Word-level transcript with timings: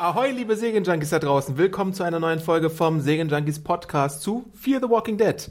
Ahoi, 0.00 0.30
liebe 0.30 0.56
Serienjunkies 0.56 1.10
da 1.10 1.18
draußen. 1.18 1.58
Willkommen 1.58 1.92
zu 1.92 2.02
einer 2.04 2.18
neuen 2.18 2.40
Folge 2.40 2.70
vom 2.70 3.02
Serienjunkies 3.02 3.62
Podcast 3.62 4.22
zu 4.22 4.50
Fear 4.54 4.80
the 4.80 4.88
Walking 4.88 5.18
Dead. 5.18 5.50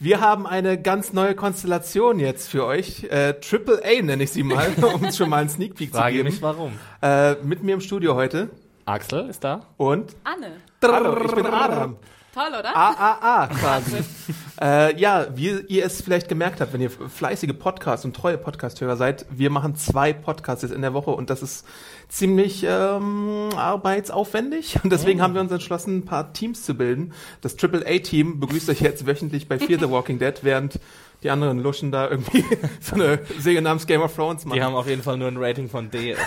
Wir 0.00 0.20
haben 0.20 0.44
eine 0.44 0.76
ganz 0.82 1.12
neue 1.12 1.36
Konstellation 1.36 2.18
jetzt 2.18 2.48
für 2.48 2.66
euch. 2.66 3.04
Äh, 3.04 3.34
Triple 3.34 3.80
A 3.84 4.02
nenne 4.02 4.24
ich 4.24 4.32
sie 4.32 4.42
mal, 4.42 4.74
um 4.82 5.04
uns 5.04 5.16
schon 5.16 5.30
mal 5.30 5.36
einen 5.36 5.50
Sneak 5.50 5.76
Peek 5.76 5.92
Frage 5.92 6.16
zu 6.16 6.24
geben. 6.24 6.30
mich 6.30 6.42
warum. 6.42 6.72
Äh, 7.00 7.36
mit 7.44 7.62
mir 7.62 7.74
im 7.74 7.80
Studio 7.80 8.16
heute 8.16 8.50
Axel 8.86 9.28
ist 9.28 9.44
da. 9.44 9.60
und 9.76 10.16
Anne. 10.24 10.56
Hallo, 10.82 11.24
ich 11.24 11.32
bin 11.32 11.46
Adam. 11.46 11.96
Toll, 12.36 12.52
oder? 12.58 12.76
AAA 12.76 13.46
quasi. 13.46 13.96
äh, 14.60 15.00
ja, 15.00 15.26
wie 15.34 15.58
ihr 15.68 15.86
es 15.86 16.02
vielleicht 16.02 16.28
gemerkt 16.28 16.60
habt, 16.60 16.74
wenn 16.74 16.82
ihr 16.82 16.90
fleißige 16.90 17.54
Podcast- 17.54 18.04
und 18.04 18.14
treue 18.14 18.36
Podcast-Hörer 18.36 18.98
seid, 18.98 19.24
wir 19.30 19.48
machen 19.48 19.74
zwei 19.74 20.12
Podcasts 20.12 20.60
jetzt 20.60 20.72
in 20.72 20.82
der 20.82 20.92
Woche 20.92 21.12
und 21.12 21.30
das 21.30 21.42
ist 21.42 21.64
ziemlich 22.10 22.62
ähm, 22.68 23.48
arbeitsaufwendig. 23.56 24.78
Und 24.84 24.92
deswegen 24.92 25.22
haben 25.22 25.32
wir 25.32 25.40
uns 25.40 25.50
entschlossen, 25.50 25.96
ein 25.96 26.04
paar 26.04 26.34
Teams 26.34 26.62
zu 26.62 26.74
bilden. 26.74 27.14
Das 27.40 27.56
AAA-Team 27.58 28.38
begrüßt 28.38 28.68
euch 28.68 28.82
jetzt 28.82 29.06
wöchentlich 29.06 29.48
bei 29.48 29.58
Fear 29.58 29.80
the 29.80 29.88
Walking 29.88 30.18
Dead, 30.18 30.34
während 30.42 30.78
die 31.22 31.30
anderen 31.30 31.58
Luschen 31.60 31.90
da 31.92 32.08
irgendwie 32.08 32.44
so 32.80 32.94
eine 32.94 33.20
Serie 33.38 33.62
namens 33.62 33.86
Game 33.86 34.02
of 34.02 34.14
Thrones 34.14 34.44
machen. 34.44 34.56
Die 34.56 34.62
haben 34.62 34.74
auf 34.74 34.86
jeden 34.86 35.02
Fall 35.02 35.16
nur 35.16 35.28
ein 35.28 35.36
Rating 35.36 35.68
von 35.68 35.90
D. 35.90 36.16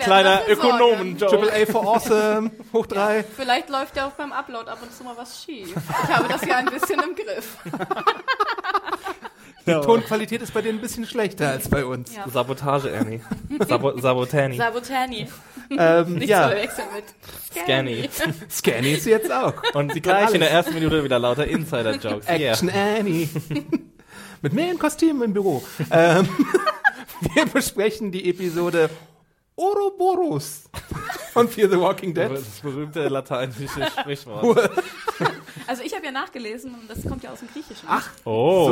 Kleiner 0.00 0.38
sorgen. 0.46 0.52
Ökonomen-Joke. 0.52 1.52
AAA 1.52 1.66
for 1.66 1.86
Awesome, 1.86 2.50
hoch 2.72 2.86
drei. 2.86 3.24
Vielleicht 3.24 3.68
läuft 3.70 3.96
ja 3.96 4.06
auch 4.06 4.12
beim 4.12 4.32
Upload 4.32 4.70
ab 4.70 4.78
und 4.82 4.92
zu 4.92 5.04
mal 5.04 5.16
was 5.16 5.42
schief. 5.42 5.74
Ich 5.74 6.14
habe 6.14 6.28
das 6.28 6.44
ja 6.46 6.56
ein 6.56 6.66
bisschen 6.66 7.00
im 7.00 7.14
Griff. 7.14 7.56
Die 9.66 9.72
Tonqualität 9.72 10.42
ist 10.42 10.54
bei 10.54 10.62
denen 10.62 10.78
ein 10.78 10.80
bisschen 10.80 11.06
schlechter 11.06 11.48
als 11.48 11.68
bei 11.68 11.84
uns. 11.84 12.14
Ja. 12.14 12.28
Sabotage, 12.28 12.96
Annie. 12.96 13.20
Sabo 13.66 13.98
Sabotani. 13.98 14.56
Sabotani. 14.56 15.28
Ähm, 15.78 16.14
Nicht 16.14 16.28
ja, 16.28 16.44
zu 16.44 16.48
verwechseln 16.50 16.88
mit 16.94 17.04
Scanny. 17.50 18.08
Scanny 18.50 18.92
ist 18.92 19.04
sie 19.04 19.10
jetzt 19.10 19.32
auch. 19.32 19.54
Und 19.74 20.00
gleich 20.02 20.32
in 20.32 20.40
der 20.40 20.50
ersten 20.50 20.74
Minute 20.74 21.02
wieder 21.02 21.18
lauter 21.18 21.46
Insider-Jokes. 21.46 22.28
Yeah. 22.28 22.52
Action 22.52 22.70
Annie. 22.70 23.28
Mit 24.42 24.52
mir 24.52 24.70
in 24.70 24.78
Kostüm 24.78 25.22
im 25.22 25.32
Büro. 25.32 25.64
ähm, 25.90 26.28
wir 27.34 27.46
besprechen 27.46 28.12
die 28.12 28.28
Episode 28.30 28.90
Ouroboros 29.56 30.64
von 31.32 31.48
Fear 31.48 31.70
the 31.70 31.80
Walking 31.80 32.14
Dead. 32.14 32.30
Das 32.30 32.60
berühmte 32.62 33.08
lateinische 33.08 33.86
Sprichwort. 33.98 34.70
Also 35.66 35.82
ich 35.82 35.94
habe 35.94 36.04
ja 36.04 36.12
nachgelesen 36.12 36.74
und 36.74 36.88
das 36.88 37.04
kommt 37.06 37.22
ja 37.22 37.30
aus 37.30 37.40
dem 37.40 37.48
Griechischen. 37.48 37.86
Ach, 37.88 38.08
Oh. 38.24 38.66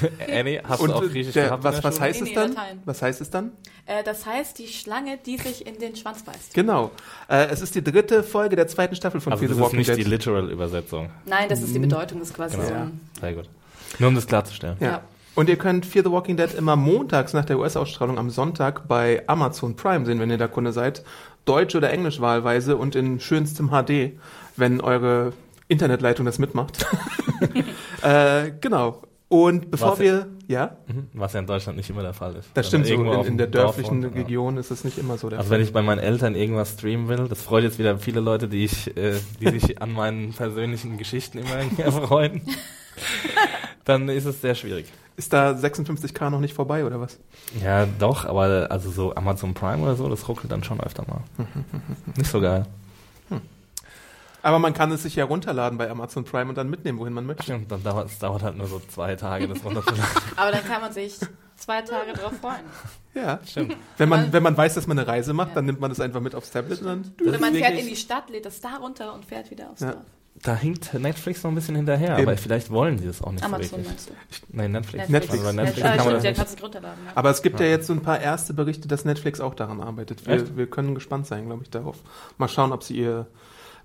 so. 0.00 0.08
Annie, 0.32 0.62
hast 0.66 0.80
Und 0.80 0.90
du 0.90 0.94
auch 0.94 1.02
äh, 1.02 1.08
Griechisch 1.08 1.34
der, 1.34 1.44
gehabt? 1.46 1.64
was, 1.64 1.82
was 1.84 2.00
heißt 2.00 2.22
Nee, 2.22 2.28
es 2.30 2.34
dann? 2.34 2.48
Latein. 2.54 2.82
Was 2.84 3.02
heißt 3.02 3.20
es 3.20 3.30
dann? 3.30 3.52
Äh, 3.86 4.02
das 4.04 4.24
heißt 4.26 4.58
die 4.58 4.68
Schlange, 4.68 5.18
die 5.24 5.36
sich 5.38 5.66
in 5.66 5.78
den 5.78 5.94
Schwanz 5.96 6.22
beißt. 6.22 6.54
Genau. 6.54 6.90
Äh, 7.28 7.46
es 7.46 7.60
ist 7.60 7.74
die 7.74 7.82
dritte 7.84 8.22
Folge 8.22 8.56
der 8.56 8.66
zweiten 8.68 8.94
Staffel 8.96 9.20
von 9.20 9.32
Also 9.32 9.40
Fear 9.40 9.48
das 9.50 9.56
the 9.56 9.60
ist 9.62 9.64
Walking 9.66 9.78
nicht 9.78 9.90
die 9.90 10.02
Dead. 10.04 10.06
Literal-Übersetzung. 10.10 11.10
Nein, 11.26 11.48
das 11.48 11.62
ist 11.62 11.74
die 11.74 11.78
Bedeutung, 11.78 12.18
das 12.20 12.28
ist 12.28 12.34
quasi 12.34 12.56
Genau. 12.56 12.68
so 12.68 12.74
ein... 12.74 13.00
Sehr 13.20 13.32
gut. 13.34 13.48
Nur 13.98 14.08
um 14.08 14.14
das 14.14 14.26
klarzustellen. 14.26 14.76
Ja. 14.80 14.86
Ja. 14.88 15.00
Und 15.34 15.48
ihr 15.48 15.56
könnt 15.56 15.86
Fear 15.86 16.04
the 16.04 16.10
Walking 16.10 16.36
Dead 16.36 16.52
immer 16.54 16.76
montags 16.76 17.32
nach 17.32 17.44
der 17.46 17.58
US-Ausstrahlung 17.58 18.18
am 18.18 18.28
Sonntag 18.30 18.86
bei 18.86 19.22
Amazon 19.26 19.76
Prime 19.76 20.04
sehen, 20.04 20.20
wenn 20.20 20.30
ihr 20.30 20.36
da 20.38 20.46
Kunde 20.46 20.72
seid. 20.72 21.02
Deutsch 21.46 21.74
oder 21.74 21.90
Englisch 21.90 22.20
wahlweise 22.20 22.76
und 22.76 22.94
in 22.94 23.18
schönstem 23.18 23.70
HD, 23.70 24.12
wenn 24.56 24.80
eure 24.80 25.32
Internetleitung 25.72 26.26
das 26.26 26.38
mitmacht. 26.38 26.86
äh, 28.02 28.52
genau. 28.60 29.02
Und 29.28 29.70
bevor 29.70 29.92
Was- 29.92 29.98
wir, 30.00 30.26
ja, 30.46 30.76
Mhm. 30.86 31.08
Was 31.14 31.32
ja 31.32 31.40
in 31.40 31.46
Deutschland 31.46 31.78
nicht 31.78 31.88
immer 31.88 32.02
der 32.02 32.12
Fall 32.12 32.36
ist. 32.36 32.50
das 32.52 32.68
stimmt 32.68 32.86
so, 32.86 32.92
in, 32.92 33.06
in 33.24 33.38
der 33.38 33.46
Dorf 33.46 33.76
dörflichen 33.76 34.02
wohnt, 34.02 34.14
ja. 34.14 34.20
Region 34.22 34.58
ist 34.58 34.70
das 34.70 34.84
nicht 34.84 34.98
immer 34.98 35.16
so 35.16 35.30
der 35.30 35.38
Also 35.38 35.48
Fall. 35.48 35.58
wenn 35.58 35.64
ich 35.64 35.72
bei 35.72 35.80
meinen 35.80 36.00
Eltern 36.00 36.34
irgendwas 36.34 36.72
streamen 36.74 37.08
will, 37.08 37.26
das 37.28 37.40
freut 37.40 37.64
jetzt 37.64 37.78
wieder 37.78 37.96
viele 37.98 38.20
Leute, 38.20 38.46
die 38.48 38.64
ich, 38.66 38.94
äh, 38.96 39.14
die 39.40 39.58
sich 39.58 39.80
an 39.82 39.92
meinen 39.92 40.34
persönlichen 40.34 40.98
Geschichten 40.98 41.38
immer 41.38 41.56
erfreuen, 41.78 42.42
dann 43.86 44.08
ist 44.10 44.26
es 44.26 44.42
sehr 44.42 44.54
schwierig. 44.54 44.86
Ist 45.16 45.32
da 45.32 45.52
56k 45.52 46.28
noch 46.30 46.40
nicht 46.40 46.52
vorbei 46.54 46.84
oder 46.84 47.00
was? 47.00 47.18
Ja, 47.62 47.86
doch, 47.98 48.24
aber 48.26 48.66
also 48.70 48.90
so 48.90 49.14
Amazon 49.14 49.54
Prime 49.54 49.82
oder 49.82 49.94
so, 49.96 50.08
das 50.10 50.28
ruckelt 50.28 50.52
dann 50.52 50.62
schon 50.64 50.80
öfter 50.80 51.04
mal. 51.08 51.20
Nicht 52.16 52.30
so 52.30 52.40
geil. 52.40 52.66
Aber 54.42 54.58
man 54.58 54.74
kann 54.74 54.90
es 54.92 55.02
sich 55.04 55.14
ja 55.16 55.24
runterladen 55.24 55.78
bei 55.78 55.88
Amazon 55.90 56.24
Prime 56.24 56.48
und 56.48 56.56
dann 56.56 56.68
mitnehmen, 56.68 56.98
wohin 56.98 57.12
man 57.12 57.26
möchte. 57.26 57.44
Stimmt, 57.44 57.70
dann 57.70 57.82
dauert 57.82 58.08
es 58.10 58.18
dauert 58.18 58.42
halt 58.42 58.56
nur 58.56 58.66
so 58.66 58.80
zwei 58.80 59.14
Tage, 59.16 59.46
das 59.48 59.64
runterzuladen. 59.64 60.04
Aber 60.36 60.50
dann 60.50 60.64
kann 60.64 60.80
man 60.80 60.92
sich 60.92 61.16
zwei 61.56 61.82
Tage 61.82 62.12
drauf 62.12 62.32
freuen. 62.40 62.64
Ja, 63.14 63.38
Stimmt. 63.46 63.76
Wenn 63.98 64.08
man, 64.08 64.32
wenn 64.32 64.42
man 64.42 64.56
weiß, 64.56 64.74
dass 64.74 64.86
man 64.86 64.98
eine 64.98 65.06
Reise 65.06 65.32
macht, 65.32 65.50
Ja. 65.50 65.54
dann 65.56 65.66
nimmt 65.66 65.80
man 65.80 65.90
das 65.90 66.00
einfach 66.00 66.20
mit 66.20 66.34
aufs 66.34 66.50
Tablet 66.50 66.80
und 66.80 66.86
dann. 66.86 67.14
Oder 67.28 67.38
man 67.38 67.54
fährt 67.54 67.78
in 67.78 67.86
die 67.86 67.94
Stadt, 67.96 68.30
lädt 68.30 68.44
das 68.46 68.60
da 68.60 68.76
runter 68.78 69.14
und 69.14 69.24
fährt 69.24 69.50
wieder 69.50 69.70
aufs 69.70 69.80
Ja. 69.82 69.92
Dorf. 69.92 70.04
Da 70.42 70.56
hinkt 70.56 70.94
Netflix 70.94 71.44
noch 71.44 71.52
ein 71.52 71.54
bisschen 71.54 71.76
hinterher, 71.76 72.18
Eben. 72.18 72.26
aber 72.26 72.36
vielleicht 72.38 72.70
wollen 72.70 72.98
sie 72.98 73.06
das 73.06 73.20
auch 73.22 73.30
nicht 73.32 73.40
so 73.42 73.46
Amazon 73.46 73.70
wirklich. 73.72 73.86
meinst 73.88 74.08
du? 74.08 74.14
Nein, 74.48 74.72
Netflix. 74.72 75.08
Netflix. 75.10 75.44
Also 75.44 75.56
Netflix 75.56 75.86
Ah, 75.88 75.96
kann 75.96 76.04
man 76.06 76.14
das 76.14 76.22
nicht. 76.24 76.36
kannst 76.38 76.58
du 76.58 76.62
runterladen. 76.64 76.98
Ja. 77.04 77.12
Aber 77.14 77.30
es 77.30 77.42
gibt 77.42 77.60
ja. 77.60 77.66
jetzt 77.66 77.86
so 77.86 77.92
ein 77.92 78.00
paar 78.00 78.18
erste 78.18 78.54
Berichte, 78.54 78.88
dass 78.88 79.04
Netflix 79.04 79.40
auch 79.40 79.54
daran 79.54 79.80
arbeitet. 79.82 80.26
Wir, 80.26 80.56
wir 80.56 80.66
können 80.68 80.94
gespannt 80.94 81.26
sein, 81.26 81.44
glaube 81.46 81.62
ich, 81.64 81.70
darauf. 81.70 81.98
Mal 82.38 82.48
schauen, 82.48 82.72
ob 82.72 82.82
sie 82.82 82.96
ihr 82.96 83.26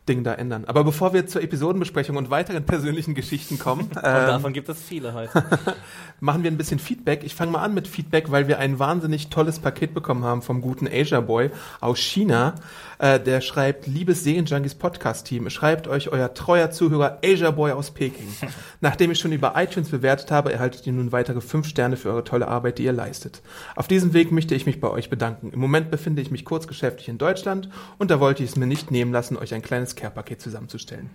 Ding 0.07 0.23
da 0.23 0.33
ändern. 0.33 0.65
Aber 0.65 0.83
bevor 0.83 1.13
wir 1.13 1.27
zur 1.27 1.41
Episodenbesprechung 1.43 2.17
und 2.17 2.29
weiteren 2.29 2.65
persönlichen 2.65 3.15
Geschichten 3.15 3.59
kommen, 3.59 3.89
ähm, 3.95 4.01
davon 4.01 4.53
gibt 4.53 4.69
es 4.69 4.81
viele 4.81 5.13
heute. 5.13 5.43
machen 6.19 6.43
wir 6.43 6.51
ein 6.51 6.57
bisschen 6.57 6.79
Feedback. 6.79 7.23
Ich 7.23 7.35
fange 7.35 7.51
mal 7.51 7.61
an 7.61 7.73
mit 7.73 7.87
Feedback, 7.87 8.31
weil 8.31 8.47
wir 8.47 8.59
ein 8.59 8.79
wahnsinnig 8.79 9.29
tolles 9.29 9.59
Paket 9.59 9.93
bekommen 9.93 10.23
haben 10.23 10.41
vom 10.41 10.61
guten 10.61 10.87
Asia 10.87 11.21
Boy 11.21 11.51
aus 11.79 11.99
China. 11.99 12.55
Äh, 12.99 13.19
der 13.19 13.41
schreibt, 13.41 13.85
liebes 13.85 14.23
Serienjunkies 14.23 14.75
Podcast-Team, 14.75 15.49
schreibt 15.51 15.87
euch 15.87 16.09
euer 16.09 16.33
treuer 16.33 16.71
Zuhörer 16.71 17.19
Asia 17.23 17.51
Boy 17.51 17.71
aus 17.71 17.91
Peking. 17.91 18.27
Nachdem 18.81 19.11
ich 19.11 19.19
schon 19.19 19.31
über 19.31 19.53
iTunes 19.55 19.89
bewertet 19.89 20.31
habe, 20.31 20.51
erhaltet 20.51 20.87
ihr 20.87 20.93
nun 20.93 21.11
weitere 21.11 21.41
fünf 21.41 21.67
Sterne 21.67 21.97
für 21.97 22.09
eure 22.09 22.23
tolle 22.23 22.47
Arbeit, 22.47 22.79
die 22.79 22.85
ihr 22.85 22.93
leistet. 22.93 23.41
Auf 23.75 23.87
diesem 23.87 24.13
Weg 24.13 24.31
möchte 24.31 24.55
ich 24.55 24.65
mich 24.65 24.79
bei 24.79 24.89
euch 24.89 25.09
bedanken. 25.09 25.51
Im 25.51 25.59
Moment 25.59 25.91
befinde 25.91 26.21
ich 26.21 26.31
mich 26.31 26.45
kurzgeschäftlich 26.45 27.09
in 27.09 27.19
Deutschland 27.19 27.69
und 27.99 28.09
da 28.09 28.19
wollte 28.19 28.43
ich 28.43 28.49
es 28.49 28.55
mir 28.55 28.67
nicht 28.67 28.89
nehmen 28.89 29.11
lassen, 29.11 29.37
euch 29.37 29.53
ein 29.53 29.61
kleines 29.61 29.95
Care-Paket 29.97 30.41
zusammenzustellen. 30.41 31.09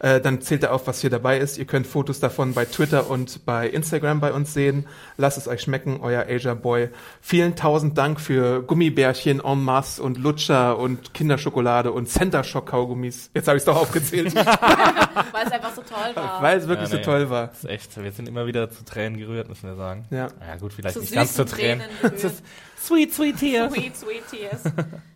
Äh, 0.00 0.20
dann 0.20 0.40
zählt 0.40 0.62
er 0.62 0.72
auf, 0.72 0.86
was 0.86 1.00
hier 1.00 1.10
dabei 1.10 1.38
ist. 1.38 1.58
Ihr 1.58 1.64
könnt 1.64 1.84
Fotos 1.84 2.20
davon 2.20 2.54
bei 2.54 2.64
Twitter 2.66 3.10
und 3.10 3.44
bei 3.44 3.68
Instagram 3.68 4.20
bei 4.20 4.32
uns 4.32 4.54
sehen. 4.54 4.86
Lasst 5.16 5.38
es 5.38 5.48
euch 5.48 5.60
schmecken, 5.62 5.98
euer 6.00 6.26
Asia 6.28 6.54
Boy. 6.54 6.90
Vielen 7.20 7.56
tausend 7.56 7.98
Dank 7.98 8.20
für 8.20 8.62
Gummibärchen 8.62 9.40
en 9.44 9.64
masse 9.64 10.00
und 10.00 10.16
Lutscher 10.16 10.78
und 10.78 11.14
Kinderschokolade 11.14 11.90
und 11.90 12.08
Center 12.08 12.44
Shock 12.44 12.66
Kaugummis. 12.66 13.30
Jetzt 13.34 13.48
habe 13.48 13.56
ich 13.56 13.62
es 13.62 13.64
doch 13.64 13.74
aufgezählt, 13.76 14.32
Weil 14.36 15.46
es 15.46 15.52
einfach 15.52 15.74
so 15.74 15.82
toll 15.82 16.14
war. 16.14 16.42
weil 16.42 16.58
es 16.58 16.68
wirklich 16.68 16.90
Ja, 16.90 16.96
nee. 16.96 17.02
so 17.02 17.10
toll 17.10 17.28
war. 17.30 17.48
Das 17.48 17.64
ist 17.64 17.70
echt, 17.70 18.00
wir 18.00 18.12
sind 18.12 18.28
immer 18.28 18.46
wieder 18.46 18.70
zu 18.70 18.84
Tränen 18.84 19.18
gerührt, 19.18 19.48
müssen 19.48 19.68
wir 19.68 19.74
sagen. 19.74 20.04
Ja. 20.10 20.28
Ja 20.46 20.56
gut, 20.60 20.72
vielleicht 20.74 20.94
Zu 20.94 21.00
nicht 21.00 21.12
ganz 21.12 21.34
zu 21.34 21.44
Tränen. 21.44 21.82
Tränen. 22.00 22.16
Sweet, 22.80 23.12
sweet 23.12 23.38
tears. 23.38 23.72
Sweet, 23.72 23.96
sweet 23.96 24.22
tears. 24.30 24.62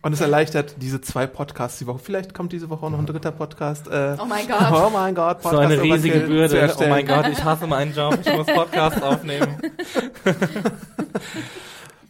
Und 0.01 0.13
es 0.13 0.21
erleichtert 0.21 0.75
diese 0.79 1.01
zwei 1.01 1.25
Podcasts 1.27 1.79
die 1.79 1.87
Woche. 1.87 1.99
Vielleicht 1.99 2.33
kommt 2.33 2.51
diese 2.51 2.69
Woche 2.69 2.85
auch 2.85 2.89
noch 2.89 2.99
ein 2.99 3.05
dritter 3.05 3.31
Podcast. 3.31 3.87
Äh, 3.87 4.17
Oh 4.19 4.25
mein 4.25 4.47
Gott. 4.47 4.71
Oh 4.71 4.89
mein 4.91 5.15
Gott, 5.15 5.41
So 5.41 5.49
eine 5.49 5.75
Podcast 5.77 5.83
riesige 5.83 6.15
Overkill 6.17 6.35
Bürde. 6.49 6.75
Oh 6.77 6.87
mein 6.87 7.07
Gott, 7.07 7.27
ich 7.29 7.43
hasse 7.43 7.65
meinen 7.67 7.93
Job. 7.95 8.17
Ich 8.23 8.33
muss 8.35 8.47
Podcasts 8.47 9.01
aufnehmen. 9.01 9.57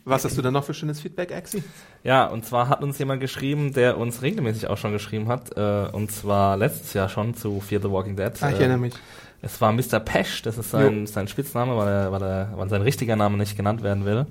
Was 0.06 0.26
hast 0.26 0.38
du 0.38 0.42
denn 0.42 0.52
noch 0.52 0.66
für 0.66 0.74
schönes 0.74 1.00
Feedback, 1.00 1.34
Axi? 1.34 1.64
Ja, 2.04 2.26
und 2.26 2.46
zwar 2.46 2.68
hat 2.68 2.84
uns 2.84 2.98
jemand 3.00 3.22
geschrieben, 3.22 3.72
der 3.74 3.98
uns 3.98 4.22
regelmäßig 4.22 4.68
auch 4.68 4.78
schon 4.78 4.92
geschrieben 4.92 5.30
hat. 5.30 5.56
Äh, 5.56 5.88
und 5.94 6.12
zwar 6.12 6.58
letztes 6.58 6.94
Jahr 6.94 7.08
schon 7.08 7.36
zu 7.36 7.62
Fear 7.62 7.82
the 7.82 7.90
Walking 7.90 8.18
Dead. 8.18 8.32
Ah, 8.42 8.50
ich 8.50 8.56
äh, 8.56 8.60
erinnere 8.60 8.80
mich. 8.80 8.94
Es 9.46 9.60
war 9.60 9.74
Mr. 9.74 10.00
Pesch, 10.00 10.42
das 10.42 10.58
ist 10.58 10.72
sein, 10.72 11.06
sein 11.06 11.28
Spitzname, 11.28 11.76
weil, 11.76 11.88
er, 11.90 12.12
weil, 12.14 12.22
er, 12.24 12.54
weil 12.56 12.70
sein 12.70 12.82
richtiger 12.82 13.18
Name 13.18 13.38
nicht 13.38 13.58
genannt 13.58 13.84
werden 13.84 14.06
will. 14.06 14.26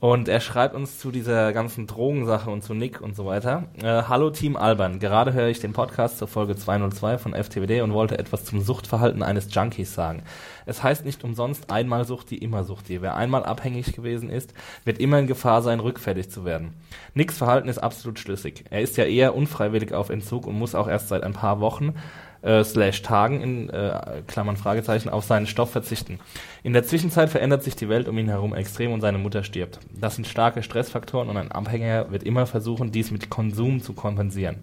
Und 0.00 0.28
er 0.28 0.38
schreibt 0.38 0.76
uns 0.76 1.00
zu 1.00 1.10
dieser 1.10 1.52
ganzen 1.52 1.88
Drogensache 1.88 2.50
und 2.50 2.62
zu 2.62 2.72
Nick 2.72 3.00
und 3.00 3.16
so 3.16 3.26
weiter. 3.26 3.64
Äh, 3.82 4.04
Hallo 4.04 4.30
Team 4.30 4.56
Alban, 4.56 5.00
gerade 5.00 5.32
höre 5.32 5.48
ich 5.48 5.58
den 5.58 5.72
Podcast 5.72 6.18
zur 6.18 6.28
Folge 6.28 6.54
202 6.54 7.18
von 7.18 7.34
FTWD 7.34 7.82
und 7.82 7.92
wollte 7.92 8.16
etwas 8.16 8.44
zum 8.44 8.60
Suchtverhalten 8.60 9.24
eines 9.24 9.52
Junkies 9.52 9.92
sagen. 9.92 10.22
Es 10.66 10.84
heißt 10.84 11.04
nicht 11.04 11.24
umsonst 11.24 11.72
einmal 11.72 12.04
Sucht, 12.04 12.30
die 12.30 12.38
immer 12.38 12.62
Sucht. 12.62 12.84
Wer 12.88 13.16
einmal 13.16 13.42
abhängig 13.42 13.92
gewesen 13.92 14.30
ist, 14.30 14.54
wird 14.84 15.00
immer 15.00 15.18
in 15.18 15.26
Gefahr 15.26 15.62
sein, 15.62 15.80
rückfällig 15.80 16.30
zu 16.30 16.44
werden. 16.44 16.74
Nicks 17.14 17.36
Verhalten 17.36 17.68
ist 17.68 17.78
absolut 17.78 18.20
schlüssig. 18.20 18.66
Er 18.70 18.82
ist 18.82 18.98
ja 18.98 19.04
eher 19.04 19.34
unfreiwillig 19.34 19.94
auf 19.94 20.10
Entzug 20.10 20.46
und 20.46 20.56
muss 20.56 20.76
auch 20.76 20.86
erst 20.86 21.08
seit 21.08 21.24
ein 21.24 21.32
paar 21.32 21.58
Wochen 21.58 21.94
äh, 22.42 22.64
slash 22.64 23.02
Tagen 23.02 23.40
in 23.40 23.70
äh, 23.70 24.22
Klammern 24.26 24.56
Fragezeichen 24.56 25.08
auf 25.08 25.24
seinen 25.24 25.46
Stoff 25.46 25.70
verzichten. 25.70 26.18
In 26.62 26.72
der 26.72 26.84
Zwischenzeit 26.84 27.30
verändert 27.30 27.62
sich 27.62 27.76
die 27.76 27.88
Welt 27.88 28.08
um 28.08 28.18
ihn 28.18 28.28
herum 28.28 28.54
extrem 28.54 28.92
und 28.92 29.00
seine 29.00 29.18
Mutter 29.18 29.44
stirbt. 29.44 29.80
Das 29.90 30.16
sind 30.16 30.26
starke 30.26 30.62
Stressfaktoren 30.62 31.28
und 31.28 31.36
ein 31.36 31.52
Abhängiger 31.52 32.10
wird 32.10 32.22
immer 32.22 32.46
versuchen, 32.46 32.92
dies 32.92 33.10
mit 33.10 33.30
Konsum 33.30 33.82
zu 33.82 33.92
kompensieren. 33.92 34.56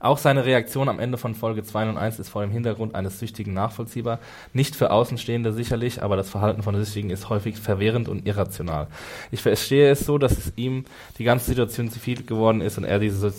Auch 0.00 0.18
seine 0.18 0.44
Reaktion 0.44 0.88
am 0.88 1.00
Ende 1.00 1.18
von 1.18 1.34
Folge 1.34 1.62
2 1.62 1.88
und 1.90 1.98
1 1.98 2.18
ist 2.18 2.28
vor 2.28 2.42
dem 2.42 2.50
Hintergrund 2.50 2.94
eines 2.94 3.18
Süchtigen 3.18 3.52
nachvollziehbar. 3.52 4.18
Nicht 4.52 4.76
für 4.76 4.90
Außenstehende 4.90 5.52
sicherlich, 5.52 6.02
aber 6.02 6.16
das 6.16 6.30
Verhalten 6.30 6.62
von 6.62 6.74
Süchtigen 6.76 7.10
ist 7.10 7.28
häufig 7.28 7.58
verwirrend 7.58 8.08
und 8.08 8.26
irrational. 8.26 8.86
Ich 9.30 9.42
verstehe 9.42 9.90
es 9.90 10.00
so, 10.00 10.18
dass 10.18 10.38
es 10.38 10.52
ihm 10.56 10.84
die 11.18 11.24
ganze 11.24 11.46
Situation 11.46 11.90
zu 11.90 11.98
viel 11.98 12.22
geworden 12.24 12.60
ist 12.60 12.78
und 12.78 12.84
er 12.84 12.98
diese 12.98 13.32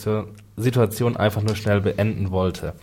Situation 0.58 1.18
einfach 1.18 1.42
nur 1.42 1.56
schnell 1.56 1.82
beenden 1.82 2.32
wollte. 2.32 2.74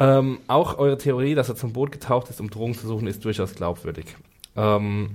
Ähm, 0.00 0.38
auch 0.48 0.78
eure 0.78 0.98
Theorie, 0.98 1.34
dass 1.36 1.48
er 1.48 1.54
zum 1.54 1.72
Boot 1.72 1.92
getaucht 1.92 2.28
ist, 2.28 2.40
um 2.40 2.50
Drogen 2.50 2.74
zu 2.74 2.86
suchen, 2.86 3.06
ist 3.06 3.24
durchaus 3.24 3.54
glaubwürdig. 3.54 4.16
Ähm, 4.56 5.10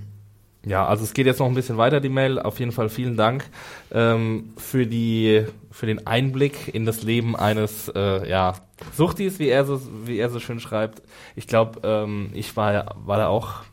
ja, 0.67 0.85
also 0.85 1.03
es 1.03 1.13
geht 1.13 1.25
jetzt 1.25 1.39
noch 1.39 1.47
ein 1.47 1.53
bisschen 1.53 1.77
weiter, 1.77 1.99
die 1.99 2.09
Mail. 2.09 2.39
Auf 2.39 2.59
jeden 2.59 2.71
Fall 2.71 2.89
vielen 2.89 3.17
Dank 3.17 3.45
ähm, 3.91 4.53
für, 4.57 4.85
die, 4.85 5.45
für 5.71 5.85
den 5.85 6.05
Einblick 6.05 6.73
in 6.73 6.85
das 6.85 7.03
Leben 7.03 7.35
eines 7.35 7.89
äh, 7.89 8.29
ja, 8.29 8.55
Suchtis, 8.93 9.39
wie 9.39 9.49
er 9.49 9.65
so, 9.65 9.81
wie 10.05 10.17
er 10.17 10.29
so 10.29 10.39
schön 10.39 10.59
schreibt. 10.59 11.01
Ich 11.35 11.47
glaube, 11.47 11.79
ähm, 11.83 12.29
ich 12.33 12.55
war, 12.57 12.95
war 13.05 13.17
da 13.17 13.27
auch 13.27 13.63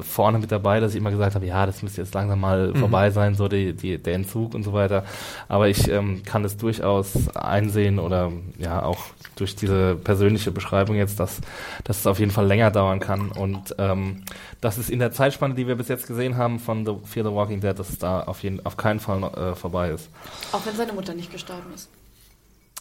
vorne 0.00 0.38
mit 0.38 0.50
dabei, 0.50 0.80
dass 0.80 0.92
ich 0.92 0.98
immer 0.98 1.10
gesagt 1.10 1.34
habe, 1.34 1.46
ja, 1.46 1.66
das 1.66 1.82
müsste 1.82 2.00
jetzt 2.00 2.14
langsam 2.14 2.40
mal 2.40 2.68
mhm. 2.68 2.76
vorbei 2.76 3.10
sein, 3.10 3.34
so 3.34 3.48
die, 3.48 3.74
die, 3.74 3.98
der 3.98 4.14
Entzug 4.14 4.54
und 4.54 4.62
so 4.62 4.72
weiter. 4.72 5.04
Aber 5.48 5.68
ich 5.68 5.88
ähm, 5.88 6.22
kann 6.24 6.44
es 6.44 6.56
durchaus 6.56 7.28
einsehen 7.36 7.98
oder 7.98 8.32
ja 8.58 8.82
auch 8.82 8.98
durch 9.36 9.56
diese 9.56 9.94
persönliche 9.96 10.50
Beschreibung 10.50 10.96
jetzt, 10.96 11.20
dass, 11.20 11.40
dass 11.84 11.98
es 11.98 12.06
auf 12.06 12.18
jeden 12.18 12.30
Fall 12.30 12.46
länger 12.46 12.70
dauern 12.70 13.00
kann 13.00 13.30
und 13.30 13.74
ähm, 13.78 14.22
dass 14.60 14.78
es 14.78 14.90
in 14.90 14.98
der 14.98 15.12
Zeitspanne, 15.12 15.54
die 15.54 15.66
wir 15.66 15.76
bis 15.76 15.88
jetzt 15.88 16.06
gesehen 16.06 16.36
haben 16.36 16.58
von 16.58 16.86
The 16.86 16.96
Fear 17.04 17.26
the 17.26 17.32
Walking 17.32 17.60
Dead, 17.60 17.78
dass 17.78 17.90
es 17.90 17.98
da 17.98 18.20
auf, 18.20 18.42
jeden, 18.42 18.64
auf 18.64 18.76
keinen 18.76 19.00
Fall 19.00 19.22
äh, 19.22 19.54
vorbei 19.54 19.90
ist. 19.90 20.08
Auch 20.52 20.64
wenn 20.64 20.76
seine 20.76 20.92
Mutter 20.92 21.14
nicht 21.14 21.30
gestorben 21.30 21.72
ist. 21.74 21.88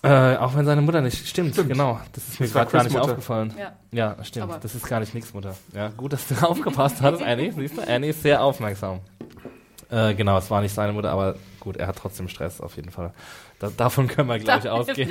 Äh, 0.03 0.35
auch 0.35 0.53
wenn 0.53 0.65
seine 0.65 0.81
Mutter 0.81 1.00
nicht. 1.00 1.25
Stimmt, 1.25 1.53
stimmt. 1.53 1.69
genau. 1.69 1.97
Das 2.11 2.27
ist 2.27 2.39
mir 2.41 2.50
gerade 2.50 2.69
gar 2.69 2.83
nicht 2.83 2.91
Mutter. 2.91 3.05
aufgefallen. 3.05 3.53
Ja, 3.57 3.71
ja 3.91 4.23
stimmt. 4.23 4.44
Aber 4.44 4.59
das 4.59 4.75
ist 4.75 4.85
gar 4.85 5.00
nicht 5.00 5.13
nix 5.13 5.33
Mutter. 5.33 5.55
Ja, 5.73 5.88
gut, 5.95 6.11
dass 6.11 6.27
du 6.27 6.35
aufgepasst 6.45 7.01
hast, 7.01 7.23
Annie. 7.23 7.53
Siehst 7.53 7.77
du? 7.77 7.88
Annie 7.88 8.09
ist 8.09 8.21
sehr 8.21 8.44
aufmerksam. 8.44 9.00
Äh, 9.89 10.13
genau, 10.15 10.38
es 10.38 10.51
war 10.51 10.59
nicht 10.61 10.73
seine 10.73 10.91
Mutter, 10.91 11.09
aber 11.09 11.35
gut, 11.61 11.77
er 11.77 11.88
hat 11.88 11.95
trotzdem 11.95 12.27
Stress 12.27 12.59
auf 12.59 12.75
jeden 12.75 12.91
Fall. 12.91 13.13
Da, 13.59 13.69
davon 13.77 14.09
können 14.09 14.27
wir, 14.27 14.39
glaube 14.39 14.59
ich, 14.59 14.69
ausgehen. 14.69 15.09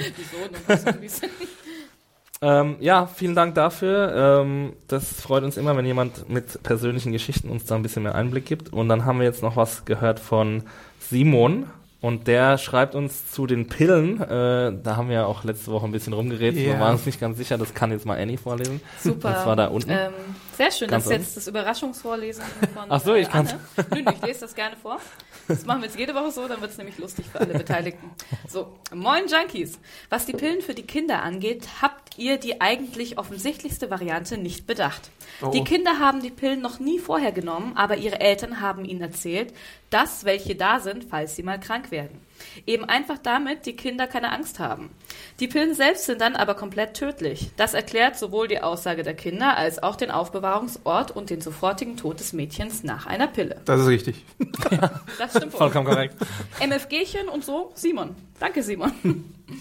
ähm, 2.42 2.76
ja, 2.80 3.06
vielen 3.06 3.34
Dank 3.34 3.54
dafür. 3.54 4.42
Ähm, 4.42 4.74
das 4.88 5.22
freut 5.22 5.42
uns 5.42 5.56
immer, 5.56 5.74
wenn 5.74 5.86
jemand 5.86 6.28
mit 6.28 6.62
persönlichen 6.64 7.12
Geschichten 7.12 7.48
uns 7.48 7.64
da 7.64 7.76
ein 7.76 7.82
bisschen 7.82 8.02
mehr 8.02 8.14
Einblick 8.14 8.44
gibt. 8.44 8.70
Und 8.74 8.90
dann 8.90 9.06
haben 9.06 9.20
wir 9.20 9.24
jetzt 9.24 9.42
noch 9.42 9.56
was 9.56 9.86
gehört 9.86 10.20
von 10.20 10.64
Simon 11.00 11.64
und 12.02 12.26
der 12.26 12.58
schreibt 12.58 12.96
uns 12.96 13.30
zu 13.30 13.46
den 13.46 13.68
Pillen, 13.68 14.20
äh, 14.20 14.72
da 14.82 14.96
haben 14.96 15.08
wir 15.08 15.14
ja 15.14 15.24
auch 15.24 15.44
letzte 15.44 15.70
Woche 15.70 15.86
ein 15.86 15.92
bisschen 15.92 16.12
rumgeredet, 16.12 16.60
yeah. 16.60 16.74
wir 16.74 16.80
waren 16.80 16.94
uns 16.94 17.06
nicht 17.06 17.20
ganz 17.20 17.38
sicher, 17.38 17.56
das 17.56 17.74
kann 17.74 17.92
jetzt 17.92 18.04
mal 18.04 18.20
Annie 18.20 18.36
vorlesen. 18.36 18.80
Super. 19.00 19.30
Das 19.30 19.46
war 19.46 19.54
da 19.54 19.68
unten. 19.68 19.90
Ähm, 19.90 20.12
sehr 20.56 20.70
schön, 20.70 20.88
ganz 20.88 21.04
das 21.04 21.12
ist 21.12 21.18
jetzt 21.18 21.36
das 21.36 21.46
Überraschungsvorlesen 21.48 22.44
von 22.74 22.84
Ach 22.88 23.00
so, 23.00 23.14
ich 23.14 23.28
kann 23.28 23.46
Nö, 23.90 24.04
ich 24.10 24.22
lese 24.22 24.40
das 24.40 24.54
gerne 24.54 24.76
vor. 24.76 25.00
Das 25.48 25.64
machen 25.64 25.82
wir 25.82 25.86
jetzt 25.86 25.98
jede 25.98 26.14
Woche 26.14 26.30
so, 26.30 26.46
dann 26.46 26.60
wird 26.60 26.70
es 26.70 26.78
nämlich 26.78 26.98
lustig 26.98 27.26
für 27.30 27.40
alle 27.40 27.54
Beteiligten. 27.54 28.10
So, 28.48 28.72
moin 28.94 29.26
Junkies. 29.26 29.78
Was 30.08 30.26
die 30.26 30.32
Pillen 30.32 30.62
für 30.62 30.74
die 30.74 30.84
Kinder 30.84 31.22
angeht, 31.22 31.66
habt 31.80 32.18
ihr 32.18 32.38
die 32.38 32.60
eigentlich 32.60 33.18
offensichtlichste 33.18 33.90
Variante 33.90 34.38
nicht 34.38 34.66
bedacht. 34.66 35.10
Oh. 35.40 35.50
Die 35.50 35.64
Kinder 35.64 35.98
haben 35.98 36.22
die 36.22 36.30
Pillen 36.30 36.60
noch 36.60 36.78
nie 36.78 36.98
vorher 36.98 37.32
genommen, 37.32 37.72
aber 37.76 37.96
ihre 37.96 38.20
Eltern 38.20 38.60
haben 38.60 38.84
ihnen 38.84 39.00
erzählt, 39.00 39.52
dass 39.90 40.24
welche 40.24 40.54
da 40.54 40.80
sind, 40.80 41.04
falls 41.04 41.36
sie 41.36 41.42
mal 41.42 41.58
krank 41.58 41.90
werden. 41.90 42.20
Eben 42.66 42.84
einfach 42.84 43.18
damit 43.18 43.66
die 43.66 43.76
Kinder 43.76 44.06
keine 44.06 44.32
Angst 44.32 44.58
haben. 44.58 44.90
Die 45.40 45.48
Pillen 45.48 45.74
selbst 45.74 46.06
sind 46.06 46.20
dann 46.20 46.36
aber 46.36 46.54
komplett 46.54 46.94
tödlich. 46.94 47.50
Das 47.56 47.74
erklärt 47.74 48.18
sowohl 48.18 48.48
die 48.48 48.60
Aussage 48.60 49.02
der 49.02 49.14
Kinder 49.14 49.56
als 49.56 49.82
auch 49.82 49.96
den 49.96 50.10
Aufbewahrungsort 50.10 51.10
und 51.10 51.30
den 51.30 51.40
sofortigen 51.40 51.96
Tod 51.96 52.20
des 52.20 52.32
Mädchens 52.32 52.84
nach 52.84 53.06
einer 53.06 53.26
Pille. 53.26 53.60
Das 53.64 53.80
ist 53.80 53.86
richtig. 53.86 54.24
Ja, 54.70 55.00
das 55.18 55.36
stimmt. 55.36 55.52
Vollkommen 55.52 55.86
korrekt. 55.86 56.16
MFGchen 56.60 57.28
und 57.28 57.44
so, 57.44 57.72
Simon. 57.74 58.14
Danke, 58.38 58.62
Simon. 58.62 58.92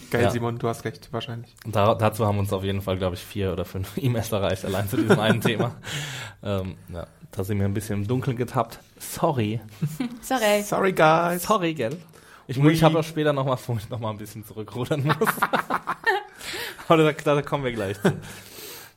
Geil, 0.09 0.23
ja. 0.23 0.31
Simon, 0.31 0.57
du 0.57 0.67
hast 0.67 0.85
recht, 0.85 1.09
wahrscheinlich. 1.11 1.55
Da, 1.65 1.95
dazu 1.95 2.25
haben 2.25 2.39
uns 2.39 2.51
auf 2.53 2.63
jeden 2.63 2.81
Fall, 2.81 2.97
glaube 2.97 3.15
ich, 3.15 3.21
vier 3.21 3.51
oder 3.51 3.65
fünf 3.65 3.91
E-Mails 3.97 4.31
erreicht, 4.31 4.65
allein 4.65 4.87
zu 4.89 4.97
diesem 4.97 5.19
einen 5.19 5.41
Thema. 5.41 5.75
Ähm, 6.43 6.73
ja, 6.91 7.05
da 7.29 7.43
sind 7.43 7.59
wir 7.59 7.67
ein 7.67 7.73
bisschen 7.75 8.01
im 8.01 8.07
Dunkeln 8.07 8.35
getappt. 8.35 8.79
Sorry. 8.97 9.61
Sorry. 10.21 10.63
Sorry, 10.63 10.91
guys. 10.91 11.43
Sorry, 11.43 11.75
gell? 11.75 11.95
Ich, 12.51 12.63
ich 12.63 12.83
habe 12.83 12.99
auch 12.99 13.03
später 13.03 13.31
nochmal 13.31 13.57
vor, 13.57 13.77
ich 13.77 13.89
nochmal 13.89 14.11
ein 14.11 14.17
bisschen 14.17 14.43
zurückrudern 14.43 15.03
muss. 15.03 15.15
Aber 16.87 17.03
da, 17.03 17.11
da, 17.11 17.41
kommen 17.41 17.63
wir 17.63 17.71
gleich 17.71 18.01
zu. 18.01 18.13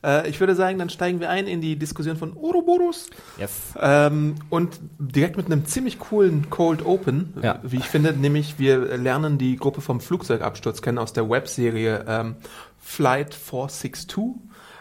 Äh, 0.03 0.29
ich 0.29 0.41
würde 0.41 0.57
sagen, 0.57 0.79
dann 0.79 0.91
steigen 0.91 1.21
wir 1.21 1.31
ein 1.31 1.47
in 1.47 1.61
die 1.61 1.77
Diskussion 1.77 2.17
von 2.17 2.37
Ouroboros. 2.37 3.11
Yes. 3.39 3.75
Ähm, 3.81 4.35
und 4.51 4.81
direkt 4.99 5.37
mit 5.37 5.47
einem 5.47 5.67
ziemlich 5.67 6.01
coolen 6.01 6.51
Cold 6.51 6.85
Open, 6.85 7.35
ja. 7.43 7.61
wie 7.63 7.77
ich 7.77 7.85
finde, 7.85 8.13
nämlich 8.13 8.59
wir 8.59 8.97
lernen 8.97 9.39
die 9.39 9.57
Gruppe 9.57 9.81
vom 9.81 10.01
Flugzeugabsturz 10.01 10.83
kennen 10.83 10.99
aus 10.99 11.13
der 11.13 11.31
Webserie 11.31 12.05
ähm, 12.09 12.37
Flight 12.81 13.35
462. 13.35 14.35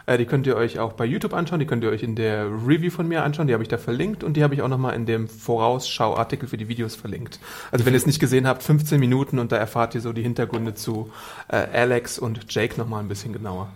Äh, 0.06 0.18
die 0.18 0.26
könnt 0.26 0.46
ihr 0.46 0.56
euch 0.56 0.78
auch 0.78 0.92
bei 0.92 1.04
YouTube 1.04 1.34
anschauen, 1.34 1.60
die 1.60 1.66
könnt 1.66 1.84
ihr 1.84 1.90
euch 1.90 2.02
in 2.02 2.14
der 2.14 2.46
Review 2.46 2.90
von 2.90 3.08
mir 3.08 3.22
anschauen, 3.22 3.46
die 3.46 3.52
habe 3.52 3.62
ich 3.62 3.68
da 3.68 3.78
verlinkt 3.78 4.24
und 4.24 4.36
die 4.36 4.42
habe 4.42 4.54
ich 4.54 4.62
auch 4.62 4.68
nochmal 4.68 4.94
in 4.94 5.06
dem 5.06 5.28
Vorausschauartikel 5.28 6.48
für 6.48 6.56
die 6.56 6.68
Videos 6.68 6.94
verlinkt. 6.94 7.40
Also 7.70 7.86
wenn 7.86 7.94
ihr 7.94 7.98
es 7.98 8.06
nicht 8.06 8.20
gesehen 8.20 8.46
habt, 8.46 8.62
15 8.62 9.00
Minuten 9.00 9.38
und 9.38 9.52
da 9.52 9.56
erfahrt 9.56 9.94
ihr 9.94 10.00
so 10.00 10.12
die 10.12 10.22
Hintergründe 10.22 10.74
zu 10.74 11.10
äh, 11.48 11.56
Alex 11.56 12.18
und 12.18 12.52
Jake 12.52 12.78
nochmal 12.78 13.00
ein 13.00 13.08
bisschen 13.08 13.32
genauer. 13.32 13.68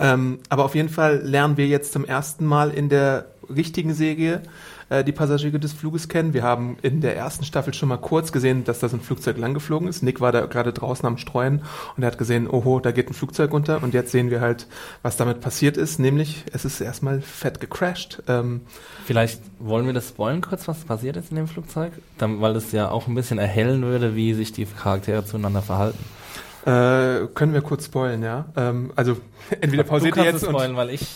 Ähm, 0.00 0.38
aber 0.48 0.64
auf 0.64 0.74
jeden 0.74 0.88
Fall 0.88 1.18
lernen 1.18 1.56
wir 1.56 1.66
jetzt 1.66 1.92
zum 1.92 2.04
ersten 2.04 2.46
Mal 2.46 2.70
in 2.70 2.88
der 2.88 3.26
richtigen 3.48 3.94
Serie 3.94 4.42
äh, 4.90 5.04
die 5.04 5.12
Passagiere 5.12 5.58
des 5.58 5.72
Fluges 5.72 6.08
kennen. 6.08 6.32
Wir 6.32 6.42
haben 6.42 6.76
in 6.82 7.00
der 7.00 7.16
ersten 7.16 7.44
Staffel 7.44 7.74
schon 7.74 7.88
mal 7.88 7.98
kurz 7.98 8.32
gesehen, 8.32 8.64
dass 8.64 8.78
da 8.78 8.88
so 8.88 8.96
ein 8.96 9.00
Flugzeug 9.00 9.36
langgeflogen 9.38 9.88
ist. 9.88 10.02
Nick 10.02 10.20
war 10.20 10.32
da 10.32 10.46
gerade 10.46 10.72
draußen 10.72 11.06
am 11.06 11.18
Streuen 11.18 11.62
und 11.96 12.02
er 12.02 12.08
hat 12.08 12.18
gesehen, 12.18 12.48
oho, 12.48 12.80
da 12.80 12.90
geht 12.90 13.10
ein 13.10 13.14
Flugzeug 13.14 13.52
runter. 13.52 13.82
Und 13.82 13.94
jetzt 13.94 14.12
sehen 14.12 14.30
wir 14.30 14.40
halt, 14.40 14.66
was 15.02 15.16
damit 15.16 15.40
passiert 15.40 15.76
ist, 15.76 15.98
nämlich 15.98 16.44
es 16.52 16.64
ist 16.64 16.80
erstmal 16.80 17.20
fett 17.20 17.60
gecrashed. 17.60 18.22
Ähm, 18.28 18.62
Vielleicht 19.04 19.40
wollen 19.58 19.86
wir 19.86 19.92
das 19.92 20.08
spoilen 20.08 20.40
kurz, 20.40 20.68
was 20.68 20.84
passiert 20.84 21.16
ist 21.16 21.30
in 21.30 21.36
dem 21.36 21.48
Flugzeug, 21.48 21.92
Dann, 22.18 22.40
weil 22.40 22.56
es 22.56 22.72
ja 22.72 22.90
auch 22.90 23.06
ein 23.06 23.14
bisschen 23.14 23.38
erhellen 23.38 23.82
würde, 23.82 24.14
wie 24.16 24.34
sich 24.34 24.52
die 24.52 24.66
Charaktere 24.66 25.24
zueinander 25.24 25.62
verhalten. 25.62 25.98
Äh, 26.64 27.28
können 27.34 27.54
wir 27.54 27.60
kurz 27.62 27.86
spoilen, 27.86 28.22
ja? 28.22 28.46
Ähm, 28.56 28.92
also 28.96 29.16
entweder 29.60 29.84
pausiert 29.84 30.16
ihr 30.16 30.24
jetzt 30.24 30.44
spoilen, 30.44 30.72
und, 30.72 30.76
weil 30.76 30.90
ich 30.90 31.06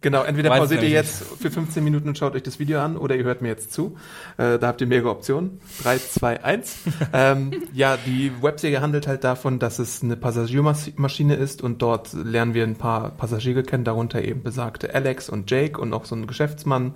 genau 0.00 0.22
entweder 0.22 0.50
pausiert 0.50 0.82
ihr 0.82 0.88
jetzt 0.88 1.24
für 1.40 1.50
15 1.50 1.82
Minuten 1.82 2.08
und 2.08 2.16
schaut 2.16 2.34
euch 2.34 2.42
das 2.42 2.58
Video 2.58 2.80
an 2.80 2.96
oder 2.96 3.16
ihr 3.16 3.24
hört 3.24 3.42
mir 3.42 3.48
jetzt 3.48 3.72
zu. 3.72 3.96
Äh, 4.38 4.58
da 4.58 4.68
habt 4.68 4.80
ihr 4.80 4.86
mehrere 4.86 5.10
Optionen. 5.10 5.60
3, 5.82 5.98
2, 5.98 6.44
1. 6.44 6.76
ähm, 7.12 7.50
ja, 7.72 7.98
die 8.06 8.32
Webserie 8.40 8.80
handelt 8.80 9.06
halt 9.06 9.24
davon, 9.24 9.58
dass 9.58 9.78
es 9.78 10.02
eine 10.02 10.16
Passagiermaschine 10.16 11.34
ist 11.34 11.62
und 11.62 11.82
dort 11.82 12.12
lernen 12.12 12.54
wir 12.54 12.64
ein 12.64 12.76
paar 12.76 13.10
Passagiere 13.10 13.64
kennen, 13.64 13.84
darunter 13.84 14.22
eben 14.22 14.42
besagte 14.42 14.94
Alex 14.94 15.28
und 15.28 15.50
Jake 15.50 15.80
und 15.80 15.92
auch 15.92 16.04
so 16.04 16.14
ein 16.14 16.26
Geschäftsmann 16.26 16.94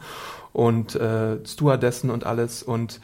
und 0.52 0.94
äh, 0.94 1.44
Stewardessen 1.44 2.10
und 2.10 2.24
alles 2.24 2.62
und 2.62 3.00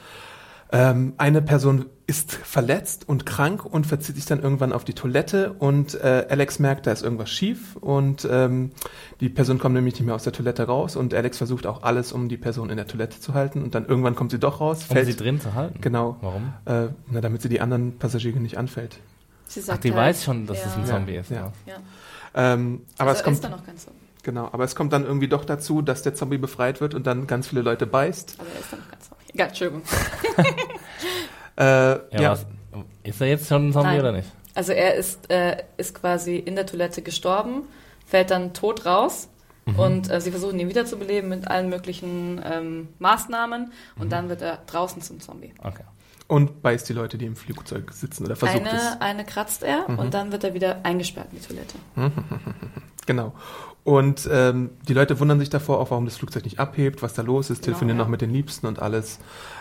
ähm, 0.72 1.12
eine 1.18 1.42
Person 1.42 1.86
ist 2.06 2.32
verletzt 2.32 3.08
und 3.08 3.26
krank 3.26 3.64
und 3.64 3.86
verzieht 3.86 4.16
sich 4.16 4.24
dann 4.24 4.42
irgendwann 4.42 4.72
auf 4.72 4.84
die 4.84 4.94
Toilette 4.94 5.52
und 5.52 5.94
äh, 5.94 6.26
Alex 6.28 6.58
merkt, 6.58 6.86
da 6.86 6.92
ist 6.92 7.02
irgendwas 7.02 7.30
schief 7.30 7.76
und 7.76 8.26
ähm, 8.30 8.70
die 9.20 9.28
Person 9.28 9.58
kommt 9.58 9.74
nämlich 9.74 9.94
nicht 9.94 10.04
mehr 10.04 10.14
aus 10.14 10.24
der 10.24 10.32
Toilette 10.32 10.64
raus 10.64 10.96
und 10.96 11.14
Alex 11.14 11.38
versucht 11.38 11.66
auch 11.66 11.82
alles, 11.82 12.12
um 12.12 12.28
die 12.28 12.38
Person 12.38 12.70
in 12.70 12.76
der 12.76 12.86
Toilette 12.86 13.20
zu 13.20 13.34
halten 13.34 13.62
und 13.62 13.74
dann 13.74 13.86
irgendwann 13.86 14.14
kommt 14.14 14.30
sie 14.30 14.38
doch 14.38 14.60
raus. 14.60 14.86
Um 14.88 14.96
fällt, 14.96 15.06
sie 15.06 15.16
drin 15.16 15.40
zu 15.40 15.54
halten? 15.54 15.80
Genau. 15.80 16.16
Warum? 16.22 16.54
Äh, 16.64 16.88
na, 17.10 17.20
damit 17.20 17.42
sie 17.42 17.48
die 17.48 17.60
anderen 17.60 17.98
Passagiere 17.98 18.40
nicht 18.40 18.58
anfällt. 18.58 18.98
Sie 19.46 19.60
sagt 19.60 19.78
Ach, 19.78 19.82
die 19.82 19.92
halt, 19.92 20.08
weiß 20.08 20.24
schon, 20.24 20.46
dass 20.46 20.58
ja. 20.58 20.66
es 20.66 20.76
ein 20.76 20.86
Zombie 20.86 21.16
ist. 21.16 21.30
Ja. 21.30 21.52
ja. 21.66 21.76
Ähm, 22.34 22.82
aber 22.96 23.10
also 23.10 23.20
es 23.20 23.24
kommt, 23.24 23.36
ist 23.36 23.44
da 23.44 23.50
noch 23.50 23.64
kein 23.64 23.76
Zombie. 23.76 23.98
Genau, 24.22 24.48
aber 24.52 24.64
es 24.64 24.74
kommt 24.74 24.92
dann 24.92 25.04
irgendwie 25.04 25.28
doch 25.28 25.44
dazu, 25.44 25.82
dass 25.82 26.02
der 26.02 26.14
Zombie 26.14 26.38
befreit 26.38 26.80
wird 26.80 26.94
und 26.94 27.06
dann 27.06 27.26
ganz 27.26 27.48
viele 27.48 27.62
Leute 27.62 27.86
beißt. 27.86 28.36
Aber 28.38 28.48
er 28.48 28.60
ist 28.60 28.72
dann 28.72 28.80
noch 28.80 28.90
ganz 28.90 29.08
Zombie. 29.08 29.21
Egal, 29.34 29.48
Entschuldigung. 29.48 29.82
Äh, 31.56 31.62
Ja, 31.64 31.98
ja, 32.12 32.30
Was, 32.32 32.46
ist 33.02 33.20
er 33.20 33.26
jetzt 33.26 33.46
schon 33.46 33.68
ein 33.68 33.72
Zombie 33.74 33.88
Nein. 33.90 34.00
oder 34.00 34.12
nicht? 34.12 34.28
Also 34.54 34.72
er 34.72 34.94
ist, 34.94 35.30
äh, 35.30 35.62
ist 35.76 35.94
quasi 35.94 36.36
in 36.36 36.56
der 36.56 36.64
Toilette 36.66 37.02
gestorben, 37.02 37.64
fällt 38.06 38.30
dann 38.30 38.54
tot 38.54 38.86
raus 38.86 39.28
und 39.76 40.10
äh, 40.10 40.20
sie 40.20 40.30
versuchen 40.30 40.58
ihn 40.58 40.68
wiederzubeleben 40.70 41.28
mit 41.28 41.48
allen 41.48 41.68
möglichen 41.68 42.40
ähm, 42.44 42.88
Maßnahmen 42.98 43.70
und 43.98 44.10
dann 44.12 44.28
wird 44.30 44.40
er 44.42 44.58
draußen 44.66 45.02
zum 45.02 45.20
Zombie. 45.20 45.52
Okay. 45.62 45.84
und 46.26 46.62
beißt 46.62 46.88
die 46.88 46.94
Leute, 46.94 47.18
die 47.18 47.26
im 47.26 47.36
Flugzeug 47.36 47.92
sitzen 47.92 48.24
oder 48.24 48.34
versucht 48.34 48.62
es. 48.64 48.72
Eine, 48.72 49.00
eine 49.02 49.24
kratzt 49.24 49.62
er 49.62 49.88
und 49.90 50.14
dann 50.14 50.32
wird 50.32 50.44
er 50.44 50.54
wieder 50.54 50.80
eingesperrt 50.84 51.28
in 51.32 51.38
die 51.38 51.46
Toilette. 51.46 51.74
Genau. 53.04 53.34
Und 53.84 54.28
ähm, 54.30 54.70
die 54.86 54.94
Leute 54.94 55.18
wundern 55.18 55.40
sich 55.40 55.50
davor 55.50 55.80
auch, 55.80 55.90
warum 55.90 56.04
das 56.04 56.16
Flugzeug 56.16 56.44
nicht 56.44 56.60
abhebt, 56.60 57.02
was 57.02 57.14
da 57.14 57.22
los 57.22 57.50
ist, 57.50 57.58
Genau, 57.62 57.64
telefonieren 57.64 57.98
ja. 57.98 58.04
noch 58.04 58.10
mit 58.10 58.20
den 58.20 58.30
Liebsten 58.30 58.66
und 58.66 58.78
alles. 58.80 59.18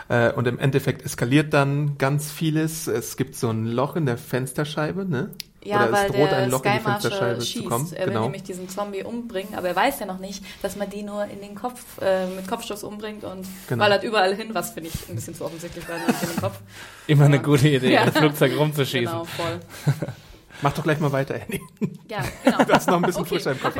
Äh, 0.09 0.31
und 0.33 0.47
im 0.47 0.59
Endeffekt 0.59 1.03
eskaliert 1.03 1.53
dann 1.55 1.97
ganz 1.97 2.31
vieles. 2.31 2.85
Es 2.87 3.17
gibt 3.17 3.35
so 3.35 3.49
ein 3.49 3.65
Loch 3.65 3.95
in 3.95 4.05
der 4.05 4.17
Fensterscheibe, 4.17 5.05
ne? 5.05 5.31
Ja, 5.63 5.77
Oder 5.83 5.91
weil 5.91 6.05
es 6.09 6.11
droht 6.15 6.31
der 6.31 6.37
ein 6.37 6.49
Loch 6.51 6.63
in 6.65 6.71
die 6.71 6.77
Sky 6.79 6.83
Fensterscheibe 6.89 7.21
Marshal 7.25 7.39
zu 7.39 7.45
schießt. 7.47 7.65
kommen. 7.69 7.87
Er 7.93 7.99
will 8.05 8.07
genau. 8.13 8.23
nämlich 8.23 8.43
diesen 8.43 8.69
Zombie 8.69 9.03
umbringen, 9.03 9.55
aber 9.55 9.69
er 9.69 9.75
weiß 9.75 9.99
ja 9.99 10.05
noch 10.07 10.17
nicht, 10.19 10.43
dass 10.61 10.75
man 10.75 10.89
die 10.89 11.01
nur 11.03 11.25
in 11.25 11.39
den 11.41 11.55
Kopf, 11.55 11.83
äh, 12.01 12.27
mit 12.27 12.47
Kopfstoß 12.47 12.83
umbringt 12.83 13.23
und 13.23 13.45
Genau. 13.69 13.83
ballert 13.83 14.03
überall 14.03 14.35
hin, 14.35 14.49
was 14.53 14.71
finde 14.71 14.89
ich 14.89 15.09
ein 15.09 15.15
bisschen 15.15 15.33
zu 15.35 15.45
offensichtlich 15.45 15.87
war, 15.89 15.95
in 15.97 16.29
den 16.29 16.41
Kopf. 16.41 16.59
Immer 17.07 17.25
eine 17.25 17.37
Ja. 17.37 17.41
gute 17.41 17.67
Idee, 17.69 17.93
Ja. 17.93 18.01
ein 18.05 18.11
Flugzeug 18.11 18.57
rumzuschießen. 18.57 19.05
Genau, 19.05 19.25
voll. 19.25 19.59
Mach 20.61 20.73
doch 20.73 20.83
gleich 20.83 20.99
mal 20.99 21.11
weiter, 21.11 21.35
Andy. 21.35 21.59
Ja, 22.07 22.23
genau. 22.43 22.63
Du 22.63 22.73
hast 22.73 22.87
noch 22.87 22.97
ein 22.97 23.01
bisschen 23.03 23.21
Okay, 23.21 23.35
frischer 23.35 23.51
im 23.53 23.59
Kopf. 23.61 23.75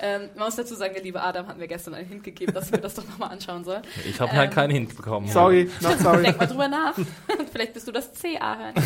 Ähm, 0.00 0.28
man 0.36 0.46
muss 0.46 0.56
dazu 0.56 0.74
sagen, 0.74 0.94
der 0.94 1.02
liebe 1.02 1.22
Adam 1.22 1.46
hat 1.46 1.58
mir 1.58 1.68
gestern 1.68 1.94
einen 1.94 2.08
Hint 2.08 2.24
gegeben, 2.24 2.52
dass 2.52 2.66
ich 2.66 2.72
mir 2.72 2.78
das 2.80 2.94
doch 2.94 3.06
nochmal 3.06 3.30
anschauen 3.30 3.64
soll. 3.64 3.80
Ich 4.08 4.20
habe 4.20 4.32
halt 4.32 4.50
Ähm, 4.50 4.54
keinen 4.54 4.70
Hint 4.70 4.96
bekommen. 4.96 5.28
Sorry, 5.28 5.70
not 5.80 5.98
sorry. 6.00 6.22
Denk 6.24 6.38
mal 6.38 6.46
drüber 6.46 6.68
nach. 6.68 6.94
Vielleicht 7.52 7.72
bist 7.74 7.88
du 7.88 7.92
das 7.92 8.10
CA 8.12 8.56
hören. 8.58 8.74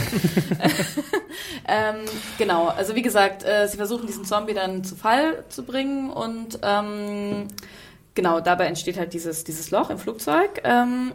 ähm, 1.68 1.96
genau, 2.38 2.68
also 2.68 2.94
wie 2.94 3.02
gesagt, 3.02 3.44
äh, 3.44 3.66
sie 3.66 3.76
versuchen 3.76 4.06
diesen 4.06 4.24
Zombie 4.24 4.54
dann 4.54 4.84
zu 4.84 4.96
Fall 4.96 5.44
zu 5.48 5.64
bringen 5.64 6.10
und 6.10 6.58
ähm, 6.62 7.48
genau, 8.14 8.40
dabei 8.40 8.66
entsteht 8.66 8.98
halt 8.98 9.12
dieses, 9.12 9.44
dieses 9.44 9.70
Loch 9.70 9.90
im 9.90 9.98
Flugzeug. 9.98 10.60
Ähm, 10.64 11.12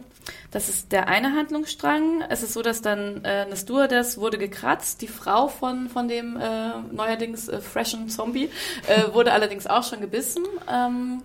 das 0.50 0.68
ist 0.68 0.92
der 0.92 1.08
eine 1.08 1.34
Handlungsstrang. 1.34 2.22
Es 2.28 2.42
ist 2.42 2.52
so, 2.52 2.62
dass 2.62 2.82
dann 2.82 3.24
äh, 3.24 3.44
eine 3.46 3.56
Stewardess 3.56 4.18
wurde 4.18 4.38
gekratzt. 4.38 5.02
Die 5.02 5.08
Frau 5.08 5.48
von, 5.48 5.88
von 5.88 6.08
dem 6.08 6.36
äh, 6.36 6.78
neuerdings 6.92 7.48
äh, 7.48 7.60
freshen 7.60 8.08
Zombie 8.08 8.50
äh, 8.86 9.12
wurde 9.12 9.32
allerdings 9.32 9.66
auch 9.66 9.84
schon 9.84 10.00
gebissen. 10.00 10.44
Ähm, 10.70 11.22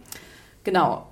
genau. 0.63 1.07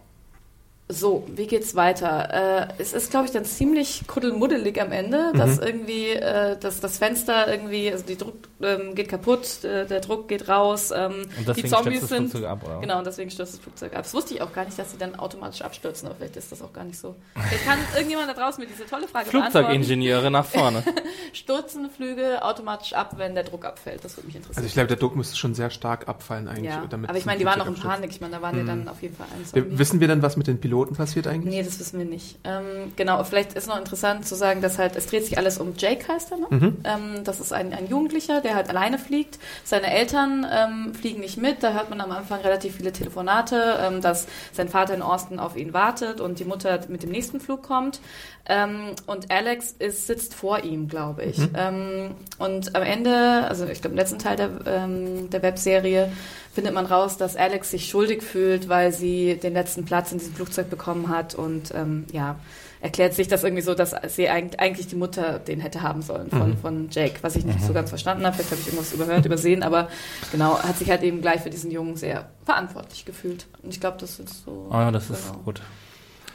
So, 0.91 1.25
wie 1.33 1.47
geht's 1.47 1.75
weiter? 1.75 2.67
Äh, 2.69 2.73
es 2.77 2.91
ist, 2.91 3.11
glaube 3.11 3.25
ich, 3.25 3.31
dann 3.31 3.45
ziemlich 3.45 4.03
kuddelmuddelig 4.07 4.81
am 4.81 4.91
Ende, 4.91 5.31
dass 5.33 5.57
irgendwie 5.57 6.09
äh, 6.09 6.57
dass 6.59 6.79
das 6.81 6.97
Fenster 6.97 7.47
irgendwie, 7.51 7.91
also 7.91 8.05
die 8.05 8.17
Druck 8.17 8.35
ähm, 8.61 8.93
geht 8.93 9.07
kaputt, 9.07 9.63
äh, 9.63 9.85
der 9.85 10.01
Druck 10.01 10.27
geht 10.27 10.49
raus, 10.49 10.91
ähm, 10.91 11.21
Und 11.21 11.39
die 11.39 11.45
deswegen 11.45 11.69
Zombies 11.69 11.97
stürzt 11.97 12.03
das 12.03 12.09
sind. 12.09 12.29
Flugzeug 12.31 12.49
ab, 12.49 12.63
oder? 12.65 12.79
Genau, 12.81 12.97
und 12.97 13.07
deswegen 13.07 13.31
stürzt 13.31 13.53
das 13.53 13.59
Flugzeug 13.61 13.93
ab. 13.93 14.03
Das 14.03 14.13
wusste 14.13 14.33
ich 14.33 14.41
auch 14.41 14.53
gar 14.53 14.65
nicht, 14.65 14.77
dass 14.77 14.91
sie 14.91 14.97
dann 14.97 15.15
automatisch 15.15 15.61
abstürzen, 15.61 16.07
aber 16.07 16.17
vielleicht 16.17 16.35
ist 16.37 16.51
das 16.51 16.61
auch 16.61 16.73
gar 16.73 16.83
nicht 16.83 16.99
so. 16.99 17.15
Vielleicht 17.35 17.65
kann 17.65 17.79
irgendjemand 17.95 18.29
da 18.29 18.33
draußen 18.33 18.61
mir 18.61 18.69
diese 18.69 18.85
tolle 18.85 19.07
Frage 19.07 19.31
beantworten. 19.31 19.51
Flugzeugingenieure 19.51 20.29
nach 20.29 20.45
vorne. 20.45 20.83
Stürzen 21.33 21.89
Flüge 21.89 22.43
automatisch 22.43 22.93
ab, 22.93 23.13
wenn 23.17 23.33
der 23.33 23.43
Druck 23.43 23.65
abfällt? 23.65 24.03
Das 24.03 24.17
würde 24.17 24.27
mich 24.27 24.35
interessieren. 24.35 24.57
Also 24.57 24.67
ich 24.67 24.73
glaube, 24.73 24.87
der 24.87 24.97
Druck 24.97 25.15
müsste 25.15 25.37
schon 25.37 25.53
sehr 25.55 25.69
stark 25.69 26.07
abfallen 26.07 26.47
eigentlich. 26.47 26.65
ja, 26.65 26.85
damit 26.89 27.09
aber 27.09 27.17
ich 27.17 27.25
meine, 27.25 27.37
ein 27.37 27.39
die 27.39 27.45
waren 27.45 27.59
noch 27.59 27.67
in. 27.67 27.75
Panik. 27.75 28.11
Ich 28.11 28.21
meine, 28.21 28.35
da 28.35 28.41
waren 28.41 28.59
die 28.59 28.65
dann 28.65 28.87
auf 28.87 29.01
jeden 29.01 29.15
Fall 29.15 29.27
ein 29.33 29.45
Zombie. 29.45 29.77
Wissen 29.77 29.99
wir 29.99 30.07
denn, 30.07 30.21
was 30.21 30.37
mit 30.37 30.47
den 30.47 30.59
Piloten 30.59 30.80
passiert 30.85 31.27
eigentlich? 31.27 31.53
Nee, 31.53 31.63
das 31.63 31.79
wissen 31.79 31.99
wir 31.99 32.05
nicht. 32.05 32.37
Ähm, 32.43 32.91
genau, 32.95 33.23
vielleicht 33.23 33.53
ist 33.53 33.67
noch 33.67 33.77
interessant 33.77 34.27
zu 34.27 34.35
sagen, 34.35 34.61
dass 34.61 34.77
halt, 34.77 34.95
es 34.95 35.07
dreht 35.07 35.25
sich 35.25 35.37
alles 35.37 35.57
um 35.57 35.73
Jake 35.77 36.07
heißt 36.07 36.31
er, 36.31 36.37
ne? 36.37 36.47
Mhm. 36.49 36.77
Ähm, 36.83 37.23
das 37.23 37.39
ist 37.39 37.53
ein, 37.53 37.73
ein 37.73 37.87
Jugendlicher, 37.87 38.41
der 38.41 38.55
halt 38.55 38.69
alleine 38.69 38.97
fliegt. 38.97 39.39
Seine 39.63 39.91
Eltern 39.93 40.45
ähm, 40.51 40.93
fliegen 40.93 41.21
nicht 41.21 41.37
mit. 41.37 41.63
Da 41.63 41.73
hört 41.73 41.89
man 41.89 42.01
am 42.01 42.11
Anfang 42.11 42.41
relativ 42.41 42.75
viele 42.75 42.91
Telefonate, 42.91 43.79
ähm, 43.81 44.01
dass 44.01 44.27
sein 44.51 44.69
Vater 44.69 44.93
in 44.93 45.01
Austin 45.01 45.39
auf 45.39 45.55
ihn 45.55 45.73
wartet 45.73 46.21
und 46.21 46.39
die 46.39 46.45
Mutter 46.45 46.79
mit 46.87 47.03
dem 47.03 47.11
nächsten 47.11 47.39
Flug 47.39 47.63
kommt. 47.63 47.99
Ähm, 48.47 48.95
und 49.05 49.31
Alex 49.31 49.75
ist, 49.77 50.07
sitzt 50.07 50.33
vor 50.33 50.63
ihm, 50.63 50.87
glaube 50.87 51.23
ich. 51.23 51.39
Ähm, 51.55 52.15
und 52.39 52.75
am 52.75 52.83
Ende, 52.83 53.45
also 53.47 53.65
ich 53.65 53.81
glaube 53.81 53.93
im 53.93 53.97
letzten 53.97 54.19
Teil 54.19 54.35
der, 54.35 54.49
der 54.49 55.43
Webserie, 55.43 56.11
findet 56.53 56.73
man 56.73 56.85
raus, 56.85 57.17
dass 57.17 57.35
Alex 57.35 57.71
sich 57.71 57.89
schuldig 57.89 58.23
fühlt, 58.23 58.67
weil 58.67 58.91
sie 58.91 59.35
den 59.35 59.53
letzten 59.53 59.85
Platz 59.85 60.11
in 60.11 60.19
diesem 60.19 60.33
Flugzeug 60.33 60.69
bekommen 60.69 61.09
hat 61.09 61.35
und 61.35 61.73
ähm, 61.73 62.05
ja, 62.11 62.37
erklärt 62.81 63.13
sich 63.13 63.27
das 63.27 63.43
irgendwie 63.43 63.61
so, 63.61 63.73
dass 63.73 63.95
sie 64.07 64.27
eigentlich, 64.27 64.87
die 64.87 64.95
Mutter 64.95 65.39
den 65.39 65.59
hätte 65.59 65.81
haben 65.81 66.01
sollen 66.01 66.29
von, 66.29 66.57
von 66.57 66.89
Jake, 66.89 67.19
was 67.21 67.35
ich 67.35 67.45
nicht 67.45 67.61
so 67.61 67.73
ganz 67.73 67.89
verstanden 67.89 68.25
habe. 68.25 68.35
Vielleicht 68.35 68.51
habe 68.51 68.61
ich 68.61 68.67
irgendwas 68.67 68.91
überhört, 68.91 69.25
übersehen, 69.25 69.63
aber 69.63 69.87
genau, 70.31 70.57
hat 70.57 70.77
sich 70.77 70.89
halt 70.89 71.03
eben 71.03 71.21
gleich 71.21 71.41
für 71.41 71.51
diesen 71.51 71.71
Jungen 71.71 71.95
sehr 71.95 72.29
verantwortlich 72.43 73.05
gefühlt. 73.05 73.45
Und 73.61 73.71
ich 73.71 73.79
glaube, 73.79 73.97
das 73.99 74.19
ist 74.19 74.43
so. 74.43 74.67
Ah, 74.71 74.91
das 74.91 75.09
ist 75.09 75.27
genau. 75.27 75.43
gut. 75.43 75.61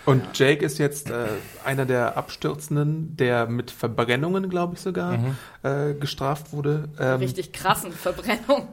Und 0.07 0.39
Jake 0.39 0.65
ist 0.65 0.79
jetzt 0.79 1.11
äh, 1.11 1.27
einer 1.65 1.85
der 1.85 2.17
Abstürzenden, 2.17 3.17
der 3.17 3.47
mit 3.49 3.71
Verbrennungen, 3.71 4.49
glaube 4.49 4.75
ich 4.77 4.81
sogar, 4.81 5.19
Mhm. 5.19 5.37
äh, 5.63 5.95
gestraft 5.95 6.53
wurde. 6.53 6.89
Ähm, 6.99 7.19
Richtig 7.19 7.53
krassen 7.53 7.93
Verbrennung. 7.93 8.69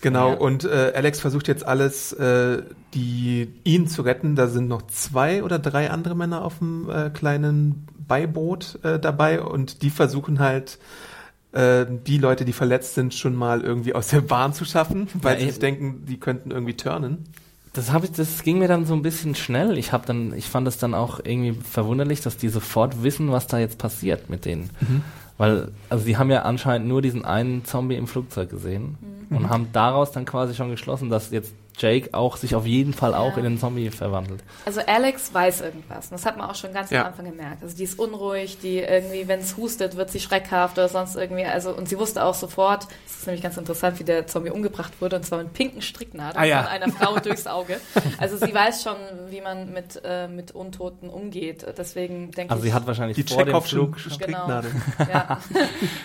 Genau, 0.00 0.30
Ja. 0.32 0.34
und 0.38 0.64
äh, 0.64 0.92
Alex 0.94 1.20
versucht 1.20 1.46
jetzt 1.48 1.64
alles, 1.64 2.12
äh, 2.12 2.62
die, 2.92 3.54
ihn 3.64 3.86
zu 3.86 4.02
retten. 4.02 4.34
Da 4.36 4.48
sind 4.48 4.68
noch 4.68 4.82
zwei 4.88 5.42
oder 5.44 5.58
drei 5.58 5.90
andere 5.90 6.14
Männer 6.16 6.44
auf 6.44 6.58
dem 6.58 6.90
äh, 6.90 7.10
kleinen 7.10 7.86
Beiboot 8.06 8.78
äh, 8.82 8.98
dabei 8.98 9.40
und 9.42 9.80
die 9.82 9.90
versuchen 9.90 10.40
halt, 10.40 10.78
äh, 11.52 11.86
die 11.88 12.18
Leute, 12.18 12.44
die 12.44 12.52
verletzt 12.52 12.94
sind, 12.94 13.14
schon 13.14 13.34
mal 13.36 13.60
irgendwie 13.62 13.94
aus 13.94 14.08
der 14.08 14.20
Bahn 14.22 14.52
zu 14.52 14.64
schaffen, 14.64 15.08
weil 15.14 15.34
Ja, 15.34 15.40
sie 15.40 15.50
sich 15.50 15.60
denken, 15.60 16.04
die 16.06 16.18
könnten 16.18 16.50
irgendwie 16.50 16.74
turnen. 16.76 17.24
Das 17.74 17.92
habe 17.92 18.06
ich, 18.06 18.12
das 18.12 18.42
ging 18.42 18.58
mir 18.58 18.68
dann 18.68 18.86
so 18.86 18.94
ein 18.94 19.02
bisschen 19.02 19.34
schnell. 19.34 19.76
Ich 19.76 19.92
habe 19.92 20.06
dann, 20.06 20.32
ich 20.34 20.48
fand 20.48 20.66
es 20.66 20.78
dann 20.78 20.94
auch 20.94 21.20
irgendwie 21.22 21.52
verwunderlich, 21.52 22.20
dass 22.22 22.36
die 22.36 22.48
sofort 22.48 23.02
wissen, 23.02 23.30
was 23.32 23.46
da 23.46 23.58
jetzt 23.58 23.78
passiert 23.78 24.30
mit 24.30 24.44
denen. 24.46 24.70
Weil, 25.36 25.72
also 25.90 26.04
sie 26.04 26.16
haben 26.16 26.30
ja 26.30 26.42
anscheinend 26.42 26.86
nur 26.88 27.02
diesen 27.02 27.24
einen 27.24 27.64
Zombie 27.64 27.96
im 27.96 28.06
Flugzeug 28.06 28.48
gesehen 28.50 28.96
und 29.30 29.48
haben 29.50 29.68
daraus 29.72 30.12
dann 30.12 30.24
quasi 30.24 30.54
schon 30.54 30.70
geschlossen, 30.70 31.10
dass 31.10 31.30
jetzt 31.32 31.52
Jake 31.76 32.10
auch 32.14 32.36
sich 32.36 32.54
auf 32.54 32.66
jeden 32.66 32.92
Fall 32.92 33.14
auch 33.14 33.32
Ja. 33.32 33.38
in 33.38 33.44
den 33.44 33.58
Zombie 33.58 33.90
verwandelt. 33.90 34.42
Also 34.64 34.80
Alex 34.86 35.34
weiß 35.34 35.60
irgendwas. 35.62 36.06
Und 36.06 36.12
das 36.12 36.24
hat 36.26 36.36
man 36.36 36.48
auch 36.48 36.54
schon 36.54 36.72
ganz 36.72 36.90
Ja. 36.90 37.00
am 37.02 37.06
Anfang 37.08 37.24
gemerkt. 37.26 37.62
Also 37.62 37.76
die 37.76 37.84
ist 37.84 37.98
unruhig, 37.98 38.58
die 38.62 38.78
irgendwie, 38.78 39.26
wenn 39.28 39.40
es 39.40 39.56
hustet, 39.56 39.96
wird 39.96 40.10
sie 40.10 40.20
schreckhaft 40.20 40.78
oder 40.78 40.88
sonst 40.88 41.16
irgendwie. 41.16 41.44
Also 41.44 41.70
und 41.74 41.88
sie 41.88 41.98
wusste 41.98 42.24
auch 42.24 42.34
sofort, 42.34 42.84
das 43.06 43.18
ist 43.18 43.26
nämlich 43.26 43.42
ganz 43.42 43.56
interessant, 43.56 43.98
wie 43.98 44.04
der 44.04 44.26
Zombie 44.26 44.50
umgebracht 44.50 44.92
wurde, 45.00 45.16
und 45.16 45.24
zwar 45.24 45.38
mit 45.42 45.52
pinken 45.52 45.82
Stricknadeln 45.82 46.36
Ah, 46.42 46.44
ja. 46.46 46.62
von 46.62 46.72
einer 46.72 46.88
Frau 46.92 47.18
durchs 47.18 47.46
Auge. 47.46 47.80
Also 48.18 48.36
sie 48.36 48.54
weiß 48.54 48.82
schon, 48.82 48.96
wie 49.30 49.40
man 49.40 49.72
mit, 49.72 50.00
äh, 50.04 50.28
mit 50.28 50.52
Untoten 50.52 51.08
umgeht. 51.10 51.66
Deswegen 51.76 52.30
denke 52.30 52.52
Also 52.52 52.64
ich. 52.64 52.70
sie 52.70 52.74
hat 52.74 52.86
wahrscheinlich 52.86 53.16
Die 53.16 53.22
vor 53.34 53.44
dem 53.44 53.60
Flug 53.62 53.98
Stricknadel. 53.98 54.70
ja. 55.12 55.38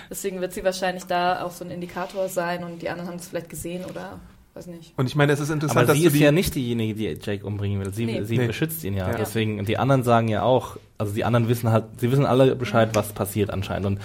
Deswegen 0.10 0.42
wird 0.42 0.54
sie 0.54 0.64
wahrscheinlich 0.64 1.06
da 1.06 1.44
auch 1.44 1.52
so 1.52 1.64
ein 1.64 1.72
Indikator 1.72 2.28
sein 2.30 2.64
und 2.64 2.82
die 2.82 2.90
anderen 2.90 3.10
haben 3.10 3.18
es 3.18 3.28
vielleicht 3.28 3.50
gesehen 3.50 3.86
oder 3.86 4.20
weiß 4.60 4.68
nicht. 4.68 4.94
Und 4.98 5.08
ich 5.08 5.16
meine, 5.16 5.32
es 5.34 5.40
ist 5.40 5.50
interessant, 5.50 5.78
Aber 5.80 5.88
dass 5.88 5.98
sie 5.98 6.06
ist 6.06 6.16
die, 6.16 6.20
ja 6.20 6.32
nicht 6.32 6.54
diejenige, 6.56 6.94
die 6.94 7.18
Jake 7.22 7.46
umbringen 7.46 7.80
will. 7.84 7.94
Sie, 7.94 8.06
Nee. 8.06 8.24
sie 8.24 8.38
Nee. 8.38 8.48
beschützt 8.48 8.84
ihn 8.84 8.96
ja. 8.96 9.10
Ja. 9.10 9.16
Deswegen, 9.18 9.64
die 9.66 9.78
anderen 9.78 10.04
sagen 10.04 10.28
ja 10.28 10.44
auch, 10.44 10.78
also 10.98 11.14
die 11.14 11.24
anderen 11.26 11.48
wissen 11.48 11.72
halt, 11.72 11.86
sie 12.00 12.12
wissen 12.12 12.26
alle 12.26 12.56
Bescheid, 12.56 12.90
was 12.94 13.14
passiert 13.14 13.50
anscheinend. 13.52 13.86
Und 13.88 14.00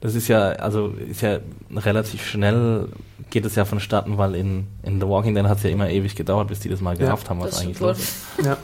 das 0.00 0.14
ist 0.14 0.28
ja, 0.28 0.50
also 0.50 0.88
ist 0.88 1.22
ja 1.22 1.38
relativ 1.74 2.26
schnell 2.26 2.88
geht 3.30 3.44
es 3.46 3.54
ja 3.54 3.64
vonstatten, 3.64 4.18
weil 4.18 4.34
in, 4.34 4.66
in 4.82 5.00
The 5.00 5.08
Walking 5.08 5.34
Dead 5.34 5.44
hat 5.44 5.56
es 5.58 5.64
ja 5.64 5.70
immer 5.70 5.88
ewig 5.88 6.14
gedauert, 6.14 6.48
bis 6.48 6.60
die 6.60 6.68
das 6.68 6.80
mal 6.80 6.92
Ja. 6.98 7.06
gerafft 7.06 7.30
haben, 7.30 7.40
was 7.40 7.50
Das 7.50 7.60
eigentlich 7.62 7.80
los 7.80 7.98
ist. 7.98 8.24
ja, 8.44 8.56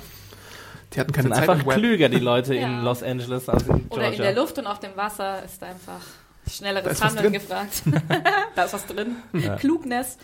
die 0.94 1.00
hatten 1.00 1.12
keine 1.12 1.28
sind 1.28 1.36
Zeit 1.36 1.48
einfach 1.48 1.74
klüger, 1.74 2.08
die 2.08 2.18
Leute 2.18 2.54
Ja. 2.56 2.66
in 2.66 2.84
Los 2.84 3.02
Angeles 3.02 3.48
als 3.48 3.62
in 3.62 3.68
Georgia. 3.88 3.96
Oder 3.96 4.12
in 4.12 4.18
der 4.22 4.34
Luft 4.34 4.58
und 4.58 4.66
auf 4.66 4.78
dem 4.80 4.94
Wasser 4.96 5.42
ist 5.44 5.62
einfach 5.62 6.00
schnelleres 6.48 7.02
Handeln 7.02 7.32
gefragt. 7.32 7.82
da 8.56 8.64
ist 8.64 8.74
was 8.74 8.86
drin. 8.86 9.16
Ja. 9.32 9.56
Klugness. 9.56 10.18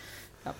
Ja. 0.45 0.53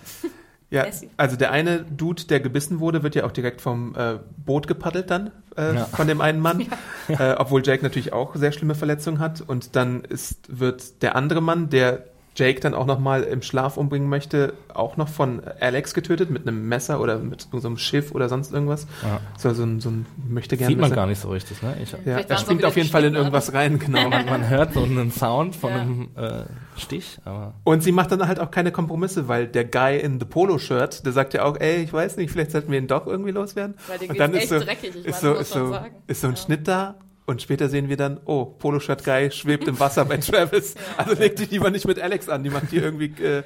Ja, 0.70 0.84
Messi. 0.84 1.10
also 1.16 1.38
der 1.38 1.52
eine 1.52 1.80
Dude, 1.84 2.26
der 2.26 2.40
gebissen 2.42 2.80
wurde, 2.82 3.02
wird 3.04 3.16
ja 3.16 3.26
auch 3.26 3.32
direkt 3.32 3.62
vom 3.62 3.96
äh, 3.96 4.20
Boot 4.38 4.68
gepaddelt 4.68 5.10
dann 5.10 5.32
äh, 5.56 5.76
Ja. 5.76 5.86
von 5.86 6.08
dem 6.08 6.20
einen 6.20 6.40
Mann, 6.42 6.68
äh, 7.08 7.34
obwohl 7.38 7.62
Jake 7.66 7.84
natürlich 7.84 8.12
auch 8.12 8.36
sehr 8.36 8.52
schlimme 8.52 8.76
Verletzungen 8.76 9.20
hat. 9.20 9.42
Und 9.42 9.76
dann 9.78 10.02
ist 10.04 10.60
wird 10.60 11.02
der 11.04 11.16
andere 11.16 11.42
Mann, 11.42 11.70
der 11.70 12.06
Jake 12.38 12.60
dann 12.60 12.74
auch 12.76 12.86
nochmal 12.86 13.24
im 13.24 13.42
Schlaf 13.42 13.78
umbringen 13.78 14.08
möchte, 14.10 14.54
auch 14.74 14.96
noch 14.96 15.08
von 15.10 15.42
Alex 15.60 15.94
getötet 15.96 16.30
mit 16.30 16.48
einem 16.48 16.70
Messer 16.70 17.02
oder 17.02 17.18
mit 17.18 17.48
so 17.52 17.68
einem 17.68 17.78
Schiff 17.78 18.12
oder 18.14 18.30
sonst 18.30 18.54
irgendwas. 18.54 18.86
Ja. 19.04 19.20
So, 19.38 19.54
so 19.54 19.64
ein, 19.64 19.80
so 19.80 19.90
ein 19.90 20.06
möchte 20.30 20.56
gerne. 20.56 20.72
Sieht 20.74 20.80
man 20.80 20.92
gar 20.94 21.08
nicht 21.08 21.20
so 21.20 21.30
richtig, 21.30 21.62
ne? 21.64 21.76
Ich, 21.82 21.92
Ja, 22.06 22.20
er 22.20 22.38
springt 22.38 22.64
auf 22.64 22.76
jeden 22.78 22.90
Fall 22.90 23.04
in 23.06 23.16
irgendwas 23.16 23.54
rein, 23.54 23.80
genau. 23.80 24.08
man, 24.10 24.26
man 24.28 24.48
hört 24.50 24.74
so 24.74 24.84
einen 24.84 25.12
Sound 25.12 25.56
von 25.56 25.70
Ja. 25.72 25.78
einem 25.78 26.10
äh, 26.16 26.44
Stich, 26.80 27.18
aber 27.26 27.56
Und 27.64 27.82
sie 27.82 27.92
macht 27.92 28.12
dann 28.12 28.28
halt 28.28 28.40
auch 28.40 28.52
keine 28.52 28.72
Kompromisse, 28.72 29.28
weil 29.28 29.48
der 29.48 29.66
Guy 29.66 29.98
in 30.00 30.20
the 30.20 30.26
Polo-Shirt, 30.26 31.06
der 31.06 31.12
sagt 31.14 31.34
ja 31.34 31.44
auch, 31.44 31.60
ey, 31.60 31.78
ich 31.84 31.92
weiß 31.92 32.18
nicht, 32.18 32.30
vielleicht 32.32 32.52
sollten 32.52 32.72
wir 32.72 32.78
ihn 32.78 32.88
doch 32.88 33.08
irgendwie 33.08 33.32
loswerden. 33.32 33.76
Weil 33.88 33.98
dir 33.98 34.10
und 34.10 34.16
geht's 34.16 34.20
dann 34.20 34.34
ist 34.34 34.40
echt 34.42 34.50
so, 34.50 34.60
dreckig, 34.60 34.96
ich 34.96 35.06
ist 35.06 35.22
so, 35.22 35.30
muss 35.30 35.40
ist 35.42 35.56
man 35.56 35.66
so, 35.66 35.72
sagen. 35.74 35.96
ist 36.06 36.22
so 36.22 36.28
ein 36.28 36.34
Ja. 36.34 36.38
Schnitt 36.40 36.68
da 36.68 36.96
und 37.28 37.42
später 37.44 37.70
sehen 37.70 37.88
wir 37.90 37.98
dann, 37.98 38.20
oh, 38.26 38.46
Polo-Shirt 38.46 39.04
Guy 39.04 39.30
schwebt 39.32 39.68
im 39.68 39.80
Wasser 39.80 40.06
bei 40.06 40.18
Travis. 40.18 40.74
Also 40.98 41.14
leg 41.14 41.36
dich 41.36 41.52
lieber 41.52 41.70
nicht 41.70 41.86
mit 41.88 42.00
Alex 42.02 42.28
an, 42.30 42.44
die 42.44 42.50
macht 42.50 42.70
hier 42.72 42.82
irgendwie 42.82 43.14
äh, 43.24 43.44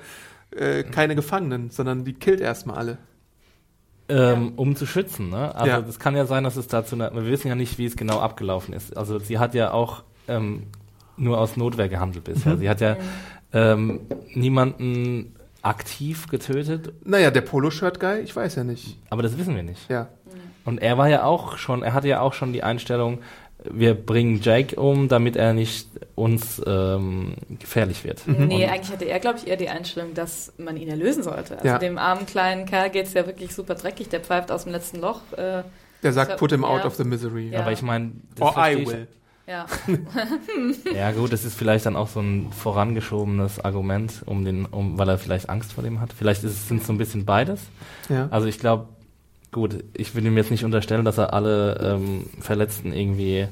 äh, 0.56 0.84
keine 0.84 1.16
Gefangenen, 1.16 1.70
sondern 1.72 2.06
die 2.06 2.14
killt 2.14 2.40
erstmal 2.42 2.78
alle. 2.78 2.98
ähm, 4.10 4.54
um 4.58 4.76
zu 4.76 4.86
schützen, 4.86 5.30
ne? 5.30 5.56
Also 5.56 5.68
Ja. 5.70 5.82
das 5.82 6.00
kann 6.00 6.16
ja 6.16 6.26
sein, 6.26 6.44
dass 6.44 6.58
es 6.58 6.68
dazu, 6.68 6.96
eine, 6.96 7.12
wir 7.14 7.26
wissen 7.26 7.48
ja 7.48 7.56
nicht, 7.56 7.78
wie 7.78 7.86
es 7.86 7.96
genau 7.96 8.20
abgelaufen 8.20 8.74
ist. 8.74 8.96
Also 8.98 9.20
sie 9.20 9.40
hat 9.40 9.54
ja 9.56 9.72
auch 9.72 10.04
ähm, 10.28 10.64
nur 11.18 11.38
aus 11.40 11.56
Notwehr 11.58 11.88
gehandelt 11.90 12.26
bisher. 12.26 12.56
Mhm. 12.56 12.60
Sie 12.60 12.70
hat 12.70 12.82
ja 12.82 12.98
ähm, 13.54 14.02
niemanden 14.34 15.36
aktiv 15.62 16.28
getötet, 16.28 16.92
Naja, 17.06 17.30
der 17.32 17.42
Polo-Shirt 17.42 18.00
Guy, 18.00 18.20
ich 18.22 18.36
weiß 18.36 18.56
ja 18.56 18.64
nicht. 18.64 18.98
aber 19.10 19.22
das 19.24 19.38
wissen 19.38 19.56
wir 19.56 19.64
nicht. 19.64 19.90
Ja. 19.90 20.08
Und 20.66 20.80
er 20.82 20.98
war 20.98 21.08
ja 21.10 21.24
auch 21.24 21.58
schon, 21.58 21.82
er 21.84 21.94
hatte 21.94 22.08
ja 22.08 22.20
auch 22.22 22.34
schon 22.34 22.52
die 22.54 22.64
Einstellung, 22.64 23.20
wir 23.70 23.94
bringen 23.94 24.40
Jake 24.42 24.76
um, 24.80 25.08
damit 25.08 25.36
er 25.36 25.54
nicht 25.54 25.88
uns 26.16 26.62
ähm, 26.66 27.36
gefährlich 27.60 28.04
wird. 28.04 28.24
Nee, 28.28 28.36
Und- 28.66 28.72
eigentlich 28.72 28.92
hatte 28.92 29.06
er, 29.06 29.20
glaube 29.20 29.38
ich, 29.40 29.48
eher 29.48 29.58
die 29.58 29.70
Einstellung, 29.70 30.14
dass 30.14 30.54
man 30.58 30.78
ihn 30.78 30.88
erlösen 30.90 31.24
sollte. 31.24 31.56
Also 31.56 31.68
Ja. 31.68 31.78
dem 31.78 31.98
armen 31.98 32.26
kleinen 32.26 32.66
Kerl 32.66 32.90
geht's 32.90 33.14
ja 33.14 33.26
wirklich 33.28 33.54
super 33.54 33.76
dreckig. 33.76 34.10
Der 34.10 34.20
pfeift 34.22 34.52
aus 34.52 34.64
dem 34.64 34.72
letzten 34.72 35.00
Loch. 35.00 35.22
Äh, 35.38 35.64
Der 36.04 36.14
sagt, 36.14 36.38
put 36.38 36.52
him 36.52 36.66
out 36.66 36.80
ja. 36.80 36.86
of 36.86 36.96
the 36.96 37.04
misery. 37.04 37.50
Ja. 37.50 37.60
Aber 37.62 37.72
ich 37.72 37.82
meine, 37.84 38.14
Or 38.40 38.56
I 38.58 38.74
ich- 38.82 38.88
will. 38.88 39.08
ja. 39.48 39.66
Ja 40.96 41.12
gut, 41.12 41.32
das 41.34 41.46
ist 41.46 41.56
vielleicht 41.58 41.86
dann 41.86 41.96
auch 41.96 42.08
so 42.08 42.20
ein 42.20 42.52
vorangeschobenes 42.52 43.60
Argument, 43.60 44.22
um 44.26 44.44
den, 44.46 44.66
um, 44.66 44.98
weil 44.98 45.10
er 45.10 45.18
vielleicht 45.18 45.50
Angst 45.50 45.74
vor 45.74 45.84
dem 45.84 46.00
hat. 46.02 46.14
Vielleicht 46.14 46.44
ist 46.44 46.52
es 46.54 46.68
sind 46.68 46.84
so 46.84 46.94
ein 46.94 46.98
bisschen 46.98 47.26
beides. 47.26 47.62
Ja. 48.10 48.28
Also 48.32 48.48
ich 48.48 48.60
glaube, 48.60 48.88
gut, 49.52 49.84
ich 49.94 50.16
will 50.16 50.26
ihm 50.26 50.38
jetzt 50.38 50.52
nicht 50.52 50.64
unterstellen, 50.66 51.06
dass 51.06 51.18
er 51.18 51.34
alle 51.34 51.78
ähm, 51.82 52.26
Verletzten 52.40 52.94
irgendwie 52.94 53.48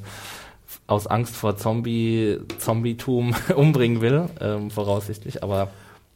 aus 0.86 1.06
Angst 1.06 1.36
vor 1.36 1.56
Zombie, 1.56 2.38
Zombietum 2.58 3.34
umbringen 3.56 4.00
will, 4.00 4.28
ähm, 4.40 4.70
voraussichtlich, 4.70 5.42
aber 5.42 5.68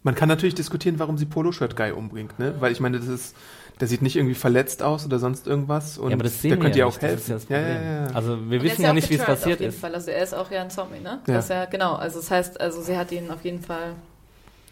Man 0.03 0.15
kann 0.15 0.29
natürlich 0.29 0.55
diskutieren, 0.55 0.99
warum 0.99 1.17
sie 1.17 1.25
Polo-Shirt 1.27 1.77
Guy 1.77 1.93
umbringt, 1.93 2.39
ne? 2.39 2.55
Weil 2.61 2.73
ich 2.73 2.81
meine, 2.81 2.99
das 2.99 3.09
ist, 3.09 3.35
der 3.81 3.89
sieht 3.89 4.03
nicht 4.03 4.17
irgendwie 4.17 4.35
verletzt 4.35 4.83
aus 4.83 5.05
oder 5.07 5.19
sonst 5.19 5.47
irgendwas 5.47 5.97
und 5.99 6.11
ja, 6.11 6.15
aber 6.17 6.25
das 6.25 6.41
sehen 6.43 6.51
der 6.51 6.59
könnte 6.59 6.79
ja 6.79 6.87
auch 6.87 7.01
helfen. 7.01 7.31
ja 7.31 7.35
das 7.37 7.49
ja, 7.49 7.59
ja, 7.61 7.83
ja. 7.83 8.07
Also 8.13 8.51
wir 8.51 8.61
Und 8.61 8.65
wissen 8.65 8.83
ja 8.83 8.93
nicht, 8.93 9.09
wie 9.11 9.15
es 9.15 9.25
passiert 9.25 9.57
auf 9.57 9.61
jeden 9.61 9.73
ist. 9.73 9.81
Fall. 9.81 9.95
Also 9.95 10.11
er 10.11 10.23
ist 10.23 10.35
auch 10.35 10.51
ja 10.51 10.63
ein 10.63 10.71
Zombie, 10.71 11.01
ne? 11.01 11.21
Ja. 11.27 11.35
Das 11.35 11.45
ist 11.47 11.51
ja, 11.51 11.65
genau. 11.65 11.95
Also 11.95 12.19
das 12.21 12.31
heißt, 12.31 12.61
also 12.61 12.83
sie 12.83 12.97
hat 12.97 13.11
ihn 13.13 13.31
auf 13.31 13.45
jeden 13.45 13.61
Fall. 13.63 13.95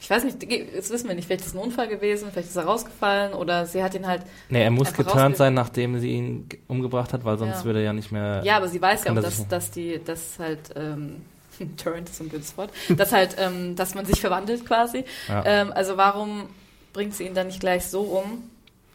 Ich 0.02 0.10
weiß 0.10 0.24
nicht, 0.24 0.38
das 0.76 0.90
wissen 0.90 1.06
wir 1.06 1.14
nicht. 1.14 1.26
Vielleicht 1.26 1.42
ist 1.42 1.46
es 1.48 1.54
ein 1.54 1.60
Unfall 1.60 1.86
gewesen, 1.86 2.28
vielleicht 2.32 2.48
ist 2.48 2.56
er 2.56 2.64
rausgefallen 2.64 3.34
oder 3.34 3.66
sie 3.66 3.84
hat 3.84 3.94
ihn 3.94 4.06
halt. 4.08 4.22
Nee, 4.48 4.64
er 4.64 4.70
muss 4.72 4.92
geturnt 4.92 5.36
sein, 5.36 5.54
nachdem 5.54 6.00
sie 6.00 6.10
ihn 6.10 6.48
ge- 6.48 6.58
umgebracht 6.66 7.12
hat, 7.12 7.24
weil 7.24 7.38
sonst 7.38 7.60
Ja. 7.60 7.64
würde 7.66 7.78
er 7.78 7.84
ja 7.84 7.92
nicht 7.92 8.10
mehr. 8.10 8.42
Ja, 8.44 8.56
aber 8.56 8.66
sie 8.68 8.82
weiß 8.82 9.04
ja 9.04 9.12
auch, 9.12 9.14
das 9.14 9.24
dass, 9.36 9.48
dass 9.48 9.70
die, 9.70 10.00
dass 10.04 10.40
halt, 10.40 10.70
ähm, 10.74 11.22
Turnt 11.76 12.08
ist 12.10 12.20
ein 12.20 12.28
gutes 12.30 12.56
Wort, 12.58 12.72
dass 12.88 13.12
halt, 13.12 13.36
ähm, 13.38 13.76
dass 13.76 13.94
man 13.94 14.04
sich 14.04 14.20
verwandelt 14.20 14.66
quasi. 14.66 15.04
Ja. 15.28 15.44
Ähm, 15.46 15.72
also 15.72 15.96
warum 15.96 16.48
bringt 16.92 17.14
sie 17.14 17.24
ihn 17.24 17.34
dann 17.34 17.46
nicht 17.46 17.60
gleich 17.60 17.86
so 17.86 18.00
um, 18.00 18.42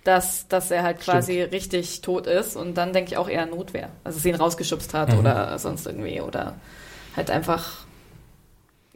dass, 0.04 0.48
dass 0.50 0.72
er 0.72 0.84
halt 0.84 1.00
quasi 1.00 1.42
richtig 1.42 2.02
tot 2.02 2.28
ist 2.28 2.58
und 2.58 2.76
dann 2.76 2.92
denke 2.92 3.12
ich 3.12 3.18
auch 3.18 3.30
eher 3.30 3.46
Notwehr. 3.46 3.90
Also 4.04 4.20
sie 4.20 4.30
ihn 4.30 4.36
rausgeschubst 4.36 4.94
hat 4.94 5.14
Mhm. 5.14 5.20
oder 5.20 5.58
sonst 5.58 5.86
irgendwie 5.86 6.20
oder 6.20 6.56
halt 7.16 7.30
einfach 7.32 7.86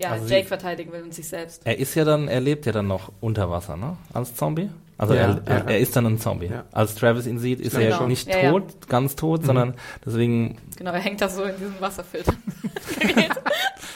ja, 0.02 0.12
Also 0.12 0.26
sie- 0.28 0.34
Jake 0.34 0.48
verteidigen 0.48 0.92
will 0.92 1.04
und 1.04 1.14
sich 1.14 1.28
selbst. 1.28 1.62
Er 1.66 1.78
ist 1.78 1.96
ja 1.96 2.04
dann, 2.06 2.28
er 2.28 2.40
lebt 2.42 2.66
ja 2.66 2.72
dann 2.72 2.88
noch 2.88 3.12
unter 3.22 3.50
Wasser, 3.50 3.78
ne? 3.78 3.98
Als 4.14 4.36
Zombie. 4.36 4.70
Also 4.98 5.14
Ja, 5.16 5.22
er, 5.22 5.42
er, 5.48 5.68
er 5.68 5.80
ist 5.80 5.96
dann 5.96 6.06
ein 6.06 6.20
Zombie. 6.20 6.46
Ja. 6.48 6.66
Als 6.72 6.94
Travis 6.96 7.26
ihn 7.26 7.40
sieht, 7.40 7.60
ist 7.60 7.72
glaube 7.72 7.86
er 7.86 7.90
ja 7.92 7.98
schon. 7.98 8.08
nicht 8.08 8.28
Ja, 8.28 8.38
ja. 8.38 8.52
tot, 8.52 8.88
ganz 8.88 9.16
tot, 9.16 9.42
Mhm. 9.42 9.46
sondern 9.48 9.74
deswegen. 10.06 10.58
Genau, 10.78 10.92
er 10.92 11.00
hängt 11.00 11.22
da 11.22 11.28
so 11.30 11.44
in 11.44 11.58
diesem 11.58 11.80
Wasserfilter. 11.80 12.34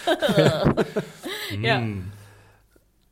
Ja. 1.62 1.80
mm, 1.80 2.12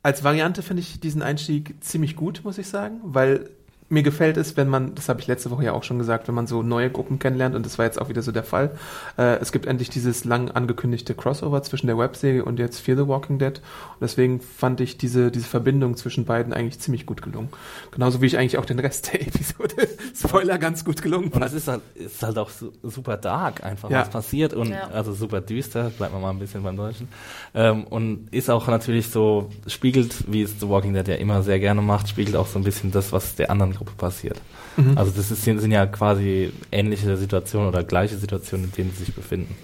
Als 0.01 0.23
Variante 0.23 0.63
finde 0.63 0.81
ich 0.81 0.99
diesen 0.99 1.21
Einstieg 1.21 1.75
ziemlich 1.83 2.15
gut, 2.15 2.41
muss 2.43 2.57
ich 2.57 2.67
sagen, 2.67 2.99
weil 3.03 3.49
mir 3.89 4.03
gefällt 4.03 4.37
es, 4.37 4.57
wenn 4.57 4.67
man, 4.69 4.95
das 4.95 5.09
habe 5.09 5.19
ich 5.19 5.27
letzte 5.27 5.51
Woche 5.51 5.65
ja 5.65 5.73
auch 5.73 5.83
schon 5.83 5.99
gesagt, 5.99 6.27
wenn 6.27 6.35
man 6.35 6.47
so 6.47 6.63
neue 6.63 6.89
Gruppen 6.89 7.19
kennenlernt 7.19 7.55
und 7.55 7.65
das 7.65 7.77
war 7.77 7.85
jetzt 7.85 8.01
auch 8.01 8.09
wieder 8.09 8.21
so 8.21 8.31
der 8.31 8.43
Fall. 8.43 8.71
Äh, 9.17 9.35
es 9.39 9.51
gibt 9.51 9.65
endlich 9.65 9.89
dieses 9.89 10.25
lang 10.25 10.49
angekündigte 10.51 11.13
Crossover 11.13 11.61
zwischen 11.63 11.87
der 11.87 11.97
Webserie 11.97 12.43
und 12.43 12.59
jetzt 12.59 12.79
Fear 12.79 12.97
the 12.97 13.07
Walking 13.07 13.39
Dead 13.39 13.57
und 13.57 14.01
deswegen 14.01 14.41
fand 14.41 14.81
ich 14.81 14.97
diese, 14.97 15.31
diese 15.31 15.45
Verbindung 15.47 15.95
zwischen 15.97 16.25
beiden 16.25 16.53
eigentlich 16.53 16.79
ziemlich 16.79 17.05
gut 17.05 17.21
gelungen. 17.21 17.49
Genauso 17.91 18.21
wie 18.21 18.25
ich 18.25 18.37
eigentlich 18.37 18.57
auch 18.57 18.65
den 18.65 18.79
Rest 18.79 19.13
der 19.13 19.21
Episode, 19.27 19.87
Spoiler, 20.15 20.57
ganz 20.57 20.83
gut 20.85 21.01
gelungen 21.01 21.29
Und 21.29 21.43
es 21.43 21.51
fand. 21.51 21.57
ist 21.57 21.67
halt, 21.67 21.81
ist 21.95 22.23
halt 22.23 22.37
auch 22.37 22.49
su 22.49 22.71
super 22.83 23.17
dark 23.17 23.63
einfach, 23.63 23.89
Ja. 23.89 24.01
was 24.01 24.09
passiert 24.09 24.53
und 24.53 24.69
Ja. 24.69 24.87
also 24.93 25.13
super 25.13 25.41
düster, 25.41 25.89
bleibt 25.91 26.13
man 26.13 26.21
mal 26.21 26.29
ein 26.31 26.39
bisschen 26.39 26.63
beim 26.63 26.77
Deutschen. 26.77 27.07
Ähm, 27.53 27.83
und 27.85 28.27
ist 28.31 28.49
auch 28.49 28.67
natürlich 28.67 29.09
so, 29.09 29.49
spiegelt, 29.67 30.31
wie 30.31 30.41
es 30.41 30.59
The 30.59 30.67
Walking 30.69 30.93
Dead 30.93 31.07
ja 31.07 31.15
immer 31.15 31.43
sehr 31.43 31.59
gerne 31.59 31.81
macht, 31.81 32.09
spiegelt 32.09 32.35
auch 32.35 32.47
so 32.47 32.57
ein 32.59 32.63
bisschen 32.63 32.91
das, 32.91 33.11
was 33.11 33.35
der 33.35 33.51
anderen 33.51 33.73
Gruppe 33.73 33.82
passiert. 33.97 34.39
Mhm. 34.77 34.97
Also 34.97 35.11
das 35.15 35.29
ist, 35.31 35.43
sind 35.43 35.71
ja 35.71 35.85
quasi 35.85 36.51
ähnliche 36.71 37.15
Situationen 37.17 37.67
oder 37.67 37.83
gleiche 37.83 38.17
Situationen, 38.17 38.65
in 38.65 38.71
denen 38.71 38.91
sie 38.91 39.05
sich 39.05 39.13
befinden. 39.15 39.55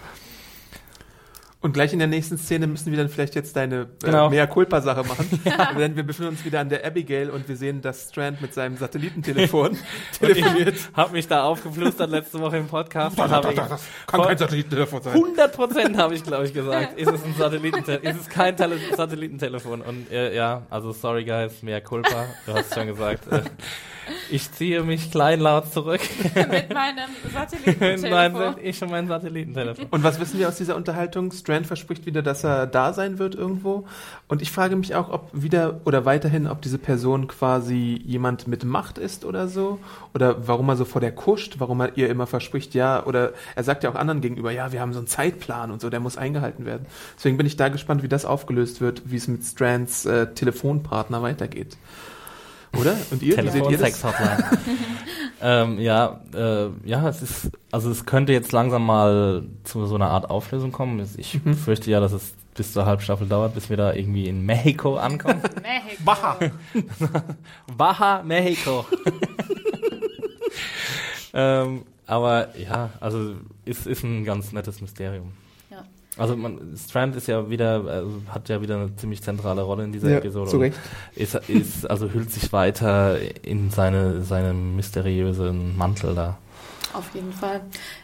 Und 1.62 1.74
gleich 1.74 1.92
in 1.92 2.00
der 2.00 2.08
nächsten 2.08 2.38
Szene 2.38 2.68
müssen 2.68 2.90
wir 2.90 2.98
dann 2.98 3.10
vielleicht 3.10 3.36
jetzt 3.36 3.54
deine 3.54 3.88
Genau. 4.02 4.28
äh, 4.28 4.30
Mea 4.30 4.48
Culpa-Sache 4.48 5.04
machen. 5.04 5.28
Denn 5.78 5.94
wir 5.98 6.04
befinden 6.04 6.32
uns 6.32 6.46
wieder 6.46 6.62
an 6.62 6.70
der 6.70 6.86
Abigail 6.86 7.30
und 7.30 7.50
wir 7.50 7.58
sehen, 7.58 7.82
dass 7.82 8.08
Strand 8.12 8.42
mit 8.42 8.54
seinem 8.54 8.78
Satellitentelefon 8.78 9.78
telefoniert. 10.22 10.76
Hab 10.94 11.12
mich 11.12 11.28
da 11.28 11.44
aufgeflüstert 11.44 12.10
letzte 12.12 12.40
Woche 12.40 12.56
im 12.60 12.68
Podcast. 12.68 13.20
und 13.20 13.30
hab 13.30 13.52
ich- 13.52 13.58
kann 13.58 14.22
kein 14.22 14.38
Satellitentelefon 14.38 15.02
sein. 15.04 15.14
100 15.16 15.54
Prozent 15.54 15.98
habe 15.98 16.16
ich, 16.16 16.24
glaube 16.24 16.46
ich, 16.46 16.54
gesagt. 16.54 16.98
Ist 16.98 17.12
es 17.12 17.26
ein 17.26 17.36
Satellitentelefon? 17.38 18.10
Ist 18.10 18.22
es 18.22 18.30
kein 18.30 18.56
Tele 18.56 18.78
Satellitentelefon? 18.96 19.82
Und 19.82 20.10
äh, 20.12 20.34
ja, 20.34 20.62
also 20.70 20.94
sorry 20.94 21.26
guys, 21.26 21.62
mehr 21.62 21.82
Culpa. 21.82 22.26
Du 22.46 22.54
hast 22.54 22.74
schon 22.74 22.88
gesagt. 22.88 23.28
Äh, 23.34 23.42
ich 24.30 24.52
ziehe 24.52 24.84
mich 24.84 25.12
kleinlaut 25.12 25.72
zurück. 25.72 26.02
Mit 26.36 26.74
meinem 26.74 27.10
Satellitentelefon. 27.34 28.10
Nein, 28.10 28.56
ich 28.64 28.82
und 28.82 28.92
mein 28.92 29.08
Satellitentelefon. 29.08 29.88
Und 29.92 30.04
was 30.04 30.20
wissen 30.20 30.40
wir 30.40 30.48
aus 30.48 30.58
dieser 30.58 30.76
Unterhaltung? 30.76 31.32
Strand 31.32 31.68
verspricht 31.68 32.06
wieder, 32.06 32.22
dass 32.22 32.44
er 32.44 32.68
da 32.68 32.94
sein 32.94 33.20
wird 33.20 33.36
irgendwo. 33.36 33.86
Und 34.28 34.42
ich 34.42 34.52
frage 34.52 34.76
mich 34.76 34.96
auch, 34.96 35.10
ob 35.10 35.30
wieder 35.34 35.82
oder 35.86 36.06
weiterhin, 36.06 36.48
ob 36.48 36.62
diese 36.62 36.78
Person 36.78 37.28
quasi 37.28 38.02
jemand 38.06 38.48
mit 38.48 38.64
Macht 38.64 38.98
ist 38.98 39.26
oder 39.26 39.48
so. 39.48 39.80
Oder 40.14 40.48
warum 40.48 40.70
er 40.70 40.76
so 40.76 40.86
vor 40.86 41.02
der 41.02 41.12
kuscht, 41.12 41.56
warum 41.60 41.82
er 41.82 41.98
ihr 41.98 42.10
immer 42.10 42.28
verspricht, 42.28 42.74
ja, 42.74 43.06
oder 43.06 43.34
er 43.56 43.64
sagt 43.64 43.84
ja 43.84 43.90
auch 43.90 43.96
anderen 43.96 44.22
gegenüber, 44.22 44.52
ja, 44.52 44.72
wir 44.72 44.82
haben 44.82 44.94
so 44.94 45.00
einen 45.00 45.08
Zeitplan 45.08 45.72
und 45.72 45.82
so, 45.82 45.90
der 45.90 46.00
muss 46.00 46.18
eingehalten 46.18 46.66
werden. 46.66 46.86
Deswegen 47.18 47.38
bin 47.38 47.46
ich 47.46 47.58
da 47.58 47.70
gespannt, 47.70 48.04
wie 48.04 48.08
das 48.08 48.26
aufgelöst 48.26 48.82
wird, 48.82 49.04
wie 49.06 49.18
es 49.18 49.28
mit 49.28 49.44
Strands 49.44 50.06
äh, 50.06 50.34
Telefonpartner 50.34 51.22
weitergeht. 51.22 51.78
Oder? 52.78 52.96
Und 53.12 53.22
ihr? 53.24 53.38
Wie 53.38 53.50
seht 53.50 53.70
ihr 53.70 53.78
das? 53.78 54.00
Telefonsex-Hotline. 54.02 54.44
ähm, 55.42 55.80
ja, 55.80 56.22
äh, 56.34 56.68
ja, 56.86 57.08
es 57.10 57.22
ist, 57.22 57.52
also 57.72 57.90
es 57.90 58.06
könnte 58.06 58.32
jetzt 58.34 58.52
langsam 58.52 58.86
mal 58.86 59.44
zu 59.64 59.86
so 59.86 59.96
einer 59.96 60.10
Art 60.10 60.30
Auflösung 60.30 60.72
kommen. 60.72 61.06
Ich 61.18 61.40
Mhm. 61.44 61.56
fürchte 61.56 61.90
ja, 61.92 62.00
dass 62.00 62.12
es 62.12 62.34
bis 62.56 62.74
zur 62.74 62.86
Halbstaffel 62.86 63.28
dauert, 63.28 63.54
bis 63.56 63.70
wir 63.70 63.78
da 63.78 63.94
irgendwie 63.94 64.28
in 64.28 64.46
Mexiko 64.46 64.98
ankommen. 64.98 65.42
Mexiko. 65.62 66.04
Baja. 66.06 66.38
Baja, 67.78 68.22
Mexico. 68.26 68.86
ähm, 71.34 71.84
aber 72.06 72.58
ja, 72.58 72.90
also 73.00 73.36
ist, 73.66 73.88
ist 73.88 74.04
ein 74.04 74.26
ganz 74.26 74.52
nettes 74.52 74.82
Mysterium. 74.82 75.32
Also 76.20 76.36
man, 76.36 76.76
Strand 76.78 77.16
ist 77.16 77.28
ja 77.28 77.50
wieder, 77.50 77.84
also 77.86 78.12
hat 78.30 78.50
ja 78.50 78.62
wieder 78.62 78.76
eine 78.76 78.96
ziemlich 78.98 79.24
zentrale 79.24 79.62
Rolle 79.62 79.86
in 79.86 79.92
dieser 79.92 80.10
Ja, 80.10 80.18
Episode. 80.18 80.50
zu 80.50 80.58
Recht. 80.58 80.78
Ist, 81.16 81.36
ist, 81.50 81.90
also 81.90 82.10
hüllt 82.12 82.32
sich 82.32 82.52
weiter 82.54 83.18
in 83.44 83.70
seine, 83.72 84.22
seinen 84.24 84.76
mysteriösen 84.76 85.78
Mantel 85.78 86.14
da. 86.16 86.38
Auf 86.94 87.14
jeden 87.14 87.34
Fall. 87.34 87.62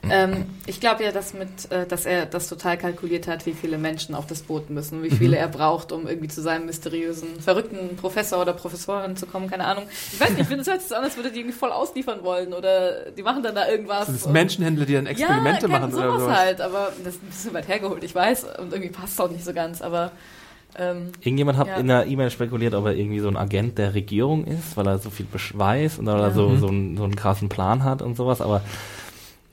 Ähm, 0.10 0.46
ich 0.68 0.80
glaube 0.80 1.04
ja, 1.04 1.12
dass 1.12 1.34
mit, 1.34 1.72
äh, 1.72 1.88
dass 1.88 2.06
er 2.06 2.26
das 2.26 2.48
total 2.48 2.78
kalkuliert 2.78 3.28
hat, 3.28 3.46
wie 3.46 3.54
viele 3.54 3.78
Menschen 3.78 4.14
auf 4.14 4.28
das 4.28 4.44
Boot 4.44 4.70
müssen, 4.70 5.02
wie 5.02 5.10
viele 5.10 5.38
er 5.38 5.48
braucht, 5.48 5.92
um 5.92 6.08
irgendwie 6.08 6.28
zu 6.28 6.42
seinem 6.42 6.68
mysteriösen, 6.68 7.42
verrückten 7.42 7.96
Professor 7.96 8.42
oder 8.42 8.54
Professorin 8.54 9.16
zu 9.16 9.26
kommen, 9.26 9.50
keine 9.50 9.66
Ahnung. 9.66 9.86
Ich 10.14 10.20
weiß 10.20 10.30
nicht, 10.30 10.42
ich 10.42 10.48
finde 10.48 10.62
es 10.62 10.68
hört 10.68 10.82
sich 10.82 10.90
so 10.90 10.96
an, 10.96 11.04
als 11.04 11.16
würde 11.16 11.32
die 11.32 11.40
irgendwie 11.40 11.58
voll 11.58 11.72
ausliefern 11.72 12.24
wollen 12.24 12.54
oder 12.54 13.12
die 13.12 13.24
machen 13.24 13.42
dann 13.42 13.56
da 13.56 13.68
irgendwas. 13.68 14.06
Das 14.06 14.24
sind 14.24 14.34
Menschenhändler, 14.34 14.86
die 14.86 14.94
dann 14.94 15.08
Experimente 15.08 15.64
ja, 15.64 15.68
machen 15.68 15.92
sowas 15.92 16.06
oder 16.06 16.20
sowas. 16.20 16.38
halt, 16.38 16.62
aber 16.62 16.92
das 17.04 17.16
ist 17.16 17.24
ein 17.24 17.28
bisschen 17.28 17.54
weit 17.54 17.68
hergeholt, 17.68 18.04
ich 18.04 18.14
weiß, 18.14 18.44
und 18.60 18.72
irgendwie 18.72 18.92
passt 18.92 19.14
es 19.14 19.20
auch 19.20 19.32
nicht 19.32 19.44
so 19.44 19.54
ganz, 19.54 19.82
aber 19.82 20.12
Ähm, 20.78 21.12
Irgendjemand 21.22 21.58
hat 21.58 21.68
Ja. 21.68 21.78
in 21.78 21.88
der 21.88 22.06
E-Mail 22.06 22.30
spekuliert, 22.30 22.74
ob 22.74 22.86
er 22.86 22.96
irgendwie 22.96 23.20
so 23.20 23.28
ein 23.30 23.38
Agent 23.38 23.78
der 23.78 23.94
Regierung 23.94 24.46
ist, 24.46 24.76
weil 24.76 24.88
er 24.88 24.98
so 25.00 25.10
viel 25.10 25.26
weiß 25.32 26.00
und 26.00 26.06
weil 26.06 26.20
er 26.20 26.32
so, 26.32 26.56
so, 26.58 26.68
einen, 26.68 26.98
so 26.98 27.04
einen 27.04 27.16
krassen 27.16 27.48
Plan 27.50 27.84
hat 27.84 28.02
und 28.02 28.16
sowas, 28.18 28.42
aber 28.42 28.62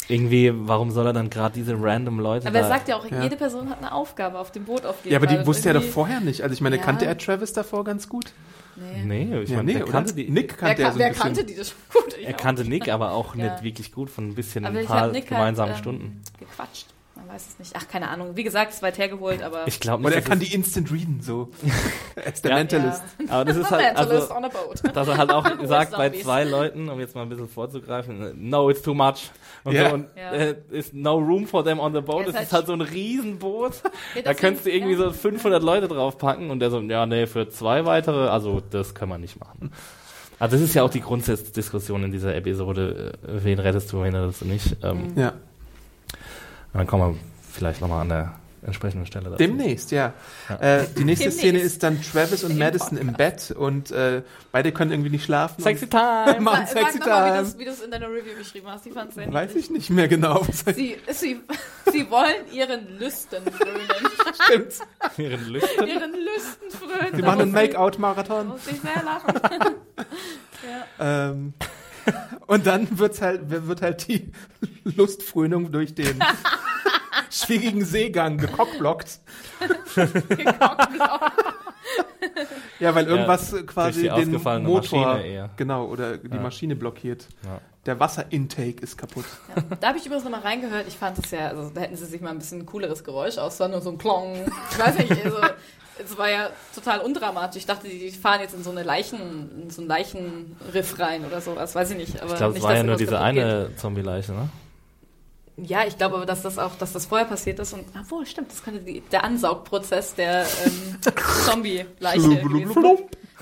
irgendwie, 0.09 0.53
warum 0.55 0.91
soll 0.91 1.07
er 1.07 1.13
dann 1.13 1.31
gerade 1.31 1.55
diese 1.55 1.77
random 1.81 2.19
Leute 2.19 2.49
aber 2.49 2.57
er 2.57 2.63
da... 2.63 2.69
sagt 2.69 2.89
ja 2.89 2.97
auch, 2.97 3.09
Ja. 3.09 3.23
jede 3.23 3.37
Person 3.37 3.71
hat 3.71 3.79
eine 3.79 3.93
Aufgabe 3.93 4.39
auf 4.39 4.51
dem 4.51 4.65
Boot 4.65 4.85
auf 4.85 4.97
jeden 5.05 5.13
Ja, 5.13 5.19
aber 5.19 5.29
Fall. 5.29 5.39
die 5.39 5.47
wusste 5.47 5.69
er 5.69 5.75
doch 5.75 5.83
vorher 5.85 6.21
nicht. 6.21 6.43
Also 6.43 6.53
ich 6.55 6.61
meine, 6.61 6.77
Ja. 6.77 6.83
kannte 6.83 7.07
er 7.07 7.17
Travis 7.17 7.53
davor 7.53 7.85
ganz 7.85 8.09
gut? 8.09 8.33
Nee. 8.75 9.27
Nee, 9.29 9.39
ich 9.43 9.51
Ja, 9.51 9.57
meine, 9.59 9.73
nee, 9.75 9.81
kannte 9.81 10.15
die, 10.15 10.29
Nick 10.29 10.57
Wer, 10.61 10.69
kannte 10.69 10.83
er 10.83 10.93
so 10.93 10.99
wer 10.99 11.07
ein 11.07 11.13
bisschen. 11.13 11.23
kannte 11.25 11.45
die 11.45 11.55
das 11.55 11.69
schon 11.69 12.03
gut? 12.03 12.15
Ich 12.19 12.27
er 12.27 12.35
auch. 12.35 12.37
kannte 12.39 12.65
Nick, 12.65 12.89
aber 12.93 13.13
auch 13.13 13.35
Ja. 13.37 13.45
nicht 13.53 13.63
wirklich 13.63 13.93
gut, 13.93 14.11
von 14.11 14.29
ein 14.29 14.35
bisschen 14.35 14.65
Aber 14.65 14.79
ein 14.79 14.87
paar 14.87 15.09
Nick 15.09 15.29
gemeinsamen 15.29 15.73
halt, 15.75 15.87
ähm, 15.87 15.93
Stunden. 15.93 16.21
gequatscht. 16.41 16.87
Man 17.14 17.29
weiß 17.29 17.46
es 17.46 17.59
nicht. 17.59 17.72
Ach, 17.77 17.87
keine 17.88 18.09
Ahnung. 18.09 18.37
Wie 18.37 18.42
gesagt, 18.42 18.70
es 18.70 18.77
ist 18.77 18.83
weit 18.83 18.96
hergeholt, 18.96 19.42
aber... 19.42 19.68
Ich 19.68 19.81
glaube 19.81 20.03
Oder 20.05 20.16
nicht, 20.16 20.25
er 20.25 20.29
kann 20.31 20.38
die 20.40 20.53
instant 20.55 20.90
readen, 20.90 21.20
so. 21.20 21.51
er 22.16 22.33
ist 22.33 22.42
der 22.44 22.53
Ja. 22.53 22.57
Mentalist. 22.57 23.03
es, 23.18 23.31
aber 23.31 23.44
das 23.44 23.57
ist 23.59 23.70
halt, 23.70 23.96
also, 23.96 24.35
on 24.35 24.44
a 24.44 24.48
boat. 24.48 24.96
dass 24.96 25.09
er 25.09 25.16
halt 25.18 25.31
auch 25.31 25.46
sagt 25.66 25.92
bei 25.92 26.09
zwei 26.11 26.44
Leuten, 26.44 26.88
um 26.88 26.98
jetzt 27.01 27.14
mal 27.14 27.22
ein 27.22 27.29
bisschen 27.29 27.48
vorzugreifen, 27.48 28.48
no, 28.48 28.70
it's 28.70 28.81
too 28.83 28.94
much. 28.94 29.31
Und, 29.64 29.75
Ja. 29.75 29.88
so, 29.90 29.94
und 29.94 30.07
Ja. 30.16 30.33
äh, 30.33 30.55
ist 30.70 30.94
no 30.94 31.16
room 31.16 31.46
for 31.46 31.62
them 31.64 31.79
on 31.81 31.92
the 31.94 32.01
boat. 32.01 32.22
Ja, 32.22 32.29
ist 32.29 32.35
Das 32.35 32.42
ist 32.44 32.53
halt 32.53 32.66
halt 32.66 32.66
so 32.68 32.72
ein 32.72 32.81
Riesenboot. 32.81 33.72
Ja, 34.14 34.22
Da 34.22 34.35
könntest 34.35 34.64
du 34.66 34.70
irgendwie 34.70 34.92
ja. 34.94 34.98
so 34.98 35.12
500 35.12 35.62
Leute 35.62 35.88
draufpacken 35.88 36.51
und 36.51 36.61
der 36.61 36.70
so, 36.70 36.81
ja, 36.81 37.05
nee, 37.07 37.27
für 37.27 37.48
zwei 37.51 37.85
weitere, 37.85 38.29
also 38.29 38.62
das 38.70 38.94
können 38.94 39.11
wir 39.11 39.18
nicht 39.18 39.38
machen. 39.38 39.70
Also 40.38 40.57
das 40.57 40.64
ist 40.64 40.75
ja 40.75 40.83
auch 40.83 40.90
die 40.90 41.03
Grundsatzdiskussion 41.03 42.03
in 42.05 42.11
dieser 42.11 42.35
Episode, 42.35 43.12
äh, 43.22 43.44
wen 43.44 43.59
rettest 43.59 43.92
du, 43.92 44.03
wen 44.03 44.14
rettest 44.14 44.40
du 44.40 44.46
nicht. 44.46 44.77
Ähm, 44.83 45.12
Ja. 45.14 45.35
Dann 46.73 46.87
kommen 46.87 47.15
wir 47.15 47.21
vielleicht 47.53 47.81
nochmal 47.81 48.03
an 48.03 48.09
der 48.09 48.33
entsprechenden 48.65 49.07
Stelle 49.07 49.25
dazu. 49.25 49.39
Demnächst, 49.39 49.91
ja. 49.91 50.13
Ja. 50.49 50.57
Äh, 50.57 50.87
die 50.97 51.05
nächste 51.05 51.25
Demnächst. 51.25 51.39
Szene 51.39 51.59
ist 51.59 51.83
dann 51.83 52.01
Travis 52.01 52.45
und 52.45 52.53
Im 52.53 52.59
Madison 52.59 52.97
im 52.97 53.13
Bett 53.13 53.51
und 53.51 53.91
äh, 53.91 54.23
beide 54.53 54.71
können 54.73 54.93
irgendwie 54.93 55.11
nicht 55.11 55.25
schlafen. 55.25 55.61
Sexy 55.63 55.89
time! 55.89 56.37
machen 56.41 56.67
Sag 56.67 56.93
sexy 56.93 56.99
mal, 56.99 57.43
wie 57.43 57.45
time. 57.49 57.59
wie 57.59 57.65
du 57.65 57.71
es 57.73 57.81
in 57.81 57.91
deiner 57.91 58.07
Review 58.09 58.37
beschrieben 58.39 58.69
hast. 58.69 58.87
Die 58.87 58.91
fand 58.91 59.13
sehr 59.15 59.33
Weiß 59.33 59.49
niedlich. 59.49 59.65
ich 59.65 59.71
nicht 59.71 59.91
mehr 59.91 60.07
genau. 60.07 60.47
Sie, 60.53 60.97
sie, 61.11 61.41
sie 61.91 62.11
wollen 62.11 62.53
ihren 62.53 62.99
Lüsten 62.99 63.43
frönen. 63.45 63.81
Stimmt. 64.45 64.75
Ihren 65.19 65.49
Lüsten. 65.49 65.87
ihren 65.89 66.13
Lüsten 66.13 66.71
frönen. 66.71 67.17
Sie 67.17 67.23
machen 67.23 67.41
einen 67.43 67.53
Make-out-Marathon. 67.53 68.49
Muss 68.49 68.67
ich 68.69 68.81
sehr 68.81 69.03
lachen. 69.03 69.35
Ähm, 71.01 71.55
und 72.47 72.67
dann 72.67 72.99
wird's 72.99 73.21
halt, 73.21 73.43
wird 73.51 73.83
halt 73.83 74.07
die 74.09 74.33
Lustfrönung 74.85 75.71
durch 75.73 75.95
den 75.95 76.19
schwierigen 77.31 77.85
Seegang 77.85 78.39
gekockblockt. 78.39 79.21
Ja, 82.79 82.95
weil 82.95 83.07
irgendwas 83.07 83.55
quasi 83.67 84.09
durch 84.09 84.25
die 84.25 84.31
den 84.33 84.65
Motor, 84.65 85.21
genau, 85.57 85.87
oder 85.87 86.19
die 86.19 86.35
Ja. 86.35 86.41
Maschine 86.41 86.77
blockiert. 86.77 87.27
Ja. 87.45 87.61
Der 87.87 87.99
Wasserintake 87.99 88.81
ist 88.81 88.97
kaputt. 88.97 89.25
Ja. 89.57 89.63
Da 89.81 89.89
habe 89.89 89.99
ich 89.99 90.07
übrigens 90.07 90.25
nochmal 90.25 90.41
reingehört. 90.43 90.87
Ich 90.87 90.97
fand 90.97 91.19
es 91.19 91.33
ja, 91.33 91.49
also 91.49 91.69
da 91.75 91.81
hätten 91.81 91.97
sie 91.97 92.07
sich 92.07 92.21
mal 92.21 92.31
ein 92.31 92.39
bisschen 92.39 92.65
cooleres 92.65 93.03
Geräusch 93.03 93.39
aus, 93.39 93.59
nur 93.59 93.81
so 93.81 93.91
ein 93.91 93.99
Plong. 93.99 94.37
Ich 94.71 94.79
weiß 94.79 94.99
nicht, 94.99 95.11
also, 95.25 95.39
es 95.99 96.17
war 96.17 96.31
ja 96.31 96.51
total 96.75 97.01
undramatisch. 97.01 97.59
Ich 97.59 97.67
dachte, 97.67 97.89
die 97.89 98.11
fahren 98.11 98.41
jetzt 98.41 98.55
in 98.55 98.63
so 98.63 98.71
eine 98.71 98.83
Leichen, 98.83 99.63
in 99.63 99.71
so 99.71 99.83
einen 99.83 99.89
Leichenriff 99.89 100.99
rein 100.99 101.25
oder 101.25 101.41
sowas, 101.41 101.75
weiß 101.75 101.91
ich 101.93 101.97
nicht. 101.97 102.23
Aber 102.23 102.33
Ich 102.33 102.37
glaube, 102.39 102.57
es 102.57 102.63
war 102.63 102.77
ja 102.77 102.83
nur 102.83 102.97
diese 102.97 103.19
eine 103.21 103.71
Zombie-Leiche, 103.77 104.33
ne? 104.33 104.49
Ja, 105.59 105.85
ich 105.87 105.99
glaube 105.99 106.17
aber, 106.17 106.27
dass 106.27 106.43
das 106.43 106.59
auch, 106.59 106.75
dass 106.77 106.93
das 106.93 107.07
vorher 107.07 107.27
passiert 107.27 107.59
ist 107.59 107.75
und, 107.75 107.85
obwohl, 108.01 108.25
stimmt, 108.27 108.51
das 108.51 108.63
könnte 108.65 108.81
die, 108.81 109.01
der 109.13 109.23
Ansaugprozess 109.25 110.15
der 110.15 110.47
ähm, 110.65 110.97
Zombie-Leiche. 111.45 112.21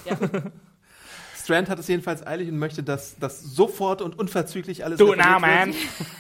Ja. 0.05 0.17
Strand 1.51 1.69
hat 1.69 1.79
es 1.81 1.89
jedenfalls 1.89 2.25
eilig 2.25 2.49
und 2.49 2.59
möchte, 2.59 2.83
dass 2.85 3.17
das 3.19 3.43
sofort 3.43 4.03
und 4.03 4.17
unverzüglich 4.19 4.85
alles 4.85 5.01
now, 5.01 5.11
repariert 5.11 5.75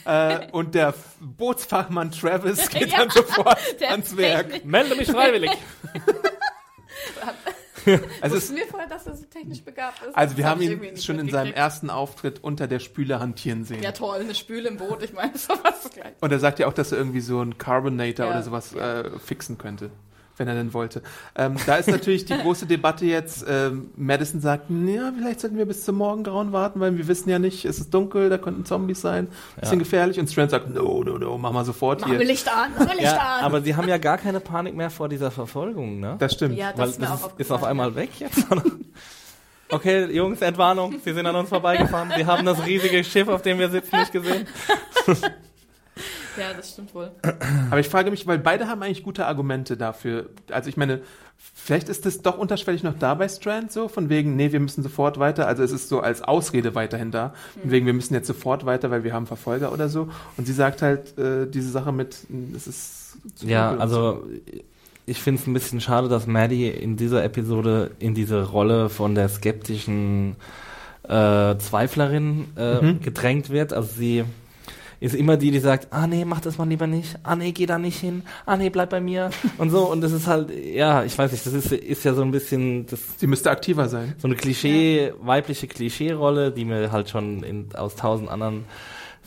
man! 0.04 0.40
Äh, 0.40 0.48
und 0.50 0.74
der 0.74 0.92
Bootsfachmann 1.20 2.10
Travis 2.10 2.68
geht 2.70 2.90
Ja, 2.90 2.98
dann 2.98 3.10
sofort 3.10 3.58
ans 3.88 4.16
Werk. 4.16 4.64
Melde 4.64 4.96
mich 4.96 5.08
freiwillig! 5.08 5.50
Also, 7.86 8.00
es, 8.22 8.42
Wussten 8.42 8.56
wir 8.56 8.66
vorher, 8.66 8.88
dass 8.88 9.06
er 9.06 9.14
so 9.14 9.24
technisch 9.24 9.62
begabt 9.62 10.02
ist? 10.02 10.16
also 10.16 10.36
wir 10.36 10.42
Das 10.42 10.50
haben 10.50 10.62
hab 10.68 10.82
ihn 10.82 10.96
schon 10.98 11.18
in 11.18 11.28
seinem 11.30 11.52
ersten 11.54 11.88
Auftritt 11.90 12.42
unter 12.42 12.66
der 12.66 12.78
Spüle 12.80 13.20
hantieren 13.20 13.64
sehen. 13.64 13.82
Ja 13.82 13.92
toll, 13.92 14.18
eine 14.20 14.34
Spüle 14.34 14.68
im 14.68 14.76
Boot, 14.76 15.02
ich 15.02 15.12
meine, 15.12 15.32
sowas 15.38 15.88
gleich. 15.94 16.12
Und 16.20 16.32
er 16.32 16.40
sagt 16.40 16.58
ja 16.58 16.66
auch, 16.66 16.72
dass 16.74 16.92
er 16.92 16.98
irgendwie 16.98 17.20
so 17.20 17.40
einen 17.40 17.56
Carbonator 17.56 18.26
Ja. 18.26 18.32
oder 18.32 18.42
sowas 18.42 18.74
äh, 18.74 19.10
fixen 19.20 19.56
könnte, 19.58 19.90
wenn 20.40 20.48
er 20.48 20.54
denn 20.54 20.72
wollte. 20.74 21.02
Ähm, 21.36 21.56
da 21.66 21.76
ist 21.76 21.88
natürlich 21.88 22.24
die 22.24 22.36
große 22.36 22.66
Debatte 22.66 23.04
jetzt. 23.04 23.44
Ähm, 23.48 23.90
Madison 23.96 24.40
sagt, 24.40 24.70
ja, 24.70 25.12
vielleicht 25.16 25.40
sollten 25.40 25.58
wir 25.58 25.66
bis 25.66 25.84
zum 25.84 25.96
Morgengrauen 25.96 26.52
warten, 26.52 26.80
weil 26.80 26.96
wir 26.96 27.06
wissen 27.06 27.28
ja 27.30 27.38
nicht, 27.38 27.64
es 27.66 27.78
ist 27.78 27.92
dunkel, 27.94 28.30
da 28.30 28.38
könnten 28.38 28.64
Zombies 28.64 29.00
sein, 29.02 29.28
bisschen 29.60 29.78
Ja. 29.78 29.84
gefährlich. 29.84 30.18
Und 30.18 30.30
Strand 30.30 30.50
sagt, 30.50 30.70
no, 30.74 31.04
no, 31.04 31.18
no, 31.18 31.38
mach 31.38 31.52
mal 31.52 31.64
sofort 31.64 32.00
Machen 32.00 32.12
wir 32.12 32.18
hier. 32.18 32.26
Licht 32.26 32.48
an, 32.48 32.70
wir 32.76 32.94
Licht 32.94 33.02
Ja, 33.02 33.18
an. 33.38 33.44
aber 33.44 33.60
sie 33.60 33.76
haben 33.76 33.86
ja 33.88 33.98
gar 33.98 34.16
keine 34.18 34.40
Panik 34.40 34.74
mehr 34.74 34.90
vor 34.90 35.08
dieser 35.10 35.30
Verfolgung, 35.30 36.00
ne? 36.00 36.16
Das 36.18 36.32
stimmt. 36.32 36.56
ja, 36.56 36.70
das 36.70 36.78
Weil 36.80 36.88
ist 36.88 37.00
mir 37.00 37.06
das 37.06 37.22
auch 37.22 37.32
ist, 37.34 37.40
ist 37.40 37.50
auf 37.52 37.62
einmal 37.64 37.94
weg 37.94 38.10
jetzt. 38.18 38.46
okay, 39.70 40.06
Jungs, 40.06 40.40
Entwarnung. 40.40 40.96
Sie 41.04 41.12
sind 41.12 41.26
an 41.26 41.36
uns 41.36 41.48
vorbeigefahren. 41.50 42.10
Sie 42.16 42.24
haben 42.26 42.44
das 42.46 42.64
riesige 42.64 43.04
Schiff, 43.04 43.28
auf 43.28 43.42
dem 43.42 43.58
wir 43.58 43.68
sitzen, 43.68 43.96
nicht 43.98 44.12
gesehen. 44.12 44.46
Ja, 46.38 46.52
das 46.56 46.70
stimmt 46.70 46.94
wohl. 46.94 47.10
Aber 47.70 47.80
ich 47.80 47.88
frage 47.88 48.10
mich, 48.10 48.26
weil 48.26 48.38
beide 48.38 48.68
haben 48.68 48.82
eigentlich 48.82 49.02
gute 49.02 49.26
Argumente 49.26 49.76
dafür. 49.76 50.26
Also 50.50 50.68
ich 50.68 50.76
meine, 50.76 51.00
vielleicht 51.54 51.88
ist 51.88 52.06
das 52.06 52.22
doch 52.22 52.38
unterschwellig 52.38 52.82
noch 52.82 52.98
da 52.98 53.14
bei 53.14 53.28
Strand 53.28 53.72
so, 53.72 53.88
von 53.88 54.08
wegen, 54.08 54.36
nee, 54.36 54.52
wir 54.52 54.60
müssen 54.60 54.82
sofort 54.82 55.18
weiter. 55.18 55.46
Also 55.46 55.62
es 55.62 55.72
ist 55.72 55.88
so 55.88 56.00
als 56.00 56.22
Ausrede 56.22 56.74
weiterhin 56.74 57.10
da. 57.10 57.34
Von 57.60 57.70
wegen, 57.70 57.86
wir 57.86 57.92
müssen 57.94 58.14
jetzt 58.14 58.26
sofort 58.26 58.64
weiter, 58.66 58.90
weil 58.90 59.02
wir 59.04 59.12
haben 59.12 59.26
Verfolger 59.26 59.72
oder 59.72 59.88
so. 59.88 60.08
Und 60.36 60.46
sie 60.46 60.52
sagt 60.52 60.82
halt 60.82 61.18
äh, 61.18 61.46
diese 61.48 61.70
Sache 61.70 61.92
mit, 61.92 62.16
es 62.54 62.66
ist 62.66 63.16
zu 63.34 63.46
Ja, 63.46 63.76
also 63.76 64.24
ich 65.06 65.20
finde 65.20 65.40
es 65.40 65.46
ein 65.48 65.52
bisschen 65.54 65.80
schade, 65.80 66.08
dass 66.08 66.26
Maddie 66.28 66.68
in 66.68 66.96
dieser 66.96 67.24
Episode 67.24 67.90
in 67.98 68.14
diese 68.14 68.44
Rolle 68.44 68.88
von 68.88 69.14
der 69.16 69.28
skeptischen 69.28 70.36
äh, 71.02 71.56
Zweiflerin 71.58 72.46
äh, 72.56 72.80
Mhm. 72.82 73.00
gedrängt 73.00 73.50
wird. 73.50 73.72
Also 73.72 73.88
sie 73.98 74.24
ist 75.00 75.14
immer 75.14 75.36
die, 75.36 75.50
die 75.50 75.58
sagt, 75.58 75.88
ah 75.90 76.06
nee, 76.06 76.24
mach 76.24 76.40
das 76.40 76.58
mal 76.58 76.68
lieber 76.68 76.86
nicht, 76.86 77.18
ah 77.22 77.34
nee, 77.34 77.52
geh 77.52 77.66
da 77.66 77.78
nicht 77.78 77.98
hin, 77.98 78.22
ah 78.46 78.56
nee, 78.56 78.70
bleib 78.70 78.90
bei 78.90 79.00
mir 79.00 79.30
und 79.58 79.70
so. 79.70 79.90
Und 79.90 80.02
das 80.02 80.12
ist 80.12 80.26
halt, 80.26 80.50
ja, 80.50 81.04
ich 81.04 81.16
weiß 81.16 81.32
nicht, 81.32 81.44
das 81.44 81.54
ist, 81.54 81.72
ist 81.72 82.04
ja 82.04 82.14
so 82.14 82.22
ein 82.22 82.30
bisschen 82.30 82.86
das 82.86 83.00
Sie 83.16 83.26
müsste 83.26 83.50
aktiver 83.50 83.88
sein. 83.88 84.14
so 84.18 84.28
eine 84.28 84.36
Klischee, 84.36 85.12
weibliche 85.20 85.66
Klischee-Rolle, 85.66 86.52
die 86.52 86.66
wir 86.68 86.92
halt 86.92 87.08
schon 87.08 87.42
in, 87.42 87.68
aus 87.74 87.96
tausend 87.96 88.28
anderen 88.28 88.66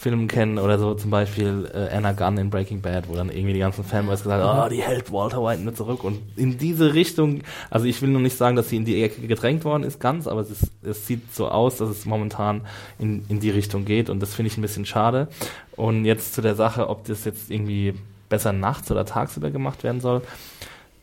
Filmen 0.03 0.27
kennen 0.27 0.59
oder 0.59 0.77
so 0.77 0.93
zum 0.95 1.11
Beispiel 1.11 1.71
äh, 1.73 1.95
Anna 1.95 2.11
Gunn 2.11 2.37
in 2.37 2.49
Breaking 2.49 2.81
Bad, 2.81 3.07
wo 3.07 3.15
dann 3.15 3.29
irgendwie 3.29 3.53
die 3.53 3.59
ganzen 3.59 3.85
Fanboys 3.85 4.23
gesagt 4.23 4.43
haben, 4.43 4.65
oh, 4.65 4.69
die 4.69 4.81
hält 4.81 5.13
Walter 5.13 5.41
White 5.41 5.61
nur 5.61 5.73
zurück 5.73 6.03
und 6.03 6.19
in 6.35 6.57
diese 6.57 6.93
Richtung, 6.93 7.41
also 7.69 7.85
ich 7.85 8.01
will 8.01 8.09
nur 8.09 8.19
nicht 8.19 8.35
sagen, 8.35 8.57
dass 8.57 8.67
sie 8.67 8.75
in 8.75 8.83
die 8.83 9.01
Ecke 9.01 9.25
gedrängt 9.25 9.63
worden 9.63 9.83
ist, 9.83 10.01
ganz, 10.01 10.27
aber 10.27 10.41
es, 10.41 10.51
ist, 10.51 10.71
es 10.83 11.07
sieht 11.07 11.33
so 11.33 11.47
aus, 11.47 11.77
dass 11.77 11.87
es 11.87 12.05
momentan 12.05 12.61
in, 12.99 13.23
in 13.29 13.39
die 13.39 13.49
Richtung 13.49 13.85
geht 13.85 14.09
und 14.09 14.19
das 14.19 14.35
finde 14.35 14.47
ich 14.47 14.57
ein 14.57 14.61
bisschen 14.61 14.85
schade. 14.85 15.29
Und 15.77 16.03
jetzt 16.03 16.33
zu 16.33 16.41
der 16.41 16.55
Sache, 16.55 16.89
ob 16.89 17.05
das 17.05 17.23
jetzt 17.23 17.49
irgendwie 17.49 17.93
besser 18.27 18.51
nachts 18.51 18.91
oder 18.91 19.05
tagsüber 19.05 19.51
gemacht 19.51 19.85
werden 19.85 20.01
soll, 20.01 20.21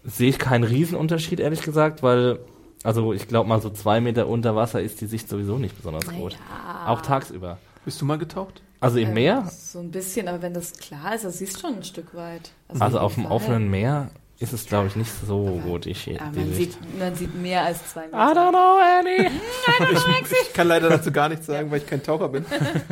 sehe 0.05 0.29
ich 0.29 0.39
keinen 0.39 0.65
Riesenunterschied, 0.65 1.41
ehrlich 1.41 1.63
gesagt, 1.63 2.03
weil, 2.03 2.39
also 2.83 3.15
ich 3.15 3.29
glaube 3.29 3.49
mal 3.49 3.63
so 3.63 3.71
zwei 3.71 4.03
Meter 4.03 4.29
unter 4.29 4.55
Wasser 4.57 4.83
ist 4.83 5.01
die 5.01 5.07
Sicht 5.07 5.27
sowieso 5.27 5.57
nicht 5.57 5.75
besonders 5.75 6.07
gut. 6.07 6.33
Ja. 6.33 6.89
Auch 6.93 7.01
tagsüber. 7.01 7.57
Bist 7.87 7.99
du 8.03 8.05
mal 8.05 8.19
getaucht? 8.19 8.61
Also 8.81 8.99
im 8.99 9.09
Ähm, 9.09 9.15
Meer, 9.15 9.51
So 9.51 9.79
ein 9.81 9.91
bisschen, 9.91 10.27
aber 10.29 10.41
wenn 10.43 10.55
das 10.55 10.73
klar 10.73 11.15
ist, 11.15 11.25
das 11.25 11.39
siehst 11.39 11.61
schon 11.61 11.77
ein 11.77 11.85
Stück 11.85 12.15
weit. 12.15 12.51
also 12.79 12.99
auf 12.99 13.15
dem 13.15 13.27
offenen 13.27 13.69
Meer 13.71 14.11
ist 14.39 14.55
es, 14.55 14.65
glaube 14.65 14.87
ich, 14.87 14.97
nicht 14.97 15.11
so 15.27 15.61
gut, 15.63 15.85
die, 15.85 15.95
Schi- 15.95 16.13
Ja, 16.15 16.31
die 16.35 16.39
man, 16.39 16.55
Sicht. 16.55 16.73
sieht, 16.73 16.99
man 16.99 17.15
sieht 17.15 17.35
mehr 17.35 17.63
als 17.63 17.91
zwei 17.93 18.07
Meter. 18.07 18.17
I 18.33 18.35
don't 18.35 18.49
know, 18.49 18.79
Annie. 18.99 19.31
Ich 20.47 20.53
kann 20.55 20.67
leider 20.67 20.89
dazu 20.89 21.13
gar 21.13 21.29
nichts 21.29 21.45
sagen, 21.45 21.71
weil 21.71 21.77
ich 21.81 21.87
kein 21.87 22.03
Taucher 22.03 22.31
bin. 22.31 22.47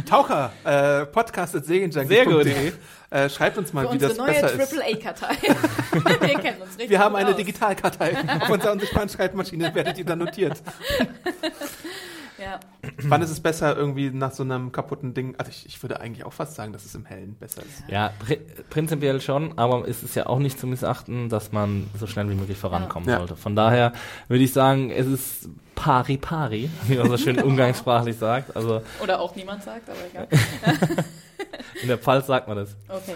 Taucher, 0.04 0.52
äh, 0.64 0.70
Sehr 0.70 1.04
gut. 1.06 1.12
podcast.segenjunkie.de. 1.14 2.72
Äh, 3.10 3.30
schreibt 3.30 3.56
uns 3.56 3.72
mal, 3.72 3.86
Für 3.86 3.92
wie 3.92 3.94
unsere 3.94 4.10
das 4.14 4.18
neue 4.18 4.34
besser 4.42 4.52
ist. 4.62 4.74
AAA-Kartei. 4.78 5.36
Wir 6.20 6.38
kennen 6.38 6.60
uns 6.60 6.70
richtig 6.72 6.90
Wir 6.90 6.98
haben 6.98 7.14
gut 7.14 7.24
eine. 7.24 7.34
Digitalkartei. 7.34 8.14
Auf 8.42 8.50
unserer 8.50 8.72
unsichtbaren 8.72 9.08
Schreibmaschine 9.08 9.74
werdet 9.74 9.96
ihr 9.96 10.04
dann 10.04 10.18
notiert. 10.18 10.62
Ja. 12.38 12.60
Wann 13.02 13.22
ist 13.22 13.30
es 13.30 13.40
besser, 13.40 13.76
irgendwie 13.76 14.10
nach 14.10 14.32
so 14.32 14.42
einem 14.42 14.70
kaputten 14.72 15.12
Ding? 15.14 15.34
Also 15.38 15.50
ich, 15.50 15.66
ich 15.66 15.82
würde 15.82 16.00
eigentlich 16.00 16.24
auch 16.24 16.32
fast 16.32 16.54
sagen, 16.54 16.72
dass 16.72 16.84
es 16.84 16.94
im 16.94 17.04
Hellen 17.04 17.34
besser 17.34 17.62
ist. 17.62 17.82
Ja, 17.88 18.12
pri 18.20 18.38
prinzipiell 18.70 19.20
schon, 19.20 19.58
aber 19.58 19.86
es 19.88 20.02
ist 20.02 20.14
ja 20.14 20.26
auch 20.26 20.38
nicht 20.38 20.58
zu 20.58 20.66
missachten, 20.66 21.28
dass 21.28 21.52
man 21.52 21.88
so 21.98 22.06
schnell 22.06 22.30
wie 22.30 22.34
möglich 22.34 22.56
vorankommen 22.58 23.08
Ja. 23.08 23.18
sollte. 23.18 23.36
Von 23.36 23.56
daher 23.56 23.92
würde 24.28 24.44
ich 24.44 24.52
sagen, 24.52 24.90
es 24.90 25.06
ist 25.06 25.48
pari 25.74 26.16
pari, 26.16 26.70
wie 26.86 26.96
man 26.96 27.08
so 27.08 27.16
schön 27.16 27.38
umgangssprachlich 27.42 28.16
sagt. 28.16 28.56
Also 28.56 28.82
Oder 29.02 29.20
auch 29.20 29.34
niemand 29.34 29.62
sagt, 29.62 29.88
aber 29.90 29.98
egal. 30.08 30.28
in 31.82 31.88
der 31.88 31.98
Pfalz 31.98 32.26
sagt 32.26 32.48
man 32.48 32.56
das. 32.56 32.76
Okay. 32.88 33.14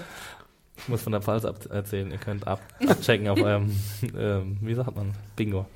Ich 0.78 0.88
muss 0.88 1.02
von 1.02 1.12
der 1.12 1.22
Pfalz 1.22 1.44
ab 1.44 1.56
erzählen. 1.70 2.10
Ihr 2.10 2.18
könnt 2.18 2.44
abchecken 2.46 3.28
auf 3.28 3.40
eurem, 3.40 3.70
ähm, 4.18 4.58
wie 4.60 4.74
sagt 4.74 4.96
man, 4.96 5.12
Bingo. 5.36 5.66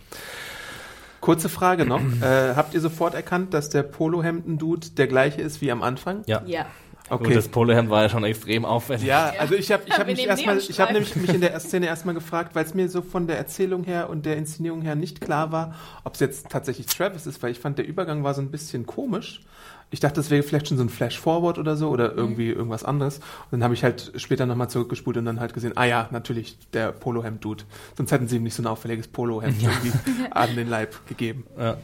Kurze 1.27 1.49
Frage 1.49 1.85
noch. 1.87 2.01
äh, 2.23 2.55
habt 2.55 2.73
ihr 2.73 2.81
sofort 2.81 3.15
erkannt, 3.15 3.53
dass 3.53 3.69
der 3.69 3.83
Polohemden-Dude 3.83 4.91
der 4.91 5.09
gleiche 5.09 5.43
ist 5.43 5.61
wie 5.61 5.73
am 5.73 5.83
Anfang? 5.83 6.23
Ja. 6.27 6.43
Ja. 6.47 6.67
Okay. 7.09 7.25
Gut, 7.25 7.37
das 7.37 7.49
Polohemd 7.49 7.91
war 7.91 8.03
ja 8.03 8.09
schon 8.09 8.23
extrem 8.23 8.65
auffällig. 8.65 9.05
Ja, 9.05 9.33
also 9.37 9.55
ich 9.55 9.73
habe 9.73 9.83
ich 9.87 9.93
hab 9.93 10.07
Wir 10.07 10.15
mich 10.15 10.25
erstmal, 10.25 10.59
ich 10.59 10.79
habe 10.81 10.93
nämlich 10.93 11.17
mich 11.17 11.35
in 11.35 11.41
der 11.41 11.59
Szene 11.59 11.87
erstmal 11.87 12.15
gefragt, 12.15 12.55
weil 12.55 12.65
es 12.65 12.75
mir 12.75 12.89
so 12.89 13.03
von 13.03 13.27
der 13.27 13.39
Erzählung 13.39 13.83
her 13.83 14.09
und 14.09 14.25
der 14.25 14.37
Inszenierung 14.37 14.83
her 14.83 14.95
nicht 14.95 15.21
klar 15.21 15.51
war, 15.51 15.75
ob 16.05 16.15
es 16.15 16.21
jetzt 16.21 16.49
tatsächlich 16.49 16.87
Travis 16.87 17.27
ist, 17.27 17.43
weil 17.43 17.51
ich 17.51 17.59
fand, 17.59 17.79
der 17.79 17.89
Übergang 17.89 18.23
war 18.23 18.33
so 18.33 18.41
ein 18.41 18.53
bisschen 18.53 18.87
komisch. 18.87 19.43
Ich 19.91 20.01
dachte, 20.01 20.17
das 20.17 20.31
wäre 20.31 20.43
vielleicht 20.43 20.67
schon 20.69 20.77
so 20.77 20.83
ein 20.83 20.89
Flash-Forward 20.89 21.59
oder 21.59 21.77
so 21.77 21.91
oder 21.91 22.13
irgendwie 22.13 22.49
irgendwas 22.51 22.83
anderes. 22.85 23.19
Und 23.19 23.23
dann 23.53 23.63
habe 23.65 23.75
ich 23.75 23.85
halt 23.85 24.13
später 24.17 24.45
nochmal 24.45 24.69
zurückgespult 24.69 25.17
und 25.17 25.25
dann 25.27 25.39
halt 25.39 25.55
gesehen, 25.55 25.73
ah 25.77 25.85
ja, 25.85 26.09
natürlich, 26.11 26.59
der 26.73 26.91
Polohemd-Dude. 26.93 27.65
Sonst 27.97 28.11
hätten 28.11 28.27
sie 28.27 28.37
ihm 28.37 28.43
nicht 28.43 28.55
so 28.55 28.63
ein 28.63 28.67
auffälliges 28.67 29.07
Polohemd 29.09 29.63
irgendwie 29.63 29.93
an 30.33 30.57
den 30.57 30.69
Leib 30.69 31.07
gegeben. 31.07 31.45
Ja. 31.59 31.77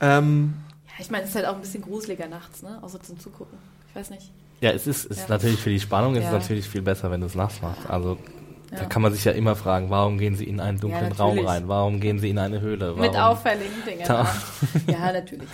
Ähm, 0.00 0.54
Ja, 0.86 0.92
ich 1.00 1.10
meine, 1.10 1.24
es 1.24 1.30
ist 1.30 1.36
halt 1.36 1.46
auch 1.46 1.54
ein 1.54 1.60
bisschen 1.60 1.82
gruseliger 1.82 2.28
nachts, 2.28 2.62
ne? 2.62 2.78
Außer 2.82 3.00
zum 3.02 3.18
Zugucken. 3.18 3.58
Ich 3.88 3.96
weiß 3.96 4.10
nicht. 4.10 4.30
Ja, 4.60 4.70
es 4.70 4.86
ist, 4.86 5.04
es 5.06 5.18
ist 5.18 5.28
Ja. 5.28 5.34
natürlich 5.34 5.58
für 5.60 5.70
die 5.70 5.80
Spannung, 5.80 6.14
es 6.16 6.22
Ja. 6.24 6.28
ist 6.28 6.42
natürlich 6.42 6.68
viel 6.68 6.82
besser, 6.82 7.10
wenn 7.10 7.20
du 7.20 7.26
es 7.26 7.34
nachts 7.34 7.60
machst. 7.62 7.88
Also 7.88 8.18
da 8.70 8.82
Ja. 8.82 8.84
kann 8.86 9.02
man 9.02 9.12
sich 9.12 9.24
ja 9.24 9.32
immer 9.32 9.56
fragen, 9.56 9.90
warum 9.90 10.18
gehen 10.18 10.36
sie 10.36 10.44
in 10.44 10.60
einen 10.60 10.78
dunklen 10.80 11.10
Ja, 11.10 11.16
Raum 11.16 11.38
rein? 11.38 11.66
Warum 11.68 12.00
gehen 12.00 12.18
sie 12.18 12.30
in 12.30 12.38
eine 12.38 12.60
Höhle? 12.60 12.88
Warum? 12.90 13.00
Mit 13.00 13.16
auffälligen 13.16 13.84
Dingen. 13.86 14.04
Da- 14.06 14.28
Ja, 14.86 15.12
natürlich. 15.12 15.48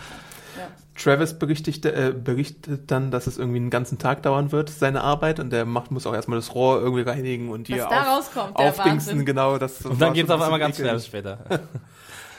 Travis 1.02 1.38
berichtigt, 1.38 1.84
äh, 1.86 2.12
berichtet 2.12 2.90
dann, 2.90 3.10
dass 3.10 3.26
es 3.26 3.38
irgendwie 3.38 3.58
einen 3.58 3.70
ganzen 3.70 3.98
Tag 3.98 4.22
dauern 4.22 4.52
wird, 4.52 4.70
seine 4.70 5.02
Arbeit, 5.02 5.40
und 5.40 5.50
der 5.50 5.64
macht, 5.64 5.90
muss 5.90 6.06
auch 6.06 6.14
erstmal 6.14 6.38
das 6.38 6.54
Rohr 6.54 6.80
irgendwie 6.80 7.02
reinigen 7.02 7.50
und 7.50 7.68
hier 7.68 7.88
auf, 7.88 8.36
aufdingsen, 8.54 9.24
genau. 9.24 9.58
Das 9.58 9.84
Und 9.84 10.00
dann 10.00 10.12
geht's 10.12 10.30
auf 10.30 10.40
einmal 10.40 10.58
ganz 10.58 10.76
schnell 10.76 11.00
später. 11.00 11.38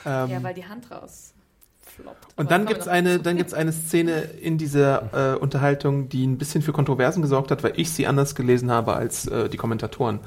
Ähm, 0.04 0.30
Ja, 0.30 0.42
weil 0.42 0.54
die 0.54 0.64
Hand 0.64 0.90
raus 0.90 1.32
floppt. 1.80 2.26
und 2.36 2.46
Aber 2.46 2.48
dann 2.48 2.66
gibt's 2.66 2.86
wir 2.86 2.92
noch 2.92 2.98
eine, 2.98 3.10
dazu. 3.10 3.22
dann 3.22 3.36
gibt's 3.36 3.54
eine 3.54 3.72
Szene 3.72 4.22
in 4.40 4.58
dieser 4.58 5.34
äh, 5.34 5.38
Unterhaltung, 5.38 6.08
die 6.08 6.26
ein 6.26 6.38
bisschen 6.38 6.62
für 6.62 6.72
Kontroversen 6.72 7.22
gesorgt 7.22 7.50
hat, 7.50 7.62
weil 7.62 7.74
ich 7.76 7.92
sie 7.92 8.06
anders 8.06 8.34
gelesen 8.34 8.70
habe 8.70 8.94
als 8.94 9.26
äh, 9.26 9.48
die 9.48 9.56
Kommentatoren. 9.56 10.20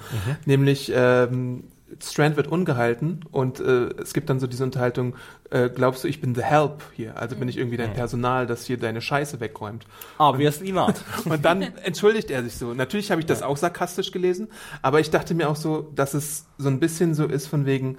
Nämlich 0.46 0.92
ähm, 0.96 1.66
Strand 2.04 2.38
wird 2.38 2.48
ungehalten 2.48 3.22
und 3.32 3.60
äh, 3.60 3.90
es 4.02 4.14
gibt 4.14 4.30
dann 4.30 4.40
so 4.40 4.48
diese 4.48 4.64
Unterhaltung, 4.64 5.16
äh, 5.50 5.70
glaubst 5.70 6.04
du, 6.04 6.08
ich 6.08 6.22
bin 6.22 6.36
the 6.36 6.42
help 6.42 6.84
hier? 6.94 7.18
Also 7.18 7.36
bin 7.36 7.48
ich 7.48 7.58
irgendwie 7.58 7.78
dein 7.78 7.94
Personal, 7.94 8.48
das 8.48 8.66
hier 8.66 8.78
deine 8.78 9.02
Scheiße 9.02 9.40
wegräumt. 9.40 9.86
Obviously 10.18 10.72
not. 10.72 10.96
Und 11.26 11.46
dann 11.46 11.62
entschuldigt 11.62 12.32
er 12.32 12.44
sich 12.44 12.56
so. 12.56 12.74
Natürlich 12.74 13.12
habe 13.12 13.22
ich 13.22 13.28
das 13.28 13.44
auch 13.44 13.58
sarkastisch 13.58 14.12
gelesen, 14.12 14.48
aber 14.82 15.00
ich 15.00 15.10
dachte 15.10 15.34
mir 15.34 15.50
auch 15.50 15.56
so, 15.56 15.92
dass 15.96 16.14
es 16.14 16.46
so 16.58 16.70
ein 16.70 16.80
bisschen 16.80 17.14
so 17.14 17.26
ist 17.26 17.48
von 17.48 17.66
wegen, 17.66 17.98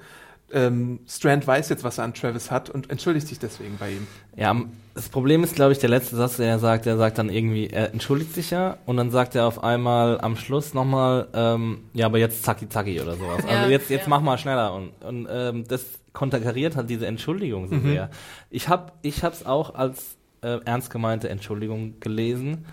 ähm, 0.53 1.01
Strand 1.09 1.47
weiß 1.47 1.69
jetzt, 1.69 1.83
was 1.83 1.99
er 1.99 2.05
an 2.05 2.15
Travis 2.15 2.51
hat 2.51 2.71
und 2.71 2.91
entschuldigt 2.91 3.27
sich 3.27 3.39
deswegen 3.39 3.77
bei 3.79 3.91
ihm. 3.91 4.07
Ja, 4.37 4.55
das 4.95 5.09
Problem 5.09 5.43
ist, 5.43 5.55
glaube 5.55 5.73
ich, 5.73 5.79
der 5.79 5.91
letzte 5.91 6.17
Satz, 6.17 6.37
den 6.37 6.47
er 6.47 6.59
sagt, 6.59 6.87
er 6.87 6.97
sagt 6.97 7.19
dann 7.19 7.29
irgendwie, 7.29 7.69
er 7.69 7.93
entschuldigt 7.93 8.33
sich 8.33 8.51
ja 8.51 8.79
und 8.87 8.97
dann 8.97 9.11
sagt 9.11 9.35
er 9.35 9.47
auf 9.47 9.63
einmal 9.65 10.21
am 10.21 10.37
Schluss 10.37 10.73
nochmal, 10.73 11.29
ähm, 11.35 11.85
ja, 11.95 12.07
aber 12.07 12.19
jetzt 12.19 12.45
zacki 12.45 12.69
zacki 12.69 13.01
oder 13.01 13.17
sowas. 13.17 13.43
Ja, 13.45 13.59
also 13.59 13.71
jetzt, 13.71 13.91
jetzt 13.91 14.05
ja. 14.05 14.09
mach 14.09 14.21
mal 14.21 14.39
schneller 14.39 14.75
und, 14.75 14.91
und 15.05 15.29
ähm, 15.31 15.65
das 15.67 15.85
konterkariert 16.13 16.77
halt 16.77 16.89
diese 16.89 17.07
Entschuldigung 17.07 17.69
so 17.69 17.79
sehr. 17.81 18.11
Ich 18.51 18.69
hab, 18.69 18.93
ich 19.03 19.23
hab's 19.23 19.45
auch 19.45 19.75
als 19.75 20.17
äh, 20.43 20.61
ernst 20.65 20.91
gemeinte 20.91 21.29
Entschuldigung 21.29 22.01
gelesen, 22.01 22.65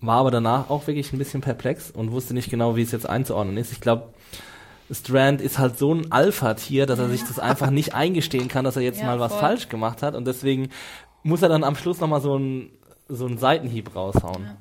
war 0.00 0.18
aber 0.18 0.30
danach 0.30 0.70
auch 0.70 0.86
wirklich 0.86 1.12
ein 1.12 1.18
bisschen 1.18 1.40
perplex 1.40 1.90
und 1.90 2.10
wusste 2.10 2.34
nicht 2.34 2.50
genau, 2.50 2.76
wie 2.76 2.82
es 2.82 2.92
jetzt 2.92 3.08
einzuordnen 3.08 3.56
ist. 3.56 3.72
Ich 3.72 3.80
glaube, 3.80 4.12
Strand 4.92 5.40
ist 5.40 5.58
halt 5.58 5.78
so 5.78 5.94
ein 5.94 6.10
Alpha-Tier, 6.10 6.86
dass 6.86 6.98
er 6.98 7.08
sich 7.08 7.22
das 7.24 7.38
einfach 7.38 7.70
nicht 7.70 7.94
eingestehen 7.94 8.48
kann, 8.48 8.64
dass 8.64 8.76
er 8.76 8.82
jetzt 8.82 9.00
Ja, 9.00 9.06
mal 9.06 9.20
was 9.20 9.32
voll. 9.32 9.40
falsch 9.40 9.68
gemacht 9.68 10.02
hat 10.02 10.14
und 10.14 10.26
deswegen 10.26 10.70
muss 11.22 11.42
er 11.42 11.48
dann 11.48 11.64
am 11.64 11.76
Schluss 11.76 12.00
nochmal 12.00 12.20
so 12.20 12.34
einen 12.34 12.70
so 13.08 13.26
einen 13.26 13.38
Seitenhieb 13.38 13.94
raushauen. 13.96 14.56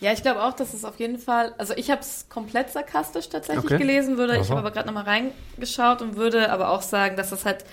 Ja, 0.00 0.12
ich 0.12 0.22
glaube 0.22 0.42
auch, 0.42 0.52
dass 0.54 0.74
es 0.74 0.84
auf 0.84 0.98
jeden 1.00 1.18
Fall, 1.18 1.54
also 1.58 1.74
ich 1.76 1.90
habe 1.90 2.00
es 2.00 2.28
komplett 2.28 2.70
sarkastisch 2.70 3.28
tatsächlich 3.28 3.64
Okay. 3.64 3.78
gelesen, 3.78 4.16
würde, 4.16 4.34
ich 4.36 4.42
Aha. 4.42 4.50
habe 4.50 4.60
aber 4.60 4.70
gerade 4.70 4.86
nochmal 4.86 5.04
reingeschaut 5.04 6.00
und 6.02 6.16
würde 6.16 6.50
aber 6.52 6.70
auch 6.70 6.82
sagen, 6.82 7.16
dass 7.16 7.30
das 7.30 7.44
halt, 7.44 7.64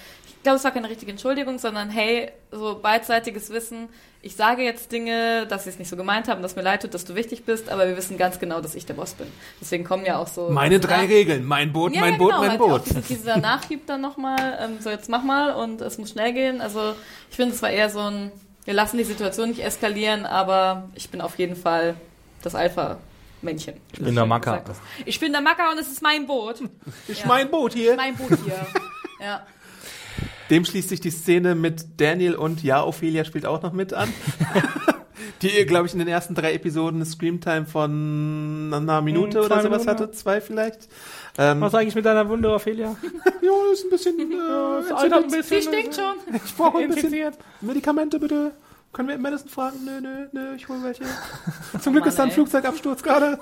ich 0.41 0.43
glaube, 0.43 0.58
es 0.58 0.63
war 0.63 0.71
keine 0.71 0.89
richtige 0.89 1.12
Entschuldigung, 1.12 1.60
sondern 1.60 1.91
hey, 1.91 2.32
so 2.51 2.80
beidseitiges 2.82 3.51
Wissen, 3.51 3.89
ich 4.23 4.36
sage 4.36 4.63
jetzt 4.63 4.91
Dinge, 4.91 5.45
dass 5.45 5.65
sie 5.65 5.69
es 5.69 5.77
nicht 5.77 5.88
so 5.88 5.95
gemeint 5.95 6.27
haben, 6.27 6.41
dass 6.41 6.56
mir 6.56 6.63
leid 6.63 6.82
tut, 6.82 6.95
dass 6.95 7.06
du 7.06 7.13
wichtig 7.13 7.45
bist, 7.45 7.69
aber 7.69 7.88
wir 7.88 7.95
wissen 7.95 8.17
ganz 8.17 8.39
genau, 8.39 8.60
dass 8.60 8.73
ich 8.73 8.88
der 8.88 8.95
Boss 8.95 9.13
bin. 9.13 9.27
Deswegen 9.62 9.84
kommen 9.84 10.04
ja 10.04 10.17
auch 10.17 10.25
so... 10.27 10.49
Meine 10.49 10.80
drei 10.80 11.04
nach- 11.04 11.10
Regeln, 11.10 11.45
mein 11.45 11.71
Boot, 11.71 11.93
ja, 11.93 12.01
mein 12.01 12.13
ja, 12.13 12.17
Boot, 12.17 12.30
genau, 12.30 12.41
mein 12.41 12.49
halt 12.49 12.60
Boot. 12.60 12.71
Auch 12.71 12.84
diese, 12.84 13.01
dieser 13.01 13.38
Nachhieb 13.38 13.86
dann 13.86 14.01
nochmal, 14.01 14.58
ähm, 14.63 14.77
so 14.80 14.89
jetzt 14.89 15.10
mach 15.10 15.21
mal 15.23 15.54
und 15.54 15.80
es 15.82 15.99
muss 15.99 16.10
schnell 16.10 16.34
gehen. 16.34 16.60
Also 16.60 16.95
ich 17.30 17.36
finde, 17.36 17.54
es 17.54 17.62
war 17.62 17.69
eher 17.69 17.91
so 17.91 17.99
ein, 17.99 18.32
wir 18.65 18.73
lassen 18.73 18.97
die 18.97 19.04
Situation 19.04 19.49
nicht 19.49 19.63
eskalieren, 19.63 20.25
aber 20.25 20.89
ich 20.95 21.12
bin 21.12 21.21
auf 21.21 21.38
jeden 21.38 21.56
Fall 21.56 21.93
das 22.41 22.56
Alpha-Männchen. 22.56 23.75
Ich 23.93 23.99
bin 23.99 24.15
der 24.15 24.25
Macker. 24.25 24.63
Ich 25.06 25.19
bin 25.19 25.32
der 25.34 25.41
Macker 25.41 25.69
und 25.71 25.77
es 25.80 25.88
ist 25.88 26.01
mein 26.01 26.25
Boot. 26.25 26.62
Ich 27.08 27.19
Ja. 27.21 27.27
mein 27.27 27.49
Boot 27.51 27.73
hier. 27.73 27.95
Mein 27.95 28.15
Boot 28.15 28.39
hier. 28.43 28.65
ja. 29.19 29.45
Dem 30.51 30.65
schließt 30.65 30.89
sich 30.89 30.99
die 30.99 31.11
Szene 31.11 31.55
mit 31.55 31.99
Daniel 31.99 32.35
und 32.35 32.61
ja, 32.61 32.83
Ophelia 32.83 33.23
spielt 33.25 33.45
auch 33.45 33.61
noch 33.61 33.73
mit 33.73 33.93
an. 33.93 34.13
Die, 35.41 35.65
glaube 35.65 35.87
ich, 35.87 35.93
in 35.93 35.99
den 35.99 36.07
ersten 36.07 36.35
drei 36.35 36.53
Episoden 36.53 36.97
eine 36.97 37.05
Screamtime 37.05 37.65
von 37.65 38.71
einer 38.73 39.01
Minute 39.01 39.39
Hm, 39.39 39.45
oder 39.45 39.61
sowas 39.61 39.85
Minuten, 39.85 39.87
hatte, 39.87 40.11
zwei 40.11 40.39
vielleicht. 40.41 40.87
Ähm, 41.37 41.61
Was 41.61 41.73
eigentlich 41.73 41.95
mit 41.95 42.05
deiner 42.05 42.27
Wunde, 42.29 42.51
Ophelia? 42.53 42.95
ja, 43.41 43.51
ist 43.73 43.85
ein 43.85 43.89
bisschen. 43.89 44.19
Äh, 44.19 44.35
das 44.35 44.91
altert 44.91 45.23
ein 45.23 45.31
bisschen. 45.31 45.61
Die 45.61 45.67
stinkt 45.67 45.95
schon. 45.95 46.39
Ich 46.45 46.55
brauche 46.55 46.79
ein 46.79 46.89
bisschen. 46.89 47.33
Medikamente, 47.61 48.19
bitte. 48.19 48.51
Können 48.93 49.08
wir 49.08 49.17
Madison 49.17 49.47
fragen? 49.47 49.86
Nö, 49.86 50.01
nö, 50.01 50.27
nö, 50.34 50.54
ich 50.56 50.67
hole 50.67 50.84
welche. 50.84 51.04
Zum 51.80 51.93
Glück 51.93 52.04
Mann, 52.04 52.10
ist 52.10 52.19
da 52.19 52.23
ein 52.23 52.30
ey. 52.30 52.36
Flugzeugabsturz 52.36 53.01
gerade. 53.01 53.39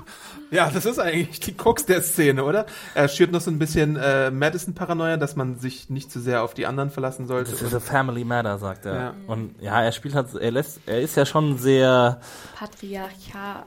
ja, 0.50 0.68
das 0.70 0.84
ist 0.84 0.98
eigentlich 0.98 1.40
die 1.40 1.56
Krux 1.56 1.86
der 1.86 2.02
Szene, 2.02 2.44
oder? 2.44 2.66
Er 2.94 3.08
schürt 3.08 3.32
noch 3.32 3.40
so 3.40 3.50
ein 3.50 3.58
bisschen 3.58 3.96
äh, 3.96 4.30
Madison-Paranoia, 4.30 5.16
dass 5.16 5.36
man 5.36 5.58
sich 5.58 5.88
nicht 5.88 6.12
zu 6.12 6.20
sehr 6.20 6.42
auf 6.42 6.52
die 6.52 6.66
anderen 6.66 6.90
verlassen 6.90 7.26
sollte. 7.26 7.50
Das 7.52 7.62
ist 7.62 7.72
a 7.74 7.80
family 7.80 8.24
matter, 8.24 8.58
sagt 8.58 8.84
er. 8.84 8.94
Ja. 8.94 9.14
Und 9.26 9.54
ja, 9.62 9.82
er 9.82 9.92
spielt 9.92 10.14
halt, 10.14 10.34
er 10.34 10.50
lässt, 10.50 10.80
er 10.84 11.00
ist 11.00 11.16
ja 11.16 11.24
schon 11.24 11.56
sehr, 11.56 12.20
Patriarchal. 12.58 13.64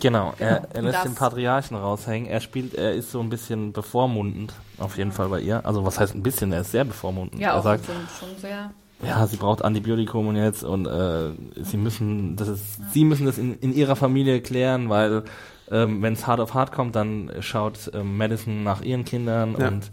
genau, 0.00 0.32
er, 0.38 0.66
er 0.72 0.80
lässt 0.82 0.96
Das- 0.96 1.02
den 1.02 1.14
Patriarchen 1.14 1.76
raushängen. 1.76 2.30
Er 2.30 2.40
spielt, 2.40 2.74
er 2.74 2.94
ist 2.94 3.10
so 3.10 3.20
ein 3.20 3.28
bisschen 3.28 3.72
bevormundend, 3.74 4.54
auf 4.78 4.96
jeden 4.96 5.12
Fall 5.12 5.28
bei 5.28 5.40
ihr. 5.40 5.66
Also 5.66 5.84
was 5.84 6.00
heißt 6.00 6.14
ein 6.14 6.22
bisschen, 6.22 6.52
er 6.52 6.62
ist 6.62 6.70
sehr 6.70 6.84
bevormundend. 6.84 7.38
Ja, 7.38 7.50
er 7.50 7.58
auch 7.58 7.64
sagt, 7.64 7.84
schon 7.84 8.38
sehr. 8.40 8.70
Ja, 9.04 9.26
sie 9.26 9.36
braucht 9.36 9.64
Antibiotikum 9.64 10.34
jetzt 10.36 10.62
und 10.64 10.86
äh, 10.86 11.30
sie 11.62 11.76
müssen, 11.76 12.36
das 12.36 12.48
ist, 12.48 12.92
sie 12.92 13.04
müssen 13.04 13.26
das 13.26 13.38
in, 13.38 13.58
in 13.58 13.74
ihrer 13.74 13.96
Familie 13.96 14.40
klären, 14.40 14.88
weil 14.88 15.24
ähm, 15.70 16.02
wenn 16.02 16.12
es 16.12 16.26
hart 16.26 16.40
auf 16.40 16.54
hart 16.54 16.72
kommt, 16.72 16.94
dann 16.96 17.30
schaut 17.40 17.90
ähm, 17.94 18.16
Madison 18.16 18.62
nach 18.62 18.82
ihren 18.82 19.04
Kindern 19.04 19.56
Ja. 19.58 19.68
und 19.68 19.90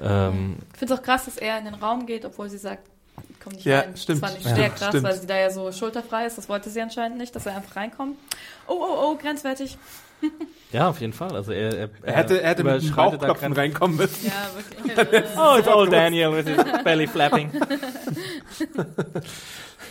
ähm, 0.00 0.56
Ich 0.72 0.78
finde 0.78 0.94
es 0.94 1.00
auch 1.00 1.02
krass, 1.04 1.24
dass 1.26 1.36
er 1.36 1.58
in 1.58 1.64
den 1.66 1.74
Raum 1.74 2.06
geht, 2.06 2.24
obwohl 2.24 2.48
sie 2.48 2.58
sagt, 2.58 2.82
komm 3.42 3.52
nicht 3.52 3.64
Ja, 3.64 3.80
rein. 3.80 3.96
stimmt. 3.96 4.22
Das 4.22 4.30
fand 4.30 4.40
ich 4.40 4.46
Ja, 4.48 4.54
sehr 4.56 4.70
krass, 4.70 4.88
stimmt. 4.88 5.04
weil 5.04 5.14
sie 5.20 5.26
da 5.26 5.38
ja 5.38 5.50
so 5.50 5.70
schulterfrei 5.72 6.26
ist. 6.26 6.38
Das 6.38 6.48
wollte 6.48 6.70
sie 6.70 6.80
anscheinend 6.80 7.18
nicht, 7.18 7.34
dass 7.36 7.46
er 7.46 7.56
einfach 7.56 7.76
reinkommt. 7.76 8.16
Oh, 8.66 8.74
oh, 8.78 8.96
oh, 9.12 9.16
grenzwertig. 9.16 9.76
Ja, 10.72 10.88
auf 10.88 11.00
jeden 11.00 11.12
Fall. 11.12 11.34
Also 11.34 11.52
er, 11.52 11.76
er, 11.76 11.90
Er 12.02 12.14
hätte, 12.14 12.40
er 12.40 12.50
hätte 12.50 12.64
mit 12.64 12.72
einem 12.72 12.82
überschreitet 12.82 13.22
da 13.22 13.26
Bauchklopfen 13.26 13.52
reinkommen 13.52 13.96
müssen. 13.96 14.26
Ja, 14.26 14.50
wirklich. 14.54 15.24
Oh, 15.36 15.56
it's 15.58 15.68
old 15.68 15.92
Daniel 15.92 16.32
with 16.32 16.46
his 16.46 16.56
belly 16.84 17.06
flapping. 17.06 17.50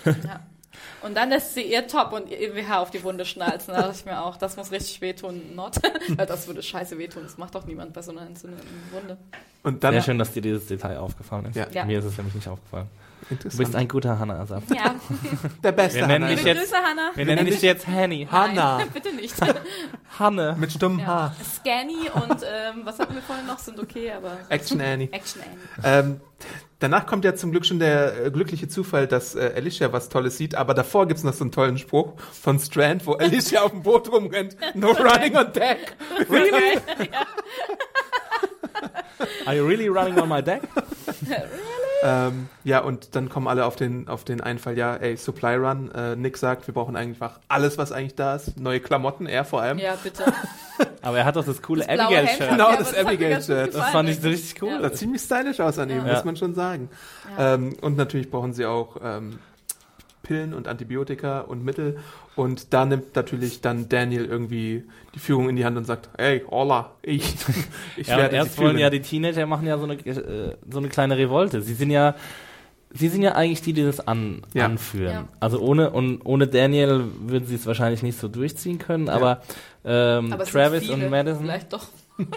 ja. 0.05 0.39
Und 1.03 1.15
dann 1.17 1.29
lässt 1.29 1.55
sie 1.55 1.63
ihr 1.63 1.87
Top 1.87 2.13
und 2.13 2.29
ihr 2.29 2.39
EWH 2.39 2.77
auf 2.77 2.91
die 2.91 3.03
Wunde 3.03 3.25
schnalzen. 3.25 3.73
Da 3.73 3.81
dachte 3.81 3.95
ich 3.97 4.05
mir 4.05 4.23
auch, 4.23 4.37
das 4.37 4.55
muss 4.55 4.71
richtig 4.71 5.01
wehtun. 5.01 5.55
Not. 5.55 5.77
Weil 6.09 6.25
das 6.27 6.47
würde 6.47 6.61
scheiße 6.61 6.97
wehtun. 6.97 7.23
Das 7.23 7.37
macht 7.37 7.55
doch 7.55 7.65
niemand 7.65 7.93
bei 7.93 8.01
so 8.01 8.11
einer 8.11 8.21
entzündeten 8.21 8.69
Wunde. 8.91 9.17
Und 9.63 9.83
dann. 9.83 9.93
Sehr 9.93 10.03
schön, 10.03 10.19
dass 10.19 10.31
dir 10.31 10.41
dieses 10.41 10.67
Detail 10.67 10.97
aufgefallen 10.97 11.45
ist. 11.45 11.55
Ja. 11.55 11.67
Ja. 11.71 11.85
Mir 11.85 11.99
ist 11.99 12.05
es 12.05 12.17
nämlich 12.17 12.35
nicht 12.35 12.47
aufgefallen. 12.47 12.87
Du 13.29 13.57
bist 13.57 13.75
ein 13.75 13.88
guter 13.88 14.19
Hannah-Ersatz. 14.19 14.63
Ja, 14.75 14.95
der 15.63 15.71
beste 15.71 15.99
Wir 15.99 16.07
nennen 16.07 16.25
Hanna. 16.25 16.36
dich 16.36 16.43
jetzt- 16.45 16.60
Grüße, 16.60 16.75
Hannah. 16.75 17.12
Wir 17.15 17.25
nennen 17.25 17.45
dich 17.45 17.62
jetzt 17.62 17.88
Hanny. 17.88 18.27
Hanna. 18.29 18.77
Nein, 18.79 18.89
bitte 18.93 19.13
nicht. 19.15 19.34
Hanne. 20.19 20.55
Mit 20.60 20.71
stummem 20.73 20.99
Ja. 20.99 21.05
Haar. 21.05 21.36
Scanny 21.55 22.10
und 22.13 22.41
ähm, 22.43 22.81
was 22.84 22.99
hatten 22.99 23.15
wir 23.15 23.21
vorhin 23.21 23.45
noch? 23.47 23.60
Sind 23.60 23.79
okay, 23.79 24.12
aber 24.12 24.38
Action 24.49 24.81
Annie. 24.81 25.10
Action 25.12 25.41
Annie. 25.41 25.60
Ähm, 26.10 26.21
danach 26.79 27.05
kommt 27.05 27.23
ja 27.23 27.34
zum 27.36 27.51
Glück 27.51 27.65
schon 27.65 27.79
der 27.79 28.25
äh, 28.25 28.31
glückliche 28.31 28.67
Zufall, 28.67 29.07
dass 29.07 29.36
äh, 29.36 29.53
Alicia 29.55 29.93
was 29.93 30.10
Tolles 30.10 30.38
sieht, 30.38 30.55
aber 30.55 30.73
davor 30.73 31.07
gibt's 31.07 31.23
noch 31.23 31.34
so 31.34 31.43
einen 31.45 31.51
tollen 31.51 31.77
Spruch 31.77 32.13
von 32.19 32.60
Strand, 32.60 33.05
wo 33.05 33.13
Alicia 33.13 33.62
auf 33.62 33.71
dem 33.71 33.84
Boot 33.84 34.12
rumrennt. 34.12 34.57
No 34.73 34.91
running 34.91 35.38
on 35.38 35.53
deck. 35.53 35.95
Are 39.45 39.55
you 39.55 39.65
really 39.65 39.88
running 39.88 40.19
on 40.19 40.27
my 40.27 40.41
deck? 40.41 40.62
Ähm, 42.03 42.49
ja, 42.63 42.79
und 42.79 43.15
dann 43.15 43.29
kommen 43.29 43.47
alle 43.47 43.65
auf 43.65 43.75
den, 43.75 44.07
auf 44.07 44.23
den 44.23 44.41
Einfall, 44.41 44.77
ja, 44.77 44.95
ey, 44.95 45.15
Supply 45.17 45.55
Run. 45.55 45.91
Äh, 45.91 46.15
Nick 46.15 46.37
sagt, 46.37 46.67
wir 46.67 46.73
brauchen 46.73 46.95
einfach 46.95 47.39
alles, 47.47 47.77
was 47.77 47.91
eigentlich 47.91 48.15
da 48.15 48.35
ist. 48.35 48.59
Neue 48.59 48.79
Klamotten, 48.79 49.25
er 49.27 49.45
vor 49.45 49.61
allem. 49.61 49.77
Ja, 49.77 49.95
bitte. 50.01 50.23
Aber 51.01 51.17
er 51.17 51.25
hat 51.25 51.35
doch 51.35 51.45
das 51.45 51.61
coole 51.61 51.87
Abigail-Shirt. 51.87 52.49
Genau, 52.49 52.71
Ja, 52.71 52.77
das 52.77 52.95
Abigail-Shirt. 52.97 53.75
Das 53.75 53.89
fand 53.89 54.09
ich 54.09 54.19
so 54.19 54.27
richtig 54.29 54.61
cool. 54.61 54.69
Ja. 54.69 54.81
Sah 54.81 54.93
ziemlich 54.93 55.21
stylisch 55.21 55.59
aus 55.59 55.77
an 55.79 55.89
ihm, 55.89 56.05
Ja. 56.05 56.13
muss 56.13 56.23
man 56.23 56.35
schon 56.35 56.53
sagen. 56.55 56.89
Ähm, 57.37 57.75
und 57.81 57.97
natürlich 57.97 58.29
brauchen 58.31 58.53
sie 58.53 58.65
auch 58.65 58.97
ähm, 59.03 59.39
Pillen 60.23 60.53
und 60.53 60.67
Antibiotika 60.67 61.41
und 61.41 61.63
Mittel. 61.63 61.97
Und 62.36 62.73
da 62.73 62.86
nimmt 62.86 63.15
natürlich 63.15 63.62
dann 63.62 63.89
Daniel 63.89 64.25
irgendwie 64.25 64.84
die 65.15 65.19
Führung 65.19 65.49
in 65.49 65.55
die 65.55 65.65
Hand 65.65 65.77
und 65.77 65.86
sagt, 65.86 66.10
hey, 66.17 66.43
Hola, 66.49 66.91
ich, 67.01 67.36
ich 67.97 68.07
Ja, 68.07 68.17
werde 68.17 68.36
erst 68.36 68.57
wollen 68.57 68.77
ja 68.77 68.89
die 68.89 69.01
Teenager 69.01 69.45
machen 69.45 69.67
ja 69.67 69.77
so 69.77 69.84
eine, 69.86 69.93
äh, 69.95 70.55
so 70.69 70.77
eine 70.79 70.89
kleine 70.89 71.17
Revolte. 71.17 71.62
Sie 71.62 71.73
sind 71.73 71.89
ja, 71.91 72.15
sie 72.93 73.07
sind 73.10 73.21
ja 73.21 73.34
eigentlich 73.34 73.62
die, 73.62 73.73
die 73.73 73.84
das 73.84 74.05
an, 74.07 74.41
Ja. 74.53 74.65
anführen. 74.65 75.13
Ja. 75.13 75.27
Also 75.39 75.60
ohne, 75.60 75.89
und 75.91 76.21
ohne 76.23 76.47
Daniel 76.47 77.05
würden 77.25 77.47
sie 77.47 77.55
es 77.55 77.65
wahrscheinlich 77.65 78.03
nicht 78.03 78.17
so 78.19 78.27
durchziehen 78.27 78.79
können, 78.79 79.10
aber, 79.10 79.41
ähm, 79.84 80.31
Aber 80.34 80.45
Travis 80.45 80.89
und 80.89 81.10
Madison, 81.10 81.43
Vielleicht 81.43 81.73
doch. 81.73 81.88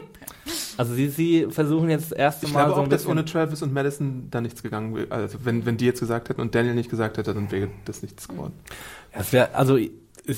also 0.77 0.95
sie, 0.95 1.09
sie 1.09 1.47
versuchen 1.51 1.91
jetzt 1.91 2.11
das 2.11 2.19
erste 2.19 2.47
ich 2.47 2.53
Mal 2.53 2.65
glaube 2.65 2.77
so 2.81 2.83
auch, 2.83 2.89
dass 2.89 3.07
ohne 3.07 3.25
Travis 3.25 3.63
und 3.63 3.73
Madison 3.73 4.29
da 4.31 4.41
nichts 4.41 4.63
gegangen 4.63 4.95
wäre. 4.95 5.11
Also 5.11 5.39
wenn, 5.45 5.65
wenn 5.67 5.77
die 5.77 5.87
jetzt 5.87 6.01
gesagt 6.01 6.29
hätten 6.29 6.41
und 6.41 6.55
Daniel 6.55 6.75
nicht 6.75 6.91
gesagt 6.91 7.19
hätte, 7.19 7.35
dann 7.35 7.51
wäre 7.51 7.69
das 7.85 8.03
nichts 8.03 8.29
geworden. 8.29 8.53
Ja, 9.13 9.21
es 9.21 9.33
wär, 9.33 9.57
also 9.57 9.77
ich 9.77 9.91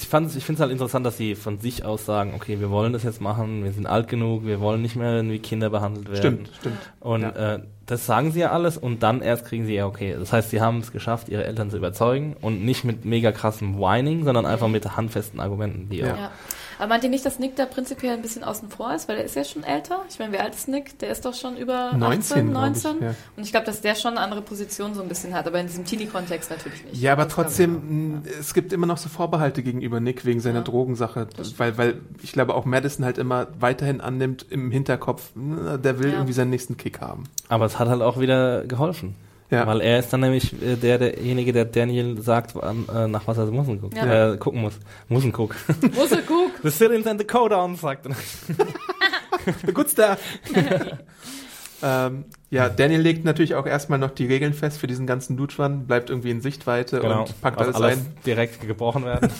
fand 0.08 0.34
ich 0.34 0.44
finde 0.44 0.56
es 0.58 0.60
halt 0.62 0.72
interessant, 0.72 1.06
dass 1.06 1.16
sie 1.16 1.36
von 1.36 1.60
sich 1.60 1.84
aus 1.84 2.04
sagen, 2.04 2.32
okay, 2.34 2.58
wir 2.58 2.70
wollen 2.70 2.92
das 2.92 3.04
jetzt 3.04 3.20
machen, 3.20 3.62
wir 3.62 3.70
sind 3.72 3.86
alt 3.86 4.08
genug, 4.08 4.44
wir 4.44 4.58
wollen 4.60 4.82
nicht 4.82 4.96
mehr 4.96 5.22
wie 5.28 5.38
Kinder 5.38 5.70
behandelt 5.70 6.08
werden. 6.10 6.18
Stimmt, 6.18 6.50
stimmt. 6.58 6.78
Und 6.98 7.22
Ja. 7.22 7.54
äh, 7.54 7.62
das 7.86 8.04
sagen 8.04 8.32
sie 8.32 8.40
ja 8.40 8.50
alles 8.50 8.76
und 8.76 9.04
dann 9.04 9.22
erst 9.22 9.44
kriegen 9.44 9.64
sie 9.64 9.74
ja 9.74 9.86
okay. 9.86 10.16
Das 10.18 10.32
heißt, 10.32 10.50
sie 10.50 10.60
haben 10.60 10.78
es 10.80 10.90
geschafft, 10.90 11.28
ihre 11.28 11.44
Eltern 11.44 11.70
zu 11.70 11.76
überzeugen 11.76 12.34
und 12.40 12.64
nicht 12.64 12.82
mit 12.82 13.04
mega 13.04 13.30
krassem 13.30 13.78
Whining, 13.78 14.24
sondern 14.24 14.44
einfach 14.44 14.66
mit 14.66 14.96
handfesten 14.96 15.38
Argumenten, 15.38 15.88
die 15.88 15.98
Ja. 15.98 16.12
auch. 16.12 16.18
Ja. 16.18 16.30
Aber 16.78 16.88
meint 16.88 17.04
ihr 17.04 17.10
nicht, 17.10 17.24
dass 17.24 17.38
Nick 17.38 17.56
da 17.56 17.66
prinzipiell 17.66 18.14
ein 18.14 18.22
bisschen 18.22 18.44
außen 18.44 18.68
vor 18.68 18.94
ist? 18.94 19.08
Weil 19.08 19.18
er 19.18 19.24
ist 19.24 19.34
ja 19.36 19.44
schon 19.44 19.64
älter. 19.64 20.02
Ich 20.10 20.18
meine, 20.18 20.32
wie 20.32 20.38
alt 20.38 20.54
ist 20.54 20.68
Nick? 20.68 20.98
Der 20.98 21.10
ist 21.10 21.24
doch 21.24 21.34
schon 21.34 21.56
über 21.56 21.92
19, 21.94 22.18
18, 22.18 22.50
glaub 22.50 22.64
ich, 22.76 22.82
19. 22.84 23.02
ja. 23.02 23.14
Und 23.36 23.42
ich 23.44 23.50
glaube, 23.50 23.66
dass 23.66 23.80
der 23.80 23.94
schon 23.94 24.12
eine 24.12 24.20
andere 24.20 24.42
Position 24.42 24.94
so 24.94 25.02
ein 25.02 25.08
bisschen 25.08 25.34
hat, 25.34 25.46
aber 25.46 25.58
in 25.60 25.66
diesem 25.66 25.84
Teenie-Kontext 25.84 26.50
natürlich 26.50 26.84
nicht. 26.84 27.00
Ja, 27.00 27.12
aber 27.12 27.24
Das 27.24 27.32
trotzdem, 27.34 28.22
es 28.38 28.54
gibt 28.54 28.72
immer 28.72 28.86
noch 28.86 28.98
so 28.98 29.08
Vorbehalte 29.08 29.62
gegenüber 29.62 30.00
Nick 30.00 30.24
wegen 30.24 30.40
seiner 30.40 30.58
Ja. 30.58 30.64
Drogensache, 30.64 31.28
weil, 31.56 31.78
weil 31.78 32.00
ich 32.22 32.32
glaube 32.32 32.54
auch 32.54 32.64
Madison 32.64 33.04
halt 33.04 33.18
immer 33.18 33.46
weiterhin 33.58 34.00
annimmt 34.00 34.46
im 34.50 34.70
Hinterkopf, 34.70 35.30
der 35.34 35.98
will 35.98 36.08
Ja. 36.10 36.14
irgendwie 36.16 36.32
seinen 36.32 36.50
nächsten 36.50 36.76
Kick 36.76 37.00
haben. 37.00 37.24
Aber 37.48 37.64
es 37.64 37.78
hat 37.78 37.88
halt 37.88 38.02
auch 38.02 38.18
wieder 38.20 38.64
geholfen. 38.64 39.14
Ja. 39.50 39.66
Weil 39.66 39.80
er 39.80 39.98
ist 40.00 40.12
dann 40.12 40.20
nämlich 40.20 40.52
äh, 40.62 40.76
der, 40.76 40.98
derjenige, 40.98 41.52
der 41.52 41.64
Daniel 41.66 42.20
sagt, 42.20 42.54
wann, 42.56 42.86
äh, 42.94 43.06
nach 43.06 43.26
was 43.26 43.38
er 43.38 43.46
mussen 43.46 43.80
guckt, 43.80 43.96
Ja. 43.96 44.32
äh, 44.32 44.36
gucken 44.38 44.60
muss. 44.60 44.74
Mussen 45.08 45.32
guck. 45.32 45.54
auch. 45.54 45.92
Muss 45.94 46.10
er 46.12 46.22
gucken. 46.22 46.50
The 46.62 46.70
Citizens 46.70 47.06
and 47.06 47.20
the 47.20 47.26
Codons, 47.26 47.80
sagt 47.80 48.06
er. 48.06 48.14
The 49.66 49.72
good 49.72 49.88
stuff. 49.88 50.18
ähm, 51.82 52.24
ja, 52.50 52.68
Daniel 52.68 53.00
legt 53.00 53.24
natürlich 53.24 53.54
auch 53.54 53.66
erstmal 53.66 53.98
noch 53.98 54.10
die 54.10 54.26
Regeln 54.26 54.54
fest 54.54 54.78
für 54.78 54.86
diesen 54.88 55.06
ganzen 55.06 55.36
Dutschwan, 55.36 55.86
bleibt 55.86 56.10
irgendwie 56.10 56.30
in 56.30 56.40
Sichtweite 56.40 57.02
und 57.02 57.40
packt 57.40 57.58
Genau. 57.58 57.70
Auf 57.70 57.76
alles, 57.76 57.98
ein. 57.98 58.06
direkt 58.24 58.60
gebrochen 58.66 59.04
werden. 59.04 59.30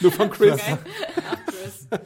Nur 0.00 0.12
von 0.12 0.30
Chris. 0.30 0.56
Geil. 0.56 0.78
Ach, 1.30 1.36
Chris. 1.46 2.00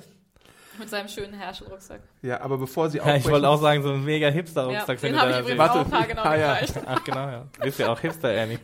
Mit 0.78 0.90
seinem 0.90 1.08
schönen 1.08 1.34
Herschel-Rucksack. 1.34 2.00
Ja, 2.22 2.40
aber 2.40 2.58
bevor 2.58 2.90
sie 2.90 2.98
ja, 2.98 3.04
aufbrechen, 3.04 3.26
ich 3.26 3.32
wollte 3.32 3.48
auch 3.48 3.60
sagen, 3.60 3.82
so 3.82 3.90
ein 3.92 4.04
mega 4.04 4.28
Hipster-Rucksack 4.28 5.02
Ja, 5.02 5.08
den 5.08 5.20
habe 5.20 5.30
ich 5.30 5.38
übrigens. 5.38 5.58
Warte. 5.58 5.78
auch 5.80 5.90
haargenau 5.92 6.22
Ah, 6.22 6.36
ja. 6.36 6.58
Ach 6.86 7.04
genau, 7.04 7.28
ja. 7.28 7.44
Du 7.56 7.60
bist 7.62 7.78
ja 7.78 7.88
auch 7.88 8.00
Hipster, 8.00 8.28
Annie. 8.28 8.58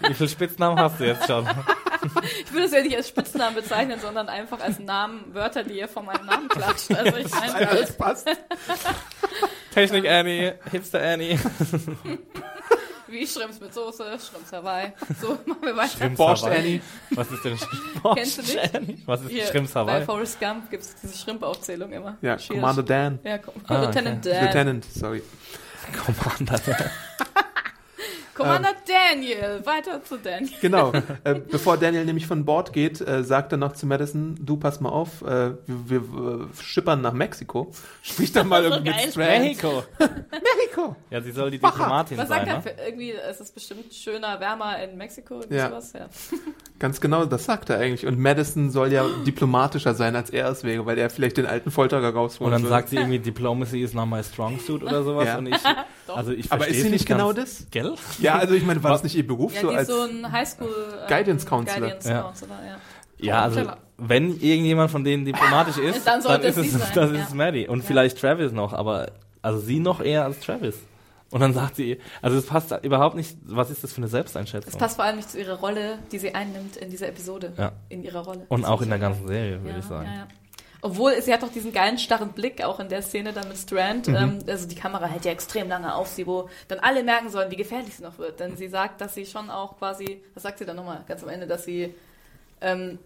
Wie 0.00 0.14
viele 0.14 0.28
Spitznamen 0.28 0.78
hast 0.78 0.98
du 1.00 1.04
jetzt 1.06 1.26
schon? 1.26 1.46
Ich 2.40 2.52
würde 2.52 2.66
es 2.66 2.72
ja 2.72 2.82
nicht 2.82 2.96
als 2.96 3.08
Spitznamen 3.08 3.54
bezeichnen, 3.54 3.98
sondern 4.00 4.28
einfach 4.28 4.60
als 4.60 4.78
Namen, 4.78 5.32
Wörter, 5.34 5.64
die 5.64 5.78
ihr 5.78 5.88
vor 5.88 6.02
meinem 6.02 6.26
Namen 6.26 6.48
klatscht. 6.48 6.92
Also 6.94 7.16
ich 7.16 7.30
meine, 7.30 7.68
alles 7.68 7.96
passt. 7.96 8.28
Technik 9.72 10.06
Annie, 10.08 10.54
Hipster 10.70 11.00
Annie. 11.02 11.38
wie 13.08 13.26
Schrimps 13.26 13.60
mit 13.60 13.72
Soße, 13.74 14.04
Schrimps 14.18 14.52
Hawaii. 14.52 14.92
So, 15.20 15.28
machen 15.46 15.62
wir 15.62 15.76
weiter. 15.76 15.96
Shrimps 15.98 16.16
Borscht 16.18 16.44
Hawaii. 16.44 16.58
Annie. 16.58 16.80
Was 17.10 17.30
ist 17.30 17.44
denn 17.44 17.58
Kennst 18.14 18.38
du 18.38 18.42
nicht? 18.42 18.74
Annie? 18.74 18.98
Was 19.06 19.20
ist 19.22 19.30
Hier, 19.30 19.46
Shrimps 19.46 19.72
bei 19.72 19.80
Hawaii? 19.80 20.04
Forrest 20.04 20.40
Gump 20.40 20.70
gibt 20.70 20.82
es 20.82 20.94
diese 20.96 21.16
Shrimp-Aufzählung 21.18 21.92
immer. 21.92 22.16
Ja, 22.22 22.36
Cheers. 22.36 22.48
Commander 22.60 22.82
Dan. 22.82 23.18
Ja, 23.24 23.38
Com 23.38 23.54
Ah, 23.66 23.76
okay. 23.76 23.86
Lieutenant 23.86 24.26
Dan. 24.26 24.44
Lieutenant, 24.46 24.84
sorry. 24.84 25.22
Commander. 26.04 26.60
Commander 28.34 28.70
Daniel. 28.86 29.60
Weiter 29.64 30.02
zu 30.04 30.16
Daniel. 30.18 30.50
Genau. 30.60 30.92
äh, 31.24 31.34
bevor 31.34 31.76
Daniel 31.76 32.04
nämlich 32.04 32.26
von 32.26 32.44
Bord 32.44 32.72
geht, 32.72 33.00
äh, 33.00 33.22
sagt 33.24 33.52
er 33.52 33.58
noch 33.58 33.72
zu 33.74 33.86
Madison, 33.86 34.36
du 34.40 34.56
pass 34.56 34.80
mal 34.80 34.88
auf, 34.90 35.22
äh, 35.22 35.52
wir, 35.66 36.12
wir 36.12 36.48
äh, 36.50 36.62
schippern 36.62 37.00
nach 37.00 37.12
Mexiko. 37.12 37.70
Sprich 38.02 38.32
doch 38.32 38.44
mal 38.44 38.62
So 38.64 38.70
irgendwie 38.70 38.90
geil. 38.92 39.00
mit 39.04 39.12
Strand. 39.12 39.44
Mexico. 39.44 39.82
Mexiko. 40.30 40.96
Ja, 41.10 41.20
sie 41.20 41.32
soll 41.32 41.50
die 41.50 41.58
Diplomatin 41.58 42.18
Was 42.18 42.28
sein, 42.28 42.46
sagt 42.46 42.48
er? 42.48 42.56
ne? 42.56 42.62
Für, 42.62 42.86
irgendwie 42.88 43.10
ist 43.10 43.40
es 43.40 43.50
bestimmt 43.50 43.92
schöner, 43.94 44.40
wärmer 44.40 44.82
in 44.82 44.96
Mexiko. 44.96 45.40
Ja. 45.50 45.68
sowas? 45.68 45.92
Ja. 45.92 46.06
Ganz 46.78 47.00
genau, 47.00 47.24
das 47.24 47.44
sagt 47.44 47.70
er 47.70 47.78
eigentlich. 47.78 48.06
Und 48.06 48.18
Madison 48.18 48.70
soll 48.70 48.92
ja 48.92 49.06
diplomatischer 49.26 49.94
sein, 49.94 50.16
als 50.16 50.30
er 50.30 50.48
es 50.48 50.64
wäre, 50.64 50.84
weil 50.86 50.98
er 50.98 51.08
vielleicht 51.10 51.36
den 51.36 51.46
alten 51.46 51.70
Folterer 51.70 52.08
Und 52.08 52.14
rausholen 52.16 52.52
dann 52.52 52.62
würde. 52.62 52.70
sagt 52.70 52.88
sie 52.90 52.96
irgendwie, 52.96 53.20
Diplomacy 53.20 53.80
is 53.82 53.94
not 53.94 54.08
my 54.08 54.22
strong 54.22 54.58
suit 54.58 54.82
oder 54.82 55.02
sowas. 55.04 55.26
Ja. 55.26 55.38
Und 55.38 55.46
ich, 55.46 55.56
Doch. 56.06 56.16
also 56.16 56.32
ich 56.32 56.50
Aber 56.52 56.66
ist 56.66 56.82
sie 56.82 56.90
nicht 56.90 57.06
genau 57.06 57.32
das? 57.32 57.66
Gell? 57.70 57.94
Ja, 58.24 58.38
also 58.38 58.54
ich 58.54 58.64
meine, 58.64 58.82
war 58.82 58.92
das 58.92 59.02
nicht 59.02 59.14
ihr 59.14 59.26
Beruf 59.26 59.54
Ja, 59.54 59.60
so 59.60 59.70
die 59.70 59.76
als 59.76 59.88
so 59.88 60.02
ein 60.02 60.30
Highschool 60.32 60.68
ähm, 60.68 61.06
Guidance 61.08 61.46
Counselor. 61.46 61.80
Guidance 61.88 62.08
Ja. 62.10 62.22
Counselor, 62.22 62.56
ja. 62.66 62.76
Ja, 63.18 63.42
also 63.42 63.62
wenn 63.96 64.40
irgendjemand 64.40 64.90
von 64.90 65.04
denen 65.04 65.24
diplomatisch 65.24 65.78
ist, 65.78 66.06
Dann 66.06 66.14
dann, 66.14 66.22
sollte 66.22 66.46
ist 66.48 66.56
es 66.56 66.66
es, 66.66 66.72
sein, 66.72 66.90
das 66.94 67.10
ja. 67.12 67.22
ist 67.22 67.34
Maddie. 67.34 67.68
Und 67.68 67.80
Ja. 67.80 67.84
vielleicht 67.86 68.18
Travis 68.20 68.52
noch, 68.52 68.72
aber 68.72 69.12
also 69.42 69.58
sie 69.60 69.78
noch 69.78 70.00
eher 70.00 70.24
als 70.24 70.40
Travis. 70.40 70.76
Und 71.30 71.40
dann 71.40 71.52
sagt 71.52 71.76
sie, 71.76 71.98
also 72.22 72.36
es 72.36 72.46
passt 72.46 72.72
überhaupt 72.82 73.16
nicht, 73.16 73.36
was 73.46 73.70
ist 73.70 73.82
das 73.82 73.92
für 73.92 73.98
eine 73.98 74.08
Selbsteinschätzung? 74.08 74.70
Das 74.70 74.78
passt 74.78 74.96
vor 74.96 75.04
allem 75.04 75.16
nicht 75.16 75.30
zu 75.30 75.38
ihrer 75.38 75.54
Rolle, 75.58 75.98
die 76.12 76.18
sie 76.18 76.34
einnimmt 76.34 76.76
in 76.76 76.90
dieser 76.90 77.08
Episode. 77.08 77.52
Ja. 77.56 77.72
In 77.88 78.04
ihrer 78.04 78.20
Rolle. 78.20 78.46
Und 78.48 78.64
auch 78.64 78.82
in 78.82 78.88
der 78.88 78.98
ganzen 78.98 79.26
Serie, 79.26 79.58
würde 79.60 79.70
ja, 79.72 79.78
ich 79.78 79.84
sagen. 79.84 80.06
Ja, 80.06 80.14
ja. 80.14 80.26
Obwohl, 80.84 81.22
sie 81.22 81.32
hat 81.32 81.42
doch 81.42 81.50
diesen 81.50 81.72
geilen 81.72 81.96
starren 81.96 82.32
Blick, 82.32 82.62
auch 82.62 82.78
in 82.78 82.90
der 82.90 83.00
Szene 83.00 83.32
dann 83.32 83.48
mit 83.48 83.56
Strand. 83.56 84.06
Mhm. 84.06 84.16
Ähm, 84.16 84.38
also 84.46 84.68
die 84.68 84.74
Kamera 84.74 85.06
hält 85.06 85.24
ja 85.24 85.32
extrem 85.32 85.66
lange 85.66 85.94
auf 85.94 86.08
sie, 86.08 86.26
wo 86.26 86.50
dann 86.68 86.78
alle 86.80 87.02
merken 87.02 87.30
sollen, 87.30 87.50
wie 87.50 87.56
gefährlich 87.56 87.96
sie 87.96 88.02
noch 88.02 88.18
wird. 88.18 88.38
Denn 88.38 88.58
sie 88.58 88.68
sagt, 88.68 89.00
dass 89.00 89.14
sie 89.14 89.24
schon 89.24 89.48
auch 89.48 89.78
quasi, 89.78 90.22
was 90.34 90.42
sagt 90.42 90.58
sie 90.58 90.66
dann 90.66 90.76
nochmal 90.76 91.02
ganz 91.08 91.22
am 91.22 91.30
Ende, 91.30 91.46
dass 91.46 91.64
sie, 91.64 91.94
ähm, 92.60 92.98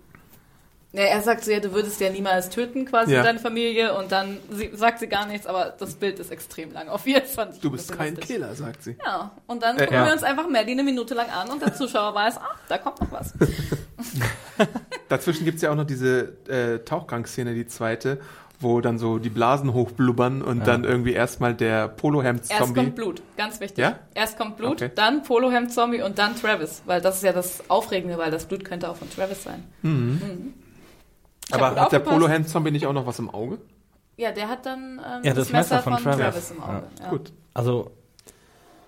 ja, 0.93 1.03
er 1.03 1.21
sagt 1.21 1.45
so, 1.45 1.51
ja, 1.51 1.61
du 1.61 1.73
würdest 1.73 2.01
ja 2.01 2.09
niemals 2.11 2.49
töten, 2.49 2.85
quasi 2.87 3.13
Ja. 3.15 3.23
deine 3.23 3.39
Familie. 3.39 3.95
Und 3.97 4.11
dann 4.11 4.39
sie, 4.51 4.71
sagt 4.75 5.01
sie 5.01 5.07
gar 5.07 5.27
nichts, 5.27 5.47
aber 5.47 5.75
das 5.79 5.95
Bild 5.97 6.19
ist 6.19 6.31
extrem 6.33 6.73
lang. 6.73 6.89
Auf 6.89 7.07
jeden 7.07 7.27
Fall. 7.27 7.51
du 7.61 7.71
bist 7.71 7.93
kein 7.97 8.19
Killer, 8.19 8.55
sagt 8.55 8.83
sie. 8.83 8.97
Ja, 9.05 9.33
und 9.47 9.63
dann 9.63 9.77
Äh, 9.77 9.81
gucken 9.81 9.95
ja. 9.97 10.07
wir 10.07 10.13
uns 10.13 10.23
einfach 10.23 10.49
Maddie 10.49 10.73
eine 10.73 10.83
Minute 10.85 11.15
lang 11.15 11.29
an 11.31 11.51
und 11.51 11.61
der 11.61 11.75
Zuschauer 11.75 12.15
weiß, 12.15 12.37
ach, 12.39 12.57
da 12.69 12.79
kommt 12.79 13.01
noch 13.01 13.13
was. 13.13 13.35
Dazwischen 15.09 15.45
gibt's 15.45 15.63
ja 15.63 15.71
auch 15.71 15.75
noch 15.77 15.87
diese 15.87 16.33
äh, 16.49 16.79
Tauchgangszene, 16.81 17.55
die 17.55 17.67
zweite, 17.67 18.21
wo 18.61 18.81
dann 18.81 18.99
so 18.99 19.19
die 19.19 19.31
Blasen 19.31 19.73
hochblubbern 19.73 20.43
und 20.43 20.59
Ja. 20.61 20.65
dann 20.65 20.85
irgendwie 20.85 21.13
erstmal 21.13 21.55
der 21.55 21.85
Erst 21.85 21.97
Polohemd-Zombie. 21.99 22.75
kommt 22.75 22.95
Blut, 22.97 23.23
ganz 23.37 23.61
wichtig. 23.61 23.79
Ja? 23.79 23.99
Erst 24.15 24.37
kommt 24.39 24.57
Blut, 24.57 24.73
Okay. 24.83 24.91
dann 24.95 25.23
Polohemd-Zombie 25.23 26.03
und 26.03 26.19
dann 26.19 26.35
Travis. 26.37 26.83
Weil 26.87 27.01
das 27.01 27.17
ist 27.17 27.23
ja 27.23 27.33
das 27.33 27.63
Aufregende, 27.71 28.19
weil 28.19 28.31
das 28.31 28.47
Blut 28.47 28.65
könnte 28.65 28.89
auch 28.91 28.97
von 28.97 29.09
Travis 29.11 29.45
sein. 29.45 29.65
Mhm. 29.83 30.21
Hab 30.21 30.31
Aber 31.53 31.67
hat 31.69 31.77
der 31.77 31.83
aufgepasst. 31.85 32.11
Polohemd-Zombie 32.11 32.71
nicht 32.71 32.87
auch 32.87 32.93
noch 32.93 33.07
was 33.07 33.19
im 33.19 33.31
Auge? 33.31 33.59
Ja, 34.17 34.33
der 34.33 34.49
hat 34.49 34.67
dann 34.67 35.01
ähm, 35.05 35.23
Ja, 35.25 35.33
das 35.33 35.51
Messer 35.53 35.81
von 35.81 35.97
Travis. 35.97 36.51
im 36.51 36.63
Auge. 36.63 36.83
Ja. 37.01 37.09
Gut. 37.11 37.33
Also, 37.55 37.93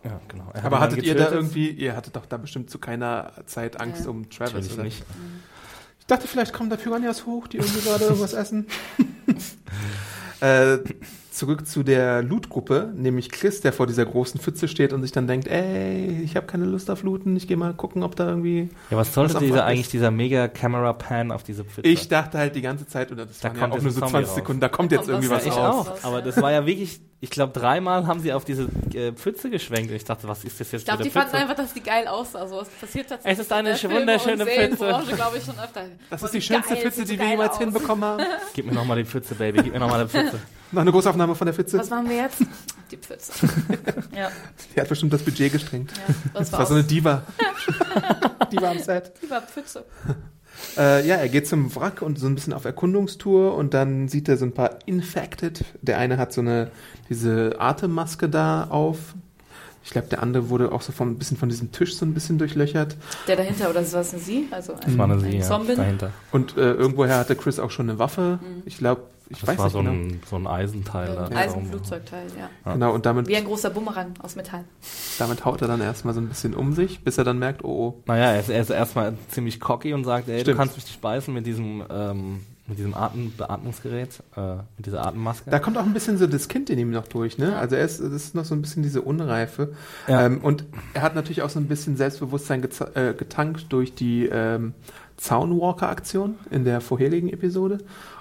ja, 0.04 0.20
genau. 0.28 0.48
Er 0.52 0.62
hat 0.62 0.64
Aber 0.66 0.80
hattet 0.80 1.02
ihr 1.04 1.14
da 1.14 1.30
irgendwie, 1.30 1.70
ihr 1.70 1.94
hattet 1.94 2.16
doch 2.16 2.26
da 2.26 2.36
bestimmt 2.36 2.70
zu 2.70 2.78
keiner 2.78 3.32
Zeit 3.46 3.80
Angst 3.80 4.04
Ja. 4.04 4.10
um 4.10 4.28
Travis, 4.30 4.52
Natürlich 4.54 4.72
oder? 4.74 4.82
nicht. 4.84 5.04
Ich 6.00 6.06
dachte, 6.06 6.26
vielleicht 6.26 6.52
kommen 6.52 6.70
da 6.70 6.76
Piranhas 6.76 7.26
hoch, 7.26 7.46
die 7.46 7.58
irgendwie 7.58 7.80
gerade 7.82 8.04
irgendwas 8.04 8.32
essen. 8.32 8.66
äh, 10.40 10.78
zurück 11.30 11.66
zu 11.66 11.82
der 11.82 12.22
Loot-Gruppe, 12.22 12.92
nämlich 12.94 13.30
Chris, 13.30 13.60
der 13.60 13.72
vor 13.72 13.86
dieser 13.86 14.04
großen 14.04 14.40
Pfütze 14.40 14.68
steht 14.68 14.92
und 14.92 15.02
sich 15.02 15.12
dann 15.12 15.26
denkt, 15.26 15.48
ey, 15.48 16.20
ich 16.22 16.36
habe 16.36 16.46
keine 16.46 16.64
Lust 16.64 16.90
auf 16.90 17.02
Looten, 17.02 17.36
ich 17.36 17.46
gehe 17.48 17.56
mal 17.56 17.72
gucken, 17.74 18.02
ob 18.02 18.16
da 18.16 18.28
irgendwie... 18.28 18.68
Ja, 18.90 18.96
was 18.96 19.14
sollte 19.14 19.34
Was 19.34 19.42
dieser 19.42 19.64
eigentlich, 19.64 19.88
dieser 19.88 20.10
mega 20.10 20.48
Camera 20.48 20.92
Pan 20.92 21.30
auf 21.32 21.42
diese 21.42 21.64
Pfütze? 21.64 21.88
Ich 21.88 22.08
dachte 22.08 22.38
halt 22.38 22.54
die 22.56 22.62
ganze 22.62 22.86
Zeit, 22.86 23.12
oder 23.12 23.26
das 23.26 23.40
Da 23.40 23.48
waren 23.48 23.56
ja 23.56 23.60
kommt 23.62 23.72
auch 23.72 23.76
jetzt 23.76 23.82
nur 23.84 23.92
so 23.92 24.00
Zombie 24.00 24.12
20 24.12 24.28
raus. 24.28 24.34
Sekunden, 24.36 24.60
da 24.60 24.68
kommt 24.68 24.92
jetzt 24.92 24.98
Kommt 25.00 25.10
irgendwie 25.10 25.30
was 25.30 25.46
was 25.46 25.46
ich 25.46 25.52
raus. 25.52 25.86
auch. 25.86 25.90
raus. 25.92 26.04
Aber 26.04 26.22
das 26.22 26.40
war 26.42 26.52
ja 26.52 26.66
wirklich, 26.66 27.00
ich 27.22 27.28
glaube, 27.28 27.52
dreimal 27.52 28.06
haben 28.06 28.20
sie 28.20 28.32
auf 28.32 28.46
diese 28.46 28.68
äh, 28.94 29.12
Pfütze 29.12 29.50
geschwenkt 29.50 29.90
und 29.90 29.96
ich 29.96 30.04
dachte, 30.04 30.26
was 30.26 30.42
ist 30.42 30.58
das 30.58 30.72
jetzt 30.72 30.80
Ich 30.82 30.86
glaube, 30.86 31.02
die 31.02 31.10
fanden 31.10 31.36
einfach, 31.36 31.54
dass 31.54 31.74
die 31.74 31.82
geil 31.82 32.08
aussah. 32.08 32.48
So, 32.48 32.62
es 32.62 32.68
passiert 32.68 33.10
tatsächlich. 33.10 33.38
Es 33.38 33.44
ist 33.46 33.52
eine 33.52 33.74
wunderschöne 33.74 34.44
und 34.44 34.50
Pfütze. 34.50 35.14
Glaube 35.14 35.36
ich, 35.36 35.44
schon 35.44 35.58
öfter. 35.58 35.84
Das 36.08 36.22
ist 36.22 36.32
die 36.32 36.40
schönste 36.40 36.74
geil, 36.74 36.82
Pfütze, 36.82 37.04
die 37.04 37.18
wir 37.18 37.28
jemals 37.28 37.52
aus. 37.52 37.58
hinbekommen 37.58 38.04
haben. 38.04 38.24
Gib 38.54 38.66
mir 38.66 38.72
nochmal 38.72 38.96
die 38.96 39.04
Pfütze, 39.04 39.34
Baby, 39.34 39.62
gib 39.64 39.72
mir 39.74 39.80
nochmal 39.80 40.04
die 40.04 40.10
Pfütze. 40.10 40.40
Noch 40.72 40.82
eine 40.82 40.92
Großaufnahme 40.92 41.34
von 41.34 41.46
der 41.46 41.54
Pfütze. 41.54 41.78
Was 41.78 41.90
machen 41.90 42.08
wir 42.08 42.16
jetzt? 42.16 42.38
die 42.90 42.96
Pfütze. 42.96 43.32
ja, 44.16 44.30
Die 44.74 44.80
hat 44.80 44.88
bestimmt 44.88 45.12
das 45.12 45.22
Budget 45.22 45.52
gestrengt. 45.52 45.92
ja, 45.96 46.14
das 46.32 46.50
Das 46.50 46.58
war, 46.58 46.66
so 46.66 46.74
eine 46.74 46.84
Diva. 46.84 47.22
Diva 48.52 48.70
am 48.70 48.78
Set. 48.78 49.12
die 49.22 49.28
war 49.28 49.42
Pfütze. 49.42 49.84
Äh, 50.76 51.06
ja, 51.06 51.16
er 51.16 51.28
geht 51.28 51.46
zum 51.46 51.74
Wrack 51.74 52.02
und 52.02 52.18
so 52.18 52.26
ein 52.26 52.34
bisschen 52.34 52.52
auf 52.52 52.64
Erkundungstour 52.64 53.54
und 53.54 53.74
dann 53.74 54.08
sieht 54.08 54.28
er 54.28 54.36
so 54.36 54.44
ein 54.44 54.52
paar 54.52 54.78
Infected. 54.86 55.64
Der 55.82 55.98
eine 55.98 56.18
hat 56.18 56.32
so 56.32 56.40
eine, 56.40 56.70
diese 57.08 57.56
Atemmaske 57.58 58.28
da 58.28 58.64
auf. 58.64 59.14
Ich 59.90 59.92
glaube, 59.92 60.06
der 60.06 60.22
andere 60.22 60.50
wurde 60.50 60.70
auch 60.70 60.82
so 60.82 60.92
von, 60.92 61.10
ein 61.10 61.18
bisschen 61.18 61.36
von 61.36 61.48
diesem 61.48 61.72
Tisch 61.72 61.96
so 61.96 62.06
ein 62.06 62.14
bisschen 62.14 62.38
durchlöchert. 62.38 62.96
Der 63.26 63.34
dahinter, 63.34 63.70
oder 63.70 63.80
das 63.80 63.92
war 63.92 64.02
es 64.02 64.12
eine 64.12 64.22
Sie? 64.22 64.46
Also 64.52 64.74
ein, 64.74 64.78
Das 64.84 64.96
war 64.96 65.06
eine 65.06 65.14
ein 65.14 65.20
Sie, 65.20 65.36
ja, 65.38 65.42
Zombie. 65.42 65.74
dahinter. 65.74 66.12
Und 66.30 66.56
äh, 66.56 66.60
irgendwoher 66.74 67.18
hatte 67.18 67.34
Chris 67.34 67.58
auch 67.58 67.72
schon 67.72 67.90
eine 67.90 67.98
Waffe. 67.98 68.38
Ich 68.66 68.78
glaube, 68.78 69.00
ich 69.30 69.40
Das 69.40 69.48
weiß 69.48 69.58
war 69.58 69.64
nicht 69.64 69.72
so 69.72 69.78
genau. 69.80 69.90
ein, 69.90 70.22
so 70.30 70.36
ein 70.36 70.46
Eisenteil. 70.46 71.12
da. 71.16 71.24
Ein 71.24 71.36
Eisenflugzeugteil, 71.36 72.26
ja. 72.38 72.48
Ja. 72.64 72.72
Genau, 72.74 72.94
und 72.94 73.04
damit, 73.04 73.26
Wie 73.26 73.34
ein 73.36 73.44
großer 73.44 73.70
Bumerang 73.70 74.14
aus 74.22 74.36
Metall. 74.36 74.64
damit 75.18 75.44
haut 75.44 75.60
er 75.60 75.66
dann 75.66 75.80
erstmal 75.80 76.14
so 76.14 76.20
ein 76.20 76.28
bisschen 76.28 76.54
um 76.54 76.72
sich, 76.72 77.02
bis 77.02 77.18
er 77.18 77.24
dann 77.24 77.40
merkt, 77.40 77.64
oh, 77.64 77.68
oh. 77.98 78.02
Naja, 78.06 78.26
er 78.26 78.38
ist, 78.40 78.48
er 78.48 78.60
ist 78.62 78.70
erstmal 78.70 79.14
ziemlich 79.28 79.58
cocky 79.58 79.92
und 79.92 80.04
sagt, 80.04 80.28
ey, 80.28 80.36
du 80.36 80.42
Stimmt. 80.42 80.58
kannst 80.58 80.76
mich 80.76 80.84
nicht 80.86 81.00
beißen 81.00 81.34
mit 81.34 81.46
diesem, 81.46 81.82
ähm, 81.90 82.40
mit 82.70 82.78
diesem 82.78 82.94
Atem 82.94 83.32
Beatmungsgerät, 83.32 84.22
äh, 84.36 84.56
mit 84.76 84.86
dieser 84.86 85.04
Atemmaske. 85.04 85.50
Da 85.50 85.58
kommt 85.58 85.76
auch 85.76 85.84
ein 85.84 85.92
bisschen 85.92 86.16
so 86.16 86.26
das 86.26 86.48
Kind 86.48 86.70
in 86.70 86.78
ihm 86.78 86.90
noch 86.90 87.08
durch, 87.08 87.36
ne? 87.36 87.56
Also 87.56 87.74
er 87.76 87.84
ist, 87.84 88.00
das 88.00 88.12
ist 88.12 88.34
noch 88.34 88.44
so 88.44 88.54
ein 88.54 88.62
bisschen 88.62 88.82
diese 88.82 89.02
Unreife. 89.02 89.74
Ja. 90.06 90.24
Ähm, 90.24 90.38
und 90.38 90.64
er 90.94 91.02
hat 91.02 91.16
natürlich 91.16 91.42
auch 91.42 91.50
so 91.50 91.58
ein 91.58 91.66
bisschen 91.66 91.96
Selbstbewusstsein 91.96 92.62
äh, 92.94 93.12
getankt 93.12 93.66
durch 93.72 93.94
die 93.94 94.26
ähm, 94.26 94.72
Zaunwalker-Aktion 95.16 96.36
in 96.50 96.64
der 96.64 96.80
vorherigen 96.80 97.28
Episode 97.28 97.78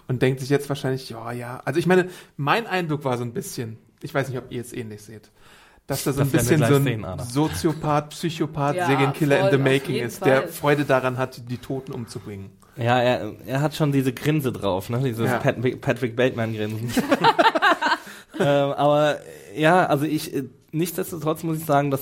und 0.07 0.21
denkt 0.21 0.39
sich 0.39 0.49
jetzt 0.49 0.67
wahrscheinlich, 0.67 1.09
ja, 1.11 1.31
ja. 1.31 1.61
Also 1.63 1.79
ich 1.79 1.85
meine, 1.85 2.09
mein 2.35 2.65
Eindruck 2.65 3.05
war 3.05 3.17
so 3.17 3.23
ein 3.23 3.33
bisschen, 3.33 3.77
ich 4.01 4.13
weiß 4.13 4.29
nicht, 4.29 4.39
ob 4.39 4.51
ihr 4.51 4.61
es 4.61 4.73
ähnlich 4.73 5.03
seht, 5.03 5.29
dass 5.89 6.03
da 6.05 6.13
so 6.13 6.21
ein 6.21 6.29
bisschen 6.29 6.63
so 6.65 6.75
ein 6.75 6.83
sehen. 6.83 7.05
Soziopath, 7.29 8.11
Psychopath, 8.11 8.75
Ja, 8.75 8.85
Serienkiller 8.87 9.39
in 9.45 9.51
the 9.51 9.57
making 9.57 9.95
ist, 9.97 10.23
der 10.23 10.43
Fall. 10.43 10.47
Freude 10.49 10.85
daran 10.85 11.17
hat, 11.17 11.41
die 11.49 11.57
Toten 11.57 11.91
umzubringen. 11.91 12.51
Ja, 12.77 13.01
er, 13.01 13.33
er 13.45 13.61
hat 13.61 13.75
schon 13.75 13.91
diese 13.91 14.13
Grinse 14.13 14.53
drauf, 14.53 14.89
ne? 14.89 14.99
Dieses 15.03 15.27
Ja. 15.29 15.39
Pat 15.39 15.57
Patrick 15.81 16.15
Bateman-Grinsen. 16.15 16.89
ähm, 18.39 18.45
aber 18.71 19.17
ja, 19.55 19.85
also 19.85 20.05
ich, 20.05 20.33
äh, 20.33 20.43
nichtsdestotrotz 20.71 21.43
muss 21.43 21.57
ich 21.57 21.65
sagen, 21.65 21.91
dass 21.91 22.01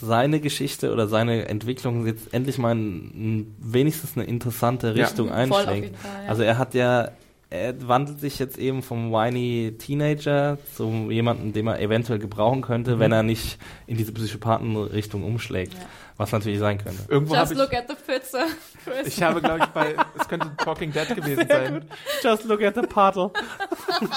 seine 0.00 0.40
Geschichte 0.40 0.92
oder 0.92 1.08
seine 1.08 1.46
Entwicklung 1.48 2.06
jetzt 2.06 2.32
endlich 2.32 2.56
mal 2.56 2.72
in, 2.72 3.10
in 3.10 3.54
wenigstens 3.58 4.16
eine 4.16 4.24
interessante 4.24 4.94
Ja. 4.94 5.04
Richtung 5.04 5.28
Voll 5.28 5.36
auf 5.36 5.56
einschlägt. 5.58 5.84
jeden 5.84 5.96
Fall, 5.96 6.22
ja. 6.24 6.28
Also 6.30 6.42
er 6.42 6.56
hat 6.58 6.72
ja, 6.74 7.10
er 7.54 7.88
wandelt 7.88 8.20
sich 8.20 8.38
jetzt 8.38 8.58
eben 8.58 8.82
vom 8.82 9.12
whiny 9.12 9.76
Teenager 9.78 10.58
zu 10.74 11.10
jemandem, 11.10 11.52
den 11.52 11.64
man 11.64 11.78
eventuell 11.78 12.18
gebrauchen 12.18 12.62
könnte, 12.62 12.98
wenn 12.98 13.12
er 13.12 13.22
nicht 13.22 13.58
in 13.86 13.96
diese 13.96 14.12
Psychopathenrichtung 14.12 15.22
umschlägt. 15.22 15.74
Ja. 15.74 15.80
Was 16.16 16.30
natürlich 16.30 16.60
sein 16.60 16.78
könnte. 16.78 17.02
Irgendwo 17.08 17.34
habe 17.36 17.48
Just 17.48 17.52
ich, 17.52 17.58
look 17.58 17.74
at 17.74 17.88
the 17.88 17.96
Pfütze. 17.96 18.44
Chris. 18.84 19.06
ich 19.16 19.22
habe, 19.22 19.40
glaube 19.40 19.60
ich, 19.60 19.66
bei, 19.66 19.96
es 20.18 20.28
könnte 20.28 20.50
Talking 20.56 20.92
Dead 20.92 21.08
gewesen 21.08 21.48
sein. 21.48 21.84
Just 22.22 22.44
look 22.44 22.62
at 22.62 22.74
the 22.76 22.82
puddle. 22.82 23.32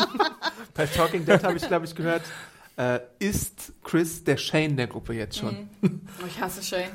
Bei 0.75 0.85
Talking 0.85 1.25
Dead 1.25 1.43
habe 1.43 1.57
ich, 1.57 1.67
glaube 1.67 1.87
ich, 1.87 1.95
gehört, 1.95 2.21
äh, 2.77 2.99
ist 3.17 3.73
Chris 3.83 4.23
der 4.23 4.37
Shane 4.37 4.77
der 4.77 4.85
Gruppe 4.85 5.13
jetzt 5.13 5.39
schon? 5.39 5.69
Mhm. 5.81 6.01
Oh, 6.21 6.27
ich 6.27 6.39
hasse 6.39 6.61
Shane. 6.61 6.91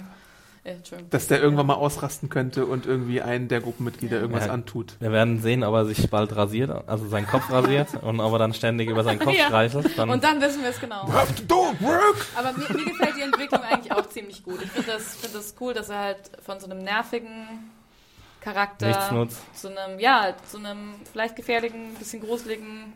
Dass 1.10 1.26
der 1.26 1.40
irgendwann 1.42 1.66
mal 1.66 1.74
ausrasten 1.74 2.28
könnte 2.28 2.66
und 2.66 2.86
irgendwie 2.86 3.20
einen 3.20 3.48
der 3.48 3.60
Gruppenmitglieder 3.60 4.20
irgendwas 4.20 4.46
Ja. 4.46 4.52
antut. 4.52 4.94
Wir 5.00 5.10
werden 5.10 5.40
sehen, 5.42 5.64
ob 5.64 5.74
er 5.74 5.84
sich 5.86 6.08
bald 6.08 6.36
rasiert, 6.36 6.70
also 6.88 7.08
seinen 7.08 7.26
Kopf 7.26 7.50
rasiert 7.50 7.88
und 8.02 8.20
ob 8.20 8.32
er 8.32 8.38
dann 8.38 8.54
ständig 8.54 8.88
über 8.88 9.02
seinen 9.02 9.18
Kopf 9.18 9.36
Ja. 9.36 9.46
streichelt. 9.46 9.98
Dann 9.98 10.08
Und 10.10 10.22
dann 10.22 10.40
wissen 10.40 10.62
wir 10.62 10.70
es 10.70 10.78
genau. 10.80 11.02
Aber 11.02 12.52
mir, 12.52 12.76
mir 12.76 12.84
gefällt 12.84 13.16
die 13.16 13.22
Entwicklung 13.22 13.60
eigentlich 13.62 13.92
auch 13.92 14.08
ziemlich 14.08 14.44
gut. 14.44 14.62
Ich 14.62 14.70
finde 14.70 14.92
das, 14.92 15.16
find 15.16 15.34
das 15.34 15.54
cool, 15.60 15.74
dass 15.74 15.88
er 15.88 15.98
halt 15.98 16.18
von 16.44 16.60
so 16.60 16.66
einem 16.66 16.78
nervigen 16.84 17.70
Charakter 18.40 18.86
nichts 18.88 19.10
nutzt. 19.10 19.40
zu 19.54 19.68
einem, 19.68 19.98
ja, 19.98 20.34
zu 20.48 20.58
einem 20.58 20.94
vielleicht 21.12 21.36
gefährlichen, 21.36 21.94
bisschen 21.94 22.20
gruseligen. 22.22 22.92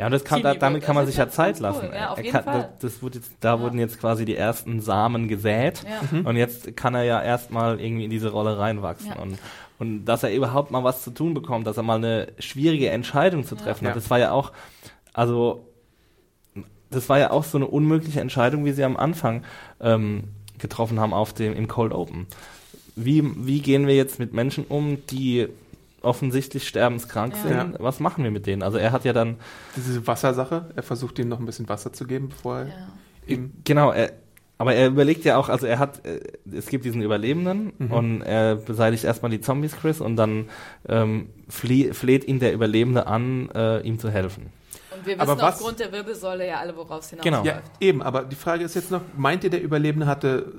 Ja, 0.00 0.06
und 0.06 0.12
das 0.12 0.24
kann, 0.24 0.42
da, 0.42 0.54
damit 0.54 0.82
kann 0.82 0.94
man 0.94 1.04
sich 1.06 1.18
ja 1.18 1.28
Zeit 1.28 1.56
cool. 1.56 1.62
lassen. 1.62 1.90
Ja, 1.94 2.10
auf 2.12 2.18
jeden 2.18 2.32
kann, 2.32 2.44
Fall. 2.44 2.70
Das, 2.80 2.92
das 2.94 3.02
wurde 3.02 3.18
jetzt, 3.18 3.32
da 3.40 3.56
Ja. 3.56 3.60
wurden 3.60 3.78
jetzt 3.78 4.00
quasi 4.00 4.24
die 4.24 4.34
ersten 4.34 4.80
Samen 4.80 5.28
gesät 5.28 5.82
Ja. 5.84 6.20
und 6.24 6.36
jetzt 6.36 6.74
kann 6.74 6.94
er 6.94 7.04
ja 7.04 7.22
erstmal 7.22 7.78
irgendwie 7.78 8.04
in 8.04 8.10
diese 8.10 8.30
Rolle 8.30 8.58
reinwachsen. 8.58 9.12
Ja. 9.14 9.20
Und, 9.20 9.38
und 9.78 10.06
dass 10.06 10.22
er 10.22 10.34
überhaupt 10.34 10.70
mal 10.70 10.82
was 10.84 11.02
zu 11.04 11.10
tun 11.10 11.34
bekommt, 11.34 11.66
dass 11.66 11.76
er 11.76 11.82
mal 11.82 11.96
eine 11.98 12.28
schwierige 12.38 12.88
Entscheidung 12.88 13.44
zu 13.44 13.56
treffen 13.56 13.84
Ja. 13.84 13.90
hat, 13.90 13.96
das 13.96 14.08
war 14.08 14.18
ja 14.18 14.32
auch, 14.32 14.52
also 15.12 15.66
das 16.90 17.08
war 17.08 17.18
ja 17.18 17.30
auch 17.30 17.44
so 17.44 17.58
eine 17.58 17.66
unmögliche 17.66 18.20
Entscheidung, 18.20 18.64
wie 18.64 18.72
sie 18.72 18.84
am 18.84 18.96
Anfang 18.96 19.44
ähm, 19.80 20.24
getroffen 20.58 20.98
haben 20.98 21.12
auf 21.12 21.32
dem 21.34 21.52
im 21.54 21.68
Cold 21.68 21.92
Open. 21.92 22.26
Wie, 22.96 23.22
wie 23.46 23.60
gehen 23.60 23.86
wir 23.86 23.94
jetzt 23.94 24.18
mit 24.18 24.32
Menschen 24.32 24.64
um, 24.68 24.98
die 25.10 25.46
offensichtlich 26.02 26.66
sterbenskrank 26.68 27.34
Ja. 27.44 27.62
sind? 27.62 27.76
Was 27.80 28.00
machen 28.00 28.24
wir 28.24 28.30
mit 28.30 28.46
denen? 28.46 28.62
Also 28.62 28.78
er 28.78 28.92
hat 28.92 29.04
ja 29.04 29.12
dann 29.12 29.36
Diese 29.76 30.06
Wassersache, 30.06 30.70
er 30.74 30.82
versucht 30.82 31.18
ihm 31.18 31.28
noch 31.28 31.38
ein 31.40 31.46
bisschen 31.46 31.68
Wasser 31.68 31.92
zu 31.92 32.06
geben, 32.06 32.28
bevor 32.28 32.58
er 32.60 32.66
Ja. 32.66 32.72
ihm. 33.26 33.52
Genau, 33.64 33.92
er, 33.92 34.12
aber 34.58 34.74
er 34.74 34.88
überlegt 34.88 35.24
ja 35.24 35.36
auch, 35.38 35.48
also 35.48 35.66
er 35.66 35.78
hat, 35.78 36.04
äh, 36.04 36.20
es 36.52 36.66
gibt 36.68 36.84
diesen 36.84 37.02
Überlebenden 37.02 37.72
Mhm. 37.78 37.90
und 37.90 38.22
er 38.22 38.56
beseitigt 38.56 39.04
erstmal 39.04 39.30
die 39.30 39.40
Zombies, 39.40 39.76
Chris, 39.76 40.00
und 40.00 40.16
dann 40.16 40.48
ähm, 40.88 41.28
flie, 41.48 41.92
fleht 41.94 42.24
ihn 42.26 42.40
der 42.40 42.52
Überlebende 42.52 43.06
an, 43.06 43.48
äh, 43.54 43.80
ihm 43.80 43.98
zu 43.98 44.10
helfen. 44.10 44.46
Und 45.00 45.06
wir 45.06 45.20
Aber 45.20 45.32
wissen 45.32 45.42
was- 45.42 45.54
aufgrund 45.54 45.80
der 45.80 45.92
Wirbelsäule 45.92 46.46
ja 46.46 46.58
alle, 46.60 46.76
worauf 46.76 47.00
es 47.04 47.10
Genau. 47.10 47.22
hinausläuft. 47.24 47.56
Ja, 47.80 47.86
eben, 47.88 48.02
aber 48.02 48.22
die 48.24 48.36
Frage 48.36 48.64
ist 48.64 48.74
jetzt 48.74 48.90
noch, 48.90 49.00
meint 49.16 49.42
ihr, 49.44 49.50
der 49.50 49.62
Überlebende 49.62 50.06
hatte 50.06 50.52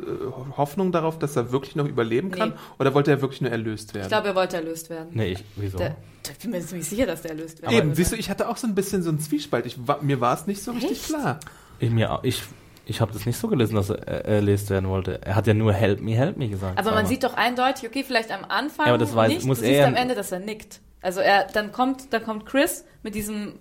äh, 0.52 0.58
Hoffnung 0.58 0.92
darauf, 0.92 1.20
dass 1.20 1.36
er 1.36 1.52
wirklich 1.52 1.76
noch 1.76 1.86
überleben 1.88 2.32
kann? 2.32 2.50
Nee. 2.50 2.56
Oder 2.80 2.94
wollte 2.94 3.12
er 3.12 3.22
wirklich 3.22 3.42
nur 3.42 3.52
erlöst 3.52 3.94
werden? 3.94 4.04
Ich 4.06 4.10
glaube, 4.10 4.28
er 4.30 4.36
wollte 4.36 4.58
erlöst 4.58 4.90
werden. 4.90 5.10
Nee, 5.12 5.34
ich, 5.34 5.44
wieso? 5.56 5.78
Der, 5.78 5.96
ich 6.30 6.38
bin 6.40 6.52
mir 6.52 6.62
ziemlich 6.62 6.88
sicher, 6.90 7.06
dass 7.06 7.22
der 7.22 7.32
erlöst 7.32 7.62
werden 7.62 7.74
Eben, 7.74 7.88
würde. 7.90 7.96
siehst 7.96 8.12
du, 8.12 8.16
ich 8.16 8.30
hatte 8.30 8.50
auch 8.50 8.58
so 8.58 8.68
ein 8.68 8.76
bisschen 8.76 9.02
so 9.04 9.10
einen 9.10 9.20
Zwiespalt. 9.20 9.66
Ich, 9.66 9.78
mir 10.02 10.22
war 10.22 10.34
es 10.34 10.48
nicht 10.48 10.62
so 10.64 10.72
richtig 10.72 10.92
Echt? 10.92 11.06
klar. 11.08 11.40
ich 11.80 11.90
mir, 11.90 12.20
ich, 12.24 12.42
ich 12.86 13.00
habe 13.02 13.14
das 13.14 13.26
nicht 13.26 13.38
so 13.38 13.48
gelesen, 13.48 13.76
dass 13.76 13.90
er 13.90 14.26
erlöst 14.26 14.70
werden 14.70 14.90
wollte. 14.90 15.22
Er 15.24 15.36
hat 15.36 15.48
ja 15.48 15.54
nur 15.54 15.72
Help 15.74 16.02
me, 16.02 16.12
help 16.16 16.38
me 16.38 16.50
gesagt. 16.50 16.78
Aber 16.78 16.92
man 16.92 17.06
sieht 17.06 17.24
doch 17.24 17.36
eindeutig, 17.36 17.88
okay, 17.88 18.04
vielleicht 18.06 18.32
am 18.32 18.44
Anfang 18.48 18.88
Ja, 18.88 18.94
aber 18.94 18.98
das 19.04 19.14
weiß- 19.16 19.28
nicht, 19.30 19.46
muss 19.46 19.60
du 19.60 19.66
siehst 19.66 19.80
er- 19.80 19.88
am 19.88 19.96
Ende, 19.96 20.16
dass 20.16 20.32
er 20.32 20.40
nickt. 20.40 20.80
Also 21.04 21.20
er, 21.20 21.46
dann 21.54 21.72
kommt, 21.72 22.14
dann 22.14 22.24
kommt 22.24 22.46
Chris 22.46 22.86
mit 23.02 23.16
diesem 23.16 23.54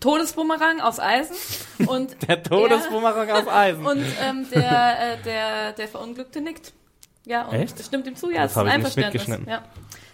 Todesbumerang 0.00 0.80
aus 0.80 0.98
Eisen 0.98 1.36
und 1.86 2.16
der 2.28 2.42
Todesbumerang 2.42 3.30
auf 3.30 3.48
Eisen. 3.48 3.84
Und 3.86 4.04
ähm, 4.20 4.46
der, 4.50 5.12
äh, 5.14 5.22
der, 5.22 5.72
der 5.72 5.88
Verunglückte 5.88 6.40
nickt. 6.40 6.72
Ja, 7.26 7.44
und 7.46 7.56
Echt? 7.56 7.78
stimmt 7.84 8.06
ihm 8.06 8.16
zu. 8.16 8.30
Ja, 8.30 8.42
Das 8.42 8.54
das, 8.54 8.62
ist 8.62 8.68
ein 8.68 8.74
Einverständnis. 8.74 9.26
Ja. 9.46 9.62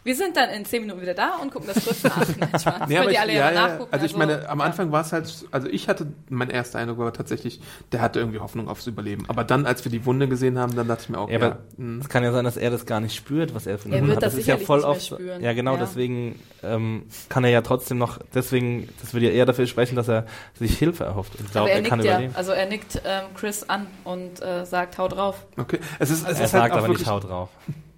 Wir 0.07 0.15
sind 0.15 0.37
dann 0.37 0.51
in 0.51 0.65
zehn 0.65 0.83
Minuten 0.83 1.01
wieder 1.03 1.15
da 1.15 1.35
und 1.43 1.53
gucken 1.53 1.69
das 1.75 1.85
kurz 1.85 2.05
nach. 2.05 2.17
Nein. 2.39 2.89
Nee, 2.89 2.99
aber 2.99 3.11
ich, 3.11 3.19
alle 3.19 3.33
ja, 3.35 3.51
ja, 3.51 3.67
nachgucken. 3.69 3.93
also 3.93 4.07
ich 4.07 4.17
meine, 4.17 4.49
am 4.49 4.61
ja. 4.61 4.65
Anfang 4.65 4.93
war 4.93 5.01
es 5.01 5.13
halt, 5.13 5.47
also 5.51 5.67
ich 5.69 5.89
hatte, 5.89 6.07
mein 6.31 6.49
erster 6.49 6.79
Eindruck 6.79 6.99
war 6.99 7.13
tatsächlich, 7.13 7.61
der 7.91 8.01
hatte 8.03 8.21
irgendwie 8.21 8.39
Hoffnung 8.39 8.69
aufs 8.69 8.87
Überleben. 8.87 9.25
Aber 9.29 9.43
dann, 9.43 9.67
als 9.67 9.85
wir 9.85 9.91
die 9.91 10.07
Wunde 10.07 10.29
gesehen 10.29 10.59
haben, 10.61 10.77
dann 10.77 10.87
dachte 10.87 11.03
ich 11.03 11.09
mir 11.09 11.19
auch, 11.19 11.29
Ja, 11.29 11.39
ja, 11.41 11.47
aber 11.47 11.59
hm. 11.77 11.99
es 11.99 12.09
kann 12.09 12.23
ja 12.23 12.31
sein, 12.31 12.45
dass 12.45 12.57
er 12.57 12.71
das 12.71 12.87
gar 12.87 13.01
nicht 13.01 13.17
spürt, 13.17 13.53
was 13.55 13.67
er 13.67 13.79
für 13.79 13.87
eine 13.87 13.97
Er 13.97 14.01
Wunde 14.03 14.15
wird 14.15 14.17
hat. 14.19 14.23
das 14.27 14.33
Das 14.35 14.41
ist 14.43 14.47
ja 14.47 14.57
voll 14.59 14.81
oft. 14.85 15.05
spüren. 15.05 15.43
Ja, 15.43 15.53
genau, 15.55 15.73
Ja. 15.75 15.81
deswegen 15.81 16.39
ähm, 16.63 17.07
kann 17.29 17.43
er 17.43 17.51
ja 17.51 17.63
trotzdem 17.63 17.99
noch, 17.99 18.19
deswegen, 18.33 18.89
das 19.01 19.13
würde 19.13 19.27
ja 19.27 19.33
eher 19.33 19.45
dafür 19.47 19.67
sprechen, 19.67 19.97
dass 19.97 20.07
er 20.09 20.27
sich 20.55 20.79
Hilfe 20.79 21.03
erhofft. 21.03 21.33
Ich 21.35 21.41
aber 21.41 21.51
glaube, 21.51 21.71
er 21.71 21.77
er 21.79 21.83
kann 21.83 22.01
ja, 22.01 22.13
überleben. 22.13 22.35
also 22.37 22.53
er 22.53 22.67
nickt 22.67 23.03
ähm, 23.05 23.25
Chris 23.35 23.65
an 23.69 23.89
und 24.05 24.41
äh, 24.41 24.65
sagt, 24.65 24.99
hau 24.99 25.09
drauf. 25.09 25.47
okay. 25.57 25.81
Es 25.99 26.11
ist, 26.11 26.29
es 26.29 26.39
Er 26.39 26.45
ist 26.45 26.51
sagt 26.53 26.63
halt 26.63 26.73
auch 26.73 26.77
aber 26.77 26.87
wirklich, 26.87 27.01
nicht 27.01 27.11
haut 27.11 27.25
drauf. 27.25 27.49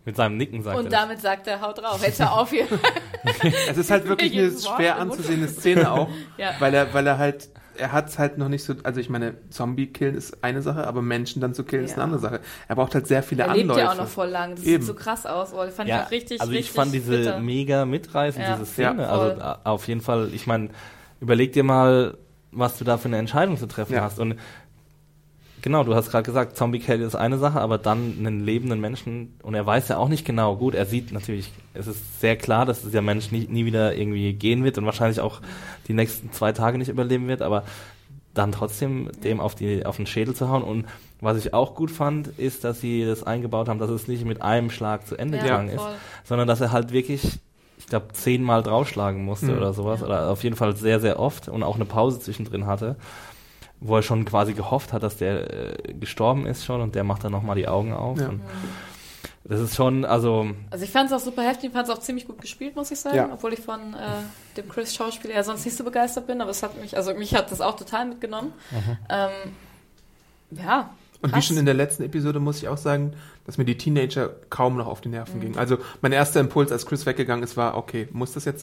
Mit 0.08 0.16
seinem 0.16 0.38
Nicken 0.38 0.62
sagt 0.62 0.78
Und 0.78 0.86
er 0.86 0.90
das. 0.90 1.00
damit 1.02 1.20
sagt 1.20 1.46
er, 1.48 1.60
hau 1.60 1.70
drauf. 1.74 2.00
Jetzt 2.02 2.18
hör 2.18 2.32
auf 2.32 2.48
hier. 2.48 2.64
es 3.70 3.76
ist 3.76 3.90
halt 3.90 4.08
wirklich 4.08 4.32
eine 4.38 4.50
schwer 4.52 4.98
anzusehende 4.98 5.48
Szene 5.48 5.92
auch, 5.92 6.08
Ja. 6.38 6.52
weil 6.60 6.72
er, 6.72 6.94
weil 6.94 7.06
er 7.06 7.18
halt, 7.18 7.50
er 7.76 7.92
hat 7.92 8.08
es 8.08 8.18
halt 8.18 8.38
noch 8.38 8.48
nicht 8.48 8.64
so, 8.64 8.72
also 8.84 9.00
ich 9.00 9.10
meine, 9.10 9.34
Zombie-Killen 9.50 10.14
ist 10.14 10.42
eine 10.42 10.62
Sache, 10.62 10.86
aber 10.86 11.02
Menschen 11.02 11.42
dann 11.42 11.52
zu 11.52 11.62
killen 11.62 11.84
ist 11.84 11.90
Ja. 11.90 11.96
eine 11.98 12.04
andere 12.04 12.20
Sache. 12.22 12.40
Er 12.68 12.76
braucht 12.76 12.94
halt 12.94 13.06
sehr 13.06 13.22
viele 13.22 13.42
Er 13.42 13.48
lebt 13.48 13.60
Anläufe. 13.64 13.80
ja 13.80 13.92
auch 13.92 13.96
noch 13.98 14.08
voll 14.08 14.28
lang. 14.28 14.52
Das 14.56 14.64
Eben. 14.64 14.80
sieht 14.80 14.84
so 14.86 14.94
krass 14.94 15.26
aus. 15.26 15.52
Oh, 15.52 15.62
das 15.62 15.74
fand 15.74 15.90
ich 15.90 15.94
ja, 15.94 16.04
auch 16.06 16.10
richtig, 16.10 16.40
also 16.40 16.50
richtig 16.52 16.70
ich 16.70 16.74
fand 16.74 16.94
diese 16.94 17.10
bitter. 17.18 17.40
mega 17.40 17.84
mitreißend, 17.84 18.42
Ja. 18.46 18.54
diese 18.56 18.64
Szene. 18.64 19.02
Ja, 19.02 19.08
also 19.10 19.42
auf 19.64 19.86
jeden 19.88 20.00
Fall, 20.00 20.30
ich 20.32 20.46
meine, 20.46 20.70
überleg 21.20 21.52
dir 21.52 21.64
mal, 21.64 22.16
was 22.50 22.78
du 22.78 22.84
da 22.84 22.96
für 22.96 23.08
eine 23.08 23.18
Entscheidung 23.18 23.58
zu 23.58 23.66
treffen 23.68 23.92
Ja. 23.92 24.00
hast. 24.04 24.18
Und 24.18 24.36
genau, 25.68 25.84
du 25.84 25.94
hast 25.94 26.10
gerade 26.10 26.24
gesagt, 26.24 26.56
Zombie 26.56 26.80
Kill 26.80 27.00
ist 27.00 27.14
eine 27.14 27.38
Sache, 27.38 27.60
aber 27.60 27.78
dann 27.78 28.14
einen 28.18 28.40
lebenden 28.40 28.80
Menschen, 28.80 29.34
und 29.42 29.54
er 29.54 29.64
weiß 29.64 29.88
ja 29.88 29.98
auch 29.98 30.08
nicht 30.08 30.24
genau, 30.24 30.56
gut, 30.56 30.74
er 30.74 30.84
sieht 30.86 31.12
natürlich, 31.12 31.52
es 31.74 31.86
ist 31.86 32.20
sehr 32.20 32.36
klar, 32.36 32.66
dass 32.66 32.82
dieser 32.82 33.02
Mensch 33.02 33.30
nie, 33.30 33.46
nie 33.48 33.64
wieder 33.64 33.94
irgendwie 33.96 34.32
gehen 34.32 34.64
wird 34.64 34.76
und 34.78 34.84
wahrscheinlich 34.86 35.20
auch 35.20 35.40
die 35.86 35.94
nächsten 35.94 36.32
zwei 36.32 36.52
Tage 36.52 36.76
nicht 36.78 36.88
überleben 36.88 37.28
wird, 37.28 37.40
aber 37.42 37.62
dann 38.34 38.52
trotzdem 38.52 39.10
dem 39.24 39.40
auf, 39.40 39.54
die, 39.54 39.84
auf 39.86 39.96
den 39.96 40.06
Schädel 40.06 40.34
zu 40.34 40.48
hauen. 40.48 40.62
Und 40.62 40.84
was 41.20 41.36
ich 41.38 41.54
auch 41.54 41.74
gut 41.74 41.90
fand, 41.90 42.28
ist, 42.38 42.62
dass 42.64 42.80
sie 42.80 43.04
das 43.04 43.22
eingebaut 43.24 43.68
haben, 43.68 43.78
dass 43.80 43.90
es 43.90 44.06
nicht 44.06 44.24
mit 44.24 44.42
einem 44.42 44.70
Schlag 44.70 45.06
zu 45.06 45.16
Ende 45.16 45.38
Ja, 45.38 45.42
gegangen 45.44 45.68
ist, 45.70 45.82
voll. 45.82 45.92
sondern 46.24 46.46
dass 46.46 46.60
er 46.60 46.70
halt 46.70 46.92
wirklich, 46.92 47.40
ich 47.78 47.86
glaube, 47.86 48.08
zehnmal 48.12 48.62
draufschlagen 48.62 49.24
musste 49.24 49.46
Mhm. 49.52 49.56
oder 49.58 49.72
sowas, 49.72 50.02
oder 50.04 50.30
auf 50.30 50.44
jeden 50.44 50.54
Fall 50.56 50.76
sehr, 50.76 51.00
sehr 51.00 51.18
oft 51.18 51.48
und 51.48 51.62
auch 51.64 51.74
eine 51.76 51.84
Pause 51.84 52.20
zwischendrin 52.20 52.66
hatte. 52.66 52.96
Wo 53.80 53.96
er 53.96 54.02
schon 54.02 54.24
quasi 54.24 54.54
gehofft 54.54 54.92
hat, 54.92 55.02
dass 55.02 55.16
der 55.16 55.78
äh, 55.88 55.92
gestorben 55.94 56.46
ist 56.46 56.64
schon 56.64 56.80
und 56.80 56.94
der 56.94 57.04
macht 57.04 57.24
dann 57.24 57.32
nochmal 57.32 57.56
die 57.56 57.68
Augen 57.68 57.92
auf. 57.92 58.18
Ja. 58.20 58.28
Und 58.28 58.40
das 59.44 59.60
ist 59.60 59.76
schon, 59.76 60.04
also 60.04 60.50
Also 60.70 60.84
ich 60.84 60.90
fand 60.90 61.10
es 61.10 61.16
auch 61.16 61.24
super 61.24 61.42
heftig, 61.42 61.72
fand 61.72 61.88
es 61.88 61.94
auch 61.94 62.00
ziemlich 62.00 62.26
gut 62.26 62.40
gespielt, 62.40 62.76
muss 62.76 62.90
ich 62.90 63.00
sagen, 63.00 63.16
Ja. 63.16 63.30
obwohl 63.32 63.52
ich 63.54 63.60
von 63.60 63.94
äh, 63.94 64.56
dem 64.56 64.68
Chris 64.68 64.94
Schauspieler 64.94 65.34
ja 65.34 65.42
sonst 65.42 65.64
nicht 65.64 65.76
so 65.76 65.84
begeistert 65.84 66.26
bin, 66.26 66.40
aber 66.40 66.50
es 66.50 66.62
hat 66.62 66.78
mich, 66.80 66.96
also 66.96 67.14
mich 67.14 67.34
hat 67.34 67.50
das 67.50 67.60
auch 67.60 67.76
total 67.76 68.06
mitgenommen. 68.06 68.52
Ähm, 69.08 69.30
ja. 70.50 70.90
Und 71.20 71.30
wie 71.30 71.32
krass. 71.34 71.46
schon 71.46 71.56
in 71.56 71.64
der 71.64 71.74
letzten 71.74 72.02
Episode 72.04 72.38
muss 72.40 72.58
ich 72.58 72.68
auch 72.68 72.76
sagen, 72.76 73.12
dass 73.46 73.58
mir 73.58 73.64
die 73.64 73.76
Teenager 73.78 74.30
kaum 74.50 74.76
noch 74.76 74.86
auf 74.86 75.00
die 75.00 75.08
Nerven 75.08 75.36
Mhm. 75.36 75.40
gingen. 75.40 75.58
Also 75.58 75.78
mein 76.00 76.12
erster 76.12 76.40
Impuls, 76.40 76.70
als 76.70 76.84
Chris 76.86 77.06
weggegangen 77.06 77.42
ist, 77.42 77.56
war, 77.56 77.76
okay, 77.76 78.08
muss 78.12 78.32
das 78.32 78.44
jetzt 78.44 78.62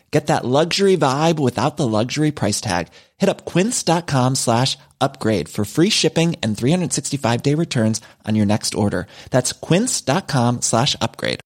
Get 0.11 0.27
that 0.27 0.43
luxury 0.45 0.97
vibe 0.97 1.39
without 1.39 1.77
the 1.77 1.87
luxury 1.87 2.31
price 2.31 2.59
tag. 2.61 2.89
Hit 3.17 3.29
up 3.29 3.45
quince.com 3.45 4.35
slash 4.35 4.77
upgrade 4.99 5.47
for 5.47 5.63
free 5.65 5.89
shipping 5.89 6.35
and 6.43 6.57
365 6.57 7.41
day 7.41 7.55
returns 7.55 8.01
on 8.27 8.35
your 8.35 8.45
next 8.45 8.75
order. 8.75 9.07
That's 9.31 9.53
quince.com 9.53 10.61
slash 10.61 10.95
upgrade. 11.01 11.39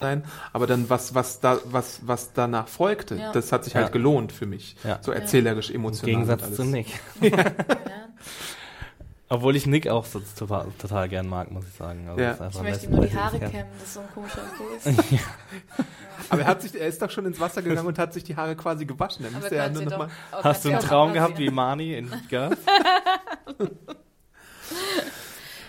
sein, 0.00 0.22
aber 0.52 0.68
dann 0.68 0.88
was, 0.88 1.12
was 1.16 1.40
da, 1.40 1.58
was, 1.64 1.98
was 2.06 2.32
danach 2.32 2.68
folgte, 2.68 3.16
Ja. 3.16 3.32
das 3.32 3.50
hat 3.50 3.64
sich 3.64 3.74
halt 3.74 3.86
Ja. 3.86 3.90
gelohnt 3.92 4.30
für 4.30 4.46
mich. 4.46 4.76
Ja. 4.84 5.00
So 5.02 5.10
erzählerisch, 5.10 5.70
im 5.70 5.80
emotional. 5.80 6.12
Gegensatz 6.24 6.46
und 6.46 6.54
zu. 6.54 6.64
Nick. 6.66 6.86
Obwohl 9.30 9.56
ich 9.56 9.66
Nick 9.66 9.88
auch 9.88 10.06
so 10.06 10.20
total, 10.38 10.66
total 10.78 11.08
gern 11.08 11.28
mag, 11.28 11.50
muss 11.50 11.66
ich 11.66 11.74
sagen. 11.74 12.08
Also 12.08 12.20
Ja. 12.20 12.28
das 12.28 12.36
ist 12.36 12.42
einfach 12.42 12.60
Ich 12.60 12.70
möchte 12.70 12.86
ihm 12.86 12.92
nur 12.92 13.06
die 13.06 13.14
Haare 13.16 13.38
kämmen, 13.38 13.70
das 13.78 13.82
ist 13.88 13.94
so 13.94 14.00
ein 14.00 14.08
komischer 14.14 14.40
Impuls. 14.86 15.22
Aber 16.30 16.40
er 16.42 16.46
hat 16.48 16.62
sich, 16.62 16.74
er 16.80 16.86
ist 16.86 17.02
doch 17.02 17.10
schon 17.10 17.26
ins 17.26 17.38
Wasser 17.38 17.60
gegangen 17.62 17.86
und 17.86 17.98
hat 17.98 18.12
sich 18.14 18.24
die 18.24 18.36
Haare 18.36 18.56
quasi 18.56 18.86
gewaschen. 18.86 19.24
Dann 19.24 19.34
müsste 19.34 19.54
er 19.56 19.68
nur 19.68 19.82
du 19.84 19.90
noch 19.90 19.98
doch- 19.98 19.98
mal, 20.32 20.42
Hast 20.44 20.64
du 20.64 20.70
einen 20.70 20.80
Traum 20.80 21.12
gehabt 21.12 21.38
wie 21.38 21.50
Marnie 21.50 21.94
in 21.94 22.10
Girls? 22.28 22.58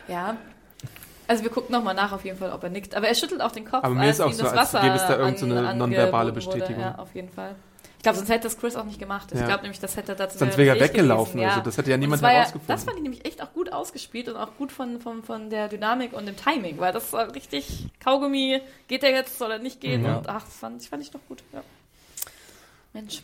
Ja. 0.07 0.37
Also 1.27 1.43
wir 1.43 1.51
gucken 1.51 1.71
nochmal 1.71 1.93
nach 1.93 2.11
auf 2.11 2.25
jeden 2.25 2.37
Fall, 2.39 2.51
ob 2.51 2.63
er 2.63 2.69
nickt. 2.69 2.95
Aber 2.95 3.07
er 3.07 3.13
schüttelt 3.13 3.41
auch 3.41 3.51
den 3.51 3.65
Kopf, 3.65 3.83
Aber 3.83 3.93
mir 3.93 4.01
als 4.07 4.15
ist 4.17 4.21
auch 4.21 4.27
ihm 4.29 4.33
so, 4.33 4.43
das 4.43 4.53
als 4.53 4.73
Wasser 4.73 4.81
gäbe 4.81 4.95
es 4.95 5.05
da 5.05 5.17
irgend 5.17 5.37
so 5.37 5.45
eine 5.45 5.67
an- 5.69 5.77
nonverbale 5.77 6.29
angeboten 6.29 6.47
wurde. 6.47 6.57
Bestätigung. 6.59 6.81
Ja, 6.81 6.95
auf 6.97 7.13
jeden 7.13 7.29
Fall. 7.29 7.55
Ich 7.99 8.03
glaube, 8.03 8.17
sonst 8.17 8.29
hätte 8.29 8.43
das 8.43 8.57
Chris 8.57 8.77
auch 8.77 8.85
nicht 8.85 8.97
gemacht. 8.97 9.27
Ich 9.33 9.39
Ja. 9.41 9.45
glaube 9.45 9.63
nämlich, 9.63 9.81
das 9.81 9.97
hätte 9.97 10.15
dazu 10.15 10.37
Sonst 10.37 10.57
wäre 10.57 10.77
er 10.77 10.81
weggelaufen 10.81 11.33
gewesen, 11.33 11.47
oder 11.47 11.55
so. 11.55 11.61
Das 11.65 11.77
hätte 11.77 11.91
ja 11.91 11.97
niemand 11.97 12.23
das 12.23 12.29
herausgefunden. 12.31 12.69
Ja, 12.69 12.75
das 12.75 12.83
fand 12.85 12.95
ich 12.95 13.03
nämlich 13.03 13.25
echt 13.25 13.43
auch 13.43 13.51
gut 13.51 13.73
ausgespielt 13.73 14.29
und 14.29 14.37
auch 14.37 14.55
gut 14.57 14.71
von, 14.71 15.01
von, 15.01 15.21
von 15.21 15.49
der 15.49 15.67
Dynamik 15.67 16.13
und 16.13 16.25
dem 16.25 16.37
Timing, 16.37 16.77
weil 16.79 16.93
das 16.93 17.11
war 17.11 17.35
richtig 17.35 17.87
Kaugummi, 18.01 18.61
geht 18.87 19.03
er 19.03 19.11
jetzt, 19.11 19.37
soll 19.37 19.51
er 19.51 19.59
nicht 19.59 19.81
gehen? 19.81 20.05
Ja. 20.05 20.19
Und 20.19 20.29
ach, 20.29 20.45
das 20.45 20.55
fand, 20.55 20.81
ich 20.81 20.87
fand 20.89 21.03
ich 21.03 21.11
doch 21.11 21.19
gut. 21.27 21.43
Ja. 21.51 21.61
Mensch. 22.93 23.21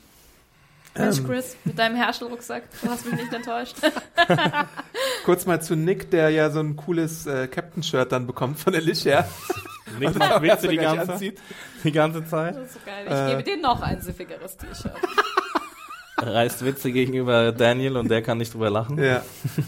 Mensch, 0.97 1.17
Ähm. 1.19 1.25
Chris, 1.27 1.57
mit 1.65 1.77
deinem 1.77 1.95
Herschel-Rucksack, 1.95 2.63
du 2.81 2.89
hast 2.89 3.05
mich 3.05 3.15
nicht 3.19 3.33
enttäuscht. 3.33 3.75
kurz 5.25 5.45
mal 5.45 5.61
zu 5.61 5.75
Nick, 5.75 6.09
der 6.11 6.29
ja 6.29 6.49
so 6.49 6.59
ein 6.59 6.75
cooles 6.75 7.25
äh, 7.27 7.47
Captain-Shirt 7.47 8.11
dann 8.11 8.27
bekommt 8.27 8.59
von 8.59 8.73
Alicia. 8.75 9.27
Nick 9.99 10.17
macht 10.17 10.41
Witze 10.41 10.67
die 10.69 10.77
ganze, 10.77 11.13
anzieht. 11.13 11.39
die 11.83 11.91
ganze 11.91 12.25
Zeit. 12.25 12.55
Das 12.55 12.63
ist 12.67 12.73
so 12.73 12.79
geil. 12.85 13.05
Ich 13.07 13.11
Äh. 13.13 13.29
gebe 13.37 13.43
dir 13.43 13.61
noch 13.61 13.81
ein 13.81 14.01
siffigeres 14.01 14.57
T-Shirt. 14.57 14.93
Reißt 16.17 16.63
Witze 16.63 16.91
gegenüber 16.93 17.51
Daniel 17.51 17.97
und 17.97 18.09
der 18.09 18.21
kann 18.21 18.37
nicht 18.37 18.53
drüber 18.53 18.69
lachen. 18.69 18.97
Ja. 19.03 19.21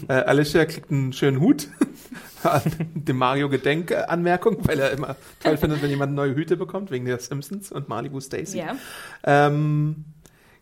Äh, 0.08 0.12
Alicia 0.14 0.64
kriegt 0.64 0.90
einen 0.90 1.12
schönen 1.12 1.40
Hut. 1.40 1.68
Dem 2.94 3.18
Mario 3.18 3.48
Gedenkanmerkung, 3.50 4.66
weil 4.66 4.78
er 4.78 4.92
immer 4.92 5.16
toll 5.42 5.56
findet, 5.58 5.82
wenn 5.82 5.90
jemand 5.90 6.14
neue 6.14 6.34
Hüte 6.34 6.56
bekommt, 6.56 6.90
wegen 6.90 7.04
der 7.04 7.18
Simpsons 7.18 7.70
und 7.70 7.88
Malibu 7.88 8.20
Stacy. 8.20 8.58
Ja. 8.58 8.76
Ähm, 9.24 10.04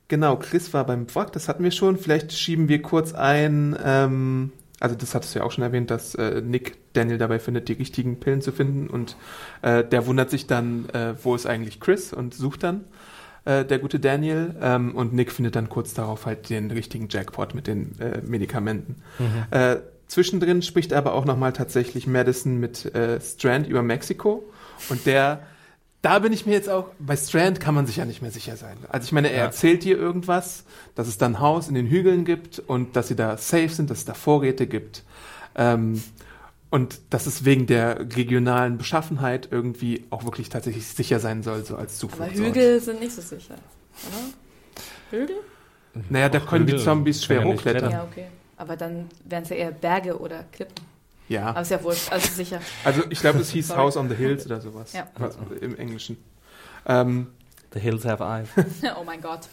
genau, 0.09 0.37
Chris 0.37 0.73
war 0.73 0.85
beim 0.85 1.07
Wrack, 1.15 1.33
das 1.33 1.49
hatten 1.49 1.65
wir 1.65 1.71
schon. 1.71 1.97
Vielleicht 1.97 2.33
schieben 2.33 2.69
wir 2.69 2.83
kurz 2.83 3.13
ein, 3.13 3.77
ähm, 3.85 4.53
also 4.81 4.95
das 4.95 5.15
hattest 5.15 5.35
du 5.35 5.41
ja 5.41 5.45
auch 5.45 5.53
schon 5.53 5.65
erwähnt, 5.65 5.91
dass 5.91 6.15
äh, 6.15 6.41
Nick 6.43 6.77
Daniel 6.93 7.19
dabei 7.19 7.39
findet, 7.39 7.69
die 7.69 7.75
richtigen 7.75 8.21
Pillen 8.21 8.43
zu 8.43 8.53
finden 8.53 8.89
und 8.89 9.17
äh, 9.63 9.85
der 9.85 10.07
wundert 10.07 10.31
sich 10.31 10.47
dann, 10.47 10.89
äh, 10.91 11.15
wo 11.23 11.35
ist 11.35 11.47
eigentlich 11.47 11.81
Chris 11.81 12.13
und 12.13 12.35
sucht 12.35 12.63
dann 12.63 12.85
äh, 13.47 13.65
der 13.65 13.79
gute 13.79 13.99
Daniel 13.99 14.55
ähm, 14.61 14.95
und 14.95 15.15
Nick 15.15 15.33
findet 15.33 15.57
dann 15.57 15.69
kurz 15.69 15.95
darauf 15.95 16.27
halt 16.27 16.51
den 16.51 16.71
richtigen 16.71 17.09
Jackpot 17.09 17.55
mit 17.55 17.67
den 17.67 17.99
äh, 18.01 18.21
Medikamenten. 18.23 18.97
Äh, 19.51 19.77
zwischendrin 20.09 20.63
spricht 20.63 20.93
aber 20.93 21.15
auch 21.15 21.25
nochmal 21.25 21.53
tatsächlich 21.53 22.07
Madison 22.07 22.59
mit 22.59 22.95
äh, 22.95 23.21
Strand 23.21 23.67
über 23.67 23.83
Mexiko 23.83 24.45
und 24.91 25.07
der 25.07 25.41
da 26.03 26.19
bin 26.21 26.33
ich 26.33 26.47
mir 26.47 26.53
jetzt 26.53 26.69
auch, 26.69 26.87
bei 26.99 27.17
Strand 27.17 27.59
kann 27.61 27.75
man 27.75 27.87
sich 27.87 27.97
ja 27.97 28.05
nicht 28.05 28.23
mehr 28.23 28.31
sicher 28.31 28.57
sein. 28.57 28.77
Also 28.89 29.07
ich 29.07 29.13
meine, 29.13 29.31
er 29.31 29.39
Ja. 29.39 29.45
erzählt 29.45 29.83
dir 29.85 29.97
irgendwas, 29.97 30.65
dass 30.95 31.09
es 31.09 31.19
da 31.19 31.27
ein 31.27 31.41
Haus 31.41 31.69
in 31.69 31.75
den 31.75 31.87
Hügeln 31.89 32.25
gibt 32.25 32.59
und 32.61 32.95
dass 32.97 33.09
sie 33.09 33.17
da 33.17 33.37
safe 33.37 33.69
sind, 33.71 33.91
dass 33.91 33.99
es 33.99 34.05
da 34.05 34.15
Vorräte 34.15 34.67
gibt. 34.67 35.03
Ähm, 35.57 36.03
und 36.71 37.01
dass 37.11 37.27
es 37.27 37.45
wegen 37.45 37.67
der 37.67 38.01
regionalen 38.17 38.77
Beschaffenheit 38.77 39.49
irgendwie 39.51 40.05
auch 40.11 40.25
wirklich 40.25 40.49
tatsächlich 40.49 40.87
sicher 40.87 41.21
sein 41.21 41.43
soll, 41.43 41.65
so 41.65 41.77
als 41.77 42.03
Aber 42.03 42.11
Zufluchtsort. 42.13 42.37
Hügel 42.49 42.81
sind 42.81 43.01
nicht 43.01 43.13
so 43.13 43.23
sicher, 43.23 43.55
oder? 43.55 45.19
Hügel? 45.19 45.37
Naja, 46.11 46.29
da 46.29 46.41
können 46.41 46.67
die 46.67 46.73
Hügel 46.73 46.85
Zombies 46.85 47.25
schwer 47.25 47.39
können 47.41 47.55
hochklettern. 47.55 47.91
Ja, 47.93 48.05
okay. 48.05 48.27
Aber 48.59 48.77
dann 48.77 49.09
wären 49.25 49.45
es 49.45 49.49
ja 49.49 49.57
eher 49.57 49.71
Berge 49.71 50.19
oder 50.19 50.45
Klippen. 50.53 50.85
Aber 51.29 51.35
Ja, 51.35 51.61
ist 51.61 51.71
ja 51.71 51.83
wurscht, 51.83 52.13
also 52.13 52.29
sicher. 52.33 52.61
also 52.85 53.03
ich 53.11 53.21
glaube, 53.21 53.41
es 53.41 53.51
hieß 53.51 53.69
Sorry. 53.69 53.81
House 53.81 53.97
on 53.97 54.09
the 54.09 54.15
Hills 54.15 54.47
oder 54.47 54.61
sowas. 54.61 54.93
Ja. 54.93 55.07
Was, 55.19 55.37
Im 55.61 55.77
Englischen. 55.77 56.17
Ähm, 56.87 57.29
The 57.73 57.81
Hills 57.81 58.05
have 58.05 58.23
eyes. 58.23 58.49
oh 58.99 59.05
mein 59.05 59.21
Gott. 59.21 59.49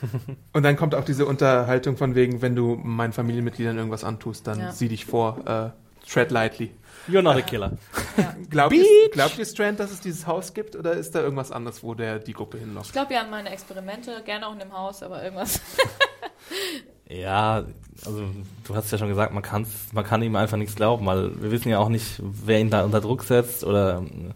Und 0.53 0.63
dann 0.63 0.75
kommt 0.77 0.95
auch 0.95 1.03
diese 1.03 1.25
Unterhaltung 1.25 1.97
von 1.97 2.15
wegen, 2.15 2.41
wenn 2.41 2.55
du 2.55 2.75
meinen 2.75 3.11
Familienmitgliedern 3.11 3.75
irgendwas 3.77 4.03
antust, 4.03 4.45
dann 4.47 4.59
Ja. 4.59 4.71
sieh 4.71 4.87
dich 4.87 5.05
vor, 5.05 5.39
äh, 5.45 6.07
tread 6.09 6.31
lightly. 6.31 6.71
You're 7.09 7.21
not 7.23 7.35
a 7.35 7.41
killer. 7.41 7.73
Glaubt 8.49 8.73
ihr, 8.73 8.85
glaubt 9.11 9.37
ihr, 9.37 9.45
Strand, 9.45 9.79
dass 9.81 9.91
es 9.91 9.99
dieses 9.99 10.25
Haus 10.25 10.53
gibt 10.53 10.75
oder 10.77 10.93
ist 10.93 11.15
da 11.15 11.21
irgendwas 11.21 11.51
anderes, 11.51 11.83
wo 11.83 11.95
der 11.95 12.19
die 12.19 12.31
Gruppe 12.33 12.57
Ich 12.57 12.63
hinlockt? 12.63 12.93
glaube 12.93 13.13
ja 13.15 13.21
an 13.21 13.29
meine 13.29 13.49
Experimente, 13.49 14.21
gerne 14.23 14.47
auch 14.47 14.53
in 14.53 14.59
dem 14.59 14.71
Haus, 14.71 15.03
aber 15.03 15.21
irgendwas. 15.21 15.59
Ja, 17.19 17.63
also 18.05 18.23
du 18.63 18.75
hast 18.75 18.91
ja 18.91 18.97
schon 18.97 19.07
gesagt, 19.07 19.33
man, 19.33 19.43
kann's, 19.43 19.69
man 19.93 20.03
kann 20.03 20.21
ihm 20.21 20.35
einfach 20.35 20.57
nichts 20.57 20.75
glauben, 20.75 21.05
weil 21.05 21.41
wir 21.41 21.51
wissen 21.51 21.69
ja 21.69 21.79
auch 21.79 21.89
nicht, 21.89 22.19
wer 22.19 22.59
ihn 22.59 22.69
da 22.69 22.83
unter 22.83 23.01
Druck 23.01 23.23
setzt 23.23 23.63
oder 23.63 23.99
ähm, 23.99 24.31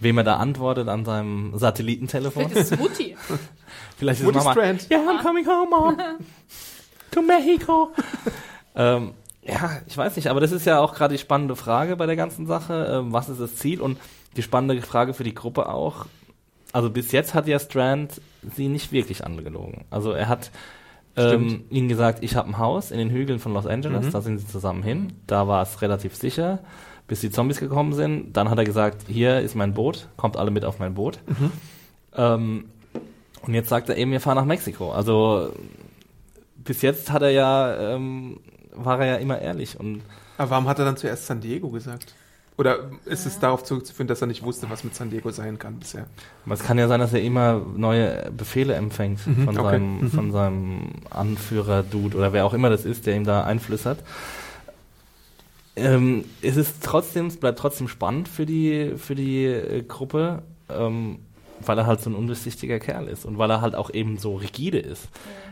wem 0.00 0.18
er 0.18 0.24
da 0.24 0.36
antwortet 0.36 0.88
an 0.88 1.04
seinem 1.04 1.56
Satellitentelefon. 1.56 2.50
Vielleicht 2.50 2.56
ist 2.56 2.72
es 2.72 2.78
Mutti. 2.78 3.16
Vielleicht 3.96 4.20
ist 4.20 4.26
Woody 4.26 4.38
Mama. 4.38 4.52
Strand. 4.52 4.90
Yeah, 4.90 5.00
I'm 5.00 5.22
coming 5.22 5.46
home, 5.46 5.70
Mom. 5.70 5.96
to 7.10 7.22
Mexico. 7.22 7.90
ähm, 8.76 9.14
ja, 9.42 9.80
ich 9.86 9.96
weiß 9.96 10.16
nicht, 10.16 10.28
aber 10.28 10.40
das 10.40 10.52
ist 10.52 10.66
ja 10.66 10.78
auch 10.78 10.94
gerade 10.94 11.14
die 11.14 11.20
spannende 11.20 11.56
Frage 11.56 11.96
bei 11.96 12.06
der 12.06 12.16
ganzen 12.16 12.46
Sache. 12.46 12.88
Ähm, 12.90 13.12
was 13.12 13.28
ist 13.28 13.40
das 13.40 13.56
Ziel? 13.56 13.80
Und 13.80 13.98
die 14.36 14.42
spannende 14.42 14.80
Frage 14.82 15.14
für 15.14 15.24
die 15.24 15.34
Gruppe 15.34 15.68
auch. 15.68 16.06
Also 16.72 16.90
bis 16.90 17.12
jetzt 17.12 17.32
hat 17.32 17.48
ja 17.48 17.58
Strand 17.58 18.20
sie 18.54 18.68
nicht 18.68 18.92
wirklich 18.92 19.24
angelogen. 19.24 19.86
Also 19.90 20.12
er 20.12 20.28
hat 20.28 20.50
ähm, 21.18 21.64
ihnen 21.70 21.88
gesagt, 21.88 22.22
ich 22.22 22.36
habe 22.36 22.48
ein 22.48 22.58
Haus 22.58 22.90
in 22.90 22.98
den 22.98 23.10
Hügeln 23.10 23.38
von 23.38 23.52
Los 23.54 23.66
Angeles, 23.66 24.06
Mhm. 24.06 24.10
da 24.12 24.20
sind 24.20 24.38
sie 24.38 24.46
zusammen 24.46 24.82
hin. 24.82 25.12
Da 25.26 25.46
war 25.48 25.62
es 25.62 25.80
relativ 25.82 26.14
sicher, 26.16 26.60
bis 27.06 27.20
die 27.20 27.30
Zombies 27.30 27.58
gekommen 27.60 27.92
sind. 27.92 28.32
Dann 28.36 28.50
hat 28.50 28.58
er 28.58 28.64
gesagt, 28.64 29.04
hier 29.08 29.40
ist 29.40 29.54
mein 29.54 29.74
Boot, 29.74 30.08
kommt 30.16 30.36
alle 30.36 30.50
mit 30.50 30.64
auf 30.64 30.78
mein 30.78 30.94
Boot. 30.94 31.18
Mhm. 31.26 31.52
Ähm, 32.16 32.64
und 33.42 33.54
jetzt 33.54 33.68
sagt 33.68 33.88
er 33.88 33.96
eben, 33.96 34.10
wir 34.10 34.20
fahren 34.20 34.36
nach 34.36 34.44
Mexiko. 34.44 34.92
Also 34.92 35.52
bis 36.56 36.82
jetzt 36.82 37.10
hat 37.12 37.22
er 37.22 37.30
ja, 37.30 37.94
ähm, 37.94 38.40
war 38.74 39.00
er 39.00 39.06
ja 39.06 39.16
immer 39.16 39.40
ehrlich 39.40 39.78
und 39.78 40.02
Aber 40.36 40.50
warum 40.50 40.68
hat 40.68 40.78
er 40.78 40.84
dann 40.84 40.96
zuerst 40.96 41.26
San 41.26 41.40
Diego 41.40 41.70
gesagt? 41.70 42.14
Oder 42.58 42.90
ist 43.04 43.24
es 43.24 43.38
darauf 43.38 43.62
zurückzuführen, 43.62 44.08
dass 44.08 44.20
er 44.20 44.26
nicht 44.26 44.42
wusste, 44.42 44.68
was 44.68 44.82
mit 44.82 44.94
San 44.94 45.10
Diego 45.10 45.30
sein 45.30 45.58
kann 45.60 45.78
bisher? 45.78 46.06
aber 46.44 46.54
es 46.54 46.62
kann 46.64 46.76
ja 46.76 46.88
sein, 46.88 46.98
dass 47.00 47.12
er 47.14 47.22
immer 47.22 47.62
neue 47.76 48.30
Befehle 48.36 48.74
empfängt 48.74 49.24
Mhm, 49.26 49.44
von, 49.44 49.58
okay. 49.58 49.70
seinem, 49.70 50.00
Mhm. 50.00 50.10
von 50.10 50.32
seinem 50.32 50.80
Anführer-Dude 51.10 52.16
oder 52.16 52.32
wer 52.32 52.44
auch 52.44 52.54
immer 52.54 52.68
das 52.68 52.84
ist, 52.84 53.06
der 53.06 53.14
ihm 53.16 53.24
da 53.24 53.44
einflüstert. 53.44 54.00
Ähm, 55.76 56.24
es 56.42 56.56
ist 56.56 56.82
trotzdem, 56.82 57.26
es 57.26 57.36
bleibt 57.36 57.58
trotzdem 57.60 57.86
spannend 57.88 58.28
für 58.28 58.44
die, 58.46 58.94
für 58.96 59.14
die 59.14 59.44
äh, 59.44 59.82
Gruppe, 59.82 60.42
ähm, 60.68 61.20
weil 61.60 61.78
er 61.78 61.86
halt 61.86 62.00
so 62.00 62.10
ein 62.10 62.16
undurchsichtiger 62.16 62.80
Kerl 62.80 63.06
ist 63.08 63.24
und 63.24 63.38
weil 63.38 63.50
er 63.50 63.60
halt 63.60 63.74
auch 63.76 63.90
eben 63.90 64.16
so 64.18 64.34
rigide 64.36 64.78
ist. 64.78 65.08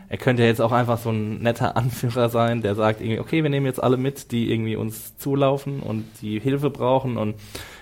Er 0.09 0.17
könnte 0.17 0.43
jetzt 0.43 0.61
auch 0.61 0.71
einfach 0.71 0.97
so 0.97 1.09
ein 1.09 1.41
netter 1.41 1.75
Anführer 1.75 2.29
sein, 2.29 2.61
der 2.61 2.75
sagt 2.75 3.01
irgendwie, 3.01 3.19
okay, 3.19 3.43
wir 3.43 3.49
nehmen 3.49 3.65
jetzt 3.65 3.83
alle 3.83 3.97
mit, 3.97 4.31
die 4.31 4.51
irgendwie 4.51 4.75
uns 4.77 5.17
zulaufen 5.17 5.81
und 5.81 6.05
die 6.21 6.39
Hilfe 6.39 6.69
brauchen 6.69 7.17
und 7.17 7.35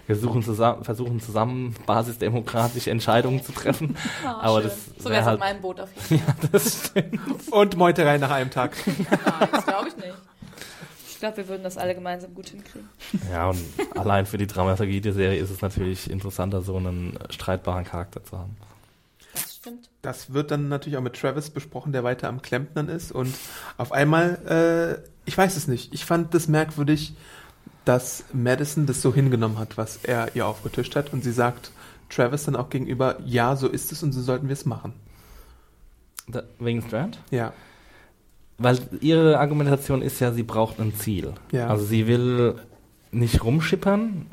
wir 0.08 0.16
suchen 0.16 0.44
zusammen, 0.44 0.84
versuchen 0.84 1.20
zusammen 1.20 1.76
basisdemokratische 1.86 2.92
Entscheidungen 2.92 3.44
zu 3.44 3.52
treffen. 3.52 3.96
Oh, 4.24 4.28
aber 4.28 4.62
schön. 4.62 4.70
das 4.70 4.86
so 4.98 5.06
wär 5.06 5.12
wäre 5.12 5.22
es 5.22 5.26
halt, 5.28 5.42
auf 5.42 5.48
meinem 5.48 5.62
Boot 5.62 5.80
auf 5.80 5.90
jeden 6.10 6.24
Fall. 6.26 6.36
das 6.52 6.86
stimmt. 6.88 7.20
Und 7.52 7.78
Meuterei 7.78 8.18
nach 8.18 8.32
einem 8.32 8.50
Tag. 8.52 8.76
Nein, 8.86 9.50
das 9.52 9.66
glaube 9.66 9.88
ich 9.90 9.98
nicht. 9.98 10.14
Ich 11.10 11.20
glaube, 11.20 11.38
wir 11.38 11.48
würden 11.48 11.64
das 11.64 11.78
alle 11.78 11.96
gemeinsam 11.96 12.36
gut 12.36 12.50
hinkriegen. 12.50 12.90
Ja, 13.32 13.50
und 13.50 13.60
allein 13.96 14.26
für 14.26 14.38
die 14.38 14.48
Dramaturgie 14.48 15.00
der 15.00 15.14
Serie 15.14 15.40
ist 15.40 15.50
es 15.50 15.62
natürlich 15.62 16.10
interessanter, 16.12 16.62
so 16.62 16.76
einen 16.76 17.18
streitbaren 17.30 17.86
Charakter 17.86 18.24
zu 18.24 18.38
haben. 18.38 18.58
Das 19.36 19.56
stimmt. 19.56 19.90
Das 20.02 20.34
wird 20.34 20.52
dann 20.52 20.70
natürlich 20.70 20.98
auch 20.98 21.04
mit 21.04 21.16
Travis 21.20 21.50
besprochen, 21.50 21.92
der 21.92 22.04
weiter 22.04 22.28
am 22.28 22.42
Klempnern 22.42 22.90
ist. 22.90 23.12
Und 23.12 23.36
auf 23.78 23.92
einmal, 23.92 25.04
äh, 25.06 25.10
ich 25.26 25.38
weiß 25.38 25.56
es 25.56 25.68
nicht, 25.68 25.94
ich 25.94 26.06
fand 26.06 26.34
das 26.34 26.48
merkwürdig, 26.48 27.16
dass 27.84 28.24
Madison 28.34 28.86
das 28.86 29.02
so 29.02 29.14
hingenommen 29.14 29.60
hat, 29.60 29.78
was 29.78 29.98
er 30.04 30.36
ihr 30.36 30.48
aufgetischt 30.48 30.96
hat. 30.96 31.14
Und 31.14 31.24
sie 31.24 31.32
sagt 31.32 31.72
Travis 32.10 32.46
dann 32.46 32.56
auch 32.56 32.70
gegenüber, 32.70 33.18
ja, 33.26 33.56
so 33.56 33.68
ist 33.68 33.92
es 33.92 34.02
und 34.04 34.12
so 34.12 34.22
sollten 34.22 34.48
wir 34.48 34.54
es 34.54 34.66
machen. 34.66 34.94
Da, 36.28 36.44
wegen 36.60 36.82
Strand? 36.82 37.20
Ja, 37.30 37.54
Weil 38.58 38.80
ihre 39.02 39.38
Argumentation 39.40 40.02
ist 40.02 40.20
ja, 40.20 40.32
sie 40.32 40.44
braucht 40.44 40.80
ein 40.80 40.96
Ziel. 40.96 41.34
Ja. 41.52 41.68
Also 41.68 41.86
sie 41.86 42.08
will 42.08 42.56
nicht 43.16 43.43
rumschippern. 43.43 44.26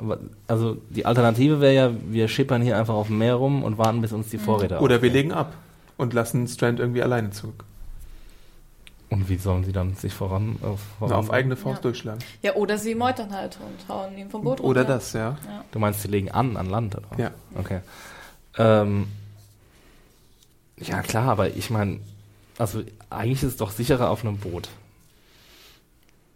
Also 0.47 0.77
die 0.89 1.05
Alternative 1.05 1.61
wäre 1.61 1.73
ja, 1.73 1.91
wir 2.09 2.27
schippern 2.27 2.61
hier 2.61 2.77
einfach 2.77 2.93
auf 2.93 3.07
dem 3.07 3.17
Meer 3.17 3.35
rum 3.35 3.63
und 3.63 3.77
warten, 3.77 4.01
bis 4.01 4.11
uns 4.11 4.29
die 4.29 4.37
Vorräte 4.37 4.79
oder 4.79 5.01
wir 5.01 5.09
ausgehen. 5.09 5.13
legen 5.13 5.31
ab 5.31 5.53
und 5.97 6.13
lassen 6.13 6.47
Strand 6.47 6.79
irgendwie 6.79 7.01
alleine 7.01 7.31
zurück. 7.31 7.63
Und 9.09 9.29
wie 9.29 9.37
sollen 9.37 9.63
sie 9.63 9.71
dann 9.71 9.93
sich 9.95 10.13
voran, 10.13 10.55
äh, 10.63 10.75
voran 10.99 11.13
auf 11.17 11.29
eigene 11.31 11.55
Faust 11.55 11.77
Ja. 11.77 11.81
durchschlagen. 11.83 12.19
Ja, 12.41 12.55
oder 12.55 12.77
sie 12.79 12.95
meutern 12.95 13.31
halt 13.31 13.57
und 13.61 13.87
hauen 13.87 14.17
ihn 14.17 14.29
vom 14.29 14.41
Boot 14.43 14.53
runter. 14.59 14.63
Oder 14.69 14.83
das, 14.85 15.13
ja. 15.13 15.37
Du 15.71 15.77
meinst, 15.79 16.01
sie 16.01 16.07
legen 16.07 16.31
an 16.31 16.57
an 16.57 16.67
Land, 16.69 16.95
oder? 16.95 17.07
Ja. 17.19 17.31
Okay. 17.55 17.79
Ähm, 18.57 19.07
ja, 20.77 21.01
klar, 21.03 21.29
aber 21.29 21.49
ich 21.55 21.69
meine, 21.69 21.99
also 22.57 22.81
eigentlich 23.11 23.43
ist 23.43 23.49
es 23.51 23.57
doch 23.57 23.69
sicherer 23.71 24.09
auf 24.09 24.25
einem 24.25 24.37
Boot. 24.37 24.69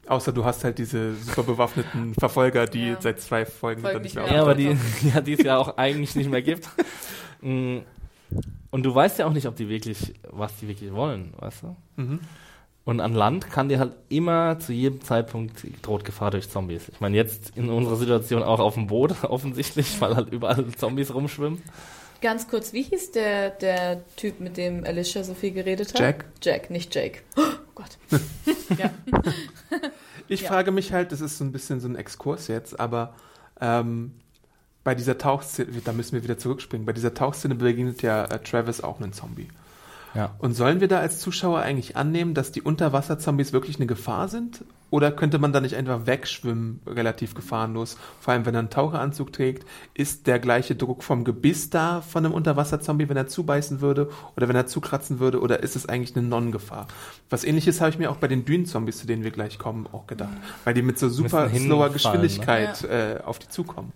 Außer 0.07 0.31
du 0.31 0.45
hast 0.45 0.63
halt 0.63 0.77
diese 0.77 1.15
super 1.15 1.43
bewaffneten 1.43 2.13
Verfolger, 2.19 2.65
die 2.65 2.89
Ja. 2.89 2.97
seit 3.01 3.19
zwei 3.19 3.45
Folgen 3.45 3.81
Folgen 3.81 3.95
dann 3.95 4.01
nicht 4.03 4.15
mehr 4.15 4.23
mehr. 4.25 4.33
Ja, 4.33 4.41
aber 4.41 4.55
die, 4.55 4.75
ja, 5.13 5.21
die 5.21 5.33
es 5.33 5.43
ja 5.43 5.57
auch 5.57 5.77
eigentlich 5.77 6.15
nicht 6.15 6.29
mehr 6.29 6.41
gibt. 6.41 6.69
Mm, 7.39 7.81
Und 8.71 8.81
du 8.83 8.95
weißt 8.95 9.19
ja 9.19 9.27
auch 9.27 9.31
nicht, 9.31 9.45
ob 9.45 9.55
die 9.55 9.69
wirklich, 9.69 10.15
was 10.31 10.55
die 10.57 10.67
wirklich 10.67 10.91
wollen, 10.91 11.33
weißt 11.37 11.61
du? 11.61 11.75
Mhm. 12.01 12.19
Und 12.83 12.99
an 12.99 13.13
Land 13.13 13.51
kann 13.51 13.69
dir 13.69 13.77
halt 13.77 13.93
immer 14.09 14.57
zu 14.57 14.73
jedem 14.73 15.01
Zeitpunkt 15.01 15.63
droht 15.83 16.03
Gefahr 16.03 16.31
durch 16.31 16.49
Zombies. 16.49 16.89
Ich 16.89 16.99
meine, 16.99 17.15
jetzt 17.15 17.55
in 17.55 17.69
unserer 17.69 17.95
Situation 17.95 18.41
auch 18.41 18.59
auf 18.59 18.73
dem 18.73 18.87
Boot 18.87 19.23
offensichtlich, 19.23 20.01
weil 20.01 20.15
halt 20.15 20.29
überall 20.33 20.65
Zombies 20.77 21.13
rumschwimmen. 21.13 21.61
Ganz 22.21 22.47
kurz, 22.47 22.73
wie 22.73 22.81
hieß 22.83 23.11
der, 23.11 23.51
der 23.51 24.01
Typ, 24.15 24.39
mit 24.39 24.57
dem 24.57 24.83
Alicia 24.83 25.23
so 25.23 25.33
viel 25.33 25.51
geredet 25.51 25.93
hat? 25.93 25.99
Jack. 25.99 26.25
Jack, 26.41 26.69
nicht 26.69 26.93
Jake. 26.95 27.19
Oh 27.35 27.41
Gott. 27.75 27.97
ja. 28.77 28.91
Ich 30.29 30.41
Ja. 30.41 30.49
frage 30.49 30.71
mich 30.71 30.91
halt, 30.91 31.13
das 31.13 31.21
ist 31.21 31.37
so 31.37 31.45
ein 31.45 31.53
bisschen 31.53 31.79
so 31.79 31.87
ein 31.87 31.95
Exkurs 31.95 32.49
jetzt, 32.49 32.77
aber 32.81 33.13
ähm, 33.61 34.11
bei 34.83 34.93
dieser 34.93 35.17
Tauchszene, 35.17 35.69
da 35.85 35.93
müssen 35.93 36.13
wir 36.13 36.23
wieder 36.23 36.37
zurückspringen, 36.37 36.85
bei 36.85 36.91
dieser 36.91 37.13
Tauchszene 37.13 37.55
begegnet 37.55 38.01
ja 38.01 38.25
äh, 38.25 38.39
Travis 38.39 38.81
auch 38.81 38.99
einen 38.99 39.13
Zombie. 39.13 39.47
Ja. 40.15 40.35
Und 40.39 40.53
sollen 40.53 40.81
wir 40.81 40.89
da 40.89 40.99
als 40.99 41.19
Zuschauer 41.19 41.59
eigentlich 41.59 41.95
annehmen, 41.95 42.33
dass 42.33 42.51
die 42.51 42.61
Unterwasserzombies 42.61 43.53
wirklich 43.53 43.77
eine 43.77 43.87
Gefahr 43.87 44.27
sind? 44.27 44.65
Oder 44.89 45.11
könnte 45.11 45.37
man 45.37 45.51
da 45.51 45.59
nicht 45.59 45.75
einfach 45.75 46.05
wegschwimmen, 46.05 46.79
relativ 46.87 47.35
gefahrenlos? 47.35 47.97
Vor 48.21 48.33
allem, 48.33 48.45
wenn 48.45 48.55
er 48.55 48.59
einen 48.59 48.69
Taucheranzug 48.69 49.33
trägt, 49.33 49.67
ist 49.93 50.27
der 50.27 50.39
gleiche 50.39 50.75
Druck 50.75 51.03
vom 51.03 51.25
Gebiss 51.25 51.69
da 51.69 52.01
von 52.01 52.25
einem 52.25 52.33
Unterwasserzombie, 52.33 53.09
wenn 53.09 53.17
er 53.17 53.27
zubeißen 53.27 53.81
würde 53.81 54.09
oder 54.35 54.47
wenn 54.47 54.55
er 54.55 54.65
zukratzen 54.67 55.19
würde? 55.19 55.41
Oder 55.41 55.61
ist 55.61 55.75
es 55.75 55.87
eigentlich 55.87 56.15
eine 56.15 56.25
Non-Gefahr? 56.25 56.87
Was 57.29 57.43
ähnliches 57.43 57.81
habe 57.81 57.89
ich 57.89 57.97
mir 57.97 58.09
auch 58.09 58.17
bei 58.17 58.27
den 58.29 58.45
Dünenzombies, 58.45 58.97
zu 58.97 59.07
denen 59.07 59.23
wir 59.23 59.31
gleich 59.31 59.59
kommen, 59.59 59.87
auch 59.91 60.07
gedacht. 60.07 60.37
Weil 60.63 60.73
die 60.73 60.81
mit 60.81 60.97
so 60.99 61.09
super 61.09 61.49
slower 61.49 61.89
hinfallen, 61.89 61.93
Geschwindigkeit 61.93 62.83
äh, 62.85 63.19
auf 63.25 63.39
die 63.39 63.49
zukommen. 63.49 63.91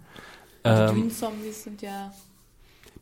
Die 0.66 0.70
Ähm, 0.70 0.96
Dünenzombies 0.96 1.64
sind 1.64 1.82
ja. 1.82 2.12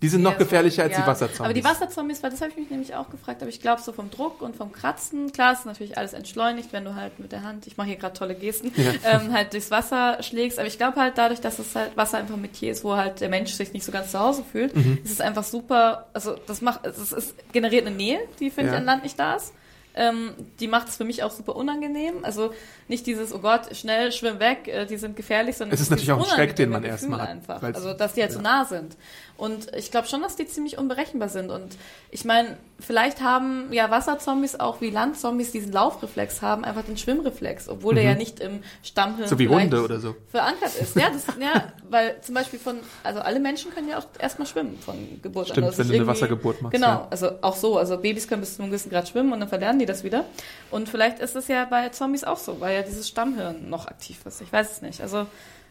Die 0.02 0.08
sind 0.08 0.22
noch 0.22 0.38
gefährlicher 0.38 0.84
als 0.84 0.94
ja. 0.94 1.02
die 1.02 1.08
Wasserzombies. 1.08 1.42
Aber 1.42 1.54
die 1.54 1.64
Wasserzombies, 1.64 2.24
weil 2.24 2.32
das 2.32 2.40
habe 2.40 2.52
ich 2.52 2.58
mich 2.58 2.70
nämlich 2.70 2.96
auch 2.96 3.10
gefragt, 3.10 3.42
aber 3.42 3.50
ich 3.50 3.60
glaube 3.60 3.82
so 3.82 3.92
vom 3.92 4.10
Druck 4.10 4.42
und 4.42 4.56
vom 4.56 4.72
Kratzen, 4.72 5.34
klar 5.34 5.52
ist 5.52 5.66
natürlich 5.66 5.98
alles 5.98 6.14
entschleunigt, 6.14 6.72
wenn 6.72 6.86
du 6.86 6.96
halt 6.96 7.20
mit 7.20 7.34
der 7.34 7.44
Hand, 7.44 7.68
ich 7.68 7.76
mache 7.76 7.88
hier 7.88 7.98
gerade 7.98 8.14
tolle 8.14 8.36
Gesten, 8.36 8.72
ähm, 9.04 9.34
halt 9.34 9.52
durchs 9.52 9.72
Wasser 9.72 10.24
schlägst. 10.24 10.58
Aber 10.58 10.68
ich 10.70 10.78
glaube 10.78 11.02
halt 11.02 11.18
dadurch, 11.18 11.42
dass 11.42 11.60
es 11.60 11.76
halt 11.76 11.98
Wasser 11.98 12.18
einfach 12.20 12.38
mit 12.38 12.56
hier 12.56 12.72
ist, 12.72 12.84
wo 12.86 12.96
halt 12.96 13.20
der 13.20 13.28
Mensch 13.30 13.52
sich 13.52 13.74
nicht 13.74 13.84
so 13.84 13.92
ganz 13.92 14.12
zu 14.12 14.20
Hause 14.20 14.44
fühlt, 14.50 14.74
Mhm. 14.76 15.00
ist 15.04 15.12
es 15.12 15.20
einfach 15.22 15.44
super, 15.44 16.08
also 16.14 16.36
das 16.48 16.62
macht, 16.62 16.86
es 16.86 17.12
ist 17.12 17.36
generiert 17.52 17.86
eine 17.86 17.96
Nähe, 17.96 18.20
die 18.40 18.50
finde 18.52 18.70
Ja. 18.72 18.76
ich 18.76 18.80
an 18.80 18.86
Land 18.86 19.04
nicht 19.04 19.20
da 19.20 19.36
ist. 19.36 19.54
Ähm, 19.96 20.32
die 20.60 20.68
macht 20.68 20.88
es 20.88 20.96
für 20.98 21.04
mich 21.04 21.24
auch 21.24 21.32
super 21.32 21.56
unangenehm. 21.56 22.24
Also 22.24 22.54
nicht 22.88 23.06
dieses, 23.08 23.34
oh 23.34 23.40
Gott, 23.40 23.76
schnell, 23.76 24.12
schwimm 24.12 24.40
weg, 24.40 24.68
äh, 24.68 24.86
die 24.86 24.98
sind 24.98 25.16
gefährlich, 25.18 25.58
sondern 25.58 25.74
Es 25.74 25.82
ist 25.82 25.90
natürlich 25.90 26.12
auch 26.12 26.20
ein 26.20 26.26
Schreck, 26.26 26.56
den 26.56 26.70
man 26.70 26.84
erstmal 26.84 27.22
hat, 27.22 27.30
Einfach. 27.30 27.62
Also, 27.64 27.94
dass 27.94 28.14
die 28.14 28.22
halt 28.22 28.32
so 28.32 28.40
nah 28.40 28.64
sind. 28.66 28.96
Und 29.40 29.74
ich 29.74 29.90
glaube 29.90 30.08
schon, 30.08 30.22
dass 30.22 30.36
die 30.36 30.46
ziemlich 30.48 30.78
unberechenbar 30.78 31.30
sind. 31.30 31.50
Und 31.50 31.78
ich 32.12 32.26
meine, 32.26 32.58
vielleicht 32.80 33.22
haben 33.22 33.72
ja 33.72 33.90
Wasserzombies 33.90 34.60
auch 34.60 34.82
wie 34.82 34.90
Landzombies 34.90 35.52
diesen 35.54 35.72
Laufreflex 35.72 36.42
haben, 36.42 36.66
einfach 36.66 36.84
den 36.84 36.98
Schwimmreflex, 36.98 37.70
obwohl 37.70 37.96
der 37.96 38.04
ja 38.04 38.16
nicht 38.16 38.40
im 38.42 38.62
Stammhirn 38.84 39.24
Mhm. 39.26 39.28
so 39.30 39.40
wie 39.40 39.48
Hunde 39.48 39.82
oder 39.84 40.00
so. 40.00 40.16
verankert 40.30 40.76
ist. 40.80 40.96
Ja, 40.96 41.10
das, 41.10 41.24
ja, 41.40 41.72
weil 41.90 42.20
zum 42.22 42.36
Beispiel 42.36 42.60
von, 42.60 42.78
also 43.04 43.22
alle 43.22 43.40
Menschen 43.40 43.72
können 43.74 43.88
ja 43.88 43.98
auch 44.00 44.06
erstmal 44.20 44.48
schwimmen 44.48 44.78
von 44.80 45.22
Geburt 45.22 45.48
Stimmt, 45.48 45.60
an. 45.60 45.64
Also 45.70 45.80
wenn 45.80 45.88
du 45.88 45.94
eine 45.96 46.08
Wassergeburt 46.08 46.62
machst, 46.62 46.74
Genau, 46.74 46.88
ja. 46.88 47.08
also 47.10 47.32
auch 47.42 47.56
so. 47.56 47.78
Also 47.78 47.98
Babys 47.98 48.28
können 48.28 48.42
bis 48.42 48.56
zu 48.58 48.62
einem 48.62 48.72
gewissen 48.72 48.90
Grad 48.90 49.08
schwimmen 49.08 49.32
und 49.32 49.40
dann 49.40 49.50
verlernen 49.50 49.80
die 49.80 49.86
das 49.86 50.04
wieder. 50.04 50.26
Und 50.70 50.90
vielleicht 50.90 51.20
ist 51.20 51.36
es 51.38 51.48
ja 51.48 51.64
bei 51.66 51.88
Zombies 51.90 52.26
auch 52.26 52.38
so, 52.38 52.60
weil 52.60 52.76
ja 52.76 52.82
dieses 52.82 53.08
Stammhirn 53.08 53.70
noch 53.70 53.88
aktiv 53.88 54.18
ist. 54.26 54.42
Ich 54.42 54.52
weiß 54.52 54.70
es 54.72 54.82
nicht. 54.82 55.00
Also 55.02 55.26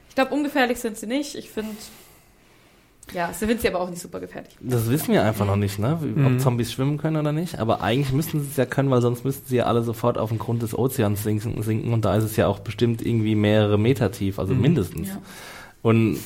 ich 0.09 0.15
glaube, 0.15 0.35
ungefährlich 0.35 0.81
sind 0.81 0.97
sie 0.97 1.07
nicht. 1.07 1.35
Ich 1.35 1.51
finde, 1.51 1.77
ja, 3.15 3.33
sind 3.33 3.61
sie 3.61 3.69
aber 3.69 3.81
auch 3.81 3.91
nicht 3.91 4.01
super 4.03 4.21
gefährlich. 4.21 4.57
Das 4.61 4.89
wissen 4.91 5.13
wir 5.13 5.25
einfach 5.25 5.47
noch 5.47 5.57
nicht, 5.57 5.79
ne? 5.79 5.99
Wie- 6.03 6.07
Mhm. 6.19 6.27
Ob 6.27 6.41
Zombies 6.41 6.73
schwimmen 6.73 6.99
können 6.99 7.17
oder 7.17 7.33
nicht. 7.33 7.59
Aber 7.59 7.83
eigentlich 7.83 8.13
müssten 8.13 8.41
sie 8.41 8.49
es 8.51 8.57
ja 8.57 8.67
können, 8.67 8.91
weil 8.91 9.01
sonst 9.03 9.25
müssten 9.25 9.47
sie 9.49 9.57
ja 9.57 9.65
alle 9.65 9.83
sofort 9.83 10.19
auf 10.19 10.31
den 10.31 10.39
Grund 10.39 10.63
des 10.63 10.77
Ozeans 10.77 11.23
sinken. 11.23 11.63
sinken 11.63 11.93
und 11.93 12.05
da 12.05 12.17
ist 12.17 12.25
es 12.25 12.37
ja 12.37 12.47
auch 12.47 12.59
bestimmt 12.61 13.05
irgendwie 13.05 13.35
mehrere 13.35 13.79
Meter 13.79 14.11
tief, 14.13 14.39
also 14.39 14.55
mindestens. 14.55 15.09
Ja. 15.09 15.19
Und 15.83 16.19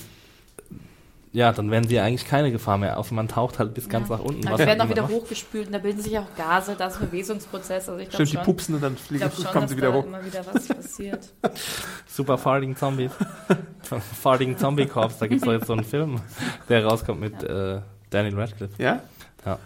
ja, 1.32 1.50
dann 1.52 1.70
wären 1.70 1.88
sie 1.88 1.94
ja 1.94 2.04
eigentlich 2.04 2.26
keine 2.26 2.52
Gefahr 2.52 2.76
mehr, 2.78 2.98
außer 2.98 3.14
man 3.14 3.26
taucht 3.28 3.58
halt 3.58 3.72
bis 3.74 3.88
ganz 3.88 4.08
Ja. 4.10 4.16
nach 4.16 4.22
unten. 4.24 4.46
Aber 4.46 4.58
die 4.58 4.66
werden 4.66 4.80
auch 4.82 4.88
wieder 4.90 5.02
macht. 5.02 5.12
hochgespült 5.12 5.66
und 5.68 5.72
da 5.72 5.78
bilden 5.78 6.00
sich 6.02 6.18
auch 6.18 6.26
Gase, 6.36 6.74
da 6.78 6.88
ist 6.88 7.00
ein 7.00 7.08
Bewegungsprozess. 7.10 7.88
Also 7.88 8.00
ich 8.00 8.10
glaube 8.10 8.26
Stimmt, 8.26 8.28
die 8.28 8.36
schon, 8.36 8.44
pupsen 8.44 8.74
und 8.74 8.80
dann 8.82 8.96
fliegen, 8.96 9.30
schon 9.30 9.44
kommen 9.46 9.62
dass 9.62 9.70
sie 9.70 9.76
wieder 9.78 9.90
da 9.92 9.94
hoch. 9.96 10.04
immer 10.04 10.24
wieder 10.24 10.44
was 10.52 10.68
passiert. 10.68 11.32
Super 12.06 12.36
Farting 12.38 12.76
Zombies. 12.76 13.12
Farting 14.22 14.56
Zombie 14.58 14.86
Corps, 14.86 15.12
da 15.18 15.26
gibt's 15.26 15.44
doch 15.44 15.52
jetzt 15.52 15.66
so 15.66 15.72
einen 15.72 15.84
Film, 15.84 16.20
der 16.68 16.84
rauskommt 16.84 17.20
mit 17.20 17.42
äh, 17.42 17.80
Daniel 18.10 18.38
Radcliffe. 18.38 18.74
Ja? 18.82 19.00
Ja. 19.46 19.58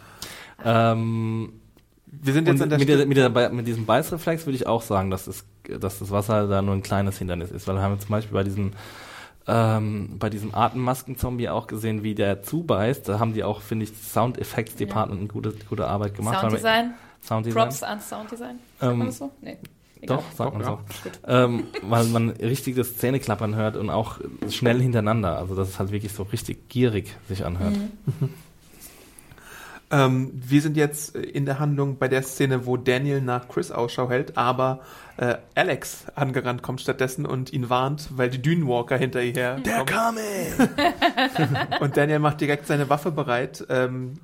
Ähm, 0.65 1.53
Wir 2.07 2.33
sind 2.33 2.49
jetzt 2.49 2.63
an 2.63 2.71
der 2.71 2.79
mit, 2.79 2.89
der, 2.89 3.07
mit, 3.07 3.17
der, 3.17 3.51
mit 3.51 3.67
diesem 3.67 3.87
Beißreflex 3.87 4.47
würde 4.47 4.57
ich 4.57 4.67
auch 4.67 4.83
sagen, 4.83 5.11
dass 5.11 5.27
das, 5.27 5.45
dass 5.81 5.99
das 5.99 6.11
Wasser 6.11 6.47
da 6.49 6.63
nur 6.63 6.75
ein 6.75 6.83
kleines 6.83 7.19
Hindernis 7.19 7.51
ist. 7.51 7.67
Weil 7.69 7.75
wir 7.77 7.83
haben 7.83 7.93
jetzt 7.95 8.03
zum 8.07 8.13
Beispiel 8.13 8.35
bei 8.35 8.45
diesem, 8.45 8.73
ähm, 9.49 10.17
bei 10.19 10.29
diesem 10.31 10.55
Atemmasken-Zombie 10.55 11.49
auch 11.49 11.67
gesehen, 11.67 12.03
wie 12.03 12.15
der 12.15 12.43
zubeißt. 12.43 13.09
Da 13.09 13.19
haben 13.19 13.33
die 13.33 13.45
auch, 13.45 13.61
finde 13.61 13.85
ich, 13.85 13.97
Sound 13.97 14.39
Effects 14.39 14.75
Department 14.77 15.21
eine 15.21 15.29
gute, 15.29 15.55
gute 15.69 15.87
Arbeit 15.87 16.15
gemacht. 16.15 16.41
Sounddesign, 16.41 16.95
Sounddesign. 17.23 17.63
Props 17.63 17.83
an 17.83 18.01
Sounddesign. 18.01 18.59
Sagt 18.79 18.93
Ähm, 18.93 18.99
man 18.99 19.07
das 19.07 19.19
so? 19.19 19.31
Nee. 19.41 19.57
Egal. 20.01 20.19
Doch, 20.19 20.25
sagt 20.37 20.53
man 20.53 20.65
so. 20.65 20.79
Ähm, 21.27 21.65
weil 21.83 22.05
man 22.07 22.31
richtig 22.31 22.77
das 22.77 22.97
Zähneklappern 22.99 23.55
hört 23.55 23.77
und 23.77 23.89
auch 23.89 24.21
schnell 24.51 24.81
hintereinander. 24.81 25.39
Also 25.39 25.55
dass 25.55 25.69
es 25.69 25.79
halt 25.79 25.91
wirklich 25.91 26.13
so 26.13 26.25
richtig 26.25 26.69
gierig 26.69 27.17
sich 27.29 27.45
anhört. 27.45 27.77
Mhm. 28.21 28.29
Ähm, 29.91 30.33
wir 30.35 30.61
sind 30.61 30.77
jetzt 30.77 31.15
in 31.15 31.47
der 31.47 31.59
Handlung 31.59 31.99
bei 31.99 32.09
der 32.09 32.23
Szene, 32.23 32.67
wo 32.67 32.77
Daniel 32.77 33.21
nach 33.21 33.49
Chris 33.49 33.71
Ausschau 33.71 34.11
hält, 34.11 34.37
aber 34.37 34.81
äh, 35.17 35.37
Alex 35.55 36.07
angerannt 36.15 36.63
kommt 36.63 36.81
stattdessen 36.81 37.25
und 37.25 37.53
ihn 37.53 37.71
warnt, 37.71 38.09
weil 38.17 38.29
die 38.29 38.43
Dünenwalker 38.43 38.97
hinter 38.97 39.23
ihr 39.23 39.33
her 39.33 39.61
Der 39.61 39.85
kommen. 39.85 41.79
Und 41.81 41.97
Daniel 41.97 42.19
macht 42.19 42.41
direkt 42.41 42.67
seine 42.67 42.91
Waffe 42.91 43.13
bereit. 43.13 43.65
Ähm, 43.69 44.15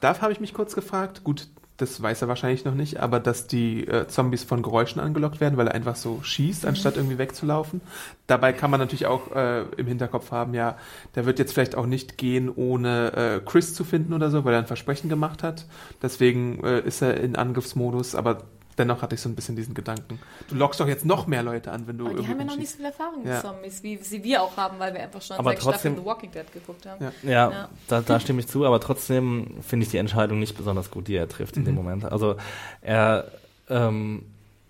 da 0.00 0.18
habe 0.20 0.32
ich 0.32 0.40
mich 0.40 0.54
kurz 0.54 0.74
gefragt, 0.74 1.22
gut, 1.22 1.48
das 1.78 2.02
weiß 2.02 2.22
er 2.22 2.28
wahrscheinlich 2.28 2.64
noch 2.64 2.74
nicht, 2.74 2.98
aber 2.98 3.20
dass 3.20 3.46
die 3.46 3.86
äh, 3.86 4.08
Zombies 4.08 4.42
von 4.42 4.62
Geräuschen 4.62 5.00
angelockt 5.00 5.40
werden, 5.40 5.56
weil 5.56 5.68
er 5.68 5.74
einfach 5.74 5.94
so 5.94 6.20
schießt, 6.22 6.66
anstatt 6.66 6.96
irgendwie 6.96 7.18
wegzulaufen. 7.18 7.80
Dabei 8.26 8.52
kann 8.52 8.70
man 8.70 8.80
natürlich 8.80 9.06
auch 9.06 9.30
äh, 9.34 9.62
im 9.76 9.86
Hinterkopf 9.86 10.32
haben, 10.32 10.54
ja, 10.54 10.76
der 11.14 11.24
wird 11.24 11.38
jetzt 11.38 11.52
vielleicht 11.52 11.76
auch 11.76 11.86
nicht 11.86 12.18
gehen, 12.18 12.50
ohne 12.54 13.12
äh, 13.12 13.40
Chris 13.44 13.74
zu 13.74 13.84
finden 13.84 14.12
oder 14.12 14.30
so, 14.30 14.44
weil 14.44 14.54
er 14.54 14.58
ein 14.58 14.66
Versprechen 14.66 15.08
gemacht 15.08 15.44
hat. 15.44 15.66
Deswegen 16.02 16.64
äh, 16.64 16.80
ist 16.80 17.00
er 17.00 17.18
in 17.20 17.36
Angriffsmodus, 17.36 18.16
aber 18.16 18.42
dennoch 18.78 19.02
hatte 19.02 19.14
ich 19.14 19.20
so 19.20 19.28
ein 19.28 19.34
bisschen 19.34 19.56
diesen 19.56 19.74
Gedanken. 19.74 20.18
Du 20.48 20.54
lockst 20.54 20.78
doch 20.80 20.86
jetzt 20.88 21.04
noch 21.04 21.26
mehr 21.26 21.42
Leute 21.42 21.70
an, 21.72 21.86
wenn 21.86 21.98
du 21.98 22.06
Aber 22.06 22.20
die 22.20 22.26
haben 22.28 22.38
ja 22.38 22.44
noch 22.44 22.56
nicht 22.56 22.70
so 22.70 22.76
viel 22.76 22.86
Erfahrung 22.86 23.18
mit 23.24 23.28
Ja. 23.32 23.40
Zombies, 23.42 23.82
wie 23.82 23.96
sie 23.98 24.22
wir 24.24 24.42
auch 24.42 24.56
haben, 24.56 24.78
weil 24.78 24.94
wir 24.94 25.00
einfach 25.02 25.20
schon 25.22 25.36
Aber 25.36 25.50
sechs 25.50 25.62
trotzdem- 25.64 25.94
Staffeln 25.94 25.96
The 25.96 26.04
Walking 26.04 26.30
Dead 26.30 26.52
geguckt 26.52 26.86
haben. 26.86 27.04
Ja. 27.04 27.12
Ja, 27.22 27.50
Ja. 27.50 27.68
Da, 27.88 28.00
da 28.00 28.20
stimme 28.20 28.40
ich 28.40 28.46
zu, 28.48 28.64
aber 28.64 28.80
trotzdem 28.80 29.56
finde 29.66 29.84
ich 29.84 29.90
die 29.90 29.98
Entscheidung 29.98 30.38
nicht 30.38 30.56
besonders 30.56 30.90
gut, 30.90 31.08
die 31.08 31.16
er 31.16 31.28
trifft 31.28 31.56
in 31.56 31.64
dem 31.64 31.74
Mhm. 31.74 31.82
Moment. 31.82 32.04
Also 32.04 32.36
er, 32.80 33.26
ähm, 33.68 34.22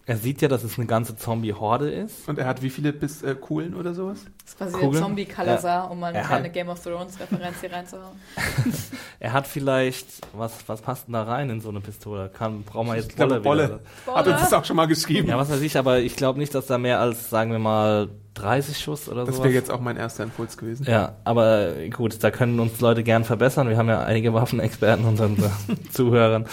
er 0.08 0.16
sieht 0.16 0.40
ja, 0.42 0.48
dass 0.48 0.64
es 0.64 0.78
eine 0.78 0.86
ganze 0.86 1.16
Zombie-Horde 1.16 1.90
ist. 1.90 2.28
Und 2.28 2.38
er 2.38 2.46
hat 2.46 2.62
wie 2.62 2.70
viele 2.70 2.92
bis 2.94 3.22
äh, 3.22 3.34
Kugeln 3.34 3.74
oder 3.74 3.92
sowas? 3.94 4.20
Das 4.42 4.52
ist 4.52 4.56
quasi 4.58 4.72
Kugeln? 4.72 4.92
der 4.92 5.02
Zombie-Kalazar, 5.02 5.90
um 5.90 6.00
mal 6.00 6.06
eine 6.08 6.18
Er 6.18 6.22
hat- 6.24 6.30
kleine 6.30 6.50
Game 6.50 6.68
of 6.70 6.82
Thrones-Referenz 6.82 7.60
hier 7.60 7.72
reinzuhauen. 7.72 8.16
Er 9.20 9.32
hat 9.32 9.48
vielleicht, 9.48 10.06
was, 10.32 10.52
was 10.68 10.80
passt 10.80 11.08
denn 11.08 11.12
da 11.14 11.24
rein 11.24 11.50
in 11.50 11.60
so 11.60 11.70
eine 11.70 11.80
Pistole? 11.80 12.28
Kann, 12.32 12.62
braucht 12.62 12.86
man 12.86 12.96
jetzt 12.96 13.10
Ich 13.10 13.16
glaube, 13.16 13.40
Bolle, 13.40 13.66
Bolle. 13.68 13.80
wieder? 14.06 14.14
Hat 14.14 14.26
uns 14.28 14.40
das 14.42 14.52
auch 14.52 14.64
schon 14.64 14.76
mal 14.76 14.86
geschrieben. 14.86 15.28
Ja, 15.28 15.36
was 15.36 15.50
weiß 15.50 15.60
ich, 15.60 15.76
aber 15.76 15.98
ich 15.98 16.14
glaube 16.14 16.38
nicht, 16.38 16.54
dass 16.54 16.66
da 16.66 16.78
mehr 16.78 17.00
als, 17.00 17.28
sagen 17.28 17.50
wir 17.50 17.58
mal, 17.58 18.08
30 18.34 18.78
Schuss 18.78 19.08
oder 19.08 19.24
das 19.24 19.36
so. 19.38 19.42
wäre 19.42 19.52
jetzt 19.52 19.72
auch 19.72 19.80
mein 19.80 19.96
erster 19.96 20.22
Impuls 20.22 20.56
gewesen. 20.56 20.86
Ja, 20.88 21.16
aber 21.24 21.72
gut, 21.90 22.22
da 22.22 22.30
können 22.30 22.60
uns 22.60 22.80
Leute 22.80 23.02
gern 23.02 23.24
verbessern. 23.24 23.68
Wir 23.68 23.76
haben 23.76 23.88
ja 23.88 24.04
einige 24.04 24.32
Waffenexperten 24.32 25.04
unter 25.04 25.26
unseren 25.26 25.52
Zuhörern. 25.92 26.46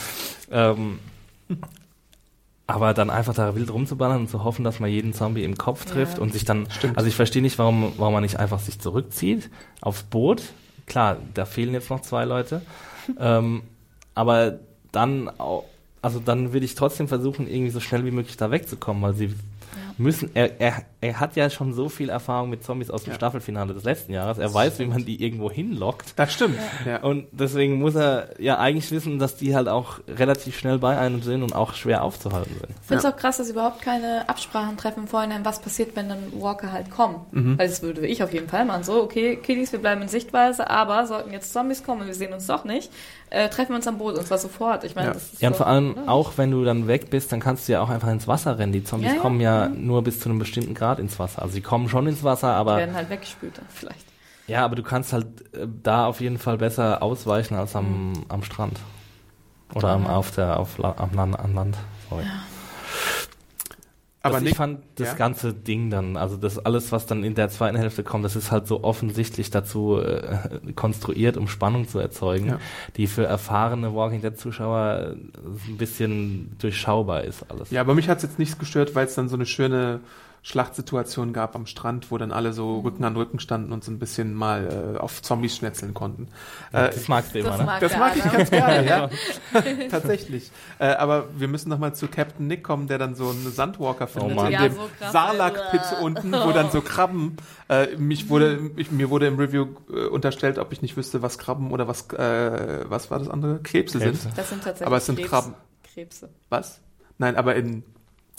Ähm, 0.52 0.98
aber 2.68 2.94
dann 2.94 3.10
einfach 3.10 3.34
da 3.36 3.56
wild 3.56 3.72
rumzuballern 3.72 4.22
und 4.22 4.30
zu 4.30 4.44
hoffen, 4.44 4.64
dass 4.64 4.80
man 4.80 4.90
jeden 4.90 5.14
Zombie 5.14 5.44
im 5.44 5.58
Kopf 5.58 5.86
trifft 5.86 6.18
Ja. 6.18 6.24
und 6.24 6.34
sich 6.34 6.46
dann, 6.46 6.68
Stimmt. 6.70 6.98
also 6.98 7.08
ich 7.08 7.16
verstehe 7.16 7.42
nicht, 7.42 7.60
warum, 7.60 7.94
warum 7.98 8.14
man 8.14 8.24
nicht 8.24 8.40
einfach 8.40 8.60
sich 8.60 8.80
zurückzieht 8.80 9.50
aufs 9.82 10.04
Boot. 10.04 10.42
Klar, 10.88 11.18
da 11.34 11.46
fehlen 11.46 11.74
jetzt 11.74 11.90
noch 11.90 12.02
zwei 12.02 12.26
Leute. 12.26 12.62
ähm, 13.20 13.62
aber 14.16 14.60
dann 14.92 15.30
auch, 15.40 15.66
also 16.02 16.20
dann 16.20 16.54
würde 16.54 16.66
ich 16.66 16.76
trotzdem 16.76 17.08
versuchen, 17.08 17.48
irgendwie 17.48 17.72
so 17.72 17.80
schnell 17.80 18.06
wie 18.06 18.12
möglich 18.12 18.38
da 18.38 18.50
wegzukommen, 18.52 19.04
weil 19.04 19.14
sie 19.14 19.34
müssen, 19.98 20.32
er, 20.34 20.60
er, 20.60 20.84
er 21.08 21.20
hat 21.20 21.36
ja 21.36 21.50
schon 21.50 21.74
so 21.74 21.90
viel 21.90 22.10
Erfahrung 22.10 22.50
mit 22.50 22.64
Zombies 22.64 22.90
aus 22.90 23.04
dem 23.04 23.12
Ja. 23.12 23.16
Staffelfinale 23.16 23.74
des 23.74 23.84
letzten 23.84 24.14
Jahres. 24.14 24.38
Er 24.38 24.54
weiß, 24.54 24.80
wie 24.80 24.86
man 24.86 25.06
die 25.06 25.24
irgendwo 25.24 25.52
hinlockt. 25.52 26.14
Das 26.18 26.34
stimmt. 26.34 26.58
Ja. 26.86 27.02
Und 27.02 27.28
deswegen 27.32 27.80
muss 27.80 27.96
er 27.96 28.30
ja 28.40 28.58
eigentlich 28.58 28.92
wissen, 28.92 29.20
dass 29.20 29.36
die 29.38 29.56
halt 29.56 29.68
auch 29.70 30.00
relativ 30.08 30.58
schnell 30.58 30.78
bei 30.80 30.98
einem 30.98 31.22
sind 31.22 31.44
und 31.44 31.54
auch 31.56 31.74
schwer 31.74 32.04
aufzuhalten 32.04 32.54
sind. 32.60 32.70
Ich 32.82 32.88
finde 32.88 33.00
es 33.00 33.06
auch 33.06 33.18
krass, 33.18 33.38
dass 33.38 33.48
sie 33.48 33.54
überhaupt 33.54 33.82
keine 33.82 34.28
Absprachen 34.30 34.78
treffen 34.78 35.02
im 35.02 35.08
Vorhinein, 35.08 35.46
was 35.46 35.60
passiert, 35.62 35.96
wenn 35.96 36.10
dann 36.10 36.20
Walker 36.34 36.72
halt 36.72 36.90
kommen. 36.92 37.18
Weil 37.58 37.68
das 37.68 37.82
würde 37.82 38.06
ich 38.08 38.24
auf 38.24 38.34
jeden 38.34 38.48
Fall 38.50 38.66
machen. 38.66 38.84
So, 38.84 39.02
okay, 39.04 39.36
Kiddies, 39.38 39.72
wir 39.72 39.80
bleiben 39.80 40.02
in 40.02 40.08
Sichtweise, 40.08 40.70
aber 40.70 41.06
sollten 41.08 41.32
jetzt 41.32 41.54
Zombies 41.54 41.84
kommen 41.84 42.02
und 42.02 42.08
wir 42.08 42.16
sehen 42.16 42.34
uns 42.34 42.48
doch 42.48 42.64
nicht, 42.66 42.92
äh, 43.32 43.50
treffen 43.50 43.70
wir 43.72 43.78
uns 43.78 43.88
am 43.88 43.98
Boot 43.98 44.18
und 44.18 44.26
zwar 44.26 44.38
sofort. 44.38 44.84
Ich 44.84 44.96
meine, 44.96 45.08
Ja. 45.08 45.14
das 45.14 45.34
ist 45.34 45.42
Ja, 45.42 45.50
und 45.50 45.56
vor 45.56 45.68
allem 45.68 45.94
ne? 45.96 46.04
auch, 46.08 46.34
wenn 46.38 46.52
du 46.52 46.64
dann 46.64 46.88
weg 46.88 47.10
bist, 47.10 47.32
dann 47.32 47.40
kannst 47.40 47.68
du 47.68 47.74
ja 47.74 47.82
auch 47.82 47.90
einfach 47.90 48.10
ins 48.10 48.28
Wasser 48.28 48.58
rennen. 48.60 48.72
Die 48.72 48.84
Zombies 48.84 49.10
Ja, 49.10 49.16
ja. 49.16 49.22
kommen 49.22 49.42
ja 49.42 49.68
nur 49.68 50.04
bis 50.04 50.20
zu 50.20 50.30
einem 50.30 50.40
bestimmten 50.40 50.74
Grad 50.74 50.95
ins 51.00 51.20
Wasser. 51.20 51.42
Also 51.42 51.54
sie 51.54 51.62
kommen 51.62 51.90
schon 51.90 52.08
ins 52.08 52.24
Wasser, 52.24 52.48
Die 52.50 52.54
aber 52.56 52.78
werden 52.78 52.96
halt 52.96 53.10
weggespült 53.10 53.58
dann 53.58 53.66
vielleicht. 53.70 54.06
ja, 54.48 54.64
aber 54.66 54.76
du 54.76 54.84
kannst 54.84 55.14
halt 55.14 55.26
äh, 55.56 55.68
da 55.84 56.06
auf 56.08 56.22
jeden 56.22 56.38
Fall 56.38 56.58
besser 56.58 57.02
ausweichen 57.04 57.56
als 57.56 57.76
am, 57.76 58.14
am 58.30 58.44
Strand. 58.44 58.80
Oder 59.74 59.90
am, 59.90 60.06
auf 60.08 60.32
der, 60.32 60.60
auf, 60.60 60.84
am 60.84 61.12
Land. 61.14 61.40
Am 61.40 61.54
Land. 61.56 61.78
Sorry. 62.10 62.24
Aber 64.22 64.40
das, 64.40 64.50
ich 64.50 64.56
fand 64.56 64.80
das 64.96 65.10
ja? 65.10 65.14
ganze 65.14 65.54
Ding 65.54 65.92
dann, 65.92 66.18
also 66.18 66.36
das 66.36 66.58
alles, 66.58 66.92
was 66.92 67.06
dann 67.06 67.24
in 67.24 67.36
der 67.36 67.50
zweiten 67.50 67.78
Hälfte 67.78 68.04
kommt, 68.04 68.26
das 68.26 68.36
ist 68.36 68.50
halt 68.52 68.66
so 68.66 68.84
offensichtlich 68.84 69.52
dazu 69.52 70.00
äh, 70.02 70.72
konstruiert, 70.76 71.38
um 71.38 71.48
Spannung 71.48 71.88
zu 71.88 72.00
erzeugen, 72.00 72.48
Ja. 72.48 72.60
die 72.98 73.06
für 73.06 73.26
erfahrene 73.26 73.94
Walking 73.94 74.22
Dead 74.22 74.36
Zuschauer 74.36 75.16
äh, 75.16 75.70
ein 75.70 75.78
bisschen 75.78 76.56
durchschaubar 76.58 77.24
ist 77.24 77.46
alles. 77.52 77.70
ja, 77.70 77.82
aber 77.82 77.94
mich 77.94 78.10
hat 78.10 78.18
es 78.18 78.24
jetzt 78.24 78.40
nicht 78.40 78.58
gestört, 78.58 78.96
weil 78.96 79.06
es 79.06 79.14
dann 79.14 79.30
so 79.30 79.36
eine 79.36 79.46
schöne 79.46 80.00
Schlachtsituation 80.48 81.34
gab 81.34 81.56
am 81.56 81.66
Strand, 81.66 82.12
wo 82.12 82.20
dann 82.20 82.32
alle 82.32 82.54
so 82.54 82.78
Rücken 82.82 83.04
an 83.04 83.16
Rücken 83.16 83.40
standen 83.40 83.72
und 83.74 83.84
so 83.84 83.90
ein 83.92 83.98
bisschen 83.98 84.36
mal 84.36 84.94
äh, 84.96 85.00
auf 85.00 85.24
Zombies 85.24 85.56
schnetzeln 85.56 85.96
konnten. 85.96 86.28
Äh, 86.72 86.92
das 86.92 87.08
magst 87.08 87.34
du 87.34 87.40
immer, 87.40 87.50
Das 87.50 87.58
ne? 87.58 87.66
mag 87.66 87.80
Das 87.80 87.98
mag 87.98 88.16
ich 88.16 88.24
ganz 88.32 88.52
gerne, 88.52 88.88
ja. 88.88 89.10
Tatsächlich. 89.90 90.52
Äh, 90.78 90.90
aber 90.90 91.26
wir 91.36 91.48
müssen 91.48 91.70
nochmal 91.70 91.96
zu 91.96 92.08
Captain 92.08 92.46
Nick 92.46 92.64
kommen, 92.64 92.86
der 92.86 93.00
dann 93.00 93.16
so 93.16 93.30
einen 93.30 93.52
Sandwalker 93.52 94.06
findet 94.06 94.36
Mann. 94.36 94.46
in 94.46 94.52
Ja, 94.52 94.62
dem 94.68 94.74
so. 94.76 94.88
Sarlacc-Pit 95.12 95.82
unten, 96.04 96.32
wo 96.32 96.52
dann 96.52 96.70
so 96.70 96.82
Krabben, 96.82 97.38
äh, 97.68 97.96
mich 97.98 98.30
wurde, 98.30 98.70
ich, 98.76 98.92
mir 98.92 99.10
wurde 99.10 99.26
im 99.26 99.40
Review 99.40 99.66
äh, 99.92 100.06
unterstellt, 100.06 100.60
ob 100.60 100.72
ich 100.72 100.84
nicht 100.84 100.96
wüsste, 100.96 101.24
was 101.24 101.40
Krabben 101.40 101.72
oder 101.72 101.88
was, 101.88 102.08
äh, 102.12 102.86
was 102.88 103.10
war 103.10 103.18
das 103.18 103.30
andere? 103.30 103.62
Krebse, 103.64 103.98
Krebse. 103.98 104.22
sind. 104.22 104.38
Das 104.38 104.50
sind 104.50 104.64
tatsächlich 104.64 104.86
Aber 104.86 104.98
es 104.98 105.08
sind 105.08 105.16
Krebs, 105.16 105.30
Krabben. 105.32 105.54
Krebse. 105.92 106.30
Was? 106.50 106.82
Nein, 107.18 107.36
aber 107.36 107.56
in, 107.56 107.82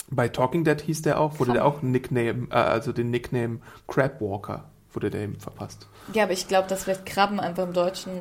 bei 0.09 0.29
Talking 0.29 0.63
Dead 0.63 0.79
hieß 0.79 1.01
der 1.01 1.19
auch, 1.19 1.39
wurde 1.39 1.53
der 1.53 1.65
auch 1.65 1.81
ein 1.81 1.91
Nickname, 1.91 2.47
äh, 2.49 2.55
also 2.55 2.91
den 2.91 3.09
Nickname 3.09 3.59
Crabwalker, 3.87 4.65
wurde 4.91 5.09
der 5.09 5.23
ihm 5.23 5.39
verpasst. 5.39 5.87
Ja, 6.13 6.23
aber 6.23 6.33
ich 6.33 6.47
glaube, 6.47 6.67
das 6.69 6.87
wird 6.87 7.05
Krabben 7.05 7.39
einfach 7.39 7.63
im 7.63 7.73
Deutschen. 7.73 8.11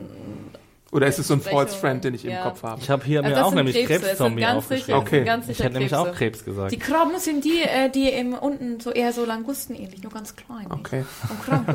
Oder 0.92 1.08
ist 1.08 1.18
es 1.18 1.26
so 1.26 1.34
ein 1.34 1.40
False 1.40 1.76
Friend, 1.76 2.02
den 2.04 2.14
ich 2.14 2.22
ja. 2.22 2.36
im 2.38 2.42
Kopf 2.44 2.62
habe? 2.62 2.80
Ich 2.80 2.88
habe 2.90 3.04
hier 3.04 3.22
Also 3.24 3.34
mir 3.34 3.44
auch 3.44 3.52
nämlich 3.54 3.84
Krebszombie 3.86 4.42
ganz 4.42 4.58
aufgeschrieben. 4.58 5.00
Okay. 5.00 5.28
Ich 5.48 5.58
hätte 5.58 5.72
nämlich 5.72 5.94
auch 5.94 6.12
Krebs 6.12 6.44
gesagt. 6.44 6.70
Die 6.70 6.78
Krabben 6.78 7.18
sind 7.18 7.44
die, 7.44 7.60
äh, 7.62 7.90
die 7.90 8.08
im 8.08 8.34
unten 8.34 8.78
so 8.78 8.92
eher 8.92 9.12
so 9.12 9.24
Langustenähnlich, 9.24 10.02
nur 10.04 10.12
ganz 10.12 10.36
klein. 10.36 10.68
Okay. 10.70 11.04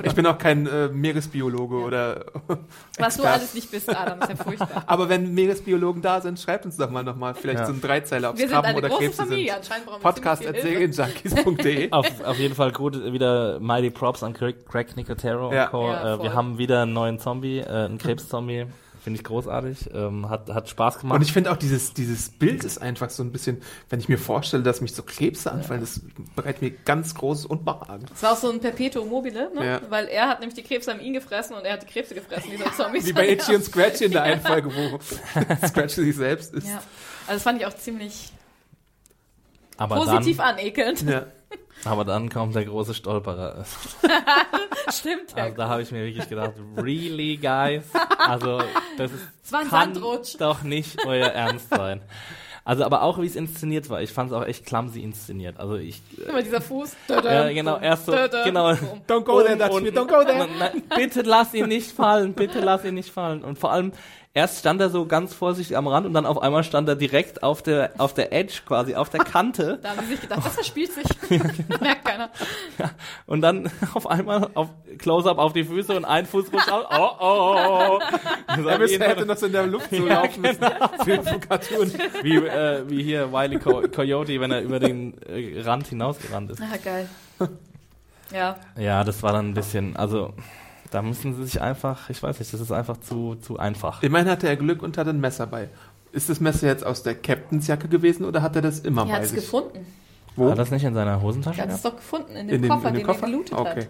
Ich 0.04 0.16
bin 0.16 0.26
auch 0.26 0.38
kein 0.38 0.66
äh, 0.66 0.88
Meeresbiologe 0.88 1.76
oder 1.76 2.26
Was 3.00 3.18
du 3.18 3.24
alles 3.24 3.54
nicht 3.54 3.70
bist, 3.70 3.90
Adam, 3.94 4.22
ist 4.22 4.30
ja 4.30 4.36
furchtbar. 4.38 4.84
Aber 4.88 5.10
wenn 5.10 5.34
Meeresbiologen 5.34 6.02
da 6.02 6.22
sind, 6.22 6.40
schreibt 6.40 6.66
uns 6.66 6.78
doch 6.78 6.90
mal 6.90 7.04
nochmal 7.04 7.36
vielleicht 7.36 7.60
Ja. 7.60 7.66
so 7.66 7.74
ein 7.74 7.82
Dreizeiler, 7.82 8.30
ob 8.30 8.38
Wir 8.38 8.46
es 8.46 8.50
sind 8.50 8.56
Krabben 8.62 8.70
eine 8.70 8.78
oder 8.78 8.88
große 8.90 9.02
Krebse 9.04 9.24
Familie, 9.24 9.46
sind. 9.48 9.58
anscheinend 9.58 9.86
brauchen 9.88 10.00
wir 10.04 10.12
Podcast 10.12 10.44
serienjunkies.de. 10.44 11.92
Auf, 11.92 12.08
auf 12.24 12.38
jeden 12.38 12.56
Fall 12.56 12.72
gut, 12.72 13.12
wieder 13.12 13.60
Mighty 13.60 13.90
Props 13.90 14.24
an 14.24 14.34
Craig, 14.34 14.66
Craig 14.68 14.96
Nicotero 14.96 15.54
Ja. 15.54 15.66
und 15.66 15.72
Co. 15.72 15.88
Ja, 15.92 16.16
äh, 16.16 16.24
wir 16.24 16.34
haben 16.34 16.58
wieder 16.58 16.84
einen 16.84 16.94
neuen 16.94 17.20
Zombie, 17.20 17.60
äh, 17.60 17.68
einen 17.68 17.98
Krebszombie. 17.98 18.68
Finde 19.04 19.20
ich 19.20 19.24
großartig. 19.24 19.90
Ähm, 19.96 20.30
hat, 20.30 20.48
hat 20.50 20.70
Spaß 20.70 21.00
gemacht. 21.00 21.16
Und 21.16 21.24
ich 21.24 21.34
finde 21.34 21.52
auch 21.52 21.58
dieses, 21.58 21.96
dieses 21.96 22.30
Bild 22.30 22.64
ist 22.64 22.80
einfach 22.80 23.10
so 23.10 23.24
ein 23.24 23.32
bisschen, 23.32 23.64
wenn 23.90 24.00
ich 24.00 24.08
mir 24.08 24.20
vorstelle, 24.20 24.62
dass 24.62 24.80
mich 24.80 24.94
so 24.94 25.02
Krebse 25.02 25.52
anfallen, 25.52 25.82
das 25.82 26.02
bereitet 26.36 26.62
mir 26.62 26.70
ganz 26.70 27.16
großes 27.16 27.48
Unbehagen. 27.48 28.06
Das 28.10 28.22
war 28.22 28.34
auch 28.34 28.38
so 28.38 28.52
ein 28.52 28.60
Perpetuum 28.60 29.10
mobile, 29.10 29.52
ne? 29.56 29.66
Ja. 29.66 29.82
Weil 29.90 30.08
er 30.08 30.28
hat 30.28 30.40
nämlich 30.40 30.54
die 30.54 30.62
Krebse 30.62 30.92
haben 30.92 31.00
ihn 31.00 31.14
gefressen 31.14 31.56
und 31.56 31.66
er 31.66 31.74
hat 31.74 31.82
die 31.82 31.88
Krebse 31.88 32.14
gefressen, 32.14 32.52
dieser 32.52 32.72
Zombies. 32.78 33.08
Wie 33.08 33.14
bei 33.14 33.28
Itchy 33.28 33.56
und 33.56 33.64
Scratchy 33.64 34.06
in 34.06 34.12
der 34.12 34.22
einen 34.24 34.42
Folge, 34.42 34.70
wo 34.72 35.00
Scratchy 35.68 36.04
sich 36.04 36.16
selbst 36.16 36.54
ist. 36.54 36.68
Ja. 36.68 36.76
Also 37.26 37.34
das 37.34 37.44
fand 37.44 37.60
ich 37.60 37.66
auch 37.66 37.76
ziemlich 37.76 38.32
aber, 39.78 39.96
positiv 39.96 40.38
dann, 40.38 40.58
anekelnd. 40.58 41.02
Ja. 41.02 41.26
Aber 41.86 42.06
dann 42.06 42.30
kommt 42.30 42.56
der 42.56 42.66
große 42.66 42.94
Stolperer. 42.94 43.66
Stimmt, 44.90 45.32
ja. 45.36 45.44
Also 45.44 45.58
da 45.58 45.70
habe 45.70 45.82
ich 45.82 45.92
mir 45.92 46.06
wirklich 46.06 46.28
gedacht, 46.28 46.54
really 46.78 47.38
guys? 47.38 47.84
Also 48.18 48.62
das 48.98 49.12
ist, 49.12 49.54
ein 49.54 49.68
kann 49.68 49.94
Sandrutsch. 49.94 50.36
doch 50.40 50.64
nicht 50.64 51.06
euer 51.06 51.28
Ernst 51.30 51.70
sein. 51.70 52.02
Also 52.64 52.84
aber 52.84 53.02
auch 53.02 53.20
wie 53.20 53.26
es 53.26 53.36
inszeniert 53.36 53.90
war. 53.90 54.02
Ich 54.02 54.12
fand 54.12 54.30
es 54.32 54.38
auch 54.38 54.46
echt 54.46 54.66
clumsy 54.66 55.02
inszeniert. 55.02 55.60
Also 55.60 55.78
ich 55.78 56.00
Immer 56.28 56.44
dieser 56.44 56.62
Fuß. 56.62 56.96
Ja, 57.10 57.50
genau, 57.50 57.80
erst 57.80 58.06
so, 58.06 58.12
genau. 58.12 58.72
Don't 59.08 59.24
go 59.24 59.42
there, 59.42 59.58
Dutch, 59.58 59.72
don't 59.72 60.08
go 60.08 60.24
there. 60.24 60.48
Bitte 60.96 61.24
lass 61.24 61.54
ihn 61.56 61.68
nicht 61.68 61.92
fallen, 61.92 62.34
bitte 62.34 62.60
lass 62.60 62.86
ihn 62.86 62.94
nicht 62.94 63.10
fallen. 63.10 63.44
Und 63.44 63.58
vor 63.58 63.72
allem, 63.72 63.94
erst 64.34 64.60
stand 64.60 64.80
er 64.80 64.90
so 64.90 65.06
ganz 65.06 65.34
vorsichtig 65.34 65.76
am 65.76 65.88
Rand 65.88 66.06
und 66.06 66.14
dann 66.14 66.26
auf 66.26 66.42
einmal 66.42 66.64
stand 66.64 66.88
er 66.88 66.96
direkt 66.96 67.44
auf 67.44 67.62
der, 67.62 67.92
auf 67.98 68.14
der 68.14 68.32
Edge 68.32 68.62
quasi, 68.66 68.96
auf 68.96 69.10
der 69.10 69.24
Kante. 69.24 69.80
Da 69.82 69.90
haben 69.90 70.02
sie 70.02 70.12
sich 70.12 70.22
gedacht, 70.22 70.46
das 70.46 70.54
verspielt 70.54 70.92
sich. 70.94 71.06
Merkt 71.82 72.06
keiner. 72.06 72.30
Und 73.26 73.42
dann 73.42 73.70
auf 73.94 74.08
einmal 74.08 74.50
auf 74.54 74.70
Close-Up 74.98 75.38
auf 75.38 75.54
die 75.54 75.64
Füße 75.64 75.96
und 75.96 76.06
ein 76.06 76.26
Fuß 76.26 76.52
rutscht 76.54 76.72
aus. 76.72 76.86
Oh, 76.92 77.10
oh, 77.20 77.56
oh. 77.58 78.00
Das 78.48 78.66
Er 78.66 78.78
müsste, 78.80 79.00
wie, 79.00 79.04
hätte 79.04 79.26
noch 79.26 79.38
so 79.38 79.48
in 79.48 79.52
der 79.52 79.68
Luft 79.68 79.90
so 79.90 80.06
laufen 80.06 80.42
müssen. 80.42 80.66
Film 81.04 81.24
vom 81.24 81.40
Cartoon. 81.40 81.92
wie, 82.22 82.36
äh, 82.36 82.90
wie 82.90 83.04
hier 83.04 83.32
Wiley 83.32 83.60
Co 83.60 83.82
Coyote, 83.94 84.40
wenn 84.40 84.52
er 84.52 84.62
über 84.62 84.80
den 84.80 85.18
äh, 85.24 85.62
Rand 85.62 85.88
hinausgerannt 85.88 86.52
ist. 86.52 86.62
Ah, 86.62 86.78
geil. 86.84 87.10
Ja, 88.32 88.56
Ja, 88.78 89.04
das 89.04 89.24
war 89.24 89.34
dann 89.34 89.50
ein 89.50 89.54
bisschen, 89.54 89.96
also 89.98 90.34
da 90.92 91.02
müssen 91.02 91.34
sie 91.36 91.46
sich 91.46 91.62
einfach, 91.62 92.10
ich 92.10 92.22
weiß 92.22 92.40
nicht, 92.40 92.54
das 92.54 92.60
ist 92.60 92.72
einfach 92.72 92.98
zu, 92.98 93.36
zu 93.36 93.58
einfach. 93.58 94.04
Immerhin 94.04 94.30
hatte 94.30 94.48
er 94.48 94.58
Glück 94.58 94.84
und 94.84 94.98
hatte 94.98 95.10
ein 95.10 95.20
Messer 95.20 95.48
bei. 95.48 95.70
Ist 96.12 96.30
das 96.30 96.40
Messer 96.42 96.68
jetzt 96.68 96.86
aus 96.86 97.02
der 97.02 97.16
Captainsjacke 97.16 97.88
gewesen 97.88 98.26
oder 98.26 98.42
hat 98.42 98.56
er 98.58 98.62
das 98.62 98.80
immer 98.80 99.04
er 99.04 99.08
bei 99.08 99.14
hat 99.14 99.24
es 99.24 99.30
sich? 99.30 99.40
gefunden. 99.40 99.86
Wo? 100.36 100.52
Hat 100.52 100.58
das 100.58 100.70
nicht 100.70 100.84
in 100.84 100.94
seiner 100.94 101.22
Hosentasche 101.22 101.62
Er 101.62 101.68
hat 101.68 101.74
es 101.74 101.82
doch 101.82 101.96
gefunden 101.96 102.36
in 102.36 102.48
dem 102.48 102.56
in 102.58 102.62
dem, 102.64 102.70
Koffer, 102.70 102.90
in 102.90 102.94
dem 102.94 103.00
den 103.00 103.08
Koffer? 103.08 103.24
er 103.24 103.30
gelootet 103.30 103.54
okay. 103.58 103.82
hat. 103.82 103.90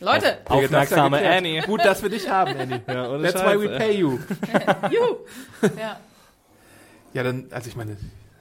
Leute, 0.00 0.38
Aufmerksame 0.46 1.26
Annie. 1.26 1.62
Gut, 1.62 1.84
dass 1.84 2.02
wir 2.02 2.10
dich 2.10 2.28
haben, 2.28 2.54
Annie. 2.56 2.82
Ja, 2.86 3.18
That's 3.18 3.40
Scheiß, 3.40 3.58
why 3.58 3.62
we 3.62 3.78
pay 3.78 3.98
you. 3.98 4.18
juhu. 4.90 5.16
Ja. 5.78 5.98
Ja, 7.14 7.22
dann, 7.22 7.46
also 7.50 7.68
ich 7.68 7.76
meine, 7.76 7.96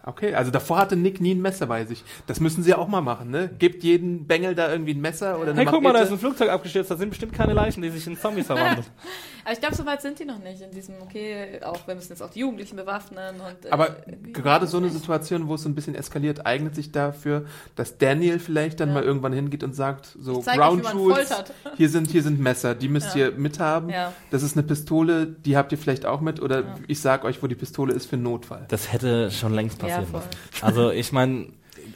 Okay, 0.06 0.34
also 0.36 0.52
davor 0.52 0.78
hatte 0.80 0.96
Nick 0.98 1.22
nie 1.22 1.34
ein 1.34 1.42
Messer 1.42 1.66
bei 1.68 1.86
sich. 1.86 2.04
Das 2.28 2.40
müssen 2.42 2.62
sie 2.62 2.72
ja 2.72 2.78
auch 2.78 2.90
mal 2.90 3.00
machen, 3.02 3.32
ne? 3.32 3.50
Gebt 3.58 3.84
jeden 3.84 4.28
Bengel 4.28 4.54
da 4.54 4.70
irgendwie 4.70 4.94
ein 4.94 5.00
Messer 5.02 5.40
oder 5.40 5.52
eine 5.52 5.60
Hey, 5.62 5.66
guck 5.66 5.82
mal, 5.82 5.94
da 5.94 6.02
ist 6.02 6.12
ein 6.12 6.20
Flugzeug 6.20 6.50
abgestürzt, 6.50 6.92
da 6.92 6.98
sind 6.98 7.10
bestimmt 7.10 7.32
keine 7.34 7.54
Leichen, 7.54 7.82
die 7.82 7.90
sich 7.90 8.06
in 8.06 8.18
Zombies 8.18 8.48
verwandeln. 8.48 8.86
Aber 9.46 9.54
ich 9.54 9.60
glaube, 9.60 9.76
so 9.76 9.86
weit 9.86 10.02
sind 10.02 10.20
die 10.20 10.26
noch 10.26 10.40
nicht 10.40 10.62
in 10.62 10.72
diesem, 10.72 10.96
okay, 11.02 11.60
auch 11.64 11.86
wir 11.88 11.96
müssen 11.96 12.10
jetzt 12.12 12.22
auch 12.22 12.30
die 12.30 12.40
Jugendlichen 12.40 12.76
bewaffnen 12.78 13.36
und. 13.36 13.66
äh, 13.66 13.70
Aber 13.72 13.96
irgendwie- 14.08 14.34
gerade 14.34 14.68
so 14.68 14.78
eine 14.78 14.90
Situation, 14.90 15.48
wo 15.48 15.56
es 15.56 15.64
so 15.64 15.70
ein 15.70 15.76
bisschen 15.76 15.96
eskaliert, 15.96 16.46
eignet 16.46 16.76
sich 16.76 16.92
dafür, 16.92 17.46
dass 17.76 17.98
Daniel 17.98 18.40
vielleicht 18.40 18.80
dann 18.82 18.90
Ja. 18.90 18.96
mal 18.96 19.04
irgendwann 19.04 19.34
hingeht 19.34 19.64
und 19.64 19.74
sagt, 19.74 20.16
so 20.20 20.42
zeig 20.42 20.58
Ground 20.58 20.86
euch, 20.86 20.94
Rules, 20.96 21.30
hier 21.78 21.90
sind, 21.90 22.10
hier 22.12 22.24
sind 22.24 22.40
Messer, 22.42 22.76
die 22.76 22.88
müsst 22.90 23.16
Ja. 23.16 23.28
ihr 23.28 23.32
mithaben. 23.34 23.90
Ja. 23.90 24.12
Das 24.32 24.44
ist 24.44 24.56
eine 24.58 24.64
Pistole, 24.66 25.28
die 25.28 25.56
habt 25.58 25.72
ihr 25.72 25.78
vielleicht 25.78 26.06
auch 26.06 26.22
mit 26.22 26.42
oder 26.42 26.64
ich 26.88 27.00
sag 27.02 27.24
euch, 27.26 27.42
wo 27.44 27.48
die 27.48 27.56
Pistole 27.56 27.94
ist 27.94 28.06
für 28.06 28.18
Notfall. 28.18 28.66
Das 28.70 28.92
hätte 28.94 29.30
schon 29.32 29.54
längst 29.54 29.82
Ja, 29.82 29.93
passieren 30.02 30.12
voll. 30.12 30.22
müssen. 30.22 30.66
Also 30.66 30.92
ich 30.92 31.12
meine, 31.12 31.48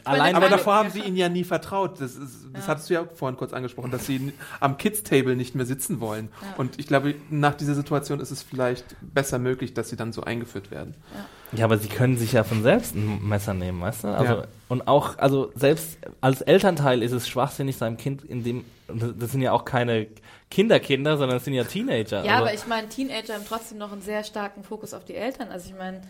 allein 0.04 0.36
Aber 0.36 0.50
davor 0.50 0.76
haben 0.76 0.90
sie 0.90 1.00
ihnen 1.02 1.18
ja 1.18 1.30
nie 1.30 1.44
vertraut. 1.44 2.00
Das, 2.02 2.16
ist, 2.16 2.46
das 2.54 2.64
Ja. 2.66 2.68
hattest 2.72 2.90
du 2.90 2.94
ja 2.96 3.02
auch 3.02 3.12
vorhin 3.16 3.38
kurz 3.38 3.54
angesprochen, 3.54 3.92
dass 3.92 4.06
sie 4.06 4.34
am 4.60 4.78
Kids-Table 4.78 5.36
nicht 5.36 5.56
mehr 5.56 5.66
sitzen 5.66 6.00
wollen. 6.00 6.30
Und 6.58 6.80
ich 6.80 6.88
glaube, 6.88 7.16
nach 7.30 7.56
dieser 7.56 7.76
Situation 7.76 8.20
ist 8.20 8.32
es 8.32 8.42
vielleicht 8.44 8.86
besser 9.02 9.40
möglich, 9.40 9.74
dass 9.74 9.90
sie 9.90 9.96
dann 9.96 10.14
so 10.14 10.24
eingeführt 10.24 10.72
werden. 10.72 10.96
Ja, 11.54 11.64
aber 11.66 11.78
sie 11.78 11.88
können 11.88 12.18
sich 12.18 12.34
ja 12.34 12.44
von 12.44 12.62
selbst 12.62 12.94
ein 12.96 13.26
Messer 13.28 13.54
nehmen, 13.54 13.80
weißt 13.82 14.04
du? 14.04 14.08
Also 14.10 14.34
Ja. 14.34 14.44
und 14.68 14.88
auch, 14.90 15.18
also 15.18 15.52
selbst 15.56 15.98
als 16.20 16.42
Elternteil 16.42 17.02
ist 17.02 17.14
es 17.14 17.28
schwachsinnig, 17.30 17.78
seinem 17.78 17.96
Kind 17.96 18.24
in 18.26 18.44
dem, 18.44 18.66
das 18.90 19.32
sind 19.32 19.42
ja 19.42 19.54
auch 19.54 19.64
keine 19.64 20.08
Kinderkinder, 20.52 21.16
sondern 21.18 21.38
das 21.38 21.46
sind 21.46 21.54
ja 21.54 21.64
Teenager. 21.64 22.24
Ja, 22.26 22.34
also, 22.34 22.44
aber 22.46 22.54
ich 22.54 22.68
meine, 22.68 22.90
Teenager 22.90 23.34
haben 23.36 23.46
trotzdem 23.48 23.78
noch 23.78 23.92
einen 23.94 24.02
sehr 24.02 24.24
starken 24.26 24.64
Fokus 24.64 24.94
auf 24.94 25.06
die 25.06 25.16
Eltern. 25.16 25.50
Also 25.50 25.70
ich 25.70 25.78
meine, 25.78 26.02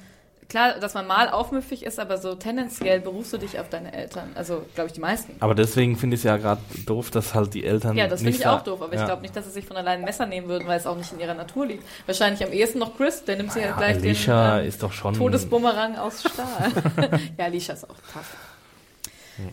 klar, 0.49 0.79
dass 0.79 0.93
man 0.93 1.07
mal 1.07 1.29
aufmüffig 1.29 1.83
ist, 1.83 1.99
aber 1.99 2.17
so 2.17 2.35
tendenziell 2.35 2.99
berufst 2.99 3.33
du 3.33 3.37
dich 3.37 3.59
auf 3.59 3.69
deine 3.69 3.93
Eltern. 3.93 4.31
Also, 4.35 4.65
glaube 4.75 4.87
ich, 4.87 4.93
die 4.93 4.99
meisten. 4.99 5.35
aber 5.39 5.55
deswegen 5.55 5.97
finde 5.97 6.15
ich 6.15 6.21
es 6.21 6.23
ja 6.23 6.37
gerade 6.37 6.61
doof, 6.85 7.11
dass 7.11 7.33
halt 7.33 7.53
die 7.53 7.65
Eltern 7.65 7.97
Ja, 7.97 8.07
das 8.07 8.21
finde 8.21 8.37
ich 8.37 8.47
auch 8.47 8.63
doof, 8.63 8.81
aber 8.81 8.93
ja. 8.93 9.01
ich 9.01 9.05
glaube 9.05 9.21
nicht, 9.21 9.35
dass 9.35 9.45
sie 9.45 9.51
sich 9.51 9.65
von 9.65 9.77
allein 9.77 9.99
ein 9.99 10.05
Messer 10.05 10.25
nehmen 10.25 10.47
würden, 10.47 10.67
weil 10.67 10.79
es 10.79 10.87
auch 10.87 10.97
nicht 10.97 11.11
in 11.11 11.19
ihrer 11.19 11.33
Natur 11.33 11.65
liegt. 11.65 11.83
Wahrscheinlich 12.05 12.43
am 12.45 12.51
ehesten 12.51 12.79
noch 12.79 12.95
Chris, 12.95 13.23
der 13.25 13.37
nimmt 13.37 13.51
sich 13.51 13.63
ja, 13.63 13.69
ja, 13.69 13.77
gleich 13.77 13.97
Alicia 13.97 14.55
den 14.55 14.63
ähm, 14.63 14.69
ist 14.69 14.83
doch 14.83 14.91
schon 14.91 15.13
Todesbumerang 15.13 15.97
aus 15.97 16.21
Stahl. 16.21 16.71
ja, 17.37 17.45
Alicia 17.45 17.73
ist 17.73 17.89
auch 17.89 17.95
tough. 18.13 18.35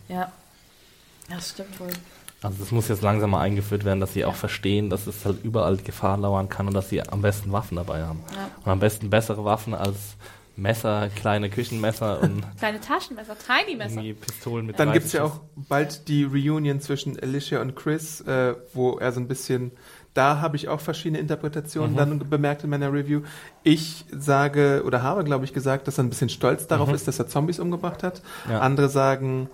Ja. 0.09 0.17
Ja, 0.17 1.37
das 1.37 1.51
stimmt 1.51 1.79
wohl. 1.81 1.91
Also 2.43 2.59
das 2.59 2.71
muss 2.73 2.89
jetzt 2.89 3.03
langsam 3.03 3.31
mal 3.31 3.41
eingeführt 3.41 3.85
werden, 3.85 4.01
dass 4.01 4.13
sie 4.13 4.27
auch 4.27 4.35
verstehen, 4.35 4.91
dass 4.91 5.07
es 5.07 5.25
halt 5.25 5.43
überall 5.45 5.79
Gefahr 5.79 6.19
lauern 6.19 6.51
kann 6.51 6.67
und 6.67 6.75
dass 6.75 6.91
sie 6.91 7.01
am 7.03 7.23
besten 7.23 7.53
Waffen 7.53 7.77
dabei 7.77 8.03
haben. 8.03 8.23
Ja. 8.33 8.51
Und 8.63 8.71
am 8.71 8.81
besten 8.81 9.09
bessere 9.09 9.47
Waffen 9.47 9.73
als 9.73 10.17
Messer, 10.57 11.09
kleine 11.17 11.51
Küchenmesser 11.51 12.23
und 12.23 12.45
Kleine 12.59 12.81
Taschenmesser, 12.81 13.37
Tiny 13.39 13.77
Messer. 13.77 14.03
Pistolen 14.21 14.67
mit 14.67 14.79
Dann 14.79 14.89
30 14.89 15.01
gibt's 15.03 15.13
ja 15.13 15.25
auch 15.25 15.41
bald 15.57 16.07
die 16.09 16.25
Reunion 16.25 16.81
zwischen 16.81 17.19
Alicia 17.19 17.61
und 17.61 17.75
Chris, 17.75 18.21
äh, 18.21 18.55
wo 18.73 18.99
er 18.99 19.11
so 19.13 19.21
ein 19.21 19.27
bisschen, 19.27 19.73
da 20.15 20.41
habe 20.41 20.57
ich 20.57 20.69
auch 20.69 20.81
verschiedene 20.81 21.19
Interpretationen 21.19 21.93
Mhm. 21.93 21.97
dann 21.97 22.19
bemerkt 22.31 22.63
in 22.63 22.71
meiner 22.71 22.93
Review. 22.93 23.23
Ich 23.65 24.05
sage 24.13 24.85
oder 24.87 25.03
habe, 25.03 25.25
glaube 25.25 25.45
ich, 25.45 25.53
gesagt, 25.53 25.89
dass 25.89 25.99
er 25.99 26.05
ein 26.05 26.11
bisschen 26.11 26.29
stolz 26.29 26.67
darauf 26.69 26.93
ist, 26.93 27.09
dass 27.09 27.19
er 27.19 27.27
Zombies 27.27 27.59
umgebracht 27.59 28.03
hat. 28.05 28.23
Mhm. 28.47 28.53
Ja. 28.53 28.61
Andere 28.61 28.89
sagen, 28.89 29.49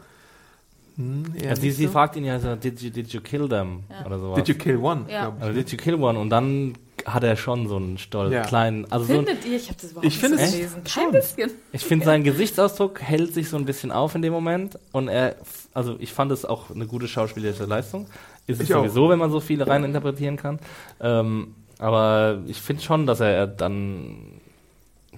hm, 1.00 1.34
Ja, 1.42 1.56
sie, 1.56 1.70
sie 1.70 1.86
so. 1.86 1.92
fragt 1.92 2.16
ihn 2.16 2.24
ja 2.24 2.38
so, 2.38 2.54
did 2.56 2.80
you, 2.80 2.90
did 2.90 3.08
you 3.12 3.20
kill 3.20 3.48
them? 3.48 3.80
Ja. 3.90 4.06
Oder 4.06 4.18
sowas. 4.18 4.36
Did 4.36 4.48
you 4.48 4.54
kill 4.54 4.76
one? 4.76 5.04
Ja. 5.10 5.32
ich. 5.36 5.42
also 5.42 5.54
did 5.58 5.70
you 5.72 5.78
kill 5.78 5.94
one? 5.94 6.18
Und 6.18 6.30
dann 6.30 6.74
hat 7.06 7.24
er 7.24 7.34
schon 7.36 7.66
so 7.66 7.76
einen 7.76 7.96
stolz, 7.96 8.30
Ja. 8.32 8.42
kleinen, 8.42 8.84
also 8.92 9.06
so 9.06 9.12
ein, 9.20 9.26
Findet 9.26 9.46
ihr? 9.46 9.56
Ich 9.56 9.68
habe 9.68 9.78
das 9.80 9.90
überhaupt 9.92 10.06
Ich 10.06 10.22
nicht 10.22 10.32
es 10.34 10.50
so 10.50 10.56
gelesen. 10.56 10.84
Kein 10.84 11.10
bisschen. 11.12 11.50
ich 11.72 11.82
finde 11.84 12.04
sein 12.04 12.24
Gesichtsausdruck 12.30 13.00
hält 13.00 13.32
sich 13.32 13.48
so 13.48 13.56
ein 13.56 13.64
bisschen 13.64 13.90
auf 13.90 14.14
in 14.14 14.20
dem 14.22 14.32
Moment 14.34 14.78
und 14.92 15.08
er, 15.08 15.36
also 15.72 15.96
ich 15.98 16.12
fand 16.12 16.30
es 16.30 16.44
auch 16.44 16.70
eine 16.70 16.86
gute 16.86 17.08
schauspielerische 17.08 17.64
Leistung. 17.64 18.06
Ist 18.46 18.60
es 18.60 18.68
Ich 18.68 18.74
auch. 18.74 18.80
sowieso, 18.80 19.08
wenn 19.08 19.18
man 19.18 19.30
so 19.30 19.40
viele 19.40 19.66
rein 19.66 19.82
interpretieren 19.84 20.36
kann. 20.36 20.58
Ähm, 21.00 21.54
aber 21.78 22.42
ich 22.46 22.60
finde 22.60 22.82
schon, 22.82 23.06
dass 23.06 23.20
er 23.20 23.46
dann 23.46 24.39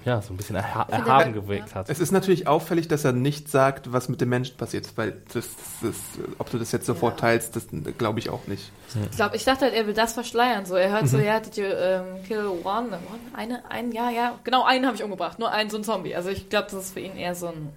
ja, 0.04 0.20
so 0.22 0.32
ein 0.32 0.36
bisschen 0.36 0.56
erha 0.56 0.82
erhaben 0.90 1.34
er- 1.34 1.40
gewirkt 1.40 1.74
hat. 1.74 1.88
Es 1.88 2.00
ist 2.00 2.10
natürlich 2.12 2.46
auffällig, 2.48 2.88
dass 2.88 3.04
er 3.04 3.12
nicht 3.12 3.48
sagt, 3.48 3.92
was 3.92 4.08
mit 4.08 4.20
dem 4.20 4.28
Menschen 4.30 4.56
passiert, 4.56 4.88
weil 4.96 5.22
das, 5.32 5.48
das, 5.80 5.94
ob 6.38 6.50
du 6.50 6.58
das 6.58 6.72
jetzt 6.72 6.86
sofort 6.86 7.20
Ja. 7.20 7.28
teilst, 7.28 7.54
das 7.56 7.66
glaube 7.98 8.18
ich 8.18 8.30
auch 8.30 8.46
nicht. 8.46 8.70
Ich 9.10 9.16
glaube, 9.16 9.36
ich 9.36 9.44
dachte 9.44 9.66
halt, 9.66 9.74
er 9.74 9.86
will 9.86 9.94
das 9.94 10.12
verschleiern. 10.12 10.66
So, 10.66 10.74
er 10.76 10.90
hört 10.90 11.08
so, 11.08 11.16
Mhm. 11.18 11.24
ja, 11.24 11.40
did 11.40 11.56
you 11.56 11.64
ähm, 11.64 12.22
kill 12.26 12.46
one? 12.46 12.88
one? 12.88 12.98
Eine, 13.34 13.70
einen, 13.70 13.92
ja, 13.92 14.10
ja. 14.10 14.38
Genau, 14.44 14.64
einen 14.64 14.84
habe 14.86 14.96
ich 14.96 15.02
umgebracht. 15.02 15.38
Nur 15.38 15.50
einen, 15.50 15.70
so 15.70 15.76
ein 15.78 15.84
Zombie. 15.84 16.14
Also 16.14 16.28
ich 16.30 16.48
glaube, 16.50 16.68
das 16.70 16.84
ist 16.86 16.92
für 16.94 17.00
ihn 17.00 17.16
eher 17.16 17.34
so 17.34 17.46
ein, 17.48 17.70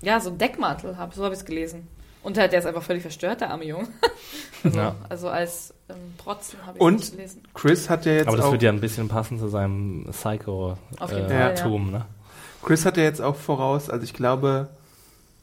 ja, 0.00 0.18
so 0.20 0.30
ein 0.30 0.38
Deckmantel. 0.38 0.96
Hab, 0.98 1.14
so 1.14 1.24
habe 1.24 1.34
ich 1.34 1.40
es 1.40 1.46
gelesen. 1.46 1.86
Und 2.24 2.38
halt, 2.38 2.52
der 2.52 2.60
ist 2.60 2.66
einfach 2.66 2.82
völlig 2.82 3.02
verstört, 3.02 3.40
der 3.40 3.50
arme 3.50 3.64
Junge. 3.64 3.88
also, 4.64 4.78
Ja. 4.78 4.94
also 5.08 5.28
als 5.28 5.74
ähm, 5.94 6.14
Protzen 6.18 6.58
habe 6.66 6.78
ich 6.78 6.82
Und- 6.82 6.96
nicht 7.00 7.12
gelesen. 7.12 7.42
Chris 7.54 7.88
hat 7.90 8.06
ja 8.06 8.12
jetzt 8.12 8.28
Aber 8.28 8.36
das 8.36 8.46
auch, 8.46 8.52
wird 8.52 8.62
ja 8.62 8.70
ein 8.70 8.80
bisschen 8.80 9.08
passen 9.08 9.38
zu 9.38 9.48
seinem 9.48 10.06
Psycho-Tum, 10.10 11.08
äh. 11.30 11.54
Tum, 11.54 11.90
ne? 11.90 12.06
Chris 12.62 12.84
hat 12.86 12.96
ja 12.96 13.02
jetzt 13.02 13.20
auch 13.20 13.36
voraus, 13.36 13.90
also 13.90 14.04
ich 14.04 14.12
glaube, 14.14 14.68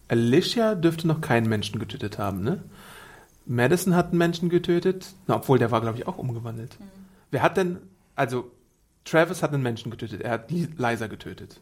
Alicia 0.07 0.75
dürfte 0.75 1.07
noch 1.07 1.21
keinen 1.21 1.47
Menschen 1.49 1.79
getötet 1.79 2.17
haben, 2.17 2.41
ne? 2.43 2.63
Madison 3.45 3.95
hat 3.95 4.09
einen 4.09 4.17
Menschen 4.19 4.49
getötet, 4.49 5.13
na, 5.27 5.35
obwohl 5.37 5.57
der 5.59 5.71
war, 5.71 5.81
glaube 5.81 5.97
ich, 5.97 6.07
auch 6.07 6.17
umgewandelt. 6.17 6.79
Mhm. 6.79 6.83
Wer 7.31 7.41
hat 7.41 7.57
denn, 7.57 7.77
also 8.15 8.51
Travis 9.05 9.41
hat 9.43 9.53
einen 9.53 9.63
Menschen 9.63 9.89
getötet, 9.91 10.21
er 10.21 10.31
hat 10.31 10.51
Li- 10.51 10.69
Liza 10.77 11.07
getötet. 11.07 11.59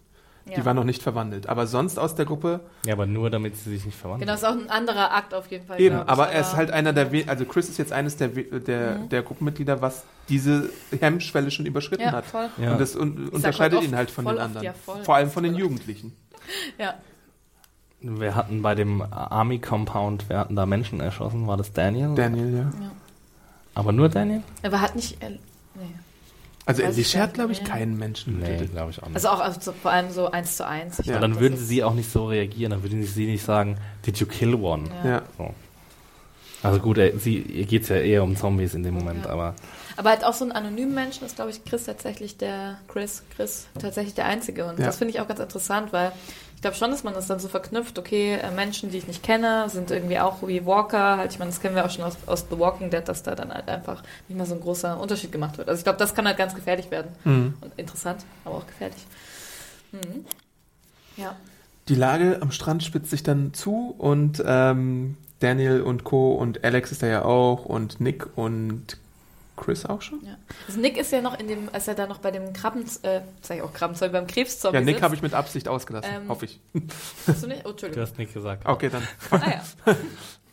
Ja. 0.48 0.56
Die 0.56 0.66
war 0.66 0.74
noch 0.74 0.84
nicht 0.86 1.04
verwandelt. 1.04 1.48
Aber 1.50 1.68
sonst 1.68 2.00
aus 2.00 2.16
der 2.16 2.26
Gruppe, 2.26 2.62
Ja, 2.86 2.94
aber 2.94 3.06
nur 3.06 3.30
damit 3.30 3.58
sie 3.58 3.70
sich 3.70 3.86
nicht 3.86 3.98
verwandeln. 3.98 4.28
Genau, 4.28 4.34
ist 4.38 4.46
auch 4.46 4.52
ein 4.54 4.70
anderer 4.70 5.14
Akt 5.14 5.34
auf 5.34 5.48
jeden 5.52 5.66
Fall. 5.68 5.80
eben, 5.82 5.98
aber 5.98 6.30
er 6.30 6.40
ist 6.42 6.56
halt 6.56 6.72
einer 6.72 6.94
der, 6.94 7.12
we- 7.12 7.26
also 7.28 7.44
Chris 7.46 7.68
ist 7.70 7.78
jetzt 7.78 7.92
eines 7.92 8.16
der, 8.18 8.36
we- 8.36 8.62
der, 8.62 8.96
Mhm. 9.00 9.10
der 9.10 9.24
Gruppenmitglieder, 9.24 9.82
was 9.82 10.04
diese 10.30 10.70
Hemmschwelle 11.00 11.52
schon 11.52 11.66
überschritten 11.66 12.04
ja, 12.04 12.12
hat. 12.14 12.26
voll. 12.26 12.50
Ja. 12.62 12.72
Und 12.72 12.80
das 12.82 12.96
un 12.96 13.28
unterscheidet 13.30 13.80
oft 13.80 13.88
ihn 13.88 13.96
halt 13.96 14.10
von 14.10 14.26
den 14.26 14.36
oft, 14.36 14.42
anderen. 14.44 14.66
ja, 14.66 14.74
voll. 14.74 15.04
Vor 15.04 15.16
allem 15.16 15.30
von 15.30 15.44
den. 15.44 15.56
Jugendlichen. 15.56 16.16
Ja. 16.78 16.94
Wir 18.00 18.36
hatten 18.36 18.62
bei 18.62 18.76
dem 18.76 19.02
Army 19.02 19.60
Compound, 19.60 20.30
wir 20.30 20.38
hatten 20.38 20.56
da 20.56 20.66
Menschen 20.66 21.00
erschossen, 21.00 21.48
war 21.48 21.58
das 21.58 21.74
Daniel? 21.74 22.14
Daniel, 22.16 22.56
ja. 22.58 22.72
Aber 23.74 23.92
nur 23.92 24.08
Daniel? 24.08 24.44
Aber 24.64 24.82
hat 24.82 24.96
nicht. 24.96 25.18
Äh, 26.68 26.74
nee. 26.74 26.84
Also 26.84 26.84
Weiß 26.84 26.90
ich 26.92 26.96
Alicia 26.98 27.20
gar 27.20 27.28
hat, 27.28 27.34
glaube 27.34 27.52
ich, 27.54 27.64
keinen 27.64 27.98
Menschen 27.98 28.40
getötet. 28.42 28.72
glaube 28.74 28.92
ich 28.92 29.02
auch 29.02 29.08
nicht. 29.08 29.16
Also 29.16 29.30
auch 29.30 29.40
also 29.40 29.72
vor 29.72 29.92
allem 29.92 30.12
so 30.12 30.30
eins 30.30 30.58
zu 30.58 30.68
eins. 30.68 31.02
Ja. 31.06 31.20
dann 31.20 31.40
würden 31.40 31.58
sie 31.58 31.84
auch 31.84 31.94
nicht 31.94 32.12
so 32.12 32.26
reagieren, 32.28 32.72
dann 32.72 32.84
würden 32.84 33.04
sie 33.04 33.26
nicht 33.26 33.44
sagen, 33.44 33.78
did 34.06 34.18
you 34.18 34.26
kill 34.28 34.56
one? 34.56 34.90
Ja. 35.04 35.10
Ja. 35.10 35.22
So. 35.38 35.54
Also 36.64 36.80
gut, 36.80 36.98
er, 36.98 37.18
sie, 37.20 37.38
ihr 37.38 37.66
geht 37.66 37.84
es 37.84 37.90
ja 37.90 37.98
eher 37.98 38.24
um 38.24 38.36
Zombies 38.36 38.74
in 38.74 38.84
dem 38.84 38.96
Moment, 38.96 39.26
Ja. 39.26 39.32
aber 39.32 39.56
Aber 39.96 40.10
halt 40.10 40.24
auch 40.26 40.34
so 40.34 40.44
einen 40.44 40.52
anonymen 40.52 40.94
Menschen 40.94 41.26
ist, 41.26 41.36
glaube 41.36 41.52
ich, 41.52 41.64
Chris 41.64 41.86
tatsächlich 41.86 42.38
der 42.38 42.80
Chris, 42.88 43.24
Chris 43.36 43.68
tatsächlich 43.80 44.16
der 44.16 44.26
Einzige. 44.26 44.66
Und 44.66 44.80
Ja. 44.80 44.88
das 44.88 44.98
finde 44.98 45.14
ich 45.14 45.22
auch 45.22 45.28
ganz 45.28 45.40
interessant, 45.40 45.94
weil 45.94 46.12
ich 46.58 46.62
glaube 46.62 46.76
schon, 46.76 46.90
dass 46.90 47.04
man 47.04 47.14
das 47.14 47.28
dann 47.28 47.38
so 47.38 47.50
verknüpft, 47.50 48.00
okay, 48.00 48.34
äh, 48.34 48.50
Menschen, 48.50 48.90
die 48.90 48.98
ich 48.98 49.08
nicht 49.08 49.22
kenne, 49.22 49.70
sind 49.70 49.92
irgendwie 49.92 50.18
auch 50.18 50.42
wie 50.48 50.66
Walker. 50.66 51.18
Halt, 51.18 51.32
ich 51.32 51.38
meine, 51.38 51.52
das 51.52 51.62
kennen 51.62 51.76
wir 51.76 51.86
auch 51.86 51.92
schon 51.92 52.04
aus, 52.04 52.18
aus 52.26 52.48
The 52.50 52.58
Walking 52.58 52.90
Dead, 52.90 53.08
dass 53.08 53.22
da 53.22 53.36
dann 53.36 53.54
halt 53.54 53.70
einfach 53.70 54.02
nicht 54.28 54.40
mal 54.40 54.48
so 54.48 54.56
ein 54.56 54.62
großer 54.62 55.00
Unterschied 55.00 55.32
gemacht 55.32 55.60
wird. 55.60 55.70
Also 55.70 55.78
ich 55.78 55.84
glaube, 55.84 56.00
das 56.00 56.16
kann 56.16 56.26
halt 56.26 56.38
ganz 56.38 56.56
gefährlich 56.56 56.90
werden. 56.90 57.12
Mhm. 57.26 57.54
Und 57.62 57.74
interessant, 57.78 58.26
aber 58.44 58.56
auch 58.56 58.66
gefährlich. 58.66 59.06
Mhm. 59.92 60.26
Ja. 61.16 61.36
Die 61.90 61.96
Lage 61.96 62.40
am 62.42 62.50
Strand 62.50 62.84
spitzt 62.84 63.12
sich 63.12 63.22
dann 63.22 63.54
zu 63.54 63.94
und 63.96 64.42
ähm, 64.44 65.16
Daniel 65.40 65.84
und 65.84 66.06
Co. 66.06 66.34
und 66.34 66.64
Alex 66.64 66.92
ist 66.92 67.04
da 67.04 67.08
ja 67.08 67.24
auch 67.24 67.66
und 67.66 68.02
Nick 68.02 68.36
und 68.36 68.98
Chris 69.58 69.86
auch 69.86 70.02
schon? 70.02 70.24
ja. 70.26 70.38
Also 70.68 70.80
Nick 70.80 70.96
ist 70.98 71.12
ja 71.12 71.22
noch 71.22 71.38
in 71.38 71.48
dem, 71.50 71.68
als 71.74 71.88
er 71.90 71.96
da 71.96 72.08
noch 72.08 72.20
bei 72.20 72.32
dem 72.32 72.54
Krabben, 72.54 72.84
äh, 73.02 73.22
sag 73.42 73.58
ich 73.58 73.64
auch 73.64 73.74
Krabbenzeug, 73.74 74.12
beim 74.14 74.28
Krebszombie 74.28 74.78
Ja, 74.78 74.82
Nick 74.84 75.02
habe 75.02 75.16
ich 75.16 75.22
mit 75.22 75.34
Absicht 75.34 75.68
ausgelassen, 75.68 76.10
Ähm, 76.14 76.30
hoffe 76.30 76.46
ich. 76.46 76.60
Hast 77.28 77.44
du 77.44 77.48
nicht? 77.48 77.62
Oh, 77.62 77.64
du 77.66 77.70
Entschuldigung. 77.72 78.04
hast 78.04 78.18
nicht 78.18 78.34
gesagt. 78.34 78.66
Okay, 78.66 78.90
dann. 78.90 79.04
Ah 79.32 79.50
ja. 79.86 79.96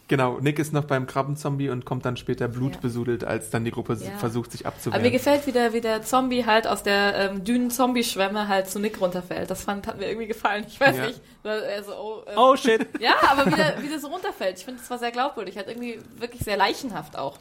Genau, 0.07 0.39
Nick 0.39 0.59
ist 0.59 0.75
noch 0.75 0.85
beim 0.85 1.07
Krabbenzombie 1.07 1.71
und 1.71 1.87
kommt 1.87 2.05
dann 2.05 2.19
später 2.19 2.45
Ja. 2.45 2.51
blutbesudelt, 2.53 3.25
als 3.25 3.49
dann 3.49 3.65
die 3.65 3.71
Gruppe 3.71 3.95
Ja. 3.95 4.19
versucht, 4.19 4.53
sich 4.53 4.67
Aber 4.67 4.75
mir 4.75 4.77
abzuwehren. 4.77 5.13
gefällt, 5.13 5.47
wie 5.47 5.53
der, 5.53 5.73
wie 5.73 5.81
der 5.81 6.03
Zombie 6.03 6.45
halt 6.45 6.67
aus 6.67 6.83
der 6.83 7.15
ähm, 7.33 7.43
dünnen 7.43 7.71
Zombie-Schwemme 7.71 8.47
halt 8.47 8.69
zu 8.69 8.79
Nick 8.81 9.01
runterfällt. 9.01 9.49
Das 9.51 9.65
fand, 9.65 9.87
hat 9.87 9.99
mir 9.99 10.07
irgendwie 10.09 10.27
gefallen. 10.27 10.67
Ich 10.69 10.79
weiß 10.79 10.97
Ja. 10.99 11.07
nicht. 11.07 11.23
Weil 11.43 11.61
er 11.63 11.83
so, 11.85 11.93
oh, 11.95 12.23
ähm, 12.27 12.35
Oh 12.37 12.55
shit! 12.55 12.87
Ja, 13.01 13.15
aber 13.31 13.47
wie 13.51 13.57
der, 13.57 13.83
wie 13.83 13.89
der 13.89 13.99
so 13.99 14.09
runterfällt. 14.09 14.59
Ich 14.59 14.67
finde, 14.67 14.79
das 14.81 14.91
war 14.91 14.99
sehr 14.99 15.11
glaubwürdig. 15.11 15.57
Halt 15.57 15.69
irgendwie 15.69 15.99
wirklich 16.19 16.43
sehr 16.43 16.59
leichenhaft 16.59 17.17
auch. 17.17 17.39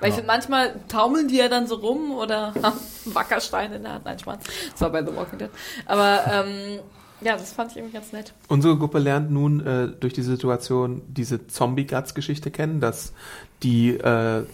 Weil 0.00 0.08
ich 0.10 0.14
Ja. 0.14 0.16
finde, 0.16 0.26
manchmal 0.26 0.74
taumeln 0.88 1.28
die 1.28 1.36
ja 1.36 1.48
dann 1.48 1.66
so 1.66 1.76
rum 1.76 2.12
oder 2.12 2.48
haben 2.62 2.78
einen 3.04 3.14
Wackerstein 3.14 3.72
in 3.72 3.82
der 3.82 3.94
Hand. 3.94 4.04
Nein, 4.04 4.18
Spaß. 4.18 4.38
Das 4.72 4.80
war 4.80 4.90
bei 4.90 5.04
The 5.04 5.14
Walking 5.16 5.38
Dead. 5.38 5.50
Aber 5.86 6.20
ähm, 6.30 6.78
ja, 7.22 7.32
das 7.36 7.52
fand 7.52 7.70
ich 7.70 7.78
irgendwie 7.78 7.94
ganz 7.94 8.12
nett. 8.12 8.34
Unsere 8.48 8.76
Gruppe 8.76 8.98
lernt 8.98 9.30
nun 9.30 9.64
äh, 9.66 9.88
durch 9.88 10.12
die 10.12 10.22
Situation 10.22 11.00
diese 11.08 11.46
Zombie-Guts-Geschichte 11.46 12.50
kennen, 12.50 12.80
dass 12.80 13.14
die 13.62 13.90
äh, 13.90 14.44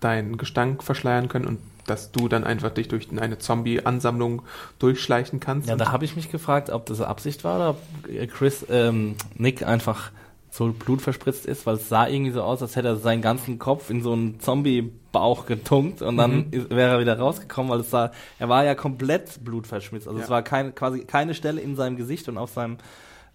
deinen 0.00 0.38
Gestank 0.38 0.82
verschleiern 0.82 1.28
können 1.28 1.46
und 1.46 1.58
dass 1.86 2.10
du 2.12 2.28
dann 2.28 2.44
einfach 2.44 2.70
dich 2.70 2.88
durch 2.88 3.08
eine 3.18 3.38
Zombie-Ansammlung 3.38 4.42
durchschleichen 4.78 5.40
kannst. 5.40 5.68
Ja, 5.68 5.76
da 5.76 5.90
habe 5.92 6.04
ich 6.04 6.16
mich 6.16 6.30
gefragt, 6.30 6.70
ob 6.70 6.86
das 6.86 7.00
Absicht 7.00 7.44
war 7.44 7.56
oder 7.56 7.70
ob 7.70 8.30
Chris, 8.32 8.64
ähm, 8.70 9.16
Nick 9.36 9.66
einfach 9.66 10.10
so 10.50 10.72
blutverspritzt 10.72 11.44
ist, 11.46 11.66
weil 11.66 11.74
es 11.76 11.88
sah 11.88 12.06
irgendwie 12.08 12.30
so 12.32 12.42
aus, 12.42 12.62
als 12.62 12.74
hätte 12.76 12.88
er 12.88 12.96
seinen 12.96 13.22
ganzen 13.22 13.58
Kopf 13.58 13.90
in 13.90 14.02
so 14.02 14.12
einen 14.12 14.40
Zombie-Bauch 14.40 15.46
getunkt 15.46 16.02
und 16.02 16.16
dann 16.16 16.36
Mhm. 16.38 16.46
ist, 16.52 16.70
wäre 16.70 16.92
er 16.94 17.00
wieder 17.00 17.18
rausgekommen, 17.18 17.70
weil 17.70 17.80
es 17.80 17.90
sah, 17.90 18.10
er 18.38 18.48
war 18.48 18.64
ja 18.64 18.74
komplett 18.74 19.44
blutverschmitzt. 19.44 20.06
Also 20.08 20.18
Ja. 20.20 20.24
es 20.24 20.30
war 20.30 20.42
kein, 20.42 20.74
quasi 20.74 21.00
keine 21.04 21.34
Stelle 21.34 21.60
in 21.60 21.76
seinem 21.76 21.96
Gesicht 21.96 22.28
und 22.28 22.38
auf 22.38 22.50
seinem 22.50 22.78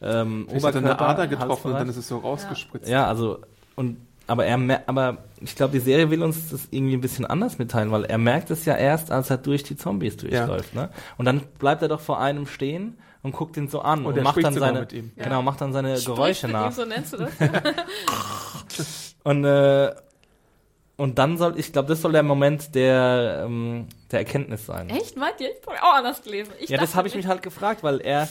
ähm, 0.01 0.47
Vielleicht 0.49 0.65
hat 0.65 0.75
er 0.75 0.79
Oberkörper. 0.81 1.03
eine 1.05 1.13
Ader 1.13 1.27
getroffen 1.27 1.71
und 1.71 1.79
dann 1.79 1.87
ist 1.87 1.95
es 1.97 2.07
so 2.07 2.17
rausgespritzt. 2.17 2.89
Ja, 2.89 3.07
also 3.07 3.39
und 3.75 3.97
aber 4.27 4.45
er 4.45 4.57
aber 4.87 5.17
ich 5.41 5.55
glaube, 5.55 5.73
die 5.73 5.79
Serie 5.79 6.09
will 6.09 6.23
uns 6.23 6.49
das 6.49 6.67
irgendwie 6.71 6.93
ein 6.95 7.01
bisschen 7.01 7.25
anders 7.25 7.57
mitteilen, 7.57 7.91
weil 7.91 8.05
er 8.05 8.17
merkt 8.17 8.49
es 8.51 8.65
ja 8.65 8.75
erst, 8.75 9.11
als 9.11 9.29
er 9.29 9.37
durch 9.37 9.63
die 9.63 9.75
Zombies 9.77 10.17
durchläuft, 10.17 10.73
ne? 10.75 10.89
Und 11.17 11.25
dann 11.25 11.41
bleibt 11.59 11.81
er 11.81 11.87
doch 11.89 11.99
vor 12.01 12.19
einem 12.19 12.47
stehen 12.47 12.97
und 13.23 13.31
guckt 13.31 13.57
ihn 13.57 13.67
so 13.67 13.81
an 13.81 14.05
Und 14.05 14.17
und, 14.17 14.23
macht 14.23 14.43
dann 14.43 14.53
seine 14.53 14.81
mit 14.81 14.93
ihm. 14.93 15.11
genau, 15.15 15.41
macht 15.41 15.61
dann 15.61 15.73
seine 15.73 15.97
Spricht 15.97 16.05
Geräusche 16.05 16.47
mit 16.47 16.55
ihm, 16.55 16.59
nach. 16.61 16.71
So 16.71 16.85
nennst 16.85 17.13
du 17.13 17.17
das? 17.17 17.31
Und 19.23 19.45
äh, 19.45 19.93
und 20.95 21.17
dann 21.17 21.37
soll, 21.37 21.57
ich 21.57 21.71
glaube, 21.73 21.87
das 21.87 22.01
soll 22.01 22.11
der 22.11 22.21
Moment 22.21 22.75
der 22.75 23.43
ähm, 23.45 23.87
der 24.11 24.19
Erkenntnis 24.19 24.65
sein. 24.67 24.89
Echt? 24.89 25.17
Meint 25.17 25.39
ihr? 25.41 25.49
Ich 25.49 25.65
habe 25.65 25.81
auch 25.81 25.95
anders 25.95 26.21
gelesen. 26.21 26.53
Ich 26.59 26.69
Ja, 26.69 26.77
das 26.77 26.93
habe 26.95 27.07
ich 27.07 27.15
mich 27.15 27.25
halt 27.25 27.41
gefragt, 27.41 27.81
weil 27.83 27.99
er 27.99 28.29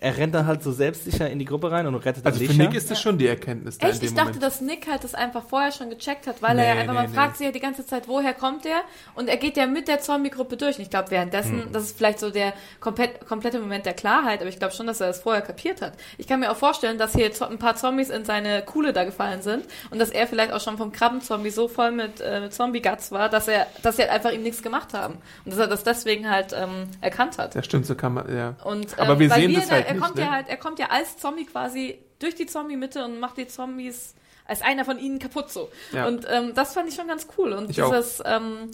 er 0.00 0.16
rennt 0.16 0.34
dann 0.34 0.46
halt 0.46 0.62
so 0.62 0.72
selbstsicher 0.72 1.28
in 1.28 1.38
die 1.38 1.44
Gruppe 1.44 1.70
rein 1.70 1.86
und 1.86 1.94
rettet 1.96 2.24
Also 2.24 2.38
dann 2.38 2.46
für 2.46 2.52
Alicia. 2.52 2.64
Nick 2.68 2.74
ist 2.76 2.90
das 2.90 3.00
schon 3.02 3.18
die 3.18 3.26
Erkenntnis 3.26 3.76
da 3.76 3.86
Echt? 3.88 3.96
in 3.96 4.00
dem 4.00 4.06
Ich 4.08 4.14
dachte, 4.14 4.26
Moment. 4.28 4.42
dass 4.42 4.60
Nick 4.62 4.90
halt 4.90 5.04
das 5.04 5.14
einfach 5.14 5.44
vorher 5.46 5.72
schon 5.72 5.90
gecheckt 5.90 6.26
hat, 6.26 6.40
weil 6.40 6.52
er 6.58 6.64
Nee, 6.64 6.64
ja 6.68 6.72
einfach 6.80 6.94
nee, 6.94 7.00
mal 7.00 7.08
nee. 7.08 7.14
fragt 7.14 7.36
sich 7.36 7.44
ja 7.46 7.52
die 7.52 7.60
ganze 7.60 7.84
Zeit, 7.84 8.08
woher 8.08 8.32
kommt 8.32 8.64
der? 8.64 8.80
Und 9.14 9.28
er 9.28 9.36
geht 9.36 9.58
ja 9.58 9.66
mit 9.66 9.86
der 9.88 10.00
Zombie-Gruppe 10.00 10.56
durch. 10.56 10.76
Und 10.78 10.82
ich 10.84 10.90
glaube, 10.90 11.10
währenddessen, 11.10 11.64
Hm. 11.64 11.72
das 11.72 11.82
ist 11.84 11.98
vielleicht 11.98 12.18
so 12.18 12.30
der 12.30 12.54
komplett, 12.80 13.26
komplette 13.26 13.58
Moment 13.60 13.84
der 13.84 13.92
Klarheit, 13.92 14.40
aber 14.40 14.48
ich 14.48 14.58
glaube 14.58 14.72
schon, 14.74 14.86
dass 14.86 15.02
er 15.02 15.08
das 15.08 15.20
vorher 15.20 15.42
kapiert 15.42 15.82
hat. 15.82 15.92
Ich 16.16 16.26
kann 16.26 16.40
mir 16.40 16.50
auch 16.50 16.56
vorstellen, 16.56 16.96
dass 16.96 17.12
hier 17.14 17.30
ein 17.50 17.58
paar 17.58 17.76
Zombies 17.76 18.08
in 18.08 18.24
seine 18.24 18.62
Kuhle 18.62 18.94
da 18.94 19.04
gefallen 19.04 19.42
sind 19.42 19.66
und 19.90 19.98
dass 19.98 20.08
er 20.08 20.26
vielleicht 20.26 20.52
auch 20.52 20.60
schon 20.62 20.78
vom 20.78 20.92
Krabbenzombie 20.92 21.50
so 21.50 21.68
voll 21.68 21.90
mit, 21.92 22.22
äh, 22.22 22.40
mit 22.40 22.54
Zombie-Guts 22.54 23.12
war, 23.12 23.28
dass 23.28 23.48
er, 23.48 23.66
dass 23.82 23.96
sie 23.96 24.02
halt 24.02 24.12
einfach 24.12 24.32
ihm 24.32 24.42
nichts 24.42 24.62
gemacht 24.62 24.94
haben. 24.94 25.16
Und 25.44 25.50
dass 25.52 25.58
er 25.58 25.66
das 25.66 25.84
deswegen 25.84 26.30
halt 26.30 26.54
ähm, 26.54 26.88
erkannt 27.02 27.36
hat. 27.36 27.54
Ja, 27.54 27.62
stimmt, 27.62 27.84
so 27.84 27.94
kann 27.94 28.14
man, 28.14 28.34
ja. 28.34 28.54
Und, 28.64 28.98
Aber 28.98 29.12
ähm, 29.12 29.18
wir 29.18 29.30
weil 29.30 29.40
sehen 29.40 29.54
das 29.54 29.73
halt 29.74 29.86
er 29.86 29.94
nicht, 29.94 30.02
kommt 30.02 30.16
ne? 30.16 30.22
ja 30.22 30.30
halt, 30.30 30.48
er 30.48 30.56
kommt 30.56 30.78
ja 30.78 30.86
als 30.90 31.16
Zombie 31.18 31.44
quasi 31.44 31.98
durch 32.18 32.34
die 32.34 32.46
Zombie-Mitte 32.46 33.04
und 33.04 33.20
macht 33.20 33.36
die 33.36 33.46
Zombies 33.46 34.14
als 34.46 34.62
einer 34.62 34.84
von 34.84 34.98
ihnen 34.98 35.18
kaputt 35.18 35.50
so. 35.50 35.70
Ja. 35.92 36.06
Und 36.06 36.26
ähm, 36.30 36.52
das 36.54 36.74
fand 36.74 36.88
ich 36.88 36.94
schon 36.94 37.08
ganz 37.08 37.26
cool. 37.38 37.52
Und 37.52 37.70
Ich 37.70 37.76
dieses, 37.76 38.22
ähm, 38.24 38.70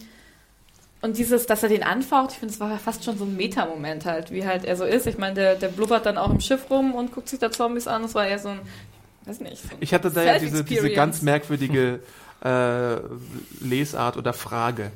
und 1.02 1.16
dieses, 1.16 1.46
dass 1.46 1.62
er 1.62 1.68
den 1.68 1.82
anfaucht, 1.82 2.32
ich 2.32 2.38
finde, 2.38 2.52
es 2.52 2.60
war 2.60 2.78
fast 2.78 3.04
schon 3.04 3.16
so 3.16 3.24
ein 3.24 3.36
Meta-Moment 3.36 4.04
halt, 4.04 4.30
wie 4.32 4.46
halt 4.46 4.64
er 4.64 4.76
so 4.76 4.84
ist. 4.84 5.06
Ich 5.06 5.16
meine, 5.16 5.34
der, 5.34 5.54
der 5.54 5.68
blubbert 5.68 6.04
dann 6.06 6.18
auch 6.18 6.30
im 6.30 6.40
Schiff 6.40 6.68
rum 6.68 6.94
und 6.94 7.12
guckt 7.12 7.28
sich 7.28 7.38
da 7.38 7.50
Zombies 7.50 7.86
an. 7.86 8.02
Das 8.02 8.14
war 8.14 8.26
eher 8.26 8.38
so 8.38 8.50
ein, 8.50 8.60
weiß 9.24 9.40
nicht. 9.40 9.62
So 9.62 9.68
Ich 9.80 9.94
hatte 9.94 10.10
da 10.10 10.22
ja 10.22 10.38
diese, 10.38 10.62
diese 10.62 10.90
ganz 10.90 11.22
merkwürdige 11.22 12.00
äh, 12.44 12.96
Lesart 13.60 14.16
oder 14.18 14.32
Frage. 14.34 14.90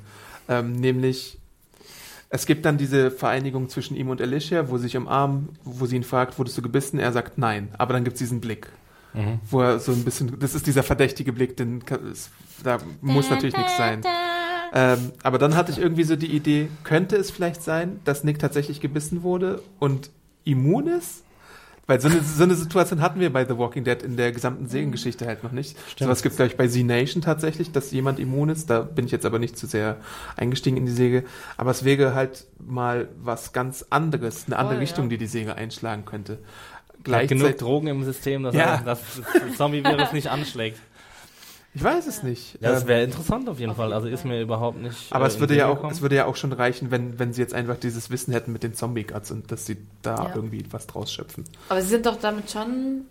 Ähm, 0.47 0.73
nämlich, 0.73 1.39
es 2.35 2.47
gibt 2.47 2.65
dann 2.65 2.79
diese 2.79 3.11
Vereinigung 3.13 3.69
zwischen 3.69 3.97
ihm 3.97 4.11
und 4.11 4.21
Alicia, 4.21 4.69
wo 4.69 4.77
sie 4.77 4.85
sich 4.85 4.97
umarmen, 4.97 5.51
wo 5.65 5.87
sie 5.87 5.97
ihn 5.97 6.03
fragt, 6.05 6.37
wurdest 6.39 6.59
du 6.59 6.63
gebissen? 6.63 6.99
Er 6.99 7.13
sagt 7.13 7.39
nein. 7.39 7.69
Aber 7.79 7.93
dann 7.95 8.03
gibt 8.05 8.15
es 8.15 8.19
diesen 8.19 8.41
Blick, 8.41 8.69
wo 9.51 9.61
er 9.61 9.79
so 9.79 9.93
ein 9.93 10.03
bisschen, 10.05 10.37
das 10.41 10.55
ist 10.57 10.67
dieser 10.67 10.83
verdächtige 10.83 11.33
Blick, 11.33 11.57
den, 11.57 11.85
kann- 11.85 12.11
es- 12.11 12.31
da 12.65 12.79
muss 13.01 13.31
natürlich 13.31 13.57
nichts 13.57 13.77
sein. 13.77 14.01
Ähm, 14.73 15.13
aber 15.23 15.39
dann 15.39 15.55
hatte 15.55 15.71
ich 15.71 15.79
irgendwie 15.79 16.03
so 16.03 16.17
die 16.17 16.35
Idee, 16.35 16.69
könnte 16.83 17.17
es 17.17 17.31
vielleicht 17.31 17.63
sein, 17.63 18.01
dass 18.05 18.25
Nick 18.25 18.41
tatsächlich 18.41 18.81
gebissen 18.81 19.23
wurde 19.23 19.63
und 19.79 20.11
immun 20.45 20.89
ist? 20.89 21.23
Weil 21.87 22.01
so 22.01 22.09
eine, 22.09 22.23
so 22.23 22.43
eine 22.43 22.55
Situation 22.55 23.01
hatten 23.03 23.21
wir 23.21 23.33
bei 23.33 23.45
The 23.45 23.59
Walking 23.59 23.85
Dead 23.85 24.03
in 24.03 24.17
der 24.17 24.33
gesamten 24.33 24.67
Seriengeschichte 24.69 25.27
halt 25.27 25.45
noch 25.45 25.53
nicht. 25.53 25.77
Sowas 25.99 26.23
gibt 26.23 26.33
es, 26.33 26.37
glaube 26.37 26.51
ich, 26.51 26.57
bei 26.57 26.67
Z-Nation 26.67 27.21
tatsächlich, 27.23 27.73
dass 27.73 27.91
jemand 27.93 28.19
immun 28.19 28.49
ist. 28.49 28.71
Da 28.71 28.81
bin 28.81 29.05
ich 29.05 29.13
jetzt 29.13 29.27
aber 29.27 29.39
nicht 29.39 29.59
zu 29.59 29.67
sehr 29.67 29.99
eingestiegen 30.37 30.77
in 30.79 30.87
die 30.87 30.93
Serie. 30.93 31.25
Aber 31.57 31.71
es 31.71 31.85
wäre 31.85 32.15
halt 32.15 32.47
mal 32.59 33.09
was 33.23 33.53
ganz 33.53 33.85
anderes, 33.91 34.45
eine 34.47 34.57
andere 34.57 34.77
Voll, 34.77 34.81
Richtung, 34.81 35.05
ja. 35.05 35.09
die 35.11 35.19
die 35.19 35.27
Serie 35.27 35.57
einschlagen 35.57 36.05
könnte. 36.07 36.33
Hat 36.33 36.39
genug 36.39 37.05
Gleichzeitig, 37.05 37.57
Drogen 37.57 37.87
im 37.89 38.05
System, 38.05 38.45
dass, 38.45 38.55
Ja. 38.55 38.81
das 38.83 39.01
Zombie-Virus 39.59 40.13
nicht 40.13 40.29
anschlägt. 40.29 40.79
Ich 41.75 41.83
weiß 41.83 42.07
es 42.07 42.23
nicht. 42.23 42.55
Ja, 42.61 42.71
das 42.73 42.83
Ähm, 42.83 42.89
wäre 42.89 43.03
interessant 43.03 43.49
auf 43.49 43.59
jeden 43.59 43.71
Auf 43.73 43.77
Fall. 43.77 43.87
jeden 43.89 43.95
Also 43.97 44.09
ist 44.09 44.25
mir 44.25 44.41
überhaupt 44.41 44.81
nicht. 44.81 45.13
Aber 45.13 45.25
äh, 45.25 45.29
es 45.29 45.41
würde 45.41 45.57
ja 45.57 45.67
auch, 45.69 45.91
es 45.91 46.01
würde 46.01 46.17
ja 46.17 46.27
auch 46.27 46.37
schon 46.37 46.53
reichen, 46.53 46.91
wenn, 46.91 47.19
wenn 47.19 47.33
sie 47.33 47.41
jetzt 47.43 47.53
einfach 47.55 47.77
dieses 47.77 48.11
Wissen 48.11 48.33
hätten 48.33 48.53
mit 48.53 48.63
den 48.63 48.75
Zombie-Guts 48.75 49.31
und 49.33 49.51
dass 49.51 49.67
sie 49.67 49.79
da 50.03 50.17
Ja. 50.29 50.33
irgendwie 50.37 50.65
was 50.71 50.87
draus 50.87 51.13
schöpfen. 51.13 51.45
Aber 51.69 51.83
sie 51.83 51.89
sind 51.89 52.07
doch 52.07 52.17
damit 52.21 52.51
schon 52.51 53.03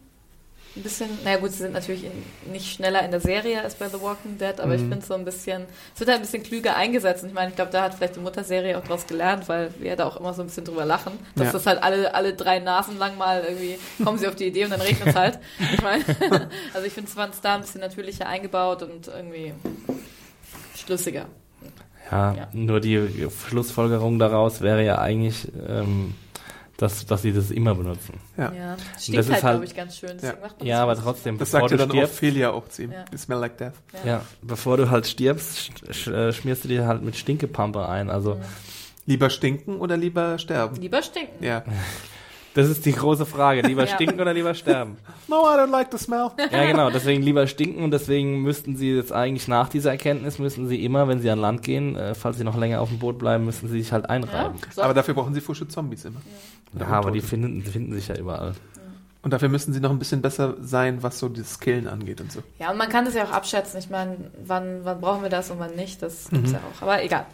ein 0.76 0.82
bisschen, 0.82 1.10
naja 1.24 1.38
gut, 1.38 1.52
sie 1.52 1.58
sind 1.60 1.74
natürlich 1.74 2.04
in, 2.04 2.52
nicht 2.52 2.74
schneller 2.74 3.04
in 3.04 3.12
der 3.12 3.20
Serie 3.20 3.62
als 3.62 3.76
bei 3.76 3.90
The 3.90 4.02
Walking 4.02 4.40
Dead, 4.40 4.60
aber 4.60 4.74
ich 4.74 4.82
Mhm. 4.82 4.90
finde 4.90 5.06
so 5.06 5.14
ein 5.14 5.24
bisschen, 5.24 5.66
es 5.94 6.00
wird 6.00 6.10
halt 6.10 6.20
ein 6.20 6.24
bisschen 6.24 6.42
klüger 6.42 6.76
eingesetzt. 6.76 7.22
Und 7.24 7.30
ich 7.30 7.36
meine, 7.36 7.50
ich 7.52 7.56
glaube, 7.56 7.72
da 7.72 7.84
hat 7.84 7.94
vielleicht 7.94 8.16
die 8.16 8.20
Mutterserie 8.22 8.78
auch 8.80 8.84
draus 8.84 9.06
gelernt, 9.06 9.48
weil 9.48 9.72
wir 9.80 9.96
da 9.96 10.06
auch 10.08 10.18
immer 10.20 10.34
so 10.34 10.42
ein 10.42 10.48
bisschen 10.48 10.66
drüber 10.66 10.84
lachen, 10.86 11.14
dass 11.36 11.48
Ja. 11.48 11.54
das 11.54 11.66
halt 11.68 11.84
alle, 11.84 12.16
alle 12.16 12.34
drei 12.34 12.58
Nasen 12.60 12.98
lang 12.98 13.18
mal 13.18 13.44
irgendwie, 13.48 13.78
kommen 14.04 14.18
sie 14.18 14.28
auf 14.28 14.36
die 14.36 14.48
Idee 14.48 14.64
und 14.66 14.72
dann 14.72 14.82
regnet 14.82 15.10
es 15.10 15.16
halt. 15.16 15.40
Ich 15.74 15.82
meine, 15.82 16.04
also 16.74 16.88
ich 16.88 16.94
finde 16.94 17.12
es 17.32 17.42
da 17.42 17.54
ein 17.56 17.62
bisschen 17.62 17.82
natürlicher 17.82 18.26
eingebaut 18.28 18.82
und 18.82 19.08
irgendwie 19.08 19.54
schlüssiger. 20.76 21.26
Ja, 22.12 22.34
Ja. 22.36 22.48
nur 22.54 22.80
die 22.80 23.28
Schlussfolgerung 23.48 24.20
daraus 24.20 24.62
wäre 24.62 24.84
ja 24.84 25.00
eigentlich, 25.00 25.48
ähm, 25.68 26.16
dass, 26.78 27.06
dass 27.06 27.22
sie 27.22 27.32
das 27.34 27.52
immer 27.52 27.76
benutzen. 27.76 28.20
Ja. 28.38 28.52
Ja, 28.52 28.76
Das 28.94 29.04
stinkt 29.04 29.20
ist 29.22 29.32
halt, 29.32 29.44
halt- 29.44 29.54
glaube 29.54 29.66
ich, 29.66 29.76
ganz 29.76 29.98
schön. 29.98 30.12
deswegen 30.22 30.42
macht 30.42 30.60
man 30.60 30.68
Ja, 30.68 30.86
das 30.86 30.98
aber 31.00 31.04
trotzdem, 31.12 31.38
Das 31.38 31.52
bevor 31.52 31.70
sagt 31.70 31.72
ja 31.72 31.78
du 31.78 31.84
dann 31.84 31.92
auch 31.92 31.96
stirbst, 32.08 32.16
Ophelia 32.18 32.52
auch 32.52 32.68
zu 32.68 32.84
ihm. 32.84 32.92
Ja. 32.92 33.06
You 33.12 33.18
smell 33.18 33.38
like 33.40 33.58
death. 33.58 33.74
ja, 34.06 34.22
bevor 34.42 34.78
du 34.78 34.90
halt 34.90 35.06
stirbst, 35.08 35.60
sch 35.60 35.72
sch 35.96 36.08
äh, 36.08 36.34
schmierst 36.34 36.64
du 36.64 36.68
dir 36.68 36.88
halt 36.88 37.04
mit 37.04 37.16
Stinkepampe 37.16 37.88
ein. 37.88 38.10
Also 38.10 38.40
Lieber 39.06 39.30
stinken 39.30 39.82
oder 39.82 39.98
lieber 39.98 40.40
sterben? 40.40 40.78
Lieber 40.78 41.02
stinken. 41.04 41.44
Ja. 41.44 41.64
Das 42.56 42.70
ist 42.70 42.86
die 42.86 42.92
große 42.94 43.26
Frage. 43.26 43.62
Lieber 43.62 43.84
Ja. 43.88 43.96
stinken 43.96 44.20
oder 44.20 44.34
lieber 44.34 44.54
sterben? 44.54 44.98
No, 45.28 45.42
I 45.44 45.58
don't 45.58 45.72
like 45.72 45.88
the 45.92 45.98
smell. 45.98 46.30
Ja, 46.52 46.66
genau. 46.66 46.90
Deswegen 46.90 47.22
lieber 47.24 47.48
stinken 47.48 47.84
und 47.84 47.92
deswegen 47.92 48.42
müssten 48.42 48.76
sie 48.76 48.92
jetzt 48.94 49.12
eigentlich 49.12 49.48
nach 49.48 49.70
dieser 49.70 49.92
Erkenntnis 49.92 50.40
müssen 50.40 50.68
sie 50.68 50.84
immer, 50.86 51.08
wenn 51.08 51.20
sie 51.20 51.30
an 51.30 51.40
Land 51.40 51.64
gehen, 51.64 51.96
äh, 51.96 52.14
falls 52.16 52.38
sie 52.38 52.44
noch 52.44 52.58
länger 52.58 52.82
auf 52.82 52.90
dem 52.90 53.00
Boot 53.00 53.18
bleiben, 53.20 53.46
müssen 53.46 53.68
sie 53.70 53.80
sich 53.80 53.92
halt 53.92 54.04
Ja, 54.06 54.10
einreiben. 54.12 54.58
so. 54.74 54.82
Aber 54.82 54.94
dafür 54.94 55.14
brauchen 55.14 55.34
sie 55.34 55.42
frische 55.42 55.68
Zombies 55.68 56.06
immer. 56.06 56.22
Ja, 56.80 56.88
aber 56.88 57.12
die 57.12 57.22
finden, 57.22 57.62
finden 57.64 57.94
sich 57.94 58.08
ja 58.08 58.16
überall. 58.18 58.54
Und 59.22 59.32
dafür 59.32 59.48
müssen 59.48 59.72
sie 59.72 59.80
noch 59.80 59.92
ein 59.92 60.00
bisschen 60.00 60.22
besser 60.22 60.56
sein, 60.62 61.02
was 61.02 61.18
so 61.18 61.30
das 61.30 61.54
Skillen 61.54 61.88
angeht 61.88 62.20
und 62.20 62.30
so. 62.30 62.42
Ja, 62.60 62.72
und 62.72 62.78
man 62.78 62.90
kann 62.90 63.06
das 63.06 63.14
ja 63.14 63.24
auch 63.24 63.32
abschätzen. 63.32 63.80
Ich 63.80 63.90
meine, 63.90 64.18
wann, 64.46 64.82
wann 64.84 65.00
brauchen 65.00 65.22
wir 65.22 65.30
das 65.30 65.50
und 65.50 65.60
wann 65.60 65.76
nicht, 65.76 66.02
das 66.02 66.30
gibt's 66.30 66.50
Mhm. 66.50 66.56
ja 66.56 66.60
auch. 66.60 66.82
Aber 66.82 67.02
egal. 67.04 67.26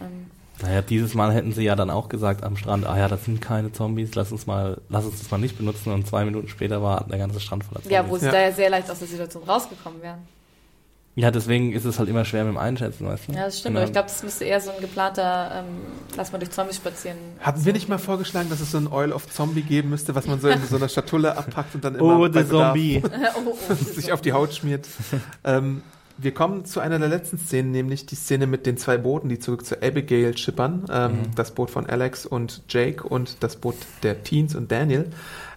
Ähm, 0.00 0.26
Naja, 0.62 0.82
dieses 0.82 1.14
Mal 1.14 1.32
hätten 1.32 1.52
sie 1.52 1.62
ja 1.62 1.74
dann 1.74 1.88
auch 1.90 2.08
gesagt 2.08 2.44
am 2.44 2.56
Strand, 2.56 2.86
ah 2.86 2.98
ja, 2.98 3.08
das 3.08 3.24
sind 3.24 3.40
keine 3.40 3.72
Zombies, 3.72 4.14
lass 4.14 4.30
uns 4.30 4.46
mal, 4.46 4.78
lass 4.90 5.04
uns 5.06 5.18
das 5.20 5.30
mal 5.30 5.38
nicht 5.38 5.56
benutzen 5.56 5.92
und 5.92 6.06
zwei 6.06 6.24
Minuten 6.24 6.48
später 6.48 6.82
war 6.82 7.04
der 7.08 7.18
ganze 7.18 7.40
Strand 7.40 7.64
voller 7.64 7.80
Zombies. 7.80 7.92
ja, 7.92 8.08
wo 8.08 8.16
sie 8.18 8.26
Ja. 8.26 8.32
da 8.32 8.40
ja 8.40 8.52
sehr 8.52 8.68
leicht 8.70 8.90
aus 8.90 8.98
der 8.98 9.08
Situation 9.08 9.42
rausgekommen 9.44 10.02
wären. 10.02 10.18
Ja, 11.16 11.30
deswegen 11.32 11.72
ist 11.72 11.84
es 11.84 11.98
halt 11.98 12.08
immer 12.08 12.24
schwer 12.24 12.44
mit 12.44 12.54
dem 12.54 12.58
Einschätzen, 12.58 13.04
weißt 13.06 13.28
du? 13.28 13.32
Ja, 13.32 13.46
das 13.46 13.58
stimmt. 13.58 13.70
Genau. 13.74 13.80
Aber 13.80 13.86
ich 13.86 13.92
glaube, 13.92 14.08
das 14.08 14.22
müsste 14.22 14.44
eher 14.44 14.60
so 14.60 14.70
ein 14.70 14.80
geplanter, 14.80 15.50
ähm, 15.56 15.64
lass 16.16 16.30
mal 16.30 16.38
durch 16.38 16.52
Zombies 16.52 16.76
spazieren. 16.76 17.18
Hatten 17.40 17.64
wir 17.64 17.72
nicht 17.72 17.88
mal 17.88 17.98
vorgeschlagen, 17.98 18.48
dass 18.48 18.60
es 18.60 18.70
so 18.70 18.78
ein 18.78 18.86
Oil 18.86 19.12
of 19.12 19.28
Zombie 19.28 19.62
geben 19.62 19.90
müsste, 19.90 20.14
was 20.14 20.26
man 20.26 20.40
so 20.40 20.48
in 20.48 20.62
so 20.64 20.76
einer 20.76 20.88
Schatulle 20.88 21.36
abpackt 21.36 21.74
und 21.74 21.84
dann 21.84 21.94
immer 21.96 22.16
Oh, 22.16 22.20
bei 22.20 22.28
der 22.28 22.42
Bedarf 22.44 22.66
Zombie. 22.74 23.02
oh, 23.46 23.54
oh, 23.70 23.74
sich 23.94 24.12
auf 24.12 24.20
die 24.20 24.32
Haut 24.32 24.54
schmiert? 24.54 24.86
ähm, 25.42 25.82
wir 26.22 26.32
kommen 26.34 26.64
zu 26.64 26.80
einer 26.80 26.98
der 26.98 27.08
letzten 27.08 27.38
Szenen, 27.38 27.70
nämlich 27.70 28.06
die 28.06 28.14
Szene 28.14 28.46
mit 28.46 28.66
den 28.66 28.76
zwei 28.76 28.98
Booten, 28.98 29.28
die 29.28 29.38
zurück 29.38 29.64
zu 29.64 29.82
Abigail 29.82 30.36
schippern. 30.36 30.84
Ähm, 30.90 31.10
Mhm. 31.10 31.34
Das 31.34 31.52
Boot 31.52 31.70
von 31.70 31.86
Alex 31.86 32.26
und 32.26 32.62
Jake 32.68 33.02
und 33.06 33.42
das 33.42 33.56
Boot 33.56 33.76
der 34.02 34.22
Teens 34.22 34.54
und 34.54 34.70
Daniel. 34.70 35.10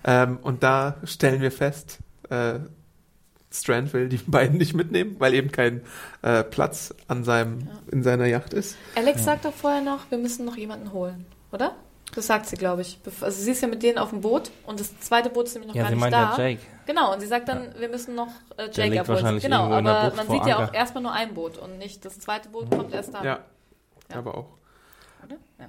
Ähm, 0.03 0.38
und 0.41 0.64
da 0.64 0.95
stellen 1.03 1.41
wir 1.41 1.51
fest, 1.51 1.99
äh, 2.30 2.59
Strand 3.51 3.93
will 3.93 4.09
die 4.09 4.18
beiden 4.28 4.57
nicht 4.57 4.74
mitnehmen, 4.74 5.16
weil 5.20 5.34
eben 5.34 5.51
kein 5.51 5.82
äh, 6.22 6.43
Platz 6.43 6.93
an 7.07 7.24
seinem, 7.24 7.68
in 7.91 8.03
seiner 8.03 8.26
Yacht 8.26 8.53
ist. 8.53 8.76
Alex 8.95 9.24
sagt 9.24 9.45
doch 9.45 9.53
vorher 9.53 9.82
noch, 9.82 10.09
wir 10.09 10.18
müssen 10.18 10.45
noch 10.45 10.57
jemanden 10.57 10.91
holen, 10.91 11.26
oder? 11.51 11.76
Das 12.16 12.28
sagt 12.28 12.45
sie, 12.47 12.55
glaube 12.57 12.82
ich. 12.84 12.99
Also 13.22 13.41
sie 13.41 13.51
ist 13.51 13.61
ja 13.61 13.68
mit 13.68 13.82
denen 13.82 13.97
auf 13.97 14.09
dem 14.11 14.22
Boot 14.22 14.51
und 14.68 14.80
das 14.80 14.99
zweite 14.99 15.30
Boot 15.30 15.47
ist 15.47 15.55
nämlich 15.55 15.70
noch 15.70 15.76
Ja, 15.76 15.82
gar 15.84 15.89
sie 15.89 15.95
nicht 15.95 16.01
meint 16.01 16.14
da. 16.14 16.38
ja 16.38 16.43
Jake. 16.49 16.61
Genau, 16.86 17.14
und 17.14 17.20
sie 17.22 17.28
sagt 17.28 17.47
dann, 17.49 17.74
wir 17.80 17.89
müssen 17.89 18.14
noch 18.16 18.28
äh, 18.57 18.70
Jake 18.72 18.99
abholen. 18.99 19.07
wahrscheinlich 19.07 19.43
Genau, 19.43 19.61
irgendwo 19.64 19.78
in 19.80 19.86
der 19.86 19.93
aber 19.95 20.09
Bucht 20.11 20.18
man 20.30 20.38
sieht 20.39 20.47
ja 20.47 20.55
auch 20.57 20.61
Anker. 20.61 20.74
erstmal 20.76 21.03
nur 21.03 21.11
ein 21.14 21.34
Boot 21.34 21.57
und 21.57 21.78
nicht 21.80 22.05
das 22.05 22.20
zweite 22.20 22.49
Boot 22.49 22.70
kommt 22.70 22.93
erst 22.93 23.14
da. 23.14 23.24
Ja, 23.24 23.39
Ja. 24.11 24.18
aber 24.18 24.38
auch. 24.38 24.49
Oder? 25.26 25.36
Ja. 25.59 25.66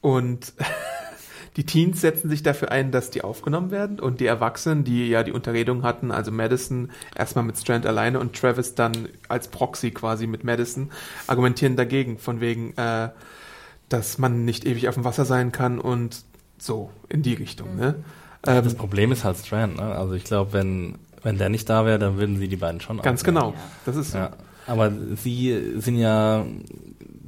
Und 0.00 0.52
die 1.56 1.64
Teens 1.66 2.00
setzen 2.02 2.28
sich 2.28 2.42
dafür 2.44 2.70
ein, 2.70 2.92
dass 2.92 3.10
die 3.10 3.24
aufgenommen 3.24 3.70
werden 3.72 3.98
und 3.98 4.20
die 4.20 4.26
Erwachsenen, 4.26 4.84
die 4.84 5.08
ja 5.08 5.24
die 5.24 5.32
Unterredung 5.32 5.82
hatten, 5.82 6.12
also 6.12 6.30
Madison 6.30 6.92
erstmal 7.16 7.44
mit 7.44 7.56
Strand 7.58 7.84
alleine 7.84 8.20
und 8.20 8.36
Travis 8.36 8.74
dann 8.76 9.08
als 9.28 9.48
Proxy 9.48 9.90
quasi 9.90 10.26
mit 10.28 10.44
Madison, 10.44 10.92
argumentieren 11.26 11.74
dagegen, 11.74 12.18
von 12.18 12.40
wegen, 12.40 12.76
äh, 12.76 13.08
dass 13.88 14.18
man 14.18 14.44
nicht 14.44 14.64
ewig 14.66 14.88
auf 14.88 14.94
dem 14.94 15.04
Wasser 15.04 15.24
sein 15.24 15.52
kann 15.52 15.78
und 15.78 16.22
so 16.58 16.90
in 17.08 17.22
die 17.22 17.34
Richtung. 17.34 17.76
Ne? 17.76 17.94
Ähm, 18.46 18.64
Das 18.64 18.74
Problem 18.74 19.12
ist 19.12 19.24
halt 19.24 19.36
Strand, 19.38 19.76
ne? 19.76 19.82
Also 19.94 20.14
ich 20.14 20.24
glaube, 20.24 20.52
wenn, 20.52 20.96
wenn 21.22 21.38
der 21.38 21.48
nicht 21.48 21.68
da 21.70 21.86
wäre, 21.86 21.98
dann 21.98 22.18
würden 22.18 22.38
sie 22.38 22.48
die 22.48 22.56
beiden 22.56 22.80
schon 22.80 22.98
ganz 23.00 23.20
aufnehmen. 23.22 23.36
genau. 23.52 23.54
Das 23.86 23.96
ist 23.96 24.12
so. 24.12 24.18
Ja. 24.18 24.30
Aber 24.66 24.92
sie 25.16 25.72
sind 25.78 25.96
ja 25.96 26.44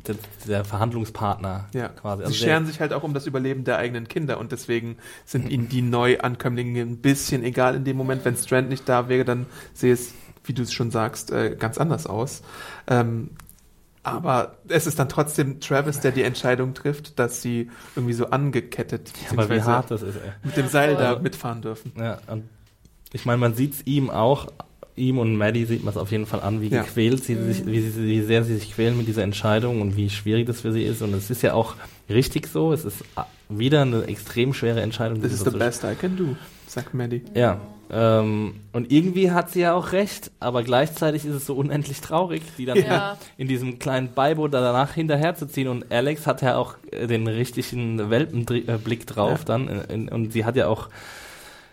der, 0.06 0.16
der 0.46 0.64
Verhandlungspartner 0.64 1.68
Ja, 1.72 1.88
quasi. 1.88 2.22
sie 2.22 2.26
Also 2.26 2.34
scheren 2.36 2.66
sich 2.66 2.80
halt 2.80 2.92
auch 2.92 3.02
um 3.02 3.14
das 3.14 3.26
Überleben 3.26 3.64
der 3.64 3.78
eigenen 3.78 4.08
Kinder 4.08 4.38
und 4.38 4.52
deswegen 4.52 4.96
sind 5.24 5.48
ihnen 5.50 5.68
die 5.70 5.80
Neuankömmlinge 5.82 6.82
ein 6.82 6.98
bisschen 6.98 7.42
egal 7.42 7.74
in 7.76 7.84
dem 7.84 7.96
Moment. 7.96 8.24
Wenn 8.26 8.36
Strand 8.36 8.68
nicht 8.68 8.86
da 8.88 9.08
wäre, 9.08 9.24
dann 9.24 9.46
sehe 9.72 9.92
es, 9.94 10.12
wie 10.44 10.52
du 10.52 10.62
es 10.62 10.72
schon 10.72 10.90
sagst, 10.90 11.30
äh, 11.30 11.56
ganz 11.58 11.78
anders 11.78 12.06
aus. 12.06 12.42
Aber 14.02 14.56
es 14.68 14.86
ist 14.86 14.98
dann 14.98 15.08
trotzdem 15.10 15.60
Travis, 15.60 16.00
der 16.00 16.10
die 16.12 16.22
Entscheidung 16.22 16.72
trifft, 16.72 17.18
dass 17.18 17.42
sie 17.42 17.70
irgendwie 17.94 18.14
so 18.14 18.26
angekettet 18.30 19.12
aber 19.30 19.50
wie 19.50 19.60
hart 19.60 19.90
das 19.90 20.02
ist, 20.02 20.16
ey. 20.16 20.32
mit 20.42 20.56
dem 20.56 20.68
Seil 20.68 20.96
da 20.96 21.18
mitfahren 21.18 21.60
dürfen. 21.60 21.92
Ja, 21.98 22.18
und 22.26 22.44
ich 23.12 23.26
meine, 23.26 23.38
man 23.38 23.54
sieht 23.54 23.74
es 23.74 23.86
ihm 23.86 24.08
auch, 24.08 24.46
ihm 24.96 25.18
und 25.18 25.36
Maddie 25.36 25.66
sieht 25.66 25.84
man 25.84 25.92
es 25.92 25.98
auf 25.98 26.10
jeden 26.12 26.24
Fall 26.26 26.40
an, 26.40 26.62
wie 26.62 26.68
Ja. 26.68 26.82
gequält 26.82 27.24
sie 27.24 27.34
sich, 27.34 27.66
wie, 27.66 27.80
sie, 27.82 28.02
wie 28.06 28.22
sehr 28.22 28.42
sie 28.44 28.54
sich 28.56 28.72
quälen 28.74 28.96
mit 28.96 29.06
dieser 29.06 29.22
Entscheidung 29.22 29.82
und 29.82 29.96
wie 29.96 30.08
schwierig 30.08 30.46
das 30.46 30.62
für 30.62 30.72
sie 30.72 30.84
ist. 30.84 31.02
Und 31.02 31.12
es 31.12 31.30
ist 31.30 31.42
ja 31.42 31.52
auch 31.52 31.74
richtig 32.08 32.46
so. 32.46 32.72
Es 32.72 32.84
ist 32.86 33.04
ah, 33.16 33.26
wieder 33.50 33.82
eine 33.82 34.04
extrem 34.04 34.54
schwere 34.54 34.80
Entscheidung. 34.80 35.20
This 35.20 35.30
die 35.30 35.34
is 35.34 35.44
sie 35.44 35.50
the 35.50 35.58
best 35.58 35.84
I 35.84 35.94
can 35.94 36.16
do, 36.16 36.36
sagt 36.66 36.94
Maddie. 36.94 37.22
Ja. 37.34 37.60
Ähm, 37.92 38.54
und 38.72 38.92
irgendwie 38.92 39.32
hat 39.32 39.50
sie 39.50 39.60
ja 39.60 39.74
auch 39.74 39.92
recht, 39.92 40.30
aber 40.38 40.62
gleichzeitig 40.62 41.24
ist 41.24 41.34
es 41.34 41.46
so 41.46 41.54
unendlich 41.54 42.00
traurig, 42.00 42.42
die 42.56 42.64
dann 42.66 42.78
Ja. 42.78 43.16
in 43.36 43.48
diesem 43.48 43.78
kleinen 43.80 44.12
Beiboot 44.14 44.54
danach 44.54 44.94
hinterherzuziehen. 44.94 45.66
Und 45.68 45.90
Alex 45.90 46.26
hat 46.26 46.40
ja 46.42 46.56
auch 46.56 46.76
äh, 46.92 47.06
den 47.08 47.26
richtigen 47.26 48.10
Welpenblick 48.10 49.06
drauf 49.06 49.40
Ja. 49.40 49.44
dann. 49.44 49.68
äh, 49.68 49.92
in- 49.92 50.08
Und 50.08 50.32
sie 50.32 50.44
hat 50.44 50.54
ja 50.56 50.68
auch, 50.68 50.88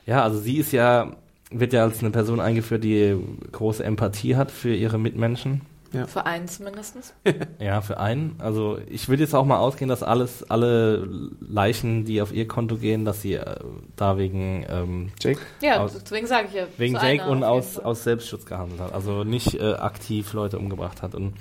ja, 0.08 0.24
also 0.24 0.40
sie 0.40 0.58
ist 0.58 0.72
ja, 0.72 1.12
wird 1.52 1.72
ja 1.74 1.84
als 1.84 2.00
eine 2.00 2.10
Person 2.12 2.40
eingeführt, 2.40 2.84
die 2.84 3.16
große 3.52 3.84
Empathie 3.84 4.36
hat 4.36 4.50
für 4.52 4.74
ihre 4.74 4.98
Mitmenschen. 4.98 5.62
Für 6.08 6.26
einen 6.26 6.48
zumindest. 6.48 6.96
Ja, 7.60 7.82
für 7.82 8.00
einen. 8.00 8.36
Also 8.40 8.78
ich 8.90 9.08
würde 9.10 9.24
jetzt 9.24 9.34
auch 9.34 9.46
mal 9.46 9.58
ausgehen, 9.58 9.90
dass 9.90 10.04
alles, 10.04 10.50
alle 10.50 11.08
Leichen, 11.40 12.06
die 12.06 12.22
auf 12.22 12.34
ihr 12.34 12.48
Konto 12.48 12.76
gehen, 12.78 13.06
dass 13.06 13.22
sie 13.22 13.34
äh, 13.36 13.56
da 13.96 14.18
wegen 14.18 14.66
ähm, 14.70 15.12
Jake? 15.20 15.40
Ja, 15.62 15.80
Aus- 15.80 15.98
deswegen 16.02 16.28
sage 16.28 16.48
ich 16.50 16.54
ja. 16.56 16.64
Wegen 16.78 16.96
Jake 16.96 17.26
und 17.28 17.44
auf 17.44 17.78
aus, 17.78 17.80
aus 17.80 18.04
Selbstschutz 18.04 18.46
gehandelt 18.46 18.80
hat. 18.82 18.94
Also 18.94 19.24
nicht 19.24 19.56
äh, 19.60 19.74
aktiv 19.74 20.34
Leute 20.34 20.60
umgebracht 20.60 21.02
hat. 21.02 21.16
Und 21.16 21.34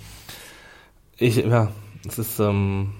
ich, 1.18 1.36
ja, 1.36 1.70
es 2.06 2.18
ist, 2.18 2.38
ähm, 2.40 2.92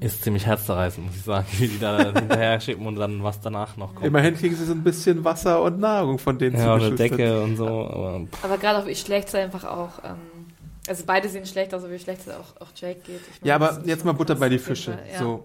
ist 0.00 0.24
ziemlich 0.24 0.46
herzzerreißend, 0.46 1.04
muss 1.06 1.16
ich 1.16 1.22
sagen, 1.22 1.46
wie 1.58 1.68
die 1.68 1.78
da 1.78 1.98
hinterher 2.18 2.58
schicken 2.60 2.86
und 2.86 2.96
dann 2.96 3.22
was 3.22 3.40
danach 3.42 3.76
noch 3.76 3.94
kommt. 3.94 4.06
Immerhin 4.06 4.34
kriegen 4.36 4.56
sie 4.56 4.64
so 4.64 4.72
ein 4.72 4.82
bisschen 4.82 5.22
Wasser 5.24 5.60
und 5.62 5.78
Nahrung 5.80 6.18
von 6.18 6.38
denen 6.38 6.56
ja, 6.56 6.74
eine 6.74 6.84
zugeschustert. 6.96 7.18
Decke 7.18 7.42
und 7.42 7.56
so. 7.56 7.66
Aber, 7.68 8.20
Aber 8.42 8.56
gerade 8.58 8.78
auch 8.78 8.86
wie 8.86 8.94
schlecht 8.94 9.28
es 9.28 9.34
einfach 9.34 9.64
auch. 9.64 10.02
Ähm, 10.04 10.16
also 10.88 11.04
beide 11.06 11.28
sehen 11.28 11.46
schlecht 11.46 11.72
aus, 11.74 11.84
aber 11.84 11.92
wie 11.92 11.98
schlecht 11.98 12.22
es 12.26 12.28
auch, 12.32 12.60
auch 12.60 12.68
Jake 12.74 13.00
geht. 13.00 13.20
Ich 13.34 13.40
meine, 13.40 13.48
Ja, 13.48 13.54
aber 13.56 13.82
jetzt 13.84 14.04
mal 14.04 14.12
Butter 14.12 14.34
bei 14.34 14.48
die 14.48 14.58
Fische. 14.58 14.98
Ja. 15.12 15.18
So, 15.18 15.44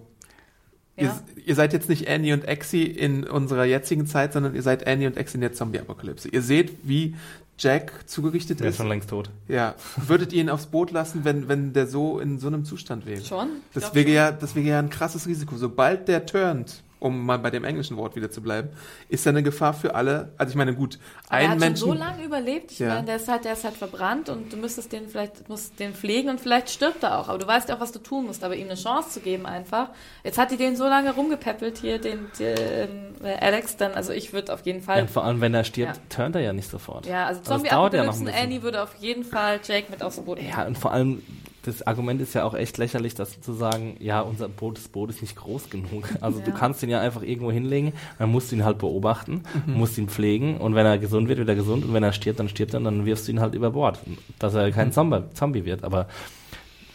Ja. 0.98 1.04
Ihr, 1.36 1.44
ihr 1.46 1.56
seid 1.56 1.74
jetzt 1.74 1.90
nicht 1.90 2.08
Annie 2.10 2.34
und 2.34 2.46
Exi 2.48 2.84
in 2.84 3.24
unserer 3.24 3.66
jetzigen 3.66 4.08
Zeit, 4.08 4.34
sondern 4.34 4.56
ihr 4.56 4.64
seid 4.64 4.88
Annie 4.88 5.08
und 5.08 5.16
Exi 5.18 5.36
in 5.36 5.42
der 5.42 5.54
Zombie-Apokalypse. 5.54 6.28
Ihr 6.30 6.42
seht, 6.42 6.72
wie 6.84 7.16
Jack 7.60 7.92
zugerichtet 8.08 8.60
der 8.60 8.68
ist 8.68 8.74
ist. 8.74 8.78
schon 8.78 8.88
längst 8.88 9.10
tot. 9.10 9.30
Ja. 9.48 9.76
Würdet 9.96 10.34
ihr 10.34 10.42
ihn 10.42 10.50
aufs 10.50 10.68
Boot 10.68 10.92
lassen, 10.92 11.24
wenn, 11.24 11.48
wenn 11.48 11.74
der 11.74 11.88
so 11.88 12.20
in 12.20 12.40
so 12.40 12.48
einem 12.48 12.66
Zustand 12.66 13.06
wäre? 13.06 13.24
Schon? 13.24 13.48
Ich 13.70 13.82
Das 13.82 13.94
wäre 13.96 14.06
schon. 14.06 14.14
ja, 14.16 14.32
das 14.32 14.56
wäre 14.56 14.66
ja 14.68 14.80
ein 14.80 14.90
krasses 14.90 15.28
Risiko. 15.28 15.56
Sobald 15.58 16.08
der 16.08 16.26
turnt, 16.26 16.82
um 17.00 17.26
mal 17.26 17.38
bei 17.38 17.52
dem 17.52 17.64
englischen 17.64 17.96
Wort 17.98 18.16
wieder 18.16 18.32
zu 18.32 18.42
bleiben, 18.42 18.70
ist 19.10 19.26
da 19.26 19.30
eine 19.30 19.44
Gefahr 19.44 19.74
für 19.74 19.94
alle. 19.96 20.32
Also 20.38 20.52
ich 20.52 20.56
meine, 20.56 20.74
gut, 20.74 20.98
Aber 21.28 21.38
er 21.40 21.44
ein 21.46 21.50
hat 21.52 21.60
Menschen. 21.60 21.88
schon 21.88 21.98
so 21.98 22.04
lange 22.04 22.24
überlebt. 22.24 22.72
Ich 22.72 22.80
Ja. 22.80 22.90
meine, 22.96 23.06
der 23.06 23.16
ist 23.18 23.28
halt, 23.28 23.46
der 23.46 23.54
ist 23.54 23.64
halt 23.64 23.76
verbrannt 23.76 24.30
und 24.30 24.52
du 24.52 24.58
müsstest 24.58 24.92
den 24.92 25.08
vielleicht, 25.08 25.48
musst 25.48 25.80
den 25.80 25.94
pflegen 25.94 26.30
und 26.30 26.42
vielleicht 26.42 26.70
stirbt 26.70 27.04
er 27.04 27.20
auch. 27.20 27.30
Aber 27.30 27.38
du 27.38 27.46
weißt 27.48 27.70
ja 27.70 27.76
auch, 27.76 27.80
was 27.80 27.92
du 27.92 28.00
tun 28.00 28.26
musst. 28.26 28.44
Aber 28.44 28.56
ihm 28.56 28.66
eine 28.68 28.76
Chance 28.76 29.10
zu 29.12 29.20
geben 29.20 29.46
einfach. 29.46 29.90
Jetzt 30.24 30.38
hat 30.38 30.50
die 30.52 30.58
den 30.58 30.76
so 30.76 30.86
lange 30.86 31.14
rumgepäppelt 31.14 31.78
hier, 31.78 32.00
den, 32.00 32.28
den 32.40 33.16
äh, 33.24 33.38
Alex. 33.42 33.78
Dann, 33.78 33.92
also 33.94 34.12
ich 34.14 34.34
würde 34.34 34.54
auf 34.54 34.66
jeden 34.66 34.80
Ja, 34.80 34.86
Fall. 34.86 35.02
und 35.02 35.10
vor 35.12 35.24
allem, 35.24 35.40
wenn 35.42 35.54
er 35.54 35.64
stirbt, 35.64 35.96
Ja. 35.98 36.02
turnt 36.10 36.36
er 36.36 36.42
ja 36.42 36.54
nicht 36.54 36.70
sofort. 36.70 37.06
Ja, 37.06 37.26
also 37.28 37.42
Zombie 37.42 37.70
dauert 37.70 37.94
ja 37.94 38.00
noch 38.04 38.14
ein 38.14 38.22
Apokalypsen 38.22 38.26
bisschen. 38.26 38.44
Annie 38.44 38.64
würde 38.64 38.82
auf 38.82 38.96
jeden 38.96 39.24
Fall 39.24 39.60
Jake 39.64 39.92
mit 39.92 40.02
aufs 40.02 40.20
Boot 40.20 40.38
nehmen. 40.40 40.50
Ja, 40.50 40.66
und 40.66 40.78
vor 40.78 40.92
allem, 40.92 41.22
das 41.68 41.86
Argument 41.86 42.22
ist 42.22 42.34
ja 42.34 42.44
auch 42.46 42.54
echt 42.54 42.78
lächerlich, 42.78 43.14
das 43.14 43.40
zu 43.42 43.54
sagen, 43.54 43.98
ja, 44.00 44.22
unser 44.22 44.48
Boot, 44.48 44.78
das 44.78 44.88
Boot 44.88 45.10
ist 45.10 45.22
nicht 45.22 45.36
groß 45.36 45.70
genug. 45.70 46.04
Also 46.22 46.40
du 46.40 46.50
Ja. 46.52 46.56
kannst 46.58 46.82
ihn 46.82 46.90
ja 46.90 47.00
einfach 47.02 47.22
irgendwo 47.22 47.52
hinlegen, 47.52 47.94
dann 48.18 48.32
musst 48.32 48.52
du 48.52 48.56
ihn 48.56 48.64
halt 48.66 48.78
beobachten, 48.80 49.44
musst 49.68 49.98
ihn 49.98 50.08
pflegen 50.08 50.58
und 50.58 50.74
wenn 50.76 50.86
er 50.86 50.98
gesund 50.98 51.28
wird, 51.28 51.38
wird 51.40 51.50
er 51.50 51.56
gesund 51.56 51.86
und 51.86 51.94
wenn 51.94 52.04
er 52.04 52.14
stirbt, 52.14 52.40
dann 52.40 52.50
stirbt 52.50 52.74
er 52.74 52.78
und 52.80 52.86
dann 52.86 53.06
wirfst 53.06 53.28
du 53.28 53.32
ihn 53.32 53.40
halt 53.40 53.54
über 53.54 53.72
Bord, 53.72 54.00
dass 54.40 54.54
er 54.56 54.72
kein 54.72 54.92
Zombie, 54.92 55.24
Zombie 55.34 55.66
wird. 55.66 55.84
Aber 55.84 56.08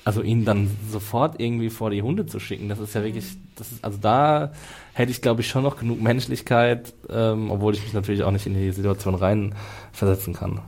also 0.05 0.21
ihn 0.23 0.45
dann 0.45 0.69
sofort 0.91 1.39
irgendwie 1.41 1.71
vor 1.71 1.91
die 1.91 2.03
Hunde 2.03 2.27
zu 2.27 2.41
schicken, 2.41 2.69
das 2.69 2.81
ist 2.81 2.95
ja 2.95 3.05
wirklich, 3.05 3.27
das 3.55 3.71
ist, 3.71 3.85
also 3.85 3.99
da 4.01 4.53
hätte 4.95 5.13
ich 5.13 5.23
glaube 5.23 5.43
ich 5.43 5.49
schon 5.49 5.63
noch 5.63 5.77
genug 5.79 6.01
Menschlichkeit, 6.03 6.93
ähm, 7.09 7.51
obwohl 7.53 7.75
ich 7.75 7.83
mich 7.85 7.93
natürlich 7.93 8.25
auch 8.25 8.33
nicht 8.33 8.47
in 8.47 8.55
die 8.55 8.73
Situation 8.73 9.15
reinversetzen 9.15 10.35
kann. 10.35 10.61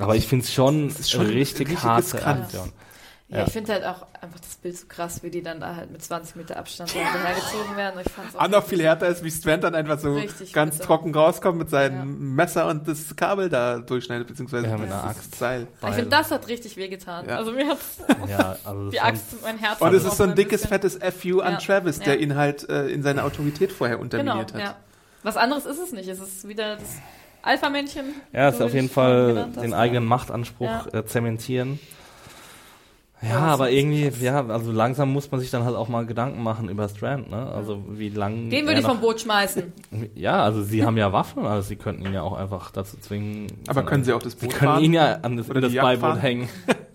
Aber 0.00 0.16
ich 0.16 0.26
finde 0.26 0.44
es 0.44 0.52
schon, 0.52 0.92
schon 1.06 1.26
richtig. 1.26 1.68
Aktion. 1.84 2.72
Ja, 3.28 3.38
Ja. 3.38 3.44
ich 3.46 3.52
finde 3.52 3.72
halt 3.74 3.84
auch 3.84 4.04
einfach 4.20 4.40
das 4.40 4.56
Bild 4.56 4.76
so 4.76 4.86
krass, 4.88 5.22
wie 5.22 5.30
die 5.30 5.40
dann 5.40 5.60
da 5.60 5.76
halt 5.76 5.92
mit 5.92 6.02
20 6.02 6.34
Meter 6.34 6.56
Abstand 6.56 6.92
ja. 6.96 7.02
hinterhergezogen 7.02 7.76
werden. 7.76 7.98
Und 8.00 8.06
Ich 8.06 8.12
fand's 8.12 8.34
auch 8.34 8.40
auch 8.40 8.48
noch 8.48 8.66
viel 8.66 8.82
härter 8.82 9.06
ist, 9.06 9.22
wie 9.22 9.30
Strand 9.30 9.62
dann 9.62 9.76
einfach 9.76 10.00
so 10.00 10.14
Richtig 10.14 10.52
ganz 10.52 10.74
bitter. 10.74 10.86
trocken 10.86 11.14
rauskommt 11.14 11.56
mit 11.58 11.70
seinem 11.70 11.96
Ja. 11.96 12.04
Messer 12.04 12.66
und 12.66 12.88
das 12.88 13.14
Kabel 13.14 13.48
da 13.48 13.78
durchschneidet, 13.78 14.26
beziehungsweise 14.26 14.66
Ja, 14.66 14.76
mit 14.76 14.90
einer 14.90 15.04
Axt. 15.04 15.36
Seil. 15.36 15.68
Ich 15.80 15.94
finde, 15.94 16.10
das 16.10 16.32
hat 16.32 16.48
richtig 16.48 16.76
wehgetan. 16.76 17.28
Ja. 17.28 17.36
Also 17.36 17.52
mir 17.52 17.68
hat 17.68 17.78
Ja, 18.28 18.56
also 18.64 18.90
die 18.90 19.00
Axt 19.00 19.26
mein 19.44 19.58
Herz 19.58 19.80
Und 19.80 19.94
es 19.94 20.04
ist 20.04 20.16
so 20.16 20.24
ein 20.24 20.30
ein 20.30 20.34
dickes, 20.34 20.62
bisschen. 20.62 20.68
fettes 20.80 20.98
FU 21.14 21.38
an 21.40 21.52
Ja. 21.52 21.58
Travis, 21.60 22.00
der 22.00 22.14
Ja. 22.14 22.20
ihn 22.20 22.34
halt 22.34 22.68
äh, 22.68 22.88
in 22.88 23.04
seiner 23.04 23.24
Autorität 23.24 23.70
vorher 23.70 23.96
Genau, 23.98 24.04
unterminiert 24.06 24.54
hat. 24.54 24.60
ja. 24.60 24.76
Was 25.22 25.36
anderes 25.36 25.66
ist 25.66 25.78
es 25.78 25.92
nicht. 25.92 26.08
Es 26.08 26.18
ist 26.18 26.48
wieder 26.48 26.76
das 26.76 26.88
Alpha-Männchen. 27.42 28.06
Ja, 28.32 28.48
ist 28.48 28.58
so 28.58 28.64
auf 28.64 28.74
jeden 28.74 28.88
Fall 28.90 29.48
den 29.62 29.74
eigenen 29.74 30.04
Machtanspruch 30.04 30.66
Ja. 30.92 30.98
äh, 31.00 31.04
zementieren. 31.06 31.78
Ja, 33.22 33.28
Ja, 33.28 33.38
aber 33.40 33.70
irgendwie, 33.70 34.08
krass. 34.08 34.22
ja, 34.22 34.46
also 34.46 34.72
langsam 34.72 35.12
muss 35.12 35.30
man 35.30 35.40
sich 35.40 35.50
dann 35.50 35.64
halt 35.64 35.76
auch 35.76 35.88
mal 35.88 36.06
Gedanken 36.06 36.42
machen 36.42 36.70
über 36.70 36.88
Strand, 36.88 37.30
ne? 37.30 37.46
Also 37.52 37.84
wie 37.90 38.08
lang. 38.08 38.48
Den 38.48 38.66
würde 38.66 38.80
ich 38.80 38.86
vom 38.86 39.00
Boot 39.00 39.20
schmeißen. 39.20 39.72
Ja, 40.14 40.42
also 40.42 40.62
sie 40.62 40.84
haben 40.84 40.96
ja 40.96 41.12
Waffen, 41.12 41.44
also 41.44 41.68
sie 41.68 41.76
könnten 41.76 42.06
ihn 42.06 42.14
ja 42.14 42.22
auch 42.22 42.32
einfach 42.32 42.70
dazu 42.70 42.96
zwingen. 42.98 43.48
Aber 43.68 43.82
können 43.84 44.04
sie 44.04 44.14
auch 44.14 44.22
das 44.22 44.32
Sie 44.32 44.46
Boot 44.46 44.54
können 44.54 44.70
fahren? 44.72 44.84
ihn 44.84 44.94
ja 44.94 45.18
an 45.20 45.36
das, 45.36 45.48
das 45.48 45.74
Beiboot 45.74 46.00
fahren? 46.00 46.20
hängen. 46.20 46.48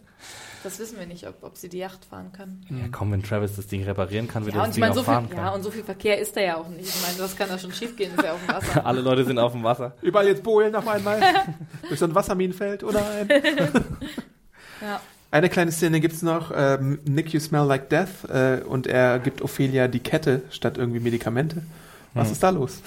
Das 0.65 0.79
wissen 0.79 0.97
wir 0.97 1.05
nicht, 1.05 1.27
ob, 1.27 1.43
ob 1.43 1.57
sie 1.57 1.69
die 1.69 1.77
Yacht 1.77 2.03
fahren 2.05 2.31
können. 2.35 2.65
Ja, 2.71 2.87
komm, 2.91 3.11
wenn 3.11 3.21
Travis 3.21 3.55
das 3.55 3.67
Ding 3.67 3.83
reparieren 3.83 4.27
kann, 4.27 4.45
wird 4.45 4.55
Ja, 4.55 4.61
er 4.61 4.65
das 4.65 4.73
Ding 4.73 4.81
meine, 4.81 4.95
so 4.95 5.01
viel, 5.03 5.13
fahren 5.13 5.29
können. 5.29 5.41
ja, 5.45 5.53
und 5.53 5.61
so 5.61 5.69
viel 5.69 5.83
Verkehr 5.83 6.17
ist 6.19 6.35
da 6.35 6.41
ja 6.41 6.57
auch 6.57 6.67
nicht. 6.69 6.89
Ich 6.89 7.01
meine, 7.07 7.19
was 7.19 7.37
kann 7.37 7.49
da 7.49 7.59
schon 7.59 7.71
schief 7.71 7.95
gehen? 7.95 8.11
Ist 8.15 8.23
ja 8.23 8.33
auf 8.33 8.39
dem 8.43 8.55
Wasser. 8.55 8.83
Alle 8.85 9.01
Leute 9.01 9.25
sind 9.25 9.37
auf 9.37 9.51
dem 9.51 9.63
Wasser. 9.63 9.93
Überall 10.01 10.27
jetzt 10.27 10.41
Bohlen 10.41 10.75
auf 10.75 10.87
einmal. 10.87 11.21
Durch 11.87 11.99
so 11.99 12.05
ein 12.05 12.15
Wasserminenfeld 12.15 12.83
oder 12.83 13.03
ein. 13.11 13.29
Ja. 14.81 14.99
Eine 15.31 15.49
kleine 15.49 15.71
Szene 15.71 15.99
gibt's 15.99 16.21
noch. 16.21 16.51
Ähm, 16.55 16.99
Nick, 17.05 17.33
you 17.33 17.39
smell 17.39 17.65
like 17.65 17.89
death. 17.89 18.25
Äh, 18.29 18.61
und 18.63 18.87
er 18.87 19.19
gibt 19.19 19.41
Ophelia 19.41 19.87
die 19.87 19.99
Kette 19.99 20.41
statt 20.49 20.77
irgendwie 20.77 20.99
Medikamente. 20.99 21.61
Was 22.13 22.27
Hm. 22.27 22.31
ist 22.33 22.43
da 22.43 22.49
los? 22.49 22.81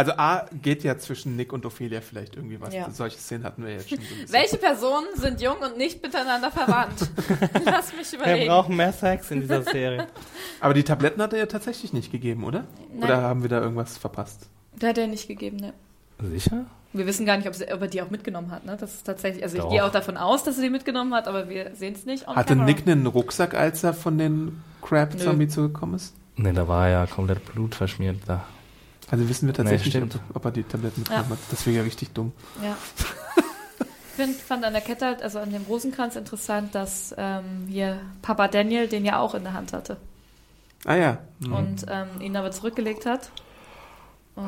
Also 0.00 0.12
A 0.12 0.46
geht 0.62 0.82
ja 0.82 0.96
zwischen 0.96 1.36
Nick 1.36 1.52
und 1.52 1.66
Ophelia 1.66 2.00
vielleicht 2.00 2.34
irgendwie 2.34 2.58
was. 2.58 2.72
Ja. 2.72 2.90
Solche 2.90 3.18
Szenen 3.18 3.44
hatten 3.44 3.66
wir 3.66 3.72
jetzt 3.72 3.90
schon 3.90 3.98
so. 3.98 4.32
Welche 4.32 4.56
Personen 4.56 5.08
sind 5.14 5.42
jung 5.42 5.58
und 5.58 5.76
nicht 5.76 6.02
miteinander 6.02 6.50
verwandt? 6.50 7.10
Lass 7.66 7.94
mich 7.94 8.10
Wir 8.12 8.20
überlegen. 8.20 8.48
brauchen 8.48 8.76
mehr 8.76 8.94
Sex 8.94 9.30
in 9.30 9.42
dieser 9.42 9.62
Serie. 9.62 10.06
Aber 10.60 10.72
die 10.72 10.84
Tabletten 10.84 11.20
hat 11.20 11.34
er 11.34 11.40
ja 11.40 11.44
tatsächlich 11.44 11.92
nicht 11.92 12.10
gegeben, 12.10 12.44
oder? 12.44 12.64
Nein. 12.94 13.04
Oder 13.04 13.20
haben 13.20 13.42
wir 13.42 13.50
da 13.50 13.60
irgendwas 13.60 13.98
verpasst? 13.98 14.48
Der 14.80 14.88
hat 14.88 14.96
er 14.96 15.06
nicht 15.06 15.28
gegeben, 15.28 15.58
ne. 15.58 15.74
Sicher? 16.18 16.64
Wir 16.94 17.06
wissen 17.06 17.26
gar 17.26 17.36
nicht, 17.36 17.46
ob, 17.46 17.54
sie, 17.54 17.70
ob 17.70 17.82
er 17.82 17.88
die 17.88 18.00
auch 18.00 18.08
mitgenommen 18.08 18.50
hat, 18.52 18.64
ne? 18.64 18.78
Das 18.80 18.94
ist 18.94 19.04
tatsächlich, 19.04 19.42
also 19.42 19.58
ich 19.58 19.62
Doch. 19.64 19.70
gehe 19.70 19.84
auch 19.84 19.92
davon 19.92 20.16
aus, 20.16 20.44
dass 20.44 20.56
er 20.56 20.62
die 20.62 20.70
mitgenommen 20.70 21.12
hat, 21.12 21.28
aber 21.28 21.50
wir 21.50 21.74
sehen 21.74 21.92
es 21.92 22.06
nicht. 22.06 22.26
Hatte 22.26 22.54
camera. 22.54 22.64
Nick 22.64 22.88
einen 22.88 23.04
Rucksack, 23.06 23.52
als 23.52 23.84
er 23.84 23.92
von 23.92 24.16
den 24.16 24.62
Crab-Zombie 24.80 25.48
zurückgekommen 25.48 25.96
ist? 25.96 26.14
Ne, 26.36 26.54
da 26.54 26.66
war 26.66 26.88
ja 26.88 27.04
komplett 27.04 27.44
Blut 27.52 27.74
verschmiert 27.74 28.16
da. 28.26 28.46
Also 29.10 29.28
wissen 29.28 29.46
wir 29.46 29.54
tatsächlich 29.54 29.94
Nee, 29.94 30.02
ob, 30.02 30.36
ob 30.36 30.44
er 30.44 30.50
die 30.52 30.62
Tabletten 30.62 31.00
mitgenommen 31.00 31.26
Ja. 31.30 31.36
hat. 31.36 31.38
Das 31.50 31.66
wäre 31.66 31.76
ja 31.78 31.82
richtig 31.82 32.12
dumm. 32.12 32.32
Ja. 32.62 32.76
Ich 34.12 34.26
find, 34.26 34.36
fand 34.36 34.64
an 34.66 34.74
der 34.74 34.82
Kette, 34.82 35.06
halt, 35.06 35.22
also 35.22 35.38
an 35.38 35.50
dem 35.50 35.62
Rosenkranz 35.62 36.14
interessant, 36.14 36.74
dass 36.74 37.14
ähm, 37.16 37.66
hier 37.68 38.00
Papa 38.20 38.48
Daniel 38.48 38.86
den 38.86 39.06
ja 39.06 39.18
auch 39.18 39.34
in 39.34 39.44
der 39.44 39.54
Hand 39.54 39.72
hatte. 39.72 39.96
Ah 40.84 40.94
ja. 40.96 41.18
und 41.42 41.86
ähm, 41.88 42.20
ihn 42.20 42.36
aber 42.36 42.50
zurückgelegt 42.50 43.06
hat. 43.06 43.30
Und 44.34 44.44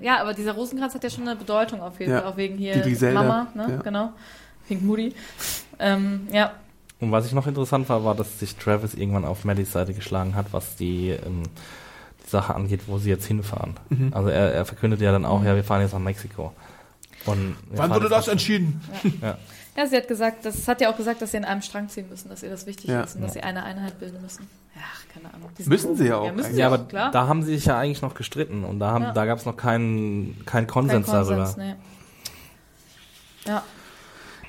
äh, 0.00 0.04
ja, 0.04 0.20
aber 0.22 0.32
dieser 0.32 0.52
Rosenkranz 0.52 0.94
hat 0.94 1.04
ja 1.04 1.10
schon 1.10 1.26
eine 1.28 1.36
Bedeutung 1.36 1.82
auf 1.82 1.98
jeden 2.00 2.12
Ja. 2.12 2.22
Fall, 2.22 2.30
auch 2.32 2.36
wegen 2.38 2.56
hier 2.56 2.72
Die 2.74 2.80
Griselda, 2.82 3.22
Mama, 3.22 3.48
ne? 3.54 3.66
ja. 3.72 3.82
Genau. 3.82 4.12
Wegen 4.68 4.86
Moody. 4.86 5.14
Ähm, 5.78 6.26
ja, 6.32 6.52
Und 6.98 7.12
was 7.12 7.26
ich 7.26 7.32
noch 7.32 7.46
interessant 7.46 7.88
war, 7.90 8.02
war, 8.04 8.14
dass 8.14 8.38
sich 8.38 8.56
Travis 8.56 8.94
irgendwann 8.94 9.26
auf 9.26 9.44
Maddys 9.44 9.72
Seite 9.72 9.92
geschlagen 9.92 10.34
hat, 10.36 10.46
was 10.52 10.74
die, 10.76 11.10
ähm, 11.10 11.42
die 11.42 11.50
Sache 12.26 12.54
angeht, 12.54 12.82
wo 12.86 12.98
sie 12.98 13.10
jetzt 13.10 13.26
hinfahren. 13.26 13.74
Mhm. 13.88 14.12
Also 14.12 14.28
er, 14.28 14.52
er 14.52 14.64
verkündet 14.64 15.00
ja 15.00 15.12
dann 15.12 15.24
auch, 15.24 15.42
ja, 15.44 15.54
wir 15.54 15.64
fahren 15.64 15.80
jetzt 15.82 15.92
nach 15.92 16.00
Mexiko. 16.00 16.52
Und 17.26 17.56
Wann 17.70 17.90
wurde 17.90 18.08
das 18.08 18.28
entschieden? 18.28 18.80
Ja, 19.78 19.86
sie 19.86 19.96
hat 19.98 20.08
gesagt, 20.08 20.46
das 20.46 20.66
hat 20.68 20.80
ja 20.80 20.90
auch 20.90 20.96
gesagt, 20.96 21.20
dass 21.20 21.32
sie 21.32 21.36
in 21.36 21.44
einem 21.44 21.60
Strang 21.60 21.90
ziehen 21.90 22.08
müssen, 22.08 22.30
dass 22.30 22.42
ihr 22.42 22.48
das 22.48 22.64
wichtig 22.64 22.86
Ja. 22.88 23.02
ist 23.02 23.14
und 23.16 23.20
dass 23.20 23.34
sie 23.34 23.42
eine 23.42 23.62
Einheit 23.62 23.98
bilden 24.00 24.22
müssen. 24.22 24.46
Ja, 24.74 24.80
keine 25.12 25.34
Ahnung. 25.34 25.50
Die 25.58 25.64
sind 25.64 25.70
Müssen 25.70 25.94
sie 25.96 26.06
ja 26.06 26.16
auch 26.16 26.24
Ja, 26.24 26.32
müssen 26.32 26.54
sie 26.54 26.60
Ja, 26.60 26.68
auch, 26.70 26.72
aber 26.72 26.84
klar. 26.84 27.10
da 27.10 27.26
haben 27.26 27.42
sie 27.42 27.54
sich 27.56 27.66
ja 27.66 27.78
eigentlich 27.78 28.00
noch 28.00 28.14
gestritten 28.14 28.64
und 28.64 28.78
da, 28.80 28.92
haben, 28.92 29.04
Ja. 29.04 29.12
da 29.12 29.26
gab 29.26 29.36
es 29.38 29.44
noch 29.44 29.58
keinen 29.58 30.42
Kein 30.46 30.66
Konsens, 30.66 31.04
Konsens, 31.06 31.28
darüber. 31.28 31.54
nee. 31.62 31.74
Ja, 33.44 33.62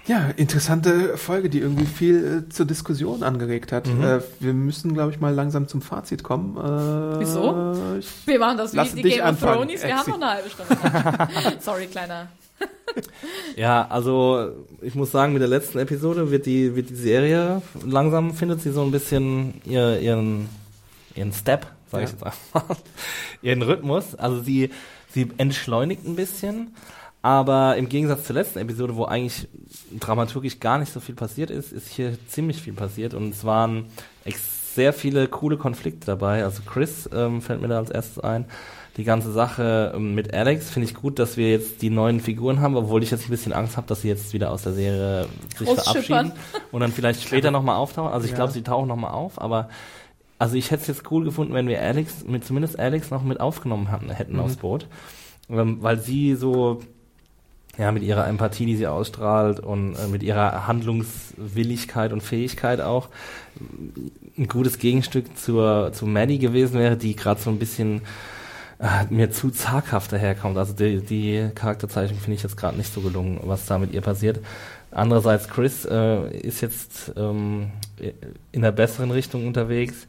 Ja, 0.08 0.30
interessante 0.38 1.18
Folge, 1.18 1.50
die 1.50 1.60
irgendwie 1.60 1.86
viel 1.86 2.46
äh, 2.48 2.50
zur 2.50 2.66
Diskussion 2.66 3.24
angeregt 3.24 3.72
hat. 3.74 3.88
Mhm. 3.88 4.04
Äh, 4.04 4.20
wir 4.40 4.54
müssen, 4.54 4.94
glaube 4.94 5.12
ich, 5.12 5.20
mal 5.20 5.34
langsam 5.34 5.68
zum 5.68 5.82
Fazit 5.82 6.24
kommen. 6.24 6.56
Äh, 6.56 7.20
Wieso? 7.20 7.76
Ich, 8.00 8.08
wir 8.26 8.40
machen 8.40 8.58
das 8.58 8.74
wie 8.74 9.02
die 9.02 9.10
Game 9.10 9.26
of 9.26 9.40
Thrones. 9.40 9.84
Wir 9.84 9.90
Exi. 9.90 9.90
haben 9.90 10.10
noch 10.12 10.16
eine 10.22 10.32
halbe 10.32 10.50
Stunde. 10.50 11.60
Sorry, 11.60 11.88
kleiner. 11.88 12.30
Ja, 13.56 13.86
also 13.90 14.50
ich 14.82 14.96
muss 14.96 15.12
sagen, 15.12 15.34
mit 15.34 15.42
der 15.42 15.50
letzten 15.50 15.78
Episode 15.80 16.32
wird 16.32 16.46
die, 16.46 16.76
wird 16.76 16.90
die 16.90 16.96
Serie 16.96 17.62
langsam 17.86 18.34
findet 18.34 18.62
sie 18.62 18.72
so 18.72 18.82
ein 18.84 18.92
bisschen 18.92 19.62
ihr, 19.66 20.00
ihren, 20.00 20.48
ihren 21.16 21.34
Step, 21.34 21.68
sage 21.92 22.06
ich 22.06 22.10
Ja. 22.12 22.16
jetzt 22.16 22.24
einfach, 22.24 22.76
ihren 23.42 23.62
Rhythmus. 23.62 24.16
Also 24.16 24.42
sie, 24.42 24.72
sie 25.14 25.30
entschleunigt 25.38 26.08
ein 26.08 26.16
bisschen, 26.16 26.74
aber 27.28 27.76
im 27.76 27.90
Gegensatz 27.90 28.24
zur 28.24 28.36
letzten 28.36 28.60
Episode, 28.60 28.96
wo 28.96 29.04
eigentlich 29.04 29.50
dramaturgisch 30.00 30.62
gar 30.62 30.78
nicht 30.78 30.94
so 30.94 31.02
viel 31.02 31.14
passiert 31.14 31.52
ist, 31.52 31.74
ist 31.74 31.90
hier 31.90 32.18
ziemlich 32.30 32.62
viel 32.62 32.72
passiert 32.72 33.14
und 33.14 33.34
es 33.34 33.44
waren 33.44 33.88
sehr 34.76 34.94
viele 34.94 35.28
coole 35.28 35.58
Konflikte 35.58 36.06
dabei. 36.06 36.46
Also 36.46 36.62
Chris 36.66 37.10
ähm, 37.14 37.42
fällt 37.42 37.62
mir 37.62 37.68
da 37.68 37.80
als 37.80 37.90
erstes 37.90 38.20
ein. 38.24 38.46
Die 38.96 39.04
ganze 39.04 39.34
Sache 39.34 39.92
ähm, 39.94 40.16
mit 40.16 40.34
Alex 40.34 40.70
finde 40.70 40.88
ich 40.88 40.96
gut, 40.96 41.20
dass 41.20 41.36
wir 41.36 41.52
jetzt 41.52 41.82
die 41.82 41.90
neuen 41.90 42.22
Figuren 42.22 42.62
haben, 42.62 42.78
obwohl 42.78 43.04
ich 43.04 43.12
jetzt 43.12 43.26
ein 43.28 43.30
bisschen 43.32 43.52
Angst 43.52 43.76
habe, 43.76 43.88
dass 43.88 44.04
sie 44.04 44.08
jetzt 44.08 44.32
wieder 44.32 44.50
aus 44.52 44.64
der 44.64 44.72
Serie 44.74 45.28
sich 45.58 45.70
verabschieden 45.70 46.32
und 46.72 46.80
dann 46.80 46.94
vielleicht 46.94 47.22
später 47.28 47.52
nochmal 47.52 47.76
auftauchen. 47.76 48.14
Also 48.14 48.24
ich 48.24 48.32
Ja. 48.32 48.38
glaube, 48.38 48.54
sie 48.54 48.62
tauchen 48.64 48.88
nochmal 48.88 49.12
auf, 49.12 49.42
aber 49.42 49.68
also 50.40 50.56
ich 50.56 50.72
hätte 50.72 50.82
es 50.84 50.88
jetzt 50.88 51.12
cool 51.12 51.26
gefunden, 51.26 51.54
wenn 51.54 51.68
wir 51.68 51.82
Alex, 51.82 52.24
mit 52.26 52.46
zumindest 52.46 52.80
Alex 52.80 53.12
noch 53.12 53.24
mit 53.24 53.42
aufgenommen 53.42 53.92
hatten, 53.92 54.10
hätten 54.12 54.34
Mhm. 54.36 54.40
aufs 54.40 54.56
Boot. 54.56 54.88
Ähm, 55.50 55.78
weil 55.82 56.00
sie 56.00 56.36
so, 56.36 56.82
ja, 57.78 57.92
mit 57.92 58.04
ihrer 58.04 58.28
Empathie, 58.28 58.66
die 58.66 58.76
sie 58.76 58.88
ausstrahlt 58.88 59.60
und 59.60 59.96
äh, 59.96 60.08
mit 60.08 60.24
ihrer 60.24 60.68
Handlungswilligkeit 60.68 62.12
und 62.12 62.22
Fähigkeit 62.22 62.82
auch 62.82 63.10
ein 64.38 64.48
gutes 64.48 64.80
Gegenstück 64.80 65.38
zur, 65.38 65.92
zu 65.94 66.06
Maddie 66.06 66.40
gewesen 66.40 66.80
wäre, 66.80 66.98
die 66.98 67.16
gerade 67.16 67.40
so 67.40 67.50
ein 67.50 67.60
bisschen 67.60 68.02
äh, 68.80 69.06
mir 69.10 69.32
zu 69.32 69.52
zaghaft 69.52 70.12
daherkommt. 70.12 70.58
Also 70.58 70.74
die, 70.74 71.02
die 71.02 71.50
Charakterzeichnung 71.54 72.20
finde 72.20 72.36
ich 72.36 72.44
jetzt 72.44 72.58
gerade 72.58 72.78
nicht 72.78 72.94
so 72.94 73.02
gelungen, 73.02 73.40
was 73.44 73.66
da 73.66 73.78
mit 73.78 73.94
ihr 73.94 74.02
passiert. 74.02 74.40
Andererseits 74.92 75.48
Chris 75.48 75.86
äh, 75.86 76.38
ist 76.38 76.62
jetzt 76.62 77.14
ähm, 77.18 77.72
in 78.52 78.62
der 78.62 78.72
besseren 78.72 79.12
Richtung 79.12 79.46
unterwegs 79.46 80.08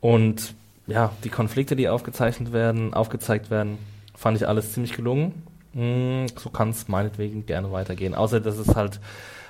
und 0.00 0.54
ja, 0.86 1.12
die 1.24 1.28
Konflikte, 1.28 1.76
die 1.76 1.88
aufgezeichnet 1.88 2.52
werden, 2.52 2.94
aufgezeigt 2.94 3.50
werden, 3.50 3.78
fand 4.14 4.36
ich 4.36 4.46
alles 4.46 4.72
ziemlich 4.72 4.92
gelungen. 4.92 5.42
Mm, 5.76 6.24
so 6.34 6.48
kann 6.48 6.70
es 6.70 6.88
meinetwegen 6.88 7.44
gerne 7.44 7.70
weitergehen. 7.70 8.14
Außer 8.14 8.40
das 8.40 8.56
ist 8.56 8.74
halt, 8.76 8.98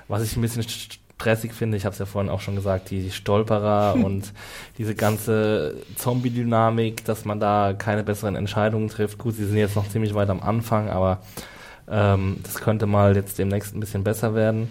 was 0.09 0.23
ich 0.23 0.35
ein 0.35 0.41
bisschen 0.41 0.63
stressig 0.63 1.53
finde, 1.53 1.77
ich 1.77 1.85
habe 1.85 1.93
es 1.93 1.99
ja 1.99 2.05
vorhin 2.05 2.29
auch 2.29 2.41
schon 2.41 2.55
gesagt, 2.55 2.89
die 2.89 3.11
Stolperer 3.11 3.95
und 4.03 4.33
diese 4.77 4.93
ganze 4.93 5.77
Zombie-Dynamik, 5.95 7.05
dass 7.05 7.23
man 7.23 7.39
da 7.39 7.73
keine 7.77 8.03
besseren 8.03 8.35
Entscheidungen 8.35 8.89
trifft. 8.89 9.17
Gut, 9.17 9.35
sie 9.35 9.45
sind 9.45 9.55
jetzt 9.55 9.77
noch 9.77 9.87
ziemlich 9.87 10.13
weit 10.15 10.29
am 10.29 10.41
Anfang, 10.41 10.89
aber 10.89 11.21
ähm, 11.89 12.41
das 12.43 12.55
könnte 12.55 12.87
mal 12.87 13.15
jetzt 13.15 13.39
demnächst 13.39 13.73
ein 13.73 13.79
bisschen 13.79 14.03
besser 14.03 14.35
werden. 14.35 14.69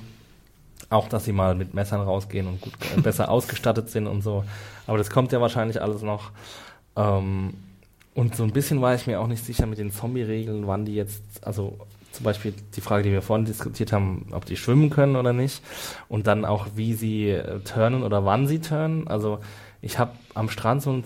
Auch, 0.91 1.09
dass 1.09 1.25
sie 1.25 1.33
mal 1.33 1.55
mit 1.55 1.73
Messern 1.73 2.03
rausgehen 2.03 2.47
und 2.47 2.61
gut 2.61 2.75
äh, 2.95 3.01
besser 3.01 3.31
ausgestattet 3.31 3.89
sind 3.89 4.07
und 4.07 4.21
so. 4.21 4.45
Aber 4.87 4.99
das 4.99 5.09
kommt 5.09 5.33
ja 5.33 5.41
wahrscheinlich 5.41 5.81
alles 5.81 6.03
noch. 6.03 6.33
Ähm, 6.97 7.55
und 8.17 8.35
so 8.35 8.45
ein 8.45 8.53
bisschen 8.53 8.81
war 8.81 8.95
ich 8.95 9.07
mir 9.07 9.21
auch 9.21 9.27
nicht 9.27 9.45
sicher 9.45 9.67
mit 9.67 9.79
den 9.79 9.93
Zombie-Regeln, 9.93 10.67
wann 10.67 10.87
die 10.87 10.95
jetzt, 10.95 11.23
also 11.43 11.77
zum 12.13 12.25
Beispiel 12.25 12.55
die 12.75 12.81
Frage, 12.81 13.03
die 13.03 13.13
wir 13.13 13.21
vorhin 13.21 13.45
diskutiert 13.45 13.93
haben, 13.93 14.29
ob 14.33 14.47
die 14.47 14.57
schwimmen 14.57 14.89
können 14.89 15.17
oder 15.17 15.35
nicht. 15.35 15.63
Und 16.09 16.27
dann 16.27 16.47
auch, 16.47 16.67
wie 16.75 16.95
sie 16.95 17.29
äh, 17.29 17.61
turnen 17.61 18.03
oder 18.03 18.25
wann 18.25 18.47
sie 18.47 18.61
turnen. 18.61 19.07
Also 19.07 19.41
ich 19.83 19.99
habe 19.99 20.13
am 20.33 20.49
Strand 20.49 20.81
so 20.81 20.93
ein 20.93 21.05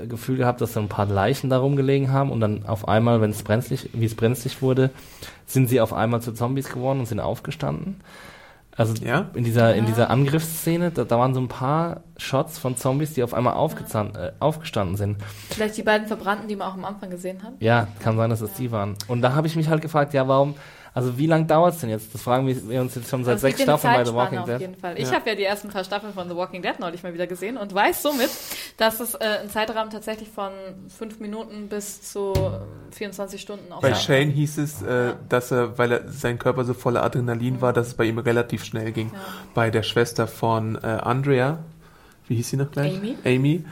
äh, 0.00 0.06
Gefühl 0.06 0.36
gehabt, 0.36 0.60
dass 0.60 0.74
so 0.74 0.80
ein 0.80 0.88
paar 0.88 1.06
Leichen 1.06 1.50
da 1.50 1.58
rumgelegen 1.58 2.12
haben 2.12 2.30
und 2.30 2.38
dann 2.38 2.66
auf 2.66 2.86
einmal, 2.86 3.20
wenn 3.20 3.30
es 3.30 3.42
brenzlig, 3.42 3.90
wie 3.92 4.04
es 4.04 4.14
brenzlig 4.14 4.62
wurde, 4.62 4.90
sind 5.46 5.68
sie 5.68 5.80
auf 5.80 5.92
einmal 5.92 6.22
zu 6.22 6.32
Zombies 6.32 6.68
geworden 6.68 7.00
und 7.00 7.06
sind 7.06 7.18
aufgestanden. 7.18 8.00
Also 8.76 8.94
Ja? 9.04 9.26
in 9.34 9.44
dieser 9.44 9.74
in 9.74 9.84
dieser 9.86 10.08
Angriffsszene, 10.10 10.90
da, 10.90 11.04
da 11.04 11.18
waren 11.18 11.34
so 11.34 11.40
ein 11.40 11.48
paar 11.48 12.00
Shots 12.16 12.58
von 12.58 12.76
Zombies, 12.76 13.12
die 13.14 13.22
auf 13.22 13.34
einmal 13.34 13.54
äh, 13.54 14.32
aufgestanden 14.38 14.96
sind. 14.96 15.18
Vielleicht 15.50 15.76
die 15.76 15.82
beiden 15.82 16.06
Verbrannten, 16.06 16.48
die 16.48 16.56
wir 16.56 16.66
auch 16.66 16.74
am 16.74 16.84
Anfang 16.84 17.10
gesehen 17.10 17.42
haben. 17.42 17.56
Ja, 17.60 17.88
kann 18.00 18.16
sein, 18.16 18.30
dass 18.30 18.40
es 18.40 18.54
die 18.54 18.72
waren. 18.72 18.94
Und 19.08 19.20
da 19.22 19.34
habe 19.34 19.46
ich 19.46 19.56
mich 19.56 19.68
halt 19.68 19.82
gefragt, 19.82 20.14
ja, 20.14 20.26
warum, 20.26 20.54
also 20.94 21.16
wie 21.16 21.26
lange 21.26 21.46
dauert 21.46 21.74
es 21.74 21.80
denn 21.80 21.88
jetzt? 21.90 22.14
Das 22.14 22.20
fragen 22.22 22.46
wir, 22.46 22.80
uns 22.80 22.94
jetzt 22.94 23.08
schon 23.08 23.24
seit 23.24 23.34
Also 23.34 23.46
sechs 23.46 23.62
Staffeln 23.62 23.94
bei 23.94 24.04
The 24.04 24.12
Walking 24.14 24.38
auf 24.40 24.44
Dead. 24.46 24.60
jeden 24.60 24.74
Fall. 24.74 24.98
Ich 24.98 25.08
Ja. 25.08 25.14
habe 25.16 25.30
ja 25.30 25.34
die 25.36 25.44
ersten 25.44 25.68
paar 25.70 25.84
Staffeln 25.84 26.12
von 26.12 26.28
The 26.28 26.36
Walking 26.36 26.60
Dead 26.60 26.78
neulich 26.78 27.02
mal 27.02 27.14
wieder 27.14 27.26
gesehen 27.26 27.56
und 27.56 27.72
weiß 27.74 28.02
somit, 28.02 28.28
dass 28.76 29.00
es 29.00 29.14
äh, 29.14 29.18
einen 29.40 29.48
Zeitraum 29.50 29.88
tatsächlich 29.90 30.28
von 30.28 30.52
fünf 30.88 31.18
Minuten 31.18 31.68
bis 31.68 32.02
zu 32.02 32.32
äh, 32.34 32.94
24 32.94 33.40
Stunden 33.40 33.72
auch 33.72 33.80
Bei. 33.80 33.94
Shane 33.94 34.30
hieß 34.30 34.58
es, 34.58 34.82
äh, 34.82 35.14
dass 35.28 35.50
er, 35.50 35.78
weil 35.78 35.92
er, 35.92 36.08
sein 36.10 36.38
Körper 36.38 36.64
so 36.64 36.74
voller 36.74 37.02
Adrenalin 37.02 37.60
war, 37.62 37.72
dass 37.72 37.86
es 37.88 37.94
bei 37.94 38.04
ihm 38.04 38.18
relativ 38.18 38.64
schnell 38.64 38.92
ging. 38.92 39.10
Ja. 39.14 39.18
Bei 39.54 39.70
der 39.70 39.82
Schwester 39.82 40.26
von 40.26 40.76
äh, 40.76 40.86
Andrea, 40.86 41.58
wie 42.28 42.36
hieß 42.36 42.50
sie 42.50 42.56
noch 42.56 42.70
gleich? 42.70 42.96
Amy. 42.98 43.16
Amy. 43.24 43.64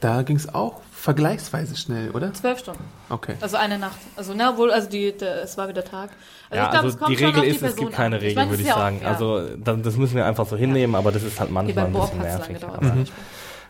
Da 0.00 0.22
ging 0.22 0.36
es 0.36 0.52
auch 0.54 0.80
vergleichsweise 1.02 1.76
schnell, 1.76 2.10
oder? 2.12 2.32
Zwölf 2.32 2.60
Stunden. 2.60 2.84
Okay. 3.08 3.34
Also 3.40 3.56
eine 3.56 3.76
Nacht. 3.76 3.98
Also, 4.14 4.34
na 4.36 4.56
wohl, 4.56 4.70
also 4.70 4.88
die, 4.88 5.10
der, 5.10 5.42
es 5.42 5.58
war 5.58 5.68
wieder 5.68 5.84
Tag. 5.84 6.10
Also 6.48 6.56
ja, 6.62 6.64
ich 6.66 6.70
glaub, 6.70 6.84
also 6.84 6.88
es 6.88 6.98
kommt 6.98 7.10
die 7.10 7.16
schon 7.16 7.26
Regel 7.26 7.38
auf 7.40 7.44
die 7.44 7.50
ist, 7.50 7.62
es 7.62 7.76
gibt 7.76 7.92
keine 7.92 8.16
an. 8.16 8.22
Regel, 8.22 8.48
würde 8.48 8.62
ich 8.62 8.68
ist 8.68 8.72
auch- 8.72 8.78
sagen. 8.78 9.00
ja. 9.02 9.08
Also 9.08 9.48
dann, 9.56 9.82
das 9.82 9.96
müssen 9.96 10.14
wir 10.14 10.24
einfach 10.26 10.46
so 10.46 10.56
hinnehmen, 10.56 10.94
aber 10.94 11.10
das 11.10 11.24
ist 11.24 11.40
halt 11.40 11.50
manchmal 11.50 11.86
ein 11.86 11.92
bisschen 11.92 12.18
nervig. 12.20 12.54
gedauert 12.54 12.80
Beispiel. 12.80 13.06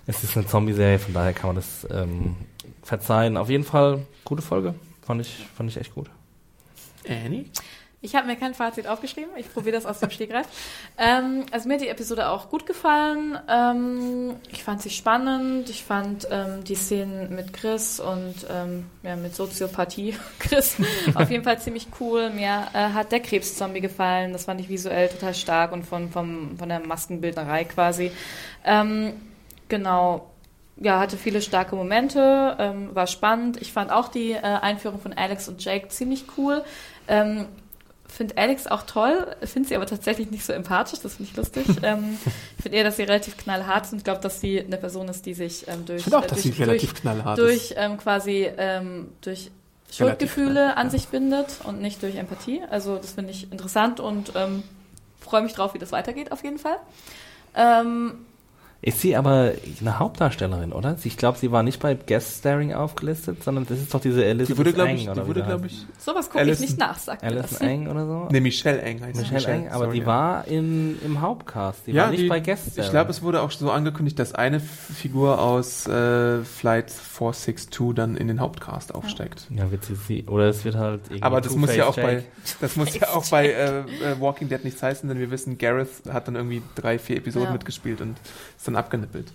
es 0.07 0.23
ist 0.25 0.37
eine 0.37 0.47
Zombie-Serie, 0.47 0.99
von 0.99 1.15
daher 1.15 1.33
kann 1.33 1.47
man 1.49 1.57
das 1.57 1.87
ähm, 1.91 2.37
verzeihen. 2.83 3.39
Auf 3.39 3.49
jeden 3.49 3.65
Fall 3.65 4.01
gute 4.27 4.43
Folge. 4.43 4.75
Fand 5.01 5.23
ich, 5.23 5.47
fand 5.57 5.71
ich 5.71 5.79
echt 5.79 5.95
gut. 5.95 6.11
Annie? 7.09 7.47
Ich 8.05 8.17
habe 8.17 8.27
mir 8.27 8.35
kein 8.35 8.53
Fazit 8.53 8.89
aufgeschrieben. 8.89 9.31
Ich 9.37 9.53
probiere 9.53 9.77
das 9.77 9.87
aus 9.87 10.01
dem 10.01 10.11
Stegreif. 10.11 10.49
Ähm, 10.99 11.47
also 11.53 11.69
mir 11.69 11.75
hat 11.75 11.83
die 11.83 11.89
Episode 11.89 12.31
auch 12.31 12.51
gut 12.51 12.67
gefallen. 12.67 13.39
Ähm, 13.49 14.35
ich 14.51 14.65
fand 14.65 14.83
sie 14.83 14.91
spannend. 14.91 15.71
Ich 15.71 15.85
fand 15.85 16.27
ähm, 16.29 16.65
die 16.65 16.75
Szenen 16.75 17.33
mit 17.33 17.53
Chris 17.53 18.01
und 18.01 18.35
ähm, 18.51 18.87
ja, 19.05 19.15
mit 19.15 19.37
Soziopathie 19.37 20.17
Chris 20.41 20.79
auf 21.15 21.31
jeden 21.31 21.45
Fall 21.45 21.61
ziemlich 21.61 21.87
cool. 22.01 22.31
Mir 22.31 22.67
äh, 22.73 22.89
hat 22.89 23.13
der 23.13 23.21
Krebszombie 23.21 23.81
gefallen. 23.81 24.33
Das 24.33 24.47
fand 24.47 24.61
ich 24.61 24.69
visuell 24.69 25.09
total 25.09 25.35
stark 25.35 25.71
und 25.71 25.85
von, 25.85 26.11
vom, 26.11 26.59
von 26.59 26.69
der 26.69 26.81
Maskenbildnerei 26.81 27.65
quasi. 27.65 28.11
Ähm, 28.65 29.13
genau. 29.69 30.29
Ja, 30.77 30.99
hatte 30.99 31.17
viele 31.17 31.41
starke 31.41 31.77
Momente, 31.77 32.57
ähm, 32.59 32.93
war 32.95 33.07
spannend. 33.07 33.63
Ich 33.63 33.73
fand 33.73 33.93
auch 33.93 34.09
die 34.09 34.33
äh, 34.33 34.41
Einführung 34.41 34.99
von 34.99 35.13
Alex 35.13 35.49
und 35.49 35.63
Jake 35.65 35.87
ziemlich 35.89 36.25
cool. 36.37 36.65
Ähm, 37.07 37.47
finde 38.13 38.37
Alex 38.37 38.67
auch 38.67 38.83
toll, 38.83 39.27
finde 39.43 39.69
sie 39.69 39.77
aber 39.77 39.87
tatsächlich 39.87 40.31
nicht 40.31 40.45
so 40.45 40.53
empathisch, 40.53 41.01
das 41.01 41.15
finde 41.17 41.31
ich 41.31 41.37
lustig. 41.37 41.67
ähm, 41.83 42.19
ich 42.57 42.63
finde 42.63 42.79
eher, 42.79 42.85
dass 42.85 42.97
sie 42.97 43.03
relativ 43.03 43.37
knallhart 43.37 43.87
sind. 43.87 43.99
Ich 43.99 44.05
glaube, 44.05 44.21
dass 44.21 44.41
sie 44.41 44.61
eine 44.61 44.77
Person 44.77 45.09
ist, 45.09 45.27
die 45.27 45.35
sich 45.35 45.67
ähm, 45.69 45.85
durch, 45.87 46.07
Ich 46.07 46.15
auch, 46.15 46.25
äh, 46.25 46.27
dass 46.27 46.43
durch, 46.43 46.55
sie 46.55 46.63
relativ 46.63 46.93
durch, 46.93 47.01
knallhart 47.01 47.39
ist. 47.39 47.45
durch 47.45 47.75
ähm, 47.77 47.97
quasi 47.99 48.49
ähm, 48.57 49.09
durch 49.21 49.51
Schuldgefühle 49.91 50.77
an 50.77 50.87
ja. 50.87 50.91
sich 50.91 51.09
bindet 51.09 51.59
und 51.65 51.81
nicht 51.81 52.03
durch 52.03 52.17
Empathie. 52.17 52.63
Also 52.71 52.97
das 52.97 53.13
finde 53.13 53.31
ich 53.31 53.53
interessant 53.53 54.01
und 54.01 54.33
ähm, 54.35 54.63
freue 55.21 55.43
mich 55.43 55.53
drauf, 55.53 55.75
wie 55.75 55.79
das 55.79 55.93
weitergeht 55.93 56.33
auf 56.33 56.43
jeden 56.43 56.59
Fall. 56.59 56.77
Ähm, 57.55 58.15
Ist 58.85 59.01
sie 59.01 59.15
aber 59.15 59.53
eine 59.81 60.01
Hauptdarstellerin, 60.01 60.73
oder? 60.73 60.97
Ich 61.05 61.17
glaube, 61.17 61.39
sie 61.39 61.53
war 61.53 61.63
nicht 61.63 61.79
bei 61.79 61.95
Guest 61.95 62.41
Starring 62.41 62.75
aufgelistet, 62.75 63.45
sondern 63.45 63.65
das 63.65 63.79
ist 63.79 63.95
doch 63.95 64.01
diese 64.01 64.23
glaube 64.23 64.89
Eng, 64.89 64.97
ich, 64.97 65.09
oder 65.09 65.23
die 65.23 65.29
wurde, 65.29 65.41
sie 65.41 65.47
glaube 65.47 65.67
ich, 65.69 65.87
Sowas 65.99 66.29
gucke 66.29 66.51
ich 66.51 66.59
nicht 66.59 66.79
nach, 66.79 66.99
sagt 66.99 67.23
Alison 67.23 67.43
das. 67.49 67.61
Eng 67.61 67.87
oder 67.87 68.07
so? 68.07 68.29
ne, 68.33 68.41
Michelle 68.41 68.83
Eng 68.83 69.01
heißt 69.01 69.25
sie. 69.25 69.33
Michelle 69.33 69.57
Eng, 69.57 69.69
aber 69.69 69.85
sorry, 69.85 69.95
die 69.95 70.01
ja. 70.01 70.07
war 70.07 70.49
in, 70.49 70.99
im 71.05 71.21
Hauptcast, 71.21 71.87
die 71.87 71.93
ja, 71.93 72.03
war 72.03 72.11
nicht 72.11 72.25
die, 72.25 72.29
bei 72.29 72.41
Guest 72.41 72.67
Ich 72.67 72.73
Starring. 72.73 72.91
glaube, 72.91 73.11
es 73.13 73.23
wurde 73.23 73.43
auch 73.43 73.53
so 73.53 73.71
angekündigt, 73.71 74.19
dass 74.19 74.35
eine 74.35 74.59
Figur 74.59 75.41
aus 75.41 75.87
äh, 75.87 76.43
Flight 76.43 76.91
462 76.91 77.95
dann 77.95 78.17
in 78.17 78.27
den 78.27 78.41
Hauptcast 78.41 78.95
aufsteigt. 78.95 79.47
Ja, 79.51 79.71
wird 79.71 79.85
sie, 79.85 79.95
sie, 79.95 80.25
oder 80.27 80.49
es 80.49 80.65
wird 80.65 80.75
halt 80.75 81.03
irgendwie 81.07 81.23
Aber 81.23 81.41
das 81.41 81.55
muss 81.55 81.75
ja 81.77 81.87
auch 81.87 81.95
bei, 81.95 82.25
das 82.61 82.75
muss 82.75 82.99
ja 82.99 83.11
auch 83.11 83.25
bei 83.31 83.47
äh, 83.47 83.79
äh, 83.81 83.85
Walking 84.19 84.49
Dead 84.49 84.65
nichts 84.65 84.83
heißen, 84.83 85.09
denn 85.09 85.21
wir 85.21 85.31
wissen, 85.31 85.57
Gareth 85.57 85.89
hat 86.13 86.27
dann 86.27 86.35
irgendwie 86.35 86.63
drei, 86.75 86.99
vier 86.99 87.17
Episoden 87.17 87.47
Ja. 87.47 87.53
mitgespielt 87.53 88.01
und 88.01 88.17
ist 88.57 88.67
dann 88.67 88.72
abgenippelt. 88.77 89.33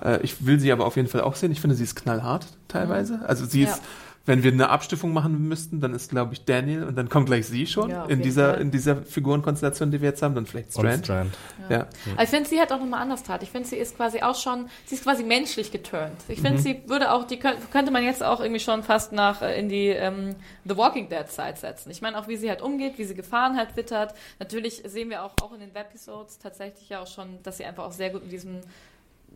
Genau. 0.00 0.14
Äh, 0.14 0.20
ich 0.22 0.44
will 0.46 0.58
sie 0.60 0.72
aber 0.72 0.86
auf 0.86 0.96
jeden 0.96 1.08
Fall 1.08 1.20
auch 1.22 1.34
sehen. 1.34 1.52
Ich 1.52 1.60
finde, 1.60 1.76
sie 1.76 1.84
ist 1.84 1.96
knallhart 1.96 2.46
teilweise. 2.68 3.20
Also 3.26 3.44
sie 3.46 3.62
ist, 3.62 3.76
Ja. 3.76 3.82
Wenn 4.28 4.42
wir 4.42 4.52
eine 4.52 4.68
Abstimmung 4.68 5.14
machen 5.14 5.48
müssten, 5.48 5.80
dann 5.80 5.94
ist, 5.94 6.10
glaube 6.10 6.34
ich, 6.34 6.44
Daniel 6.44 6.84
und 6.84 6.96
dann 6.96 7.08
kommt 7.08 7.26
gleich 7.26 7.46
sie 7.46 7.66
schon 7.66 7.90
Ja, 7.90 8.04
in 8.04 8.20
dieser, 8.20 8.52
Fall. 8.52 8.60
in 8.60 8.70
dieser 8.70 8.96
Figurenkonstellation, 8.96 9.90
die 9.90 10.02
wir 10.02 10.10
jetzt 10.10 10.20
haben, 10.22 10.34
dann 10.34 10.44
vielleicht 10.44 10.76
Und 10.76 10.82
Strand. 10.84 11.04
Strand. 11.06 11.34
Ja. 11.70 11.86
Aber 12.12 12.22
ich 12.22 12.28
finde, 12.28 12.48
sie 12.48 12.60
hat 12.60 12.70
auch 12.70 12.78
nochmal 12.78 13.00
anders 13.00 13.22
tat. 13.22 13.42
Ich 13.42 13.50
finde, 13.50 13.66
sie 13.66 13.76
ist 13.76 13.96
quasi 13.96 14.20
auch 14.20 14.36
schon, 14.36 14.68
sie 14.84 14.96
ist 14.96 15.04
quasi 15.04 15.24
menschlich 15.24 15.72
geturnt. 15.72 16.16
Ich 16.28 16.40
finde, 16.40 16.58
sie 16.58 16.82
würde 16.86 17.10
auch, 17.12 17.24
die 17.24 17.38
könnt, 17.38 17.70
könnte 17.72 17.90
man 17.90 18.04
jetzt 18.04 18.22
auch 18.22 18.40
irgendwie 18.40 18.60
schon 18.60 18.82
fast 18.82 19.12
nach 19.12 19.40
äh, 19.40 19.58
in 19.58 19.68
die 19.70 19.88
ähm, 19.88 20.34
The 20.66 20.76
Walking 20.76 21.08
Dead 21.08 21.26
Zeit 21.28 21.58
setzen. 21.58 21.90
Ich 21.90 22.02
meine 22.02 22.18
auch, 22.18 22.28
wie 22.28 22.36
sie 22.36 22.50
halt 22.50 22.60
umgeht, 22.60 22.98
wie 22.98 23.04
sie 23.04 23.14
Gefahren 23.14 23.56
halt 23.56 23.76
wittert. 23.76 24.12
Natürlich 24.38 24.82
sehen 24.86 25.08
wir 25.08 25.24
auch, 25.24 25.32
auch 25.42 25.52
in 25.54 25.60
den 25.60 25.74
Webisodes 25.74 26.38
tatsächlich 26.38 26.90
ja 26.90 27.00
auch 27.00 27.06
schon, 27.06 27.42
dass 27.42 27.56
sie 27.56 27.64
einfach 27.64 27.84
auch 27.84 27.92
sehr 27.92 28.10
gut 28.10 28.24
mit 28.24 28.32
diesen 28.32 28.60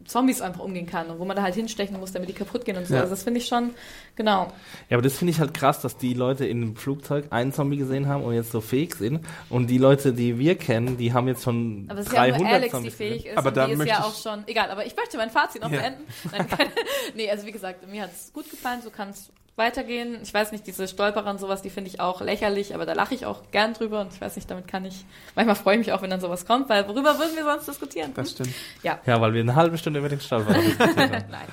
Zombies 0.04 0.40
einfach 0.40 0.60
umgehen 0.60 0.86
kann 0.86 1.08
und 1.10 1.18
wo 1.20 1.24
man 1.24 1.36
da 1.36 1.42
halt 1.42 1.54
hinstechen 1.54 1.98
muss, 2.00 2.10
damit 2.12 2.28
die 2.28 2.32
kaputt 2.32 2.64
gehen 2.64 2.76
und 2.76 2.86
so. 2.86 2.94
Ja. 2.94 3.00
Also 3.02 3.12
das 3.12 3.22
finde 3.22 3.38
ich 3.38 3.46
schon, 3.46 3.70
genau. 4.16 4.48
Ja, 4.90 4.96
aber 4.96 5.02
das 5.02 5.16
finde 5.16 5.30
ich 5.30 5.38
halt 5.38 5.54
krass, 5.54 5.80
dass 5.80 5.96
die 5.96 6.12
Leute 6.14 6.44
in 6.44 6.60
dem 6.60 6.76
Flugzeug 6.76 7.26
einen 7.30 7.52
Zombie 7.52 7.76
gesehen 7.76 8.08
haben 8.08 8.24
und 8.24 8.34
jetzt 8.34 8.50
so 8.50 8.60
fähig 8.60 8.96
sind. 8.96 9.20
Und 9.48 9.68
die 9.68 9.78
Leute, 9.78 10.12
die 10.12 10.38
wir 10.40 10.56
kennen, 10.58 10.96
die 10.98 11.12
haben 11.12 11.28
jetzt 11.28 11.44
schon 11.44 11.86
Aber 11.88 12.00
es 12.00 12.06
ist 12.06 12.12
ja 12.12 12.20
300 12.22 12.40
nur 12.40 12.48
Alex, 12.50 12.64
die 12.64 12.70
Zombies 12.72 12.94
fähig 12.94 13.12
gesehen. 13.18 13.30
ist 13.32 13.38
Aber 13.38 13.48
und 13.50 13.56
da 13.56 13.66
die 13.66 13.72
ist 13.72 13.78
möchte 13.78 13.94
ja 13.94 13.98
ich- 14.00 14.04
auch 14.06 14.14
schon, 14.20 14.42
egal, 14.48 14.70
aber 14.70 14.86
ich 14.86 14.96
möchte 14.96 15.16
mein 15.16 15.30
Fazit 15.30 15.62
noch 15.62 15.70
Ja. 15.70 15.80
beenden. 15.80 16.02
Nein, 16.32 16.48
keine, 16.50 16.70
nee, 17.14 17.30
also 17.30 17.46
wie 17.46 17.52
gesagt, 17.52 17.88
mir 17.88 18.02
hat 18.02 18.10
es 18.12 18.32
gut 18.32 18.50
gefallen, 18.50 18.82
so 18.82 18.90
kann 18.90 19.10
es 19.10 19.30
weitergehen. 19.56 20.18
Ich 20.22 20.32
weiß 20.32 20.52
nicht, 20.52 20.66
diese 20.66 20.88
Stolperer 20.88 21.30
und 21.30 21.38
sowas, 21.38 21.62
die 21.62 21.70
finde 21.70 21.90
ich 21.90 22.00
auch 22.00 22.20
lächerlich, 22.20 22.74
aber 22.74 22.86
da 22.86 22.94
lache 22.94 23.14
ich 23.14 23.26
auch 23.26 23.40
gern 23.50 23.74
drüber 23.74 24.00
und 24.00 24.12
ich 24.12 24.20
weiß 24.20 24.36
nicht, 24.36 24.50
damit 24.50 24.66
kann 24.66 24.84
ich, 24.84 25.04
manchmal 25.34 25.56
freue 25.56 25.74
ich 25.74 25.78
mich 25.86 25.92
auch, 25.92 26.02
wenn 26.02 26.10
dann 26.10 26.20
sowas 26.20 26.46
kommt, 26.46 26.68
weil 26.68 26.88
worüber 26.88 27.18
würden 27.18 27.36
wir 27.36 27.44
sonst 27.44 27.68
diskutieren? 27.68 28.12
Das 28.14 28.30
stimmt. 28.30 28.54
Ja. 28.82 28.98
Ja, 29.06 29.20
weil 29.20 29.34
wir 29.34 29.40
eine 29.42 29.54
halbe 29.54 29.76
Stunde 29.78 29.98
über 29.98 30.08
den 30.08 30.20
Stolperer 30.20 30.54
diskutiert 30.62 30.98
haben. 30.98 31.24
Nein, 31.30 31.48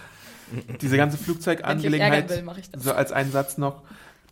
Diese 0.82 0.98
ganze 0.98 1.18
Flugzeugangelegenheit, 1.18 2.30
will, 2.30 2.42
mache 2.44 2.62
ich 2.62 2.70
das. 2.72 2.84
so 2.84 2.94
als 2.94 3.12
einen 3.12 3.32
Satz 3.32 3.58
noch, 3.58 3.82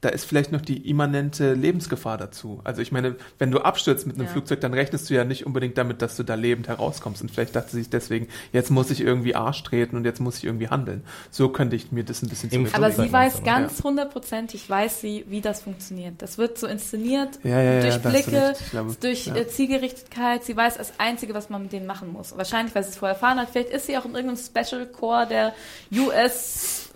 da 0.01 0.09
ist 0.09 0.25
vielleicht 0.25 0.51
noch 0.51 0.61
die 0.61 0.89
immanente 0.89 1.53
Lebensgefahr 1.53 2.17
dazu. 2.17 2.61
Also 2.63 2.81
ich 2.81 2.91
meine, 2.91 3.15
wenn 3.39 3.51
du 3.51 3.59
abstürzt 3.59 4.05
mit 4.07 4.15
einem 4.15 4.25
Ja. 4.27 4.31
Flugzeug, 4.31 4.61
dann 4.61 4.73
rechnest 4.73 5.09
du 5.09 5.13
ja 5.15 5.23
nicht 5.23 5.45
unbedingt 5.45 5.77
damit, 5.77 6.01
dass 6.01 6.15
du 6.17 6.23
da 6.23 6.35
lebend 6.35 6.67
herauskommst. 6.67 7.21
Und 7.21 7.31
vielleicht 7.31 7.55
dachte 7.55 7.71
sie 7.71 7.79
sich 7.79 7.89
deswegen, 7.89 8.27
jetzt 8.53 8.69
muss 8.69 8.91
ich 8.91 9.01
irgendwie 9.01 9.35
Arsch 9.35 9.63
treten 9.63 9.95
und 9.95 10.05
jetzt 10.05 10.19
muss 10.19 10.37
ich 10.37 10.43
irgendwie 10.43 10.69
handeln. 10.69 11.03
So 11.31 11.49
könnte 11.49 11.75
ich 11.75 11.91
mir 11.91 12.03
das 12.03 12.21
ein 12.21 12.29
bisschen 12.29 12.51
zurück- 12.51 12.69
Aber 12.73 12.91
sie 12.91 13.11
weiß 13.11 13.43
ganz 13.43 13.83
hundertprozentig, 13.83 14.69
weiß 14.69 15.01
sie, 15.01 15.25
wie 15.27 15.41
das 15.41 15.61
funktioniert. 15.61 16.21
Das 16.21 16.37
wird 16.37 16.57
so 16.57 16.67
inszeniert, 16.67 17.39
Ja, 17.43 17.61
ja, 17.61 17.73
ja, 17.73 17.81
durch 17.81 18.01
Blicke, 18.01 18.53
durch 19.01 19.25
ja. 19.27 19.35
äh, 19.35 19.47
Zielgerichtetkeit. 19.47 20.43
Sie 20.43 20.55
weiß 20.55 20.77
das 20.77 20.93
Einzige, 20.99 21.33
was 21.33 21.49
man 21.49 21.63
mit 21.63 21.71
denen 21.73 21.85
machen 21.87 22.11
muss. 22.11 22.37
Wahrscheinlich, 22.37 22.73
weil 22.75 22.83
sie 22.83 22.89
es 22.91 22.97
vorher 22.97 23.15
erfahren 23.15 23.39
hat. 23.39 23.49
Vielleicht 23.51 23.69
ist 23.69 23.87
sie 23.87 23.97
auch 23.97 24.05
in 24.05 24.13
irgendeinem 24.15 24.37
Special 24.37 24.85
Corps 24.85 25.25
der 25.27 25.53
US, 25.95 26.86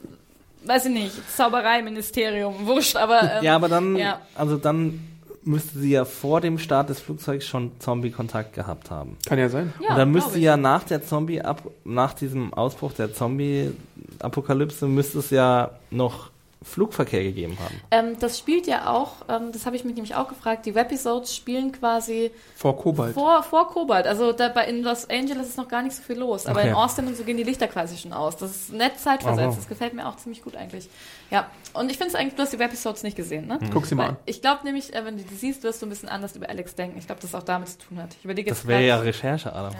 weiß 0.65 0.85
ich 0.85 0.91
nicht, 0.93 1.35
Zaubereiministerium, 1.35 2.65
wurscht, 2.65 2.95
aber 2.95 3.21
ähm, 3.37 3.43
Ja, 3.43 3.55
aber 3.55 3.69
dann, 3.69 3.95
Ja. 3.95 4.21
also 4.35 4.57
dann 4.57 5.07
müsste 5.43 5.79
sie 5.79 5.91
ja 5.91 6.05
vor 6.05 6.39
dem 6.39 6.59
Start 6.59 6.89
des 6.89 6.99
Flugzeugs 6.99 7.47
schon 7.47 7.71
Zombie-Kontakt 7.79 8.53
gehabt 8.53 8.91
haben. 8.91 9.17
Kann 9.25 9.39
ja 9.39 9.49
sein. 9.49 9.73
ja, 9.81 9.89
und 9.89 9.97
dann 9.97 10.11
müsste 10.11 10.33
sie 10.33 10.41
ja 10.41 10.55
nach 10.55 10.83
der 10.83 11.03
Zombie 11.03 11.41
ab 11.41 11.63
nach 11.83 12.13
diesem 12.13 12.53
Ausbruch 12.53 12.93
der 12.93 13.11
Zombie-Apokalypse 13.13 14.87
müsste 14.87 15.19
es 15.19 15.29
ja 15.31 15.71
noch 15.89 16.29
Flugverkehr 16.63 17.23
gegeben 17.23 17.57
haben. 17.59 17.81
Ähm, 17.89 18.19
das 18.19 18.37
spielt 18.37 18.67
ja 18.67 18.87
auch, 18.87 19.13
ähm, 19.27 19.51
das 19.51 19.65
habe 19.65 19.75
ich 19.75 19.83
mich 19.83 19.95
nämlich 19.95 20.13
auch 20.13 20.27
gefragt, 20.27 20.65
die 20.67 20.75
Webisodes 20.75 21.35
spielen 21.35 21.71
quasi 21.71 22.29
Vor 22.55 22.77
Kobalt. 22.77 23.15
vor, 23.15 23.41
vor 23.41 23.67
Kobalt. 23.69 24.05
Also 24.05 24.31
da 24.31 24.47
bei, 24.49 24.65
in 24.65 24.83
Los 24.83 25.09
Angeles 25.09 25.47
ist 25.49 25.57
noch 25.57 25.67
gar 25.67 25.81
nicht 25.81 25.95
so 25.95 26.03
viel 26.03 26.17
los. 26.19 26.45
Aber 26.45 26.59
Okay. 26.59 26.69
in 26.69 26.75
Austin 26.75 27.07
und 27.07 27.17
so 27.17 27.23
gehen 27.23 27.37
die 27.37 27.43
Lichter 27.43 27.67
quasi 27.67 27.97
schon 27.97 28.13
aus. 28.13 28.37
Das 28.37 28.51
ist 28.51 28.73
nett 28.73 28.99
zeitversetzt. 28.99 29.57
Das 29.57 29.67
gefällt 29.67 29.95
mir 29.95 30.07
auch 30.07 30.17
ziemlich 30.17 30.43
gut 30.43 30.55
eigentlich. 30.55 30.87
Ja, 31.31 31.49
und 31.73 31.89
ich 31.89 31.97
finde 31.97 32.09
es 32.13 32.15
eigentlich, 32.15 32.35
du 32.35 32.43
hast 32.43 32.53
die 32.53 32.59
Webisodes 32.59 33.01
nicht 33.03 33.15
gesehen, 33.17 33.47
ne? 33.47 33.57
Guck 33.73 33.85
sie 33.87 33.95
mal 33.95 34.03
Weil 34.03 34.09
an. 34.11 34.17
Ich 34.25 34.41
glaube 34.41 34.63
nämlich, 34.63 34.93
äh, 34.93 35.03
wenn 35.03 35.17
du 35.17 35.23
die 35.23 35.35
siehst, 35.35 35.63
wirst 35.63 35.81
du 35.81 35.87
ein 35.87 35.89
bisschen 35.89 36.09
anders 36.09 36.35
über 36.35 36.47
Alex 36.49 36.75
denken. 36.75 36.99
Ich 36.99 37.07
glaube, 37.07 37.21
das 37.21 37.33
auch 37.33 37.43
damit 37.43 37.69
zu 37.69 37.79
tun 37.79 37.97
hat. 37.99 38.13
Ich 38.19 38.25
überlege 38.25 38.49
jetzt 38.51 38.59
Das 38.59 38.67
wäre 38.67 38.83
ja 38.83 38.97
Recherche, 38.97 39.51
Adam. 39.51 39.73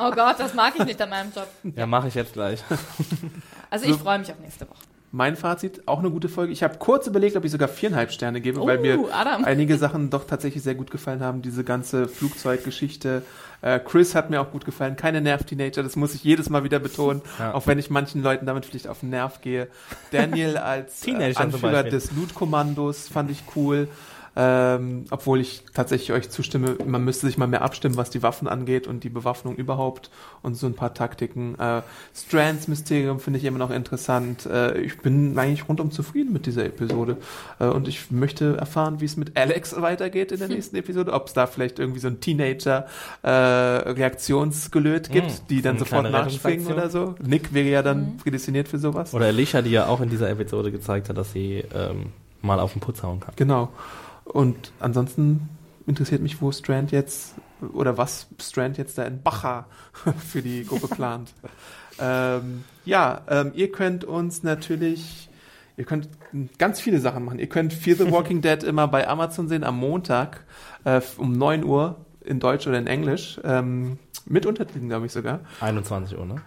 Oh 0.00 0.10
Gott, 0.12 0.36
das 0.38 0.54
mag 0.54 0.72
ich 0.78 0.84
nicht 0.86 1.02
an 1.02 1.10
meinem 1.10 1.32
Job. 1.34 1.48
Ja, 1.74 1.86
mache 1.86 2.08
ich 2.08 2.14
jetzt 2.14 2.32
gleich. 2.32 2.62
Also 3.68 3.84
ich 3.86 3.96
freue 3.96 4.18
mich 4.18 4.30
auf 4.30 4.38
nächste 4.38 4.66
Woche. 4.68 4.78
Mein 5.16 5.34
Fazit, 5.34 5.88
auch 5.88 6.00
eine 6.00 6.10
gute 6.10 6.28
Folge. 6.28 6.52
Ich 6.52 6.62
habe 6.62 6.76
kurz 6.76 7.06
überlegt, 7.06 7.36
ob 7.36 7.44
ich 7.46 7.50
sogar 7.50 7.68
viereinhalb 7.68 8.12
Sterne 8.12 8.42
gebe, 8.42 8.60
weil 8.60 8.76
mir 8.80 8.98
Uh, 8.98 9.08
Adam. 9.10 9.46
einige 9.46 9.78
Sachen 9.78 10.10
doch 10.10 10.24
tatsächlich 10.26 10.62
sehr 10.62 10.74
gut 10.74 10.90
gefallen 10.90 11.20
haben. 11.20 11.40
Diese 11.40 11.64
ganze 11.64 12.06
Flugzeuggeschichte. 12.06 13.22
Äh, 13.62 13.78
Chris 13.78 14.14
hat 14.14 14.28
mir 14.28 14.42
auch 14.42 14.50
gut 14.52 14.66
gefallen. 14.66 14.94
Keine 14.96 15.22
Nerv-Teenager, 15.22 15.82
das 15.82 15.96
muss 15.96 16.14
ich 16.14 16.22
jedes 16.22 16.50
Mal 16.50 16.64
wieder 16.64 16.80
betonen, 16.80 17.22
Ja. 17.38 17.54
auch 17.54 17.66
wenn 17.66 17.78
ich 17.78 17.88
manchen 17.88 18.22
Leuten 18.22 18.44
damit 18.44 18.66
vielleicht 18.66 18.88
auf 18.88 19.00
den 19.00 19.08
Nerv 19.08 19.40
gehe. 19.40 19.68
Daniel 20.10 20.58
als 20.58 21.06
äh, 21.06 21.32
Anführer 21.34 21.82
des 21.82 22.12
Loot-Kommandos 22.12 23.08
fand 23.08 23.30
ich 23.30 23.42
cool. 23.56 23.88
Ähm, 24.38 25.06
obwohl 25.10 25.40
ich 25.40 25.62
tatsächlich 25.72 26.12
euch 26.12 26.28
zustimme, 26.28 26.76
man 26.84 27.02
müsste 27.04 27.26
sich 27.26 27.38
mal 27.38 27.46
mehr 27.46 27.62
abstimmen, 27.62 27.96
was 27.96 28.10
die 28.10 28.22
Waffen 28.22 28.48
angeht 28.48 28.86
und 28.86 29.02
die 29.02 29.08
Bewaffnung 29.08 29.56
überhaupt 29.56 30.10
und 30.42 30.54
so 30.56 30.66
ein 30.66 30.74
paar 30.74 30.92
Taktiken. 30.92 31.58
Äh, 31.58 31.80
Strands 32.14 32.68
Mysterium 32.68 33.18
finde 33.18 33.38
ich 33.38 33.44
immer 33.46 33.58
noch 33.58 33.70
interessant. 33.70 34.44
Äh, 34.46 34.78
ich 34.80 34.98
bin 34.98 35.38
eigentlich 35.38 35.68
rundum 35.68 35.90
zufrieden 35.90 36.32
mit 36.34 36.44
dieser 36.46 36.66
Episode 36.66 37.16
äh, 37.60 37.64
und 37.66 37.88
ich 37.88 38.10
möchte 38.10 38.56
erfahren, 38.58 39.00
wie 39.00 39.06
es 39.06 39.16
mit 39.16 39.36
Alex 39.38 39.80
weitergeht 39.80 40.32
in 40.32 40.38
der 40.38 40.48
nächsten 40.56 40.76
Episode, 40.76 41.12
ob 41.14 41.28
es 41.28 41.32
da 41.32 41.46
vielleicht 41.46 41.78
irgendwie 41.78 42.00
so 42.00 42.08
ein 42.08 42.20
Teenager 42.20 42.86
äh, 43.22 43.30
Reaktionsgelöt 43.30 45.10
gibt, 45.10 45.30
Hm, 45.30 45.36
die 45.50 45.62
dann 45.62 45.76
eine 45.76 45.78
sofort 45.80 46.10
nachspringen 46.10 46.66
oder 46.66 46.90
so. 46.90 47.14
Nick 47.22 47.52
wäre 47.54 47.68
ja 47.68 47.82
dann 47.82 47.96
Mhm. 47.96 48.16
prädestiniert 48.18 48.68
für 48.68 48.78
sowas. 48.78 49.14
Oder 49.14 49.26
Alicia, 49.26 49.62
die 49.62 49.70
ja 49.70 49.86
auch 49.86 50.00
in 50.00 50.10
dieser 50.10 50.28
Episode 50.30 50.70
gezeigt 50.70 51.08
hat, 51.08 51.16
dass 51.16 51.32
sie 51.32 51.64
ähm, 51.74 52.12
mal 52.42 52.60
auf 52.60 52.72
den 52.72 52.80
Putz 52.80 53.02
hauen 53.02 53.20
kann. 53.20 53.32
Genau. 53.36 53.70
Und 54.26 54.72
ansonsten 54.80 55.48
interessiert 55.86 56.20
mich, 56.20 56.40
wo 56.42 56.52
Strand 56.52 56.90
jetzt 56.90 57.34
oder 57.72 57.96
was 57.96 58.26
Strand 58.40 58.76
jetzt 58.76 58.98
da 58.98 59.04
in 59.04 59.22
Bacha 59.22 59.66
für 60.26 60.42
die 60.42 60.64
Gruppe 60.64 60.88
plant. 60.88 61.32
ähm, 62.00 62.64
ja, 62.84 63.22
ähm, 63.28 63.52
ihr 63.54 63.72
könnt 63.72 64.04
uns 64.04 64.42
natürlich, 64.42 65.28
ihr 65.76 65.84
könnt 65.84 66.08
ganz 66.58 66.80
viele 66.80 67.00
Sachen 67.00 67.24
machen. 67.24 67.38
Ihr 67.38 67.48
könnt 67.48 67.72
Fear 67.72 67.96
the 67.96 68.10
Walking 68.10 68.42
Dead 68.42 68.62
immer 68.62 68.88
bei 68.88 69.08
Amazon 69.08 69.48
sehen 69.48 69.64
am 69.64 69.78
Montag 69.78 70.44
äh, 70.84 71.00
um 71.16 71.32
9 71.32 71.64
Uhr 71.64 71.96
in 72.24 72.40
Deutsch 72.40 72.66
oder 72.66 72.78
in 72.78 72.86
Englisch. 72.86 73.40
Ähm, 73.44 73.98
mit 74.26 74.44
Untertiteln, 74.44 74.88
glaube 74.88 75.06
ich 75.06 75.12
sogar. 75.12 75.40
21 75.60 76.18
Uhr, 76.18 76.26
ne? 76.26 76.42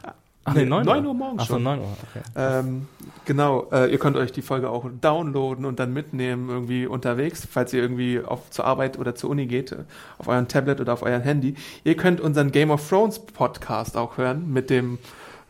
Ach 0.49 0.53
Nee, 0.53 0.63
nee, 0.63 0.69
9 0.69 0.85
9 0.85 1.05
Uhr 1.05 1.13
morgens 1.13 1.41
Ach 1.43 1.47
so, 1.47 1.53
schon. 1.55 1.63
9 1.63 1.80
Uhr, 1.80 1.85
okay. 2.09 2.23
Ähm, 2.35 2.88
genau, 3.26 3.67
äh, 3.71 3.91
ihr 3.91 3.99
könnt 3.99 4.17
euch 4.17 4.31
die 4.31 4.41
Folge 4.41 4.69
auch 4.69 4.85
downloaden 5.01 5.65
und 5.65 5.80
dann 5.80 5.93
mitnehmen 5.93 6.49
irgendwie 6.49 6.88
unterwegs, 6.88 7.47
falls 7.49 7.73
ihr 7.73 7.81
irgendwie 7.81 8.21
auf, 8.21 8.49
zur 8.49 8.65
Arbeit 8.65 8.97
oder 8.97 9.15
zur 9.15 9.30
Uni 9.30 9.45
geht, 9.45 9.71
äh, 9.71 9.84
auf 10.17 10.27
euren 10.27 10.47
Tablet 10.47 10.81
oder 10.81 10.93
auf 10.93 11.03
euren 11.03 11.21
Handy. 11.21 11.55
Ihr 11.84 11.95
könnt 11.95 12.19
unseren 12.21 12.51
Game 12.51 12.71
of 12.71 12.88
Thrones 12.88 13.19
Podcast 13.19 13.97
auch 13.97 14.17
hören 14.17 14.51
mit 14.51 14.69
dem 14.69 14.97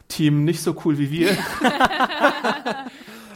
Team 0.07 0.43
nicht 0.43 0.61
so 0.61 0.75
cool 0.83 0.97
wie 0.97 1.11
wir. 1.11 1.29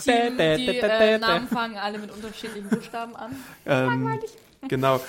Team, 0.04 0.38
die 0.38 0.80
äh, 0.80 1.18
Namen 1.18 1.48
fangen 1.48 1.78
alle 1.78 2.00
mit 2.00 2.12
unterschiedlichen 2.12 2.70
Buchstaben 2.70 3.16
an. 3.16 3.36
Ähm, 3.66 4.20
genau. 4.68 5.00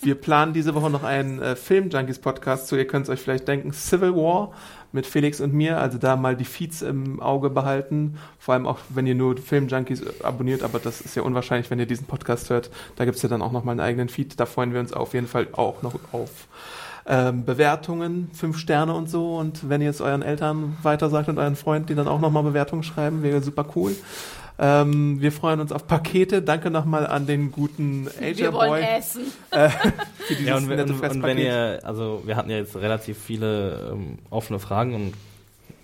Wir 0.00 0.14
planen 0.14 0.52
diese 0.52 0.74
Woche 0.74 0.90
noch 0.90 1.02
einen 1.02 1.40
äh, 1.40 1.56
Film-Junkies-Podcast, 1.56 2.68
so 2.68 2.76
ihr 2.76 2.86
könnt 2.86 3.04
es 3.04 3.10
euch 3.10 3.20
vielleicht 3.20 3.48
denken, 3.48 3.72
Civil 3.72 4.14
War 4.14 4.52
mit 4.94 5.06
Felix 5.06 5.40
und 5.40 5.52
mir, 5.52 5.78
also 5.78 5.98
da 5.98 6.16
mal 6.16 6.36
die 6.36 6.44
Feeds 6.44 6.82
im 6.82 7.20
Auge 7.20 7.50
behalten, 7.50 8.18
vor 8.38 8.54
allem 8.54 8.66
auch, 8.66 8.78
wenn 8.88 9.06
ihr 9.06 9.14
nur 9.14 9.36
Film-Junkies 9.36 10.02
äh, 10.02 10.12
abonniert, 10.22 10.62
aber 10.62 10.78
das 10.78 11.00
ist 11.00 11.14
ja 11.16 11.22
unwahrscheinlich, 11.22 11.70
wenn 11.70 11.78
ihr 11.78 11.86
diesen 11.86 12.06
Podcast 12.06 12.48
hört, 12.50 12.70
da 12.96 13.04
gibt's 13.04 13.22
ja 13.22 13.28
dann 13.28 13.42
auch 13.42 13.52
noch 13.52 13.64
mal 13.64 13.72
einen 13.72 13.80
eigenen 13.80 14.08
Feed, 14.08 14.38
da 14.38 14.46
freuen 14.46 14.72
wir 14.72 14.80
uns 14.80 14.92
auf 14.92 15.12
jeden 15.12 15.26
Fall 15.26 15.48
auch 15.52 15.82
noch 15.82 15.94
auf 16.12 16.30
ähm, 17.06 17.44
Bewertungen, 17.44 18.30
fünf 18.32 18.58
Sterne 18.58 18.94
und 18.94 19.10
so. 19.10 19.36
Und 19.36 19.68
wenn 19.68 19.82
ihr 19.82 19.90
es 19.90 20.00
euren 20.00 20.22
Eltern 20.22 20.76
weitersagt 20.82 21.28
und 21.28 21.38
euren 21.38 21.56
Freunden, 21.56 21.88
die 21.88 21.94
dann 21.94 22.08
auch 22.08 22.20
noch 22.20 22.30
mal 22.30 22.42
Bewertungen 22.42 22.82
schreiben, 22.82 23.22
wäre 23.22 23.42
super 23.42 23.66
cool. 23.76 23.94
Ähm, 24.58 25.20
wir 25.20 25.32
freuen 25.32 25.60
uns 25.60 25.72
auf 25.72 25.86
Pakete. 25.86 26.40
Danke 26.42 26.70
nochmal 26.70 27.06
an 27.06 27.26
den 27.26 27.50
guten 27.50 28.08
Asia 28.20 28.36
Wir 28.36 28.52
wollen 28.52 28.82
essen. 28.82 29.24
für 29.50 30.34
dieses 30.34 30.46
Ja, 30.46 30.56
und, 30.56 30.68
nette 30.68 30.84
und, 30.84 31.02
und 31.02 31.22
wenn 31.22 31.38
ihr, 31.38 31.80
also 31.82 32.22
wir 32.24 32.36
hatten 32.36 32.50
ja 32.50 32.58
jetzt 32.58 32.76
relativ 32.76 33.18
viele 33.18 33.90
ähm, 33.92 34.18
offene 34.30 34.60
Fragen 34.60 34.94
und 34.94 35.14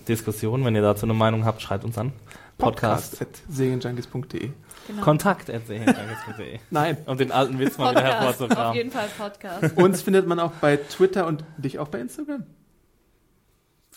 Diskussionen. 0.07 0.65
Wenn 0.65 0.75
ihr 0.77 0.83
dazu 0.83 1.07
eine 1.07 1.15
Meinung 1.15 1.45
habt, 1.45 1.63
schreibt 1.63 1.85
uns 1.85 1.99
an. 1.99 2.13
Podcast. 2.59 3.19
Podcast 3.19 3.23
at 3.23 3.55
serienjunkies.de. 3.55 4.51
Genau. 4.87 5.03
Kontakt. 5.03 5.51
Nein, 6.71 6.97
Um 7.07 7.17
den 7.19 7.33
alten 7.33 7.59
Witz 7.59 7.79
mal 7.79 7.91
wieder 7.93 8.03
Podcast. 8.03 8.19
Auf 8.19 8.25
hervorzukramen. 8.27 8.75
jeden 8.77 8.91
Fall 8.91 9.09
Podcast. 9.19 9.77
uns 9.77 10.03
findet 10.03 10.27
man 10.27 10.39
auch 10.39 10.53
bei 10.61 10.77
Twitter 10.77 11.27
und 11.27 11.45
dich 11.59 11.79
auch 11.79 11.89
bei 11.89 12.01
Instagram. 12.01 12.45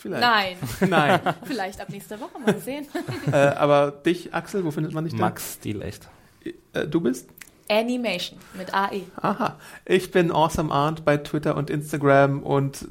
Vielleicht. 0.04 0.20
Nein, 0.22 0.56
Nein. 0.90 1.20
vielleicht 1.44 1.80
ab 1.80 1.88
nächster 1.88 2.20
Woche 2.20 2.38
mal 2.38 2.58
sehen. 2.58 2.86
äh, 3.32 3.36
aber 3.36 3.90
dich, 3.90 4.34
Axel, 4.34 4.62
wo 4.62 4.70
findet 4.70 4.92
man 4.92 5.04
dich 5.04 5.14
denn? 5.14 5.20
Max 5.22 5.54
Stilecht. 5.54 6.08
Äh, 6.74 6.86
du 6.86 7.00
bist? 7.00 7.26
Animation 7.70 8.38
mit. 8.52 8.74
AE. 8.74 9.04
Aha. 9.16 9.56
Ich 9.86 10.10
bin 10.10 10.30
Awesome 10.30 10.70
Arndt 10.70 11.06
bei 11.06 11.16
Twitter 11.16 11.56
und 11.56 11.70
Instagram 11.70 12.42
und 12.42 12.86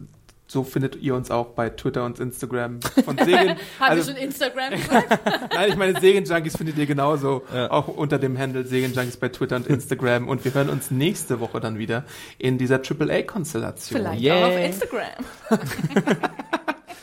so 0.48 0.64
findet 0.64 0.96
ihr 0.96 1.14
uns 1.16 1.30
auch 1.32 1.50
bei 1.50 1.70
Twitter 1.70 2.04
und 2.04 2.20
Instagram 2.20 2.80
von 3.06 3.18
Serien. 3.24 3.58
Haben 3.80 3.92
also, 3.92 4.08
wir 4.08 4.14
schon 4.16 4.24
Instagram 4.24 4.72
gesagt? 4.72 5.20
nein, 5.54 5.70
ich 5.70 5.76
meine, 5.78 6.00
Serienjunkies 6.00 6.58
findet 6.58 6.78
ihr 6.78 6.86
genauso. 6.88 7.44
Ja. 7.54 7.70
Auch 7.72 7.88
unter 7.88 8.18
dem 8.20 8.38
Handle 8.38 8.66
Serienjunkies 8.66 9.18
bei 9.18 9.30
Twitter 9.30 9.56
und 9.56 9.68
Instagram. 9.68 10.28
Und 10.28 10.44
wir 10.46 10.54
hören 10.54 10.70
uns 10.70 10.90
nächste 10.92 11.40
Woche 11.40 11.60
dann 11.60 11.78
wieder 11.78 12.04
in 12.40 12.58
dieser 12.58 12.82
AAA-Konstellation. 12.84 14.00
Vielleicht 14.00 14.22
Yeah. 14.24 14.36
auch 14.46 14.50
auf 14.50 14.58
Instagram. 14.58 15.10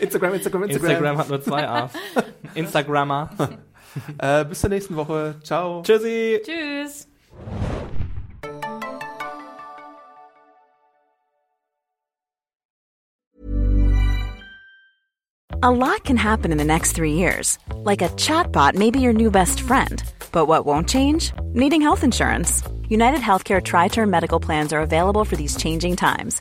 Instagram, 0.01 0.35
Instagram, 0.35 0.65
Instagram. 0.65 0.91
Instagram 0.91 1.19
hat 1.19 1.29
nur 1.29 1.43
zwei 1.43 1.69
A's. 1.69 1.93
Instagrammer. 2.55 3.31
Äh, 4.19 4.45
bis 4.45 4.61
zur 4.61 4.71
nächsten 4.71 4.97
Woche. 4.97 5.37
Ciao. 5.43 5.83
Tschüssi. 5.83 6.41
Tschüss. 6.45 7.09
A 15.63 15.71
lot 15.71 16.05
can 16.05 16.17
happen 16.17 16.53
in 16.53 16.59
the 16.59 16.65
next 16.65 16.93
three 16.93 17.13
years. 17.13 17.59
Like 17.85 18.01
a 18.01 18.09
chatbot 18.17 18.75
may 18.75 18.91
be 18.91 19.01
your 19.01 19.13
new 19.13 19.31
best 19.31 19.61
friend. 19.61 20.03
But 20.33 20.47
what 20.47 20.65
won't 20.65 20.89
change? 20.89 21.33
Needing 21.53 21.83
health 21.83 22.03
insurance. 22.03 22.63
United 22.89 23.21
Healthcare 23.21 23.63
Tri 23.63 23.89
Term 23.89 24.11
Medical 24.11 24.41
Plans 24.41 24.73
are 24.73 24.81
available 24.81 25.25
for 25.25 25.37
these 25.37 25.57
changing 25.57 25.97
times. 25.97 26.41